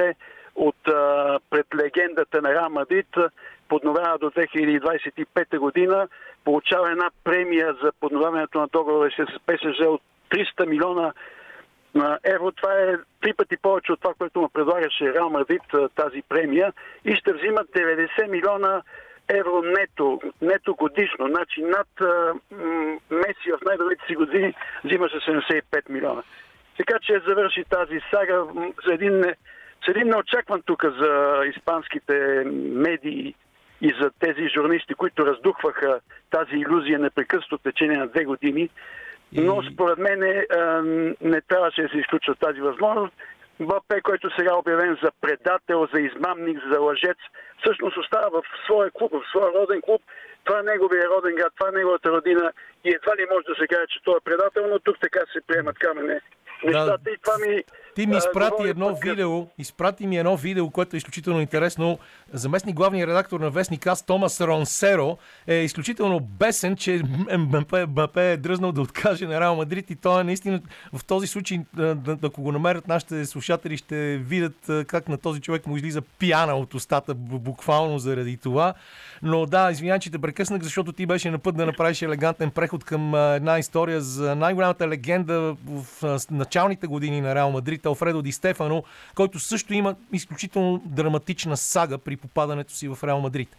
от 0.57 0.88
а, 0.88 1.38
пред 1.50 1.66
легендата 1.74 2.42
на 2.42 2.50
Реал 2.55 2.70
Мадрид, 2.70 3.07
подновява 3.68 4.18
до 4.18 4.30
2025 4.30 5.59
година, 5.59 6.09
получава 6.44 6.90
една 6.90 7.11
премия 7.24 7.76
за 7.82 7.92
подновяването 8.00 8.61
на 8.61 8.66
договора 8.66 9.11
с 9.11 9.38
ПСЖ 9.46 9.80
от 9.80 10.03
300 10.30 10.66
милиона 10.66 11.12
на 11.94 12.18
евро. 12.24 12.53
Това 12.53 12.72
е 12.72 12.96
три 13.20 13.34
пъти 13.34 13.57
повече 13.57 13.92
от 13.92 14.00
това, 14.00 14.14
което 14.14 14.40
му 14.40 14.48
предлагаше 14.48 15.14
Реал 15.14 15.30
Мадрид 15.30 15.62
тази 15.94 16.22
премия 16.28 16.72
и 17.05 17.14
ще 17.16 17.32
взимат 17.32 17.68
90 17.70 18.28
милиона 18.28 18.82
евро 19.28 19.62
нето, 19.62 20.20
нето 20.42 20.74
годишно. 20.74 21.28
Значи 21.28 21.62
над 21.62 21.88
а, 22.00 22.34
м, 22.50 22.98
Меси 23.11 23.53
в 23.53 23.64
най-добрите 23.64 24.07
си 24.07 24.14
години 24.14 24.55
взимаше 24.84 25.16
75 25.16 25.88
милиона. 25.88 26.22
Така 26.76 26.98
че 27.03 27.22
завърши 27.28 27.64
тази 27.64 28.00
сага 28.11 28.44
за 28.86 28.94
един, 28.94 29.24
с 29.85 29.89
един 29.89 30.09
неочакван 30.09 30.62
тук 30.62 30.85
за 30.85 31.43
испанските 31.57 32.45
медии 32.87 33.35
и 33.80 33.95
за 34.01 34.11
тези 34.20 34.49
журналисти, 34.49 34.95
които 34.95 35.26
раздухваха 35.26 36.01
тази 36.30 36.57
иллюзия 36.57 36.99
непрекъснато 36.99 37.59
течение 37.59 37.97
на 37.97 38.07
две 38.07 38.24
години. 38.24 38.68
Но 39.33 39.62
според 39.72 39.99
мен 39.99 40.22
е, 40.22 40.47
а, 40.57 40.83
не 41.20 41.41
трябваше 41.41 41.83
да 41.83 41.89
се 41.89 41.99
изключва 41.99 42.35
тази 42.35 42.61
възможност. 42.61 43.14
Мбапе, 43.61 44.01
който 44.01 44.30
сега 44.39 44.51
е 44.51 44.59
обявен 44.59 44.99
за 45.03 45.11
предател, 45.20 45.89
за 45.95 46.01
измамник, 46.01 46.59
за 46.72 46.80
лъжец, 46.80 47.18
всъщност 47.61 47.97
остава 47.97 48.28
в 48.28 48.43
своя 48.64 48.91
клуб, 48.91 49.12
в 49.12 49.28
своя 49.30 49.53
роден 49.55 49.80
клуб. 49.83 50.03
Това 50.45 50.59
е 50.59 50.62
неговия 50.62 51.09
роден 51.09 51.35
град, 51.35 51.53
това 51.57 51.68
е 51.68 51.78
неговата 51.78 52.11
родина 52.11 52.53
и 52.85 52.89
едва 52.89 53.16
ли 53.16 53.26
може 53.30 53.45
да 53.47 53.55
се 53.55 53.66
каже, 53.66 53.87
че 53.89 54.05
той 54.05 54.16
е 54.16 54.24
предател, 54.24 54.66
но 54.70 54.78
тук 54.78 54.97
така 55.01 55.20
се 55.33 55.41
приемат 55.47 55.78
камене 55.78 56.20
нещата 56.64 57.11
и 57.11 57.18
това 57.22 57.39
ми... 57.39 57.64
Ти 57.95 58.07
ми 58.07 58.16
изпрати 58.16 58.62
едно 58.68 58.95
видео, 58.95 59.47
изпрати 59.59 60.07
ми 60.07 60.18
едно 60.18 60.36
видео, 60.36 60.70
което 60.70 60.97
е 60.97 60.99
изключително 60.99 61.40
интересно. 61.40 61.99
Заместник 62.32 62.76
главният 62.76 63.09
редактор 63.09 63.40
на 63.40 63.51
Вестник 63.51 63.86
Аз 63.86 64.03
Томас 64.03 64.40
Ронсеро 64.40 65.18
е 65.47 65.55
изключително 65.55 66.20
бесен, 66.20 66.76
че 66.76 67.03
Мбапе, 67.38 68.32
е 68.32 68.36
дръзнал 68.36 68.72
да 68.72 68.80
откаже 68.80 69.26
на 69.26 69.40
Реал 69.40 69.57
Мадрид 69.57 69.90
и 69.90 69.97
той 69.97 70.20
е 70.20 70.24
наистина 70.24 70.61
в 70.93 71.05
този 71.05 71.26
случай, 71.26 71.61
ако 72.22 72.43
го 72.43 72.53
намерят 72.53 72.88
нашите 72.88 73.26
слушатели, 73.26 73.76
ще 73.76 74.16
видят 74.16 74.86
как 74.86 75.09
на 75.09 75.18
този 75.18 75.40
човек 75.40 75.66
му 75.66 75.76
излиза 75.76 76.03
пяна 76.03 76.55
от 76.55 76.74
устата, 76.74 77.14
бу- 77.14 77.38
буквално 77.38 77.99
заради 77.99 78.36
това. 78.36 78.74
Но 79.22 79.47
да, 79.47 79.70
извинявай, 79.70 79.99
че 79.99 80.11
те 80.11 80.18
прекъснах, 80.18 80.62
защото 80.62 80.93
ти 80.93 81.07
беше 81.07 81.30
на 81.30 81.38
път 81.38 81.57
да 81.57 81.66
направиш 81.66 82.03
елегантен 82.03 82.51
преход 82.51 82.84
към 82.84 83.14
една 83.14 83.59
история 83.59 84.01
за 84.01 84.36
най-голямата 84.36 84.89
легенда 84.89 85.56
в 85.66 86.20
началните 86.31 86.86
години 86.86 87.20
на 87.20 87.35
Реал 87.35 87.51
Мадрид, 87.51 87.81
Алфредо 87.86 88.22
Ди 88.22 88.32
Стефано, 88.32 88.84
който 89.14 89.38
също 89.38 89.74
има 89.74 89.94
изключително 90.12 90.82
драматична 90.86 91.56
сага 91.56 91.98
при 91.98 92.16
попадането 92.16 92.72
си 92.72 92.88
в 92.88 93.04
Реал 93.04 93.20
Мадрид. 93.20 93.56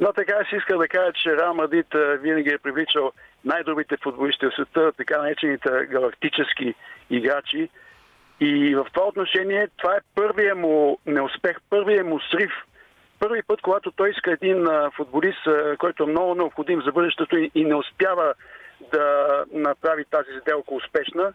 Но 0.00 0.12
така 0.12 0.44
си 0.48 0.56
иска 0.56 0.78
да 0.78 0.88
кажа, 0.88 1.12
че 1.12 1.36
Реал 1.36 1.54
Мадрид 1.54 1.86
винаги 2.20 2.50
е 2.50 2.58
привличал 2.58 3.12
най-добрите 3.44 3.96
футболисти 4.02 4.46
в 4.46 4.52
света, 4.54 4.92
така 4.96 5.22
наречените 5.22 5.70
галактически 5.90 6.74
играчи. 7.10 7.68
И 8.40 8.74
в 8.74 8.86
това 8.92 9.06
отношение 9.06 9.68
това 9.76 9.96
е 9.96 10.00
първият 10.14 10.58
му 10.58 10.98
неуспех, 11.06 11.56
първият 11.70 12.06
му 12.06 12.20
срив 12.20 12.50
първи 13.22 13.42
път, 13.42 13.60
когато 13.60 13.90
той 13.90 14.10
иска 14.10 14.32
един 14.32 14.66
футболист, 14.96 15.48
който 15.78 16.02
е 16.02 16.06
много 16.06 16.34
необходим 16.34 16.82
за 16.82 16.92
бъдещето 16.92 17.36
и 17.36 17.64
не 17.64 17.74
успява 17.74 18.34
да 18.92 19.28
направи 19.52 20.04
тази 20.10 20.30
сделка 20.40 20.74
успешна. 20.74 21.32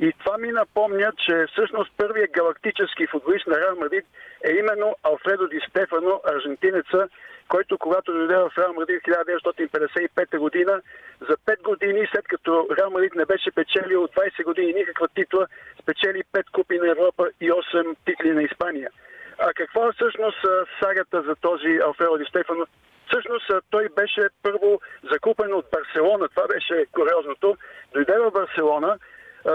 И 0.00 0.12
това 0.18 0.38
ми 0.38 0.52
напомня, 0.52 1.12
че 1.26 1.46
всъщност 1.52 1.92
първият 1.96 2.30
галактически 2.30 3.06
футболист 3.06 3.46
на 3.46 3.60
Реал 3.60 3.76
Мадрид 3.76 4.04
е 4.44 4.50
именно 4.52 4.96
Алфредо 5.02 5.48
Ди 5.48 5.60
Стефано, 5.68 6.20
аржентинеца, 6.24 7.08
който 7.48 7.78
когато 7.78 8.12
дойде 8.12 8.36
в 8.36 8.52
Реал 8.58 8.72
Мадрид 8.72 9.02
1955 9.02 10.38
година, 10.38 10.82
за 11.20 11.36
5 11.36 11.62
години, 11.62 12.08
след 12.12 12.28
като 12.28 12.68
Реал 12.78 12.90
Мадрид 12.90 13.14
не 13.14 13.24
беше 13.24 13.50
печелил 13.50 14.08
20 14.08 14.44
години 14.44 14.72
никаква 14.72 15.08
титла, 15.08 15.46
спечели 15.82 16.22
5 16.34 16.50
купи 16.52 16.78
на 16.78 16.90
Европа 16.90 17.30
и 17.40 17.50
8 17.52 17.96
титли 18.04 18.30
на 18.32 18.42
Испания. 18.42 18.90
А 19.38 19.52
какво 19.52 19.88
е 19.88 19.92
всъщност 19.92 20.38
сагата 20.82 21.22
за 21.22 21.34
този 21.36 21.78
Алфредо 21.84 22.18
Ди 22.18 22.24
Стефано? 22.24 22.66
Всъщност 23.08 23.50
той 23.70 23.88
беше 23.88 24.28
първо 24.42 24.80
закупен 25.12 25.52
от 25.52 25.66
Барселона. 25.72 26.28
Това 26.28 26.46
беше 26.46 26.86
куриозното. 26.92 27.56
Дойде 27.94 28.18
в 28.18 28.30
Барселона. 28.30 28.98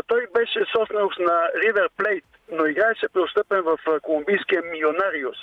Той 0.08 0.28
беше 0.34 0.66
собственост 0.76 1.20
на 1.20 1.50
Ривер 1.56 1.90
Плейт, 1.98 2.26
но 2.52 2.66
играеше 2.66 3.08
преотстъпен 3.14 3.62
в 3.62 3.78
колумбийския 4.02 4.62
Милионариус. 4.62 5.38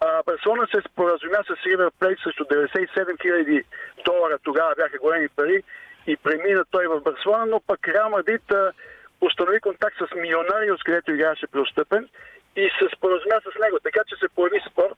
А, 0.00 0.22
Барселона 0.22 0.66
се 0.66 0.80
споразумя 0.80 1.42
с 1.44 1.66
Ривер 1.66 1.90
Плейт 1.98 2.18
срещу 2.24 2.44
97 2.44 3.16
000 3.16 3.64
долара. 4.04 4.38
Тогава 4.42 4.74
бяха 4.76 4.98
големи 4.98 5.28
пари 5.28 5.62
и 6.06 6.16
премина 6.16 6.64
той 6.70 6.86
в 6.86 7.00
Барселона, 7.00 7.46
но 7.46 7.60
пък 7.60 7.88
Реал 7.88 8.10
Мадрид 8.10 8.52
установи 9.20 9.60
контакт 9.60 9.96
с 9.98 10.14
Милионариус, 10.14 10.82
където 10.82 11.12
играеше 11.12 11.46
преотстъпен 11.46 12.08
и 12.56 12.70
се 12.78 12.96
споразумя 12.96 13.40
с 13.40 13.58
него. 13.60 13.78
Така 13.82 14.00
че 14.08 14.16
се 14.16 14.28
появи 14.28 14.60
спор, 14.70 14.90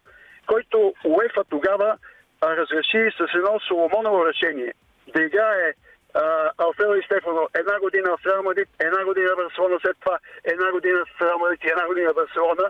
който 0.46 0.94
УЕФА 1.04 1.44
тогава 1.48 1.98
разреши 2.42 3.10
с 3.18 3.34
едно 3.34 3.60
Соломоново 3.60 4.26
решение 4.26 4.74
да 5.14 5.22
играе 5.22 5.72
а, 6.14 6.50
Алфредо 6.58 6.94
и 6.94 7.02
Стефано 7.02 7.48
една 7.54 7.80
година 7.80 8.16
в 8.16 8.26
Реал 8.26 8.42
Мадрид, 8.42 8.68
една 8.78 9.04
година 9.04 9.30
в 9.32 9.36
Барселона, 9.36 9.78
след 9.80 9.96
това 10.00 10.18
една 10.44 10.72
година 10.72 11.04
в 11.18 11.22
Реал 11.22 11.38
Мадрид 11.38 11.64
и 11.64 11.68
една 11.68 11.86
година 11.86 12.12
в 12.12 12.14
Барселона, 12.14 12.66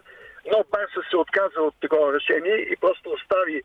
но 0.53 0.65
Барса 0.71 1.01
се 1.11 1.17
отказа 1.17 1.61
от 1.63 1.75
такова 1.81 2.13
решение 2.13 2.57
и 2.57 2.77
просто 2.77 3.11
остави 3.11 3.63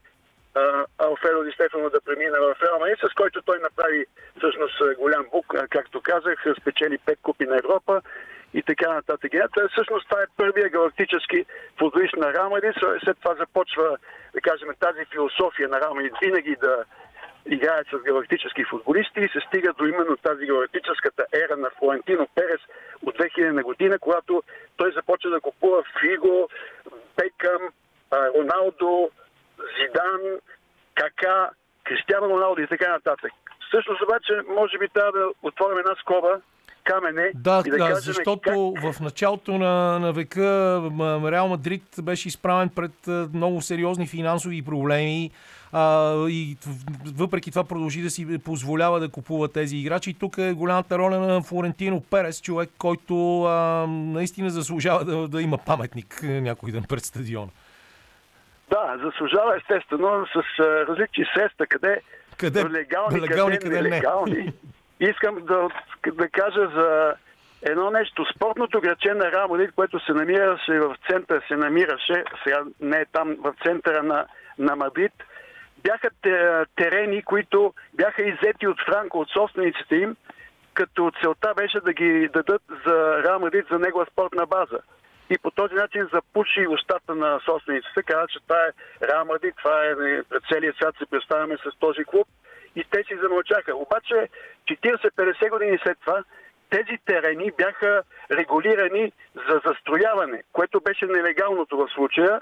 а, 0.55 0.85
Алфредо 0.97 1.43
Ди 1.43 1.51
Стефано 1.51 1.89
да 1.89 2.01
премина 2.01 2.37
в 2.39 2.55
Реал 2.63 2.79
Мадрид, 2.79 2.99
с 2.99 3.13
който 3.13 3.41
той 3.41 3.59
направи 3.59 4.05
всъщност 4.37 4.95
голям 4.97 5.25
бук, 5.31 5.53
както 5.69 6.01
казах, 6.01 6.43
спечели 6.61 6.97
пет 6.97 7.19
купи 7.21 7.45
на 7.45 7.57
Европа 7.57 8.01
и 8.53 8.63
така 8.63 8.93
нататък. 8.93 9.33
Ето, 9.33 9.69
Всъщност 9.71 10.09
това 10.09 10.21
е 10.21 10.33
първия 10.37 10.69
галактически 10.69 11.45
футболист 11.79 12.15
на 12.15 12.33
Реал 12.33 12.49
Мадрид. 12.49 12.75
След 13.03 13.17
това 13.19 13.35
започва, 13.35 13.97
да 14.33 14.41
кажем, 14.41 14.69
тази 14.79 15.05
философия 15.05 15.69
на 15.69 15.79
Реал 15.79 15.93
Мадрид 15.93 16.13
винаги 16.21 16.55
да 16.61 16.83
играят 17.45 17.87
с 17.87 18.03
галактически 18.03 18.63
футболисти 18.69 19.19
и 19.19 19.29
се 19.33 19.39
стига 19.47 19.73
до 19.73 19.85
именно 19.85 20.17
тази 20.17 20.45
галактическата 20.45 21.25
ера 21.33 21.57
на 21.57 21.69
Флорентино 21.79 22.27
Перес 22.35 22.61
от 23.05 23.15
2000 23.17 23.63
година, 23.63 23.99
когато 23.99 24.43
той 24.77 24.91
започва 24.91 25.29
да 25.29 25.39
купува 25.39 25.83
Фиго, 25.99 26.49
Бекъм, 27.17 27.61
Роналдо, 28.13 29.09
Зидан, 29.77 30.21
Кака, 30.95 31.49
Кристиано 31.83 32.29
Роналдо 32.29 32.61
и 32.61 32.67
така 32.67 32.91
нататък. 32.91 33.31
Всъщност 33.67 34.01
обаче, 34.01 34.33
може 34.49 34.77
би 34.77 34.89
трябва 34.89 35.11
да 35.11 35.25
отворим 35.43 35.77
една 35.77 35.95
скоба, 36.01 36.41
камене 36.83 37.31
Да, 37.35 37.63
и 37.65 37.69
да, 37.69 37.77
да 37.77 37.83
кажем 37.83 37.95
защото 37.95 38.73
в 38.83 38.99
началото 39.01 39.57
на, 39.57 39.99
на 39.99 40.13
века 40.13 40.43
Реал 41.31 41.47
Мадрид 41.47 41.83
беше 42.01 42.27
изправен 42.27 42.69
пред 42.69 42.91
много 43.33 43.61
сериозни 43.61 44.07
финансови 44.07 44.65
проблеми 44.65 45.31
а, 45.77 46.13
и 46.29 46.57
въпреки 47.15 47.51
това 47.51 47.63
продължи 47.63 48.01
да 48.01 48.09
си 48.09 48.39
позволява 48.45 48.99
да 48.99 49.09
купува 49.09 49.47
тези 49.47 49.77
играчи. 49.77 50.09
И 50.09 50.13
тук 50.13 50.37
е 50.37 50.53
голямата 50.53 50.97
роля 50.97 51.19
на 51.19 51.41
Флорентино 51.41 52.01
Перес, 52.11 52.41
човек, 52.41 52.69
който 52.77 53.43
а, 53.43 53.85
наистина 53.87 54.49
заслужава 54.49 55.05
да, 55.05 55.27
да 55.27 55.41
има 55.41 55.57
паметник 55.57 56.23
а, 56.23 56.27
някой 56.27 56.71
ден 56.71 56.83
пред 56.89 57.05
стадиона. 57.05 57.47
Да, 58.69 58.99
заслужава 59.03 59.57
естествено 59.57 60.25
с 60.25 60.59
а, 60.59 60.63
различни 60.63 61.25
средства, 61.33 61.65
къде, 61.67 62.01
Къде 62.37 62.69
легални, 62.69 63.21
легални, 63.21 63.57
къде, 63.57 63.69
къде 63.69 63.81
не. 63.81 63.89
нелегални. 63.89 64.53
Искам 64.99 65.35
да, 65.35 65.67
да 66.13 66.29
кажа 66.29 66.69
за 66.75 67.13
едно 67.61 67.89
нещо. 67.89 68.25
Спортното 68.35 68.81
граче 68.81 69.13
на 69.13 69.31
Реал 69.31 69.47
Мадрид, 69.47 69.71
което 69.75 70.05
се 70.05 70.13
намираше 70.13 70.79
в 70.79 70.95
центъра, 71.09 71.41
се 71.47 71.55
намираше, 71.55 72.23
сега 72.43 72.63
не 72.79 72.97
е 72.97 73.05
там, 73.05 73.35
в 73.39 73.53
центъра 73.63 74.03
на, 74.03 74.25
на 74.59 74.75
Мадрид, 74.75 75.13
бяха 75.85 76.09
те- 76.21 76.65
терени, 76.75 77.23
които 77.23 77.73
бяха 77.93 78.21
иззети 78.21 78.67
от 78.67 78.77
Франко, 78.85 79.19
от 79.19 79.29
собствениците 79.29 79.95
им, 79.95 80.15
като 80.73 81.11
целта 81.21 81.53
беше 81.55 81.79
да 81.79 81.93
ги 81.93 82.29
дадат 82.33 82.61
за 82.85 83.23
Реал 83.23 83.39
Мадрид 83.39 83.65
за 83.71 83.79
негова 83.79 84.05
спортна 84.11 84.45
база. 84.45 84.79
И 85.29 85.37
по 85.37 85.51
този 85.51 85.73
начин 85.73 86.09
запуши 86.13 86.67
устата 86.67 87.15
на 87.15 87.39
собствениците. 87.45 88.03
Каза, 88.03 88.27
че 88.27 88.39
това 88.39 88.59
е 88.65 88.73
Реал 89.07 89.25
Мадрид, 89.25 89.55
това 89.57 89.85
е 89.85 89.95
пред 90.29 90.43
целия 90.51 90.73
свят 90.73 90.95
се 90.97 91.05
представяме 91.05 91.57
с 91.57 91.79
този 91.79 92.05
клуб. 92.05 92.27
И 92.75 92.83
те 92.91 93.03
си 93.03 93.17
замълчаха. 93.21 93.75
Обаче 93.75 94.27
40-50 94.67 95.49
години 95.49 95.77
след 95.83 95.97
това 95.99 96.23
тези 96.69 96.97
терени 97.05 97.51
бяха 97.57 98.03
регулирани 98.31 99.11
за 99.35 99.61
застрояване, 99.65 100.43
което 100.53 100.81
беше 100.81 101.05
нелегалното 101.05 101.77
в 101.77 101.87
случая. 101.93 102.41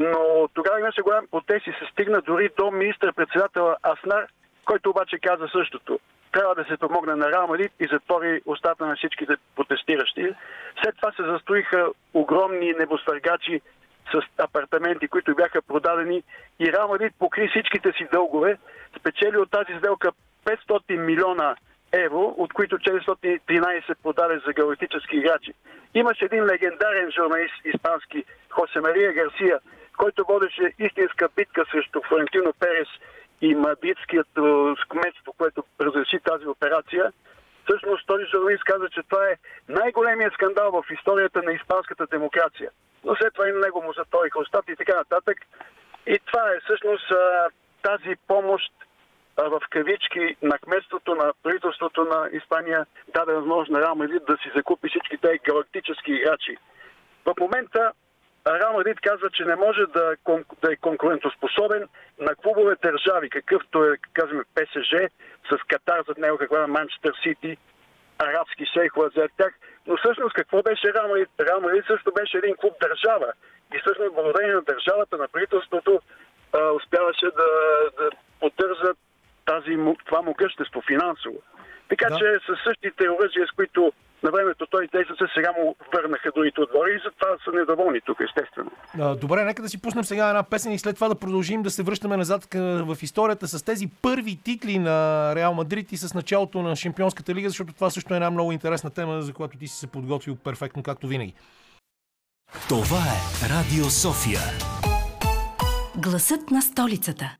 Но 0.00 0.48
тогава 0.54 0.80
имаше 0.80 1.02
голям 1.02 1.26
протест 1.30 1.66
и 1.66 1.72
се 1.72 1.92
стигна 1.92 2.20
дори 2.20 2.50
до 2.58 2.70
министър-председателя 2.70 3.76
Аснар, 3.82 4.26
който 4.64 4.90
обаче 4.90 5.18
каза 5.18 5.48
същото. 5.52 6.00
Трябва 6.32 6.54
да 6.54 6.64
се 6.64 6.76
помогне 6.76 7.14
на 7.14 7.30
Реал 7.30 7.46
Мадрид 7.46 7.72
и 7.80 7.88
затвори 7.92 8.42
устата 8.46 8.86
на 8.86 8.96
всичките 8.96 9.34
протестиращи. 9.56 10.34
След 10.82 10.96
това 10.96 11.12
се 11.12 11.22
застроиха 11.22 11.88
огромни 12.14 12.72
небостъргачи 12.78 13.60
с 14.12 14.20
апартаменти, 14.38 15.08
които 15.08 15.34
бяха 15.34 15.62
продадени 15.62 16.22
и 16.60 16.72
Реал 16.72 16.88
Мадрид 16.88 17.12
покри 17.18 17.48
всичките 17.48 17.92
си 17.92 18.08
дългове, 18.12 18.58
спечели 18.98 19.36
от 19.36 19.50
тази 19.50 19.78
сделка 19.78 20.12
500 20.44 20.96
милиона 20.96 21.56
евро, 21.92 22.34
от 22.36 22.52
които 22.52 22.78
413 22.78 23.94
продаде 24.02 24.40
за 24.46 24.52
галактически 24.52 25.16
играчи. 25.16 25.52
Имаше 25.94 26.24
един 26.24 26.44
легендарен 26.44 27.10
журналист 27.10 27.54
испански, 27.64 28.24
Хосе 28.50 28.80
Мария 28.80 29.12
Гарсия, 29.12 29.58
който 29.96 30.24
водеше 30.28 30.72
истинска 30.78 31.28
битка 31.36 31.64
срещу 31.70 32.00
Флорентино 32.08 32.52
Перес 32.60 32.88
и 33.40 33.54
мадридският 33.54 34.28
е, 34.38 34.40
кметство, 34.88 35.32
което 35.38 35.64
разреши 35.80 36.18
тази 36.24 36.46
операция. 36.46 37.12
Всъщност 37.64 38.06
този 38.06 38.24
журналист 38.24 38.64
каза, 38.64 38.88
че 38.88 39.02
това 39.02 39.28
е 39.28 39.36
най-големият 39.68 40.34
скандал 40.34 40.70
в 40.70 40.84
историята 40.90 41.42
на 41.42 41.52
испанската 41.52 42.06
демокрация. 42.06 42.70
Но 43.04 43.16
след 43.16 43.34
това 43.34 43.48
и 43.48 43.52
на 43.52 43.58
него 43.58 43.82
му 43.82 43.92
затвориха 43.92 44.40
устата 44.40 44.72
и 44.72 44.76
така 44.76 44.96
нататък. 44.96 45.38
И 46.06 46.18
това 46.26 46.50
е 46.50 46.60
всъщност 46.60 47.10
а, 47.10 47.48
тази 47.82 48.16
помощ 48.26 48.72
а, 49.36 49.48
в 49.48 49.60
кавички 49.70 50.36
на 50.42 50.58
кметството, 50.58 51.14
на 51.14 51.32
правителството 51.42 52.04
на 52.04 52.28
Испания 52.32 52.86
даде 53.14 53.32
възможност 53.32 53.70
на 53.70 53.80
Реал 53.80 53.94
Мадрид 53.94 54.22
да 54.28 54.36
си 54.36 54.50
закупи 54.56 54.88
всички 54.88 55.18
тези 55.18 55.38
галактически 55.38 56.12
играчи. 56.12 56.56
В 57.24 57.34
момента 57.40 57.92
Реал 58.46 58.72
Мадрид 58.72 59.00
казва, 59.00 59.30
че 59.30 59.44
не 59.44 59.56
може 59.56 59.80
да, 59.80 60.16
да 60.62 60.72
е 60.72 60.76
конкурентоспособен 60.76 61.88
на 62.18 62.34
клубове 62.34 62.74
държави, 62.82 63.30
какъвто 63.30 63.84
е, 63.84 63.96
казваме, 64.12 64.44
ПСЖ, 64.54 64.92
с 65.50 65.58
Катар 65.68 66.02
зад 66.08 66.18
него, 66.18 66.38
каква 66.38 66.62
е 66.64 66.66
Манчестър 66.66 67.14
Сити, 67.22 67.56
арабски 68.18 68.66
шейхове 68.74 69.08
зад 69.16 69.30
тях. 69.36 69.54
Но 69.86 69.96
всъщност 69.96 70.34
какво 70.34 70.62
беше 70.62 70.94
Реал 70.94 71.08
Мадрид? 71.08 71.28
Реал 71.40 71.60
Мадрид 71.60 71.84
също 71.86 72.12
беше 72.12 72.38
един 72.38 72.56
клуб 72.56 72.74
държава. 72.80 73.32
И 73.74 73.78
всъщност 73.78 74.14
благодарение 74.14 74.54
на 74.54 74.62
държавата, 74.62 75.16
на 75.16 75.28
правителството, 75.28 76.00
а, 76.52 76.70
успяваше 76.70 77.26
да, 77.26 77.48
да 77.98 78.10
поддържа 78.40 78.92
тази, 79.44 79.76
това 80.06 80.22
могъщество 80.22 80.82
финансово. 80.86 81.38
Така 81.88 82.08
Да. 82.08 82.16
че 82.18 82.38
с 82.46 82.64
същите 82.64 83.10
оръжия, 83.10 83.46
с 83.46 83.56
които 83.56 83.92
на 84.22 84.30
времето 84.30 84.66
той 84.66 84.88
действаше, 84.92 85.24
сега 85.34 85.52
му 85.58 85.76
върнаха 85.94 86.30
другите 86.34 86.60
отбори 86.60 86.90
и 86.94 87.02
затова 87.04 87.28
са 87.44 87.50
недоволни 87.52 88.00
тук, 88.00 88.18
естествено. 88.20 88.70
Добре, 89.16 89.44
нека 89.44 89.62
да 89.62 89.68
си 89.68 89.82
пуснем 89.82 90.04
сега 90.04 90.28
една 90.28 90.42
песен 90.42 90.72
и 90.72 90.78
след 90.78 90.94
това 90.94 91.08
да 91.08 91.14
продължим 91.14 91.62
да 91.62 91.70
се 91.70 91.82
връщаме 91.82 92.16
назад 92.16 92.54
в 92.54 92.96
историята 93.02 93.48
с 93.48 93.62
тези 93.64 93.86
първи 94.02 94.38
титли 94.44 94.78
на 94.78 95.32
Реал 95.34 95.54
Мадрид 95.54 95.92
и 95.92 95.96
с 95.96 96.14
началото 96.14 96.62
на 96.62 96.76
Шампионската 96.76 97.34
лига, 97.34 97.48
защото 97.48 97.72
това 97.72 97.90
също 97.90 98.14
е 98.14 98.16
една 98.16 98.30
много 98.30 98.52
интересна 98.52 98.90
тема, 98.90 99.22
за 99.22 99.32
която 99.32 99.58
ти 99.58 99.66
си 99.66 99.76
се 99.76 99.86
подготвил 99.86 100.36
перфектно, 100.36 100.82
както 100.82 101.06
винаги. 101.06 101.34
Това 102.68 102.98
е 102.98 103.48
Радио 103.48 103.84
София. 103.84 104.40
Гласът 105.96 106.50
на 106.50 106.62
столицата. 106.62 107.36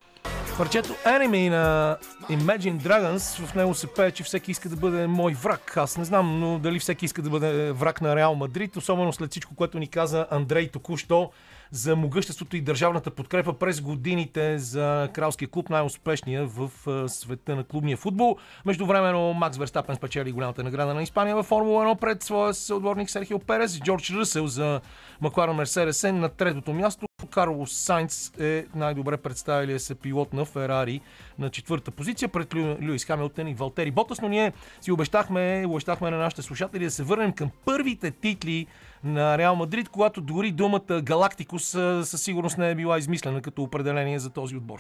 Парчето 0.61 0.93
Enemy 1.07 1.49
на 1.49 1.97
Imagine 2.31 2.77
Dragons, 2.77 3.47
в 3.47 3.55
него 3.55 3.75
се 3.75 3.87
пее, 3.87 4.11
че 4.11 4.23
всеки 4.23 4.51
иска 4.51 4.69
да 4.69 4.77
бъде 4.77 5.07
мой 5.07 5.33
враг. 5.35 5.77
Аз 5.77 5.97
не 5.97 6.05
знам, 6.05 6.41
но 6.41 6.59
дали 6.59 6.79
всеки 6.79 7.05
иска 7.05 7.23
да 7.23 7.31
бъде 7.31 7.73
враг 7.73 8.01
на 8.01 8.17
Реал 8.17 8.35
Мадрид, 8.35 8.77
особено 8.77 9.13
след 9.13 9.31
всичко, 9.31 9.55
което 9.55 9.79
ни 9.79 9.87
каза 9.87 10.27
Андрей 10.31 10.69
току-що 10.69 11.31
за 11.71 11.97
могъществото 11.97 12.57
и 12.57 12.61
държавната 12.61 13.11
подкрепа 13.11 13.59
през 13.59 13.81
годините 13.81 14.59
за 14.59 15.09
кралския 15.13 15.49
клуб, 15.49 15.69
най-успешния 15.69 16.47
в 16.47 16.71
а, 16.87 17.09
света 17.09 17.57
на 17.57 17.65
клубния 17.65 17.97
футбол. 17.97 18.37
Междувременно 18.67 19.35
Макс 19.35 19.59
Верстапен 19.59 19.97
спечели 19.97 20.33
голямата 20.33 20.63
награда 20.63 20.95
на 20.95 21.03
Испания 21.03 21.37
във 21.37 21.47
Формула 21.47 21.85
1 21.85 22.01
пред 22.01 22.23
своя 22.23 22.55
съотборник 22.55 23.11
Серхио 23.11 23.39
Перес. 23.39 23.81
Джордж 23.81 24.11
Ръсел 24.11 24.47
за 24.47 24.81
Маклара 25.21 25.53
Мерседес 25.53 26.05
е 26.05 26.13
на 26.13 26.29
третото 26.29 26.73
място. 26.73 27.07
Карлос 27.31 27.73
Сайнц 27.73 28.33
е 28.41 28.67
най-добре 28.75 29.17
представилия 29.17 29.81
се 29.81 29.95
пилот 29.95 30.33
на 30.33 30.45
Ферари 30.45 31.01
на 31.39 31.51
четвърта 31.51 31.91
позиция 31.91 32.29
пред 32.29 32.55
Лю... 32.55 32.77
Люис 32.83 33.05
Хамилтън 33.05 33.49
и 33.49 33.55
Валтери 33.55 33.91
Ботас, 33.91 34.21
но 34.21 34.29
ние 34.29 34.53
си 34.81 34.93
обещахме, 34.93 35.65
обещахме 35.67 36.11
на 36.11 36.19
нашите 36.19 36.43
слушатели 36.43 36.85
да 36.85 36.91
се 36.91 37.03
върнем 37.03 37.33
към 37.33 37.51
първите 37.65 38.11
титли 38.11 38.67
на 39.05 39.39
Реал 39.39 39.57
Мадрид, 39.57 39.89
когато 39.89 40.21
дори 40.21 40.53
думата 40.53 41.03
Галактикус 41.03 41.65
със 42.03 42.23
сигурност 42.23 42.59
не 42.59 42.71
е 42.71 42.75
била 42.75 42.99
измислена 42.99 43.43
като 43.43 43.63
определение 43.63 44.19
за 44.19 44.33
този 44.33 44.57
отбор. 44.57 44.79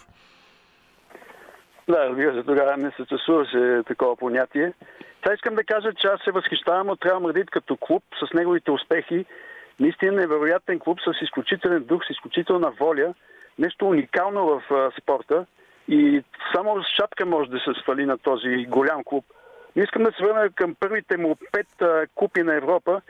Да, 1.88 2.08
разбира 2.08 2.34
се, 2.34 2.42
тогава 2.42 2.76
не 2.76 2.90
съществуваше 2.96 3.82
такова 3.86 4.16
понятие. 4.16 4.72
Сега 5.22 5.34
искам 5.34 5.54
да 5.54 5.64
кажа, 5.64 5.92
че 5.94 6.06
аз 6.06 6.20
се 6.24 6.30
възхищавам 6.30 6.88
от 6.88 7.04
Реал 7.04 7.20
Мадрид 7.20 7.50
като 7.50 7.76
клуб 7.76 8.02
с 8.24 8.34
неговите 8.34 8.70
успехи. 8.70 9.24
Наистина 9.80 10.12
невероятен 10.12 10.78
клуб 10.78 10.98
с 11.00 11.24
изключителен 11.24 11.84
дух, 11.84 12.02
с 12.06 12.10
изключителна 12.10 12.70
воля. 12.70 13.14
Нещо 13.58 13.88
уникално 13.88 14.46
в 14.46 14.62
а, 14.70 14.90
спорта. 15.00 15.46
И 15.88 16.22
само 16.54 16.82
шапка 16.96 17.26
може 17.26 17.50
да 17.50 17.58
се 17.58 17.80
свали 17.82 18.06
на 18.06 18.18
този 18.18 18.66
голям 18.68 19.04
клуб. 19.04 19.24
Но 19.76 19.82
искам 19.82 20.02
да 20.02 20.12
се 20.12 20.24
върна 20.24 20.50
към 20.50 20.74
първите 20.80 21.16
му 21.16 21.36
пет 21.52 21.82
а, 21.82 22.06
купи 22.14 22.42
на 22.42 22.54
Европа. 22.54 23.00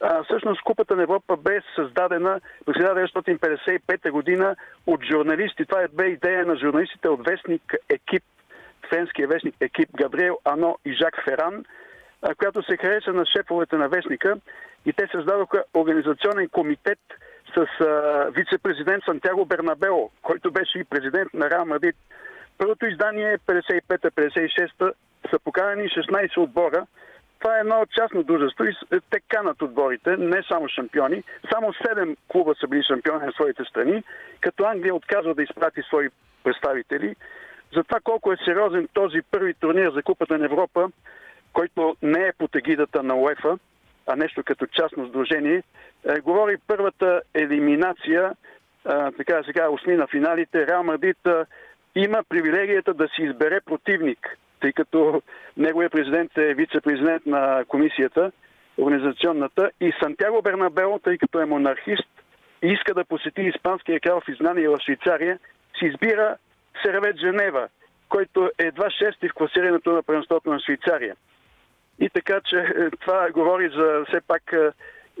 А, 0.00 0.22
всъщност 0.24 0.62
Купата 0.62 0.96
на 0.96 1.02
Европа 1.02 1.36
бе 1.36 1.60
създадена 1.74 2.40
през 2.66 2.76
1955 2.76 4.10
година 4.10 4.56
от 4.86 5.04
журналисти. 5.04 5.64
Това 5.64 5.82
е 5.82 5.88
бе 5.88 6.06
идея 6.06 6.46
на 6.46 6.56
журналистите 6.56 7.08
от 7.08 7.26
вестник 7.28 7.74
Екип, 7.90 8.22
френския 8.90 9.28
вестник 9.28 9.54
Екип 9.60 9.88
Габриел 9.96 10.38
Ано 10.44 10.78
и 10.84 10.92
Жак 10.92 11.24
Феран, 11.24 11.64
която 12.38 12.62
се 12.62 12.76
хареса 12.76 13.12
на 13.12 13.26
шефовете 13.26 13.76
на 13.76 13.88
вестника 13.88 14.36
и 14.86 14.92
те 14.92 15.08
създадоха 15.12 15.64
организационен 15.74 16.48
комитет 16.48 16.98
с 17.56 17.66
вице-президент 18.30 19.04
Сантьяго 19.04 19.44
Бернабело, 19.44 20.10
който 20.22 20.50
беше 20.50 20.78
и 20.78 20.84
президент 20.84 21.34
на 21.34 21.50
Реал 21.50 21.64
Мадрид. 21.64 21.96
Първото 22.58 22.86
издание 22.86 23.38
55-56 23.38 24.92
са 25.30 25.38
поканени 25.44 25.88
16 25.88 26.38
отбора. 26.38 26.86
Това 27.38 27.56
е 27.56 27.60
едно 27.60 27.86
частно 27.86 28.22
дружество 28.22 28.64
и 28.64 28.72
с- 28.72 29.00
те 29.10 29.20
канат 29.28 29.62
отборите, 29.62 30.16
не 30.16 30.42
само 30.42 30.68
шампиони. 30.68 31.22
Само 31.52 31.72
7 31.72 32.16
клуба 32.28 32.54
са 32.60 32.68
били 32.68 32.82
шампиони 32.82 33.26
на 33.26 33.32
своите 33.32 33.64
страни, 33.64 34.02
като 34.40 34.64
Англия 34.64 34.94
отказва 34.94 35.34
да 35.34 35.42
изпрати 35.42 35.82
свои 35.82 36.08
представители. 36.44 37.16
За 37.74 37.84
това 37.84 38.00
колко 38.04 38.32
е 38.32 38.36
сериозен 38.44 38.88
този 38.92 39.22
първи 39.30 39.54
турнир 39.54 39.90
за 39.90 40.02
Купата 40.02 40.38
на 40.38 40.44
Европа, 40.44 40.88
който 41.52 41.96
не 42.02 42.26
е 42.26 42.32
под 42.38 42.56
егидата 42.56 43.02
на 43.02 43.14
УЕФА, 43.16 43.58
а 44.06 44.16
нещо 44.16 44.42
като 44.44 44.66
частно 44.66 45.08
сдружение, 45.08 45.62
е, 46.08 46.20
говори 46.20 46.56
първата 46.66 47.20
елиминация, 47.34 48.32
а, 48.84 49.10
така 49.12 49.34
да 49.36 49.44
сега, 49.44 49.70
осми 49.70 49.96
на 49.96 50.06
финалите. 50.06 50.66
Реал 50.66 50.82
Мадрид 50.82 51.26
а, 51.26 51.46
има 51.94 52.22
привилегията 52.28 52.94
да 52.94 53.08
си 53.08 53.22
избере 53.22 53.60
противник, 53.60 54.38
тъй 54.60 54.72
като 54.72 55.22
неговият 55.56 55.92
президент 55.92 56.38
е 56.38 56.54
вице-президент 56.54 57.26
на 57.26 57.64
комисията, 57.68 58.32
организационната, 58.78 59.70
и 59.80 59.92
Сантьяго 60.02 60.42
Бернабело, 60.42 60.98
тъй 60.98 61.18
като 61.18 61.40
е 61.40 61.46
монархист 61.46 62.08
и 62.62 62.68
иска 62.68 62.94
да 62.94 63.04
посети 63.04 63.42
испанския 63.42 64.00
крал 64.00 64.20
в 64.20 64.28
изгнание 64.28 64.68
в 64.68 64.78
Швейцария, 64.84 65.38
си 65.78 65.86
избира 65.86 66.36
Сервет 66.82 67.18
Женева, 67.18 67.68
който 68.08 68.50
е 68.58 68.66
едва 68.66 68.90
шести 68.90 69.28
в 69.28 69.34
класирането 69.34 69.92
на 69.92 70.02
първенството 70.02 70.50
на 70.50 70.60
Швейцария. 70.60 71.16
И 72.00 72.10
така, 72.10 72.40
че 72.40 72.56
е, 72.56 72.90
това 72.90 73.30
говори 73.30 73.68
за 73.76 74.04
все 74.08 74.20
пак 74.20 74.52
е, 74.52 74.70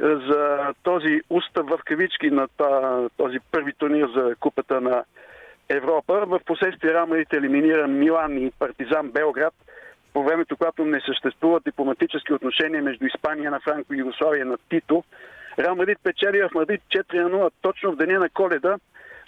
за 0.00 0.58
този 0.82 1.20
устав 1.30 1.66
в 1.66 1.78
кавички 1.84 2.30
на 2.30 2.48
този 3.16 3.38
първи 3.50 3.72
турнир 3.72 4.08
за 4.16 4.34
купата 4.40 4.80
на 4.80 5.04
Европа. 5.68 6.26
В 6.26 6.40
последствие 6.46 6.94
Рамарите 6.94 7.36
елиминира 7.36 7.88
Милан 7.88 8.38
и 8.38 8.50
Партизан 8.58 9.10
Белград 9.10 9.54
по 10.12 10.22
времето, 10.22 10.56
когато 10.56 10.84
не 10.84 11.00
съществуват 11.00 11.64
дипломатически 11.64 12.32
отношения 12.32 12.82
между 12.82 13.06
Испания 13.06 13.50
на 13.50 13.60
Франко 13.60 13.94
и 13.94 13.98
Югославия 13.98 14.44
на 14.46 14.58
Тито. 14.70 15.04
Реал 15.58 15.76
Мадрид 15.76 15.98
печели 16.02 16.42
в 16.42 16.54
Мадрид 16.54 16.80
4 16.88 17.22
на 17.22 17.30
0 17.30 17.52
точно 17.62 17.92
в 17.92 17.96
деня 17.96 18.18
на 18.18 18.28
коледа, 18.28 18.76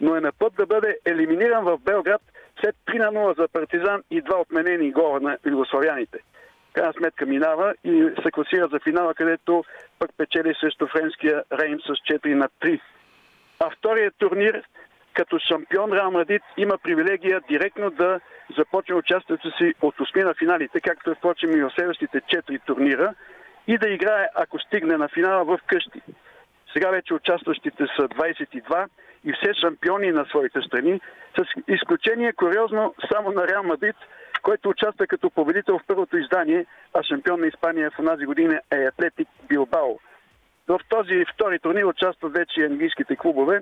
но 0.01 0.17
е 0.17 0.21
на 0.21 0.33
път 0.33 0.55
да 0.55 0.67
бъде 0.67 0.99
елиминиран 1.05 1.65
в 1.65 1.79
Белград 1.79 2.23
след 2.61 2.77
3 2.87 2.99
на 2.99 3.13
0 3.13 3.37
за 3.41 3.49
Партизан 3.49 4.03
и 4.11 4.23
два 4.23 4.41
отменени 4.41 4.93
гола 4.93 5.21
на 5.21 5.39
югославяните. 5.47 6.19
Крайна 6.73 6.93
сметка 6.93 7.27
минава 7.27 7.75
и 7.85 8.11
се 8.23 8.31
класира 8.31 8.69
за 8.69 8.81
финала, 8.81 9.15
където 9.15 9.65
пък 9.99 10.11
печели 10.17 10.55
срещу 10.61 10.87
френския 10.87 11.45
Рейм 11.53 11.81
с 11.81 11.89
4 11.89 12.35
на 12.35 12.49
3. 12.63 12.81
А 13.61 13.71
вторият 13.71 14.15
турнир, 14.19 14.63
като 15.15 15.39
шампион 15.39 15.93
Реал 15.93 16.11
Мадрид, 16.11 16.43
има 16.57 16.79
привилегия 16.79 17.41
директно 17.49 17.91
да 17.91 18.21
започне 18.57 18.95
участието 18.95 19.57
си 19.57 19.75
от 19.83 20.01
осми 20.01 20.23
на 20.23 20.35
финалите, 20.35 20.81
както 20.81 21.11
е 21.11 21.15
впрочем 21.15 21.51
и 21.51 21.63
в 21.63 21.71
следващите 21.71 22.21
4 22.21 22.61
турнира, 22.67 23.15
и 23.67 23.79
да 23.79 23.89
играе, 23.89 24.29
ако 24.35 24.59
стигне 24.59 24.97
на 24.97 25.09
финала 25.09 25.45
в 25.45 25.59
къщи. 25.67 26.03
Сега 26.73 26.91
вече 26.91 27.15
участващите 27.15 27.87
са 27.97 28.09
22 28.09 28.89
и 29.25 29.33
все 29.33 29.55
шампиони 29.55 30.13
на 30.13 30.25
своите 30.25 30.61
страни, 30.61 31.01
с 31.39 31.45
изключение 31.69 32.33
куриозно 32.33 32.95
само 33.13 33.33
на 33.33 33.49
Реал 33.49 33.63
Мадрид, 33.63 33.97
който 34.43 34.69
участва 34.69 35.07
като 35.07 35.31
победител 35.31 35.79
в 35.79 35.87
първото 35.87 36.17
издание, 36.17 36.67
а 36.95 37.03
шампион 37.03 37.41
на 37.41 37.47
Испания 37.47 37.91
в 37.91 37.99
онази 37.99 38.25
година 38.25 38.61
е 38.73 38.85
Атлетик 38.85 39.29
Билбао. 39.49 39.99
В 40.69 40.81
този 40.89 41.25
втори 41.35 41.59
турнир 41.59 41.85
участват 41.85 42.33
вече 42.33 42.61
и 42.61 42.65
английските 42.65 43.17
клубове. 43.17 43.61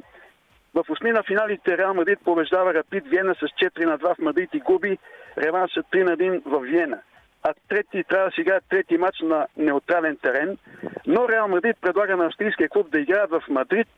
В 0.78 0.90
осми 0.90 1.10
на 1.12 1.22
финалите 1.22 1.78
Реал 1.78 1.94
Мадрид 1.94 2.18
побеждава 2.24 2.74
Рапид 2.74 3.04
Виена 3.06 3.34
с 3.34 3.38
4 3.38 3.84
на 3.84 3.98
2 3.98 4.14
в 4.14 4.18
Мадрид 4.18 4.50
и 4.54 4.60
губи 4.60 4.98
реванша 5.38 5.82
3 5.82 6.02
на 6.02 6.16
1 6.16 6.42
в 6.46 6.60
Виена. 6.60 7.00
А 7.42 7.54
трети 7.68 8.04
трябва 8.04 8.26
да 8.26 8.34
си 8.34 8.40
играят 8.40 8.64
трети 8.68 8.98
матч 8.98 9.20
на 9.22 9.46
неутрален 9.56 10.16
терен. 10.16 10.58
Но 11.06 11.28
Реал 11.28 11.48
Мадрид 11.48 11.76
предлага 11.80 12.16
на 12.16 12.26
австрийския 12.26 12.68
клуб 12.68 12.90
да 12.90 13.00
играят 13.00 13.30
в 13.30 13.42
Мадрид 13.48 13.88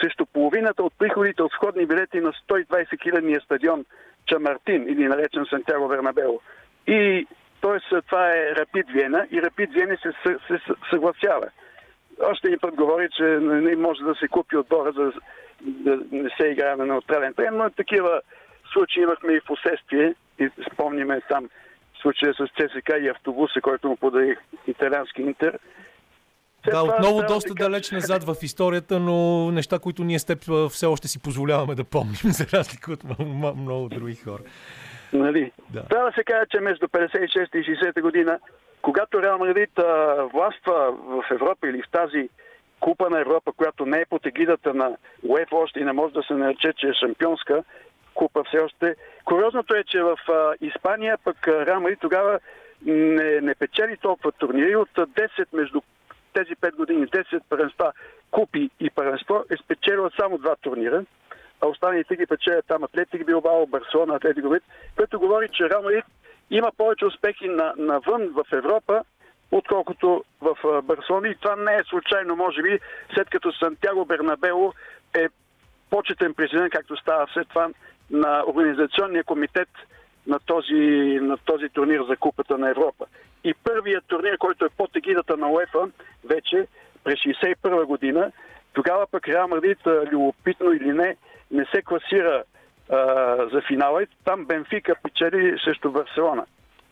срещу 0.00 0.26
половината 0.26 0.82
от 0.82 0.92
приходите 0.98 1.42
от 1.42 1.52
входни 1.52 1.86
билети 1.86 2.20
на 2.20 2.32
120 2.32 3.02
хилядния 3.02 3.40
стадион 3.40 3.84
Чамартин 4.26 4.88
или 4.88 5.08
наречен 5.08 5.46
Сантьяго 5.50 5.88
Бернабело. 5.88 6.40
И 6.86 7.26
т.е. 7.62 8.00
това 8.00 8.28
е 8.28 8.54
Рапид 8.56 8.86
Виена 8.90 9.26
и 9.30 9.42
Рапид 9.42 9.72
Виена 9.72 9.96
се, 9.96 10.12
се, 10.26 10.38
се 10.48 10.72
съгласява. 10.90 11.48
Още 12.22 12.46
един 12.46 12.58
път 12.58 12.74
говори, 12.74 13.08
че 13.16 13.22
не 13.40 13.76
може 13.76 14.04
да 14.04 14.14
се 14.14 14.28
купи 14.28 14.56
отбора, 14.56 14.92
за 14.92 15.12
да 15.60 15.98
не 16.12 16.30
се 16.40 16.46
играе 16.46 16.76
на 16.76 16.86
неутрален 16.86 17.34
терен, 17.34 17.56
но 17.56 17.70
такива 17.70 18.20
случаи 18.72 19.02
имахме 19.02 19.32
и 19.32 19.40
в 19.40 19.44
последствие. 19.44 20.14
И 20.38 20.50
спомниме 20.72 21.20
там 21.28 21.48
случая 22.02 22.34
с 22.34 22.46
ЦСК 22.46 22.90
и 23.00 23.08
автобуса, 23.08 23.60
който 23.60 23.88
му 23.88 23.96
подари 23.96 24.36
италиански 24.66 25.22
интер. 25.22 25.58
След 26.64 26.74
Да, 26.74 26.82
отново 26.82 27.22
доста 27.28 27.54
да 27.54 27.64
далеч 27.64 27.90
назад 27.90 28.24
в 28.24 28.34
историята, 28.42 29.00
но 29.00 29.50
неща, 29.50 29.78
които 29.78 30.04
ние 30.04 30.18
с 30.18 30.24
теб 30.24 30.38
все 30.70 30.86
още 30.86 31.08
си 31.08 31.22
позволяваме 31.22 31.74
да 31.74 31.84
помним, 31.84 32.16
за 32.22 32.58
разлика 32.58 32.92
от 32.92 33.04
много 33.56 33.88
други 33.88 34.14
хора. 34.14 34.42
Нали? 35.12 35.52
Да. 35.70 35.82
Трябва 35.82 36.10
да 36.10 36.14
се 36.14 36.24
каже, 36.24 36.46
че 36.50 36.60
между 36.60 36.86
56 36.86 37.56
и 37.56 37.76
60 37.76 38.00
година, 38.00 38.38
когато 38.82 39.22
Реал 39.22 39.38
Мадрид 39.38 39.70
властва 40.32 40.92
в 40.92 41.24
Европа 41.30 41.68
или 41.68 41.82
в 41.82 41.90
тази 41.90 42.28
купа 42.80 43.10
на 43.10 43.20
Европа, 43.20 43.52
която 43.52 43.86
не 43.86 44.00
е 44.00 44.06
под 44.10 44.26
егидата 44.26 44.74
на 44.74 44.96
УЕФ 45.22 45.48
още 45.52 45.80
и 45.80 45.84
не 45.84 45.92
може 45.92 46.14
да 46.14 46.22
се 46.22 46.34
нарече, 46.34 46.72
че 46.76 46.86
е 46.88 46.94
шампионска 46.94 47.64
купа 48.14 48.44
все 48.44 48.58
още. 48.58 48.94
Куриозното 49.24 49.74
е, 49.74 49.84
че 49.84 50.02
в 50.02 50.18
а, 50.28 50.54
Испания 50.60 51.18
пък 51.24 51.36
Мадрид 51.80 51.98
тогава 52.00 52.40
не, 52.86 53.40
не 53.40 53.54
печели 53.54 53.96
толкова 53.96 54.32
турнири. 54.32 54.76
От 54.76 54.98
а, 54.98 55.06
10 55.06 55.28
между 55.52 55.80
тези 56.32 56.56
5 56.56 56.76
години, 56.76 57.06
10 57.06 57.40
първенства, 57.48 57.92
купи 58.30 58.70
и 58.80 58.90
първенство 58.90 59.44
е 59.50 59.56
спечелила 59.56 60.10
само 60.20 60.38
два 60.38 60.56
турнира 60.56 61.04
а 61.60 61.66
останалите 61.66 62.16
ги 62.16 62.26
печелят 62.26 62.66
там 62.66 62.84
Атлетик 62.84 63.26
Билбао, 63.26 63.66
Барселона, 63.66 64.14
Атлетик 64.14 64.42
Билбао, 64.42 64.60
което 64.96 65.18
говори, 65.18 65.48
че 65.52 65.70
Реал 65.70 65.82
Мадрид 65.82 66.04
има 66.50 66.70
повече 66.76 67.06
успехи 67.06 67.48
на, 67.48 67.74
навън 67.76 68.28
в 68.28 68.44
Европа, 68.52 69.04
отколкото 69.50 70.24
в 70.40 70.82
Барселона. 70.82 71.28
И 71.28 71.34
това 71.34 71.56
не 71.56 71.74
е 71.74 71.84
случайно, 71.88 72.36
може 72.36 72.62
би, 72.62 72.80
след 73.14 73.30
като 73.30 73.52
Сантьяго 73.52 74.04
Бернабело 74.04 74.72
е 75.14 75.28
почетен 75.90 76.34
президент, 76.34 76.72
както 76.72 76.96
става 76.96 77.26
след 77.32 77.48
това, 77.48 77.68
на 78.10 78.44
Организационния 78.46 79.24
комитет 79.24 79.68
на 80.26 80.38
този, 80.38 81.18
на 81.22 81.36
този 81.36 81.68
турнир 81.68 82.00
за 82.08 82.16
Купата 82.16 82.58
на 82.58 82.70
Европа. 82.70 83.06
И 83.44 83.54
първият 83.54 84.04
турнир, 84.06 84.38
който 84.38 84.64
е 84.64 84.76
под 84.76 84.96
егидата 84.96 85.36
на 85.36 85.50
УЕФА, 85.50 85.88
вече 86.24 86.66
през 87.04 87.14
61 87.14 87.84
година, 87.84 88.32
Тогава 88.78 89.06
пък 89.10 89.28
Реал 89.28 89.48
Мадрид, 89.48 89.78
любопитно 89.86 90.72
или 90.72 90.92
не, 90.92 91.16
не 91.50 91.64
се 91.64 91.82
класира 91.82 92.42
а, 92.90 92.96
за 93.52 93.62
финала 93.68 94.02
и 94.02 94.06
там 94.24 94.44
Бенфика 94.44 94.94
печели 95.02 95.58
срещу 95.64 95.90
Барселона. 95.90 96.44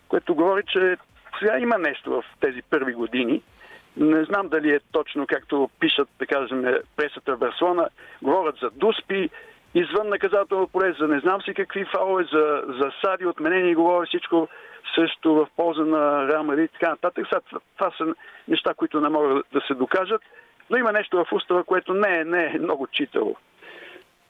Което 0.09 0.35
говори, 0.35 0.63
че 0.69 0.97
сега 1.39 1.59
има 1.59 1.79
нещо 1.79 2.11
в 2.11 2.25
тези 2.41 2.63
първи 2.71 2.93
години. 2.93 3.43
Не 3.97 4.25
знам 4.25 4.49
дали 4.49 4.71
е 4.71 4.81
точно 4.93 5.27
както 5.27 5.71
пишат, 5.81 6.09
да 6.19 6.27
кажем, 6.27 6.65
пресата 6.97 7.37
в 7.37 7.39
Барселона. 7.39 7.89
Говорят 8.23 8.57
за 8.63 8.71
дуспи, 8.71 9.31
извън 9.75 10.09
наказателно 10.09 10.67
поле, 10.67 10.95
за 11.01 11.09
не 11.09 11.21
знам 11.21 11.43
си 11.43 11.55
какви 11.55 11.85
фалове, 11.85 12.25
за, 12.33 12.63
за 12.69 12.91
сади, 13.05 13.27
отменени, 13.27 13.75
говори 13.75 14.07
всичко 14.07 14.49
също 14.95 15.35
в 15.35 15.49
полза 15.57 15.85
на 15.85 16.29
Реал 16.29 16.45
Мадрид 16.45 16.71
и 16.71 16.79
така 16.79 16.91
нататък. 16.91 17.27
Сега, 17.29 17.41
това, 17.77 17.91
са 17.99 18.15
неща, 18.49 18.75
които 18.75 19.01
не 19.01 19.09
могат 19.09 19.47
да 19.53 19.61
се 19.61 19.75
докажат, 19.75 20.23
но 20.71 20.77
има 20.77 20.93
нещо 20.93 21.25
в 21.25 21.33
устава, 21.33 21.65
което 21.65 21.95
не 21.95 22.19
е, 22.19 22.25
не 22.25 22.45
е 22.45 22.59
много 22.59 22.87
читаво. 22.87 23.37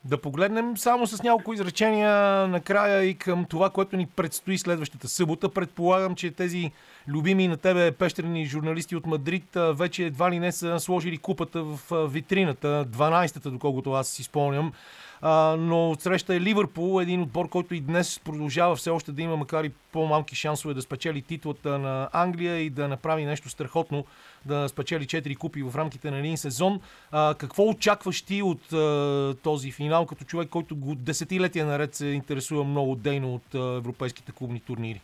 Да 0.07 0.19
погледнем 0.19 0.77
само 0.77 1.07
с 1.07 1.23
няколко 1.23 1.53
изречения 1.53 2.47
накрая 2.49 3.05
и 3.05 3.15
към 3.15 3.45
това, 3.45 3.71
което 3.71 3.97
ни 3.97 4.07
предстои 4.07 4.59
следващата 4.59 5.09
събота. 5.09 5.49
Предполагам, 5.49 6.15
че 6.15 6.31
тези 6.31 6.71
любими 7.09 7.49
на 7.49 7.57
тебе 7.57 7.93
пещерни 7.93 8.47
журналисти 8.47 8.97
от 8.97 9.07
Мадрид 9.07 9.45
вече 9.55 10.05
едва 10.05 10.31
ли 10.31 10.39
не 10.39 10.53
са 10.53 10.81
сложили 10.81 11.19
купата 11.19 11.63
в 11.63 12.09
витрината, 12.09 12.87
12-та, 12.89 13.51
доколкото 13.51 13.93
аз 13.93 14.09
си 14.09 14.23
спомням. 14.23 14.73
А, 15.21 15.57
но 15.59 15.97
среща 15.99 16.35
е 16.35 16.41
Ливърпул, 16.41 17.03
един 17.03 17.23
отбор, 17.23 17.49
който 17.49 17.75
и 17.75 17.81
днес 17.81 18.21
продължава 18.25 18.77
все 18.77 18.91
още 18.91 19.13
да 19.13 19.23
има, 19.23 19.37
макар 19.37 19.65
и 19.65 19.73
по-малки 19.93 20.37
шансове 20.37 20.75
да 20.75 20.83
спечели 20.83 21.23
титлата 21.23 21.79
на 21.79 22.09
Англия 22.13 22.57
и 22.57 22.71
да 22.71 22.89
направи 22.89 23.25
нещо 23.25 23.49
страхотно, 23.49 24.05
да 24.45 24.69
спечели 24.69 25.07
4 25.07 25.37
купи 25.37 25.63
в 25.63 25.77
рамките 25.77 26.11
на 26.11 26.19
един 26.19 26.37
сезон. 26.37 26.81
А, 27.11 27.35
какво 27.35 27.63
очакваш 27.63 28.23
ти 28.23 28.43
от 28.43 28.73
а, 28.73 29.35
този 29.43 29.71
финал, 29.73 30.07
като 30.07 30.25
човек, 30.25 30.49
който 30.49 30.77
го 30.77 30.95
десетилетия 30.95 31.67
наред 31.67 31.95
се 31.95 32.07
интересува 32.07 32.65
много 32.65 32.95
дейно 32.95 33.35
от 33.35 33.55
а, 33.55 33.59
европейските 33.59 34.33
клубни 34.33 34.61
турнири? 34.61 35.01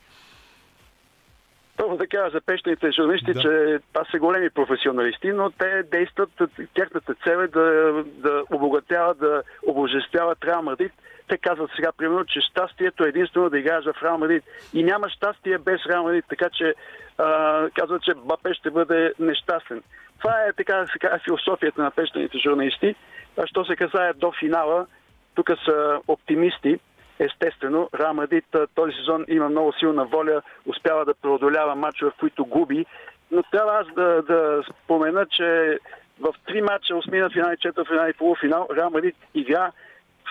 Първо 1.83 1.97
да 1.97 2.07
кажа 2.07 2.31
за 2.31 2.41
пещените 2.41 2.91
журналисти, 2.91 3.33
Да. 3.33 3.41
че 3.41 3.79
това 3.93 4.05
са 4.11 4.19
големи 4.19 4.51
професионалисти, 4.51 5.33
но 5.33 5.51
те 5.51 5.83
действат, 5.83 6.31
тяхната 6.75 7.15
цел 7.15 7.39
е 7.39 7.47
да, 7.47 7.93
да 8.07 8.45
обогатяват, 8.51 9.19
да 9.19 9.43
обожествяват 9.67 10.45
Реал 10.45 10.63
Мадрид. 10.63 10.93
Те 11.29 11.39
казват 11.39 11.71
сега, 11.77 11.93
примерно, 11.93 12.25
че 12.25 12.41
щастието 12.41 13.05
е 13.05 13.09
единствено 13.09 13.51
да 13.51 13.59
играеш 13.59 13.85
в 13.85 14.03
Реал 14.03 14.19
Мадрид. 14.19 14.45
И 14.75 14.83
няма 14.85 15.09
щастие 15.09 15.59
без 15.59 15.87
Реал 15.87 16.03
Мадрид, 16.03 16.25
така 16.29 16.51
че 16.51 16.75
а, 17.19 17.69
казват, 17.75 18.03
че 18.03 18.15
Бапе 18.15 18.55
ще 18.55 18.71
бъде 18.71 19.13
нещастен. 19.19 19.83
Това 20.19 20.35
е 20.49 20.53
така 20.53 20.77
да 20.77 20.87
се 20.87 20.99
каже 20.99 21.25
философията 21.25 21.83
на 21.83 21.91
пещените 21.91 22.39
журналисти. 22.39 22.95
А 23.39 23.47
що 23.47 23.65
се 23.65 23.77
касае 23.77 24.13
до 24.13 24.33
финала, 24.41 24.87
тук 25.35 25.51
са 25.65 26.01
оптимисти. 26.09 26.79
Естествено, 27.19 27.89
а, 27.93 28.67
този 28.75 28.93
сезон 28.97 29.25
има 29.29 29.49
много 29.49 29.73
силна 29.73 30.05
воля, 30.05 30.43
успява 30.67 31.05
да 31.05 31.15
преодолява 31.15 31.75
мачове, 31.75 32.11
в 32.11 32.21
които 32.21 32.45
губи. 32.45 32.87
Но 33.31 33.43
трябва 33.43 33.73
аз 33.81 33.87
да, 33.95 34.23
да 34.23 34.63
спомена, 34.71 35.27
че 35.27 35.79
в 36.21 36.35
три 36.47 36.63
матча, 36.63 36.97
осмина 36.97 37.31
финал, 37.31 37.57
четвърт 37.57 37.89
финал 37.89 38.09
и 38.09 38.13
полуфинал, 38.13 38.69
Реал 38.77 38.91
Мадрид 38.91 39.17
игра 39.35 39.73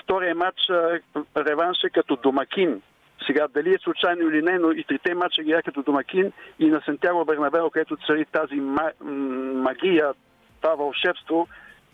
втория 0.03 0.35
матч 0.35 0.69
а, 0.69 0.99
реванш 1.37 1.77
е 1.83 1.89
като 1.89 2.15
домакин. 2.15 2.81
Сега, 3.27 3.47
дали 3.47 3.69
е 3.69 3.83
случайно 3.83 4.29
или 4.29 4.41
не, 4.41 4.59
но 4.59 4.71
и 4.71 4.83
трите 4.83 5.15
матча 5.15 5.43
ги 5.43 5.55
като 5.65 5.83
домакин 5.83 6.31
и 6.59 6.65
на 6.65 6.81
Сантьяго 6.85 7.25
Бернабео, 7.25 7.69
където 7.69 7.97
цари 8.07 8.25
тази 8.25 8.55
магия, 9.55 10.13
това 10.61 10.75
вълшебство, 10.75 11.47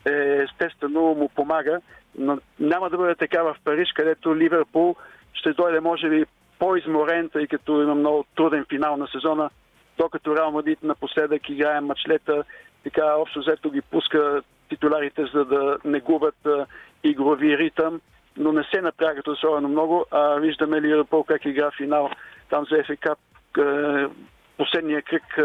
е, 0.08 0.44
естествено 0.44 1.02
му 1.02 1.30
помага. 1.30 1.80
Но 2.18 2.40
няма 2.60 2.90
да 2.90 2.98
бъде 2.98 3.16
така 3.16 3.44
в 3.44 3.56
Париж, 3.64 3.90
където 3.96 4.36
Ливерпул 4.36 4.96
ще 5.34 5.54
дойде, 5.54 5.80
може 5.80 6.10
би, 6.10 6.26
по-изморен, 6.60 7.30
тъй 7.30 7.48
като 7.48 7.82
има 7.82 7.96
много 7.96 8.26
труден 8.36 8.66
финал 8.70 8.98
на 8.98 9.08
сезона, 9.08 9.50
докато 9.98 10.36
Реал 10.36 10.52
Мадрид 10.52 10.84
напоследък 10.84 11.50
играе 11.50 11.82
мачлета, 11.82 12.44
така 12.84 13.16
общо 13.16 13.40
взето 13.40 13.72
ги 13.72 13.82
пуска 13.82 14.42
титулярите, 14.70 15.26
за 15.34 15.46
да 15.46 15.78
не 15.86 16.00
губят 16.00 16.46
а, 16.46 16.66
игрови 17.04 17.58
ритъм, 17.58 18.02
но 18.38 18.52
не 18.52 18.64
се 18.64 18.82
напрягат 18.82 19.28
особено 19.28 19.68
много. 19.68 20.06
А 20.12 20.36
виждаме 20.36 20.82
Ливерпул 20.82 21.24
как 21.24 21.46
игра 21.46 21.72
финал 21.72 22.10
там 22.50 22.66
за 22.66 22.76
FA 22.76 23.16
а, 23.58 24.10
последния 24.58 25.02
кръг 25.02 25.38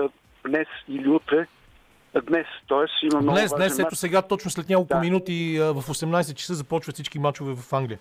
днес 0.47 0.69
или 0.89 1.09
утре. 1.09 1.47
Днес, 2.21 2.47
т.е. 2.69 3.07
има 3.07 3.21
много 3.21 3.39
Днес, 3.39 3.55
днес, 3.57 3.79
ето 3.79 3.97
сега, 3.97 4.23
точно 4.23 4.51
след 4.51 4.69
няколко 4.69 4.95
Да. 4.95 5.01
минути 5.01 5.59
в 5.61 5.75
18 5.75 6.35
часа 6.35 6.55
започват 6.55 6.95
всички 6.95 7.19
мачове 7.19 7.55
в 7.55 7.73
Англия. 7.73 7.99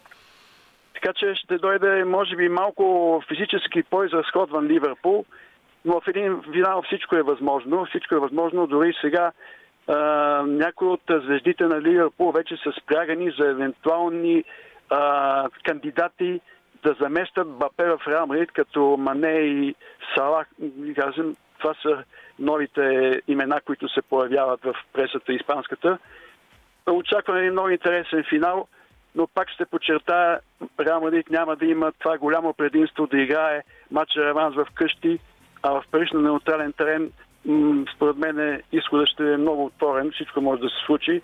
Така 0.94 1.14
че 1.14 1.36
ще 1.36 1.58
дойде, 1.58 2.04
може 2.06 2.36
би, 2.36 2.50
малко 2.50 3.24
физически 3.28 3.84
по-изразходван 3.84 4.68
Ливърпул, 4.68 5.26
но 5.86 6.02
в 6.02 6.08
един 6.08 6.42
финал 6.54 6.82
всичко 6.82 7.16
е 7.16 7.22
възможно. 7.22 7.86
Всичко 7.86 8.16
е 8.16 8.20
възможно. 8.20 8.68
Дори 8.68 8.94
сега 9.02 9.32
а, 9.88 9.96
някои 10.48 10.88
от 10.88 11.02
звездите 11.10 11.64
на 11.64 11.82
Ливърпул 11.82 12.32
вече 12.32 12.58
са 12.64 12.72
спрягани 12.82 13.32
за 13.40 13.48
евентуални 13.50 14.44
а, 14.90 15.50
кандидати 15.64 16.42
да 16.84 16.96
заместят 17.02 17.48
Бапе 17.48 17.84
в 17.84 18.00
Реал 18.08 18.28
Мадрид, 18.28 18.52
като 18.52 18.96
Мане 19.00 19.32
и 19.32 19.76
Салах. 20.16 20.48
Това 21.60 21.74
са 21.82 22.04
новите 22.42 23.22
имена, 23.28 23.62
които 23.66 23.90
се 23.90 24.02
появяват 24.02 24.60
в 24.64 24.74
пресата 24.94 25.34
испанската. 25.34 25.98
Очакваме 26.92 27.40
един 27.40 27.52
много 27.52 27.70
интересен 27.70 28.24
финал, 28.30 28.68
но 29.16 29.28
пак 29.28 29.50
ще 29.50 29.66
подчертая, 29.66 30.40
Реал 30.80 31.02
Мадрид 31.02 31.30
няма 31.30 31.56
да 31.56 31.66
има 31.66 31.92
това 32.00 32.18
голямо 32.18 32.54
предимство 32.54 33.08
да 33.08 33.22
играе 33.22 33.62
матча 33.92 34.26
реванс 34.26 34.56
в 34.56 34.68
къщи, 34.74 35.20
а 35.64 35.72
в 35.72 35.84
Париж 35.92 36.12
на 36.12 36.22
неутрален 36.22 36.74
терен 36.74 37.12
според 37.96 38.18
мен 38.18 38.40
е, 38.40 38.62
изходът 38.72 39.08
ще 39.08 39.34
е 39.34 39.38
много 39.38 39.66
отворен, 39.66 40.12
всичко 40.12 40.42
може 40.42 40.62
да 40.62 40.70
се 40.70 40.86
случи. 40.86 41.22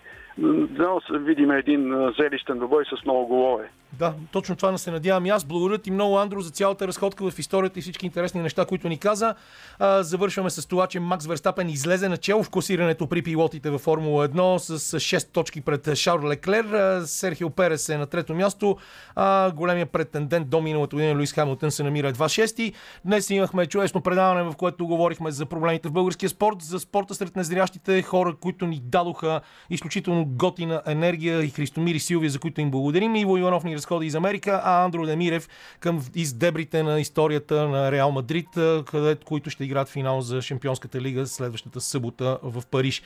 Се 1.10 1.18
видим 1.18 1.50
един 1.50 1.92
а, 1.92 2.12
зрелищен 2.18 2.58
добой 2.58 2.84
с 2.84 3.04
много 3.04 3.26
голове. 3.26 3.70
Да, 3.92 4.14
точно 4.32 4.56
това 4.56 4.72
не 4.72 4.78
се 4.78 4.90
надявам 4.90 5.26
и 5.26 5.30
аз. 5.30 5.44
Благодаря 5.44 5.78
ти 5.78 5.90
много, 5.90 6.18
Андро, 6.18 6.40
за 6.40 6.50
цялата 6.50 6.88
разходка 6.88 7.30
в 7.30 7.38
историята 7.38 7.78
и 7.78 7.82
всички 7.82 8.06
интересни 8.06 8.42
неща, 8.42 8.64
които 8.66 8.88
ни 8.88 8.98
каза. 8.98 9.34
А, 9.78 10.02
завършваме 10.02 10.50
с 10.50 10.68
това, 10.68 10.86
че 10.86 11.00
Макс 11.00 11.26
Верстапен 11.26 11.68
излезе 11.68 12.08
начало 12.08 12.42
в 12.42 12.50
класирането 12.50 13.06
при 13.06 13.22
пилотите 13.22 13.70
във 13.70 13.80
Формула 13.80 14.28
1 14.28 14.56
с 14.56 15.00
6 15.00 15.32
точки 15.32 15.60
пред 15.60 15.94
Шарл 15.94 16.28
Леклер. 16.28 16.64
Серхио 17.04 17.50
Перес 17.50 17.88
е 17.88 17.98
на 17.98 18.06
трето 18.06 18.34
място. 18.34 18.76
А, 19.16 19.52
големия 19.52 19.86
претендент 19.86 20.50
до 20.50 20.60
миналата 20.60 20.96
година 20.96 21.14
Луис 21.14 21.32
Хамилтън 21.32 21.70
се 21.70 21.84
намира 21.84 22.08
едва 22.08 22.28
6. 22.28 22.74
Днес 23.04 23.30
имахме 23.30 23.66
чудесно 23.66 24.00
предаване, 24.00 24.42
в 24.42 24.56
което 24.56 24.86
говорихме 24.86 25.30
за 25.30 25.46
проблемите 25.46 25.88
в 25.88 25.92
българския 25.92 26.28
спорт, 26.28 26.56
за 26.62 26.80
спорта 26.80 27.14
сред 27.14 27.36
незрящите 27.36 28.02
хора, 28.02 28.34
които 28.40 28.66
ни 28.66 28.80
дадоха 28.84 29.40
изключително 29.70 30.27
готина 30.28 30.82
енергия 30.86 31.42
и 31.42 31.50
Христомир 31.50 31.94
и 31.94 32.00
Силвия, 32.00 32.30
за 32.30 32.38
които 32.38 32.60
им 32.60 32.70
благодарим. 32.70 33.16
Иво 33.16 33.36
Иванов 33.36 33.64
ни 33.64 33.76
разходи 33.76 34.06
из 34.06 34.14
Америка, 34.14 34.60
а 34.64 34.84
Андро 34.84 35.06
Демирев 35.06 35.48
към 35.80 36.04
из 36.14 36.32
дебрите 36.32 36.82
на 36.82 37.00
историята 37.00 37.68
на 37.68 37.92
Реал 37.92 38.10
Мадрид, 38.10 38.48
където, 38.86 39.26
които 39.26 39.50
ще 39.50 39.64
играят 39.64 39.88
финал 39.88 40.20
за 40.20 40.42
Шампионската 40.42 41.00
лига 41.00 41.26
следващата 41.26 41.80
събота 41.80 42.38
в 42.42 42.62
Париж. 42.70 43.02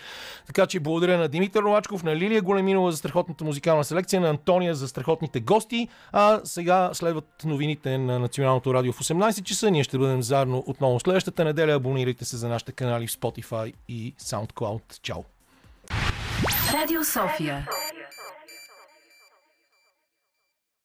Така 0.47 0.67
че 0.67 0.81
благодаря 0.81 1.19
на 1.19 1.29
Димитър 1.29 1.63
Новачков, 1.63 2.03
на 2.03 2.17
Лилия 2.17 2.43
Големинова 2.43 2.91
за 2.91 2.97
страхотната 2.97 3.45
музикална 3.45 3.85
селекция, 3.85 4.21
на 4.21 4.29
Антония 4.29 4.75
за 4.75 4.89
страхотните 4.89 5.41
гости. 5.41 5.89
А 6.13 6.41
сега 6.45 6.91
следват 6.93 7.43
новините 7.45 7.99
на 7.99 8.19
Националното 8.19 8.75
радио 8.75 8.93
в 8.93 9.01
18 9.01 9.43
часа. 9.43 9.71
Ние 9.71 9.85
ще 9.85 9.99
бъдем 9.99 10.23
заедно 10.23 10.65
отново 10.67 11.01
следващата 11.01 11.45
неделя. 11.45 11.73
Абонирайте 11.73 12.25
се 12.25 12.37
за 12.37 12.49
нашите 12.49 12.73
канали 12.73 13.07
в 13.07 13.11
Spotify 13.11 13.73
и 13.89 14.15
SoundCloud. 14.21 15.01
Чао! 15.03 15.32
Радио 16.73 17.03
София. 17.03 17.67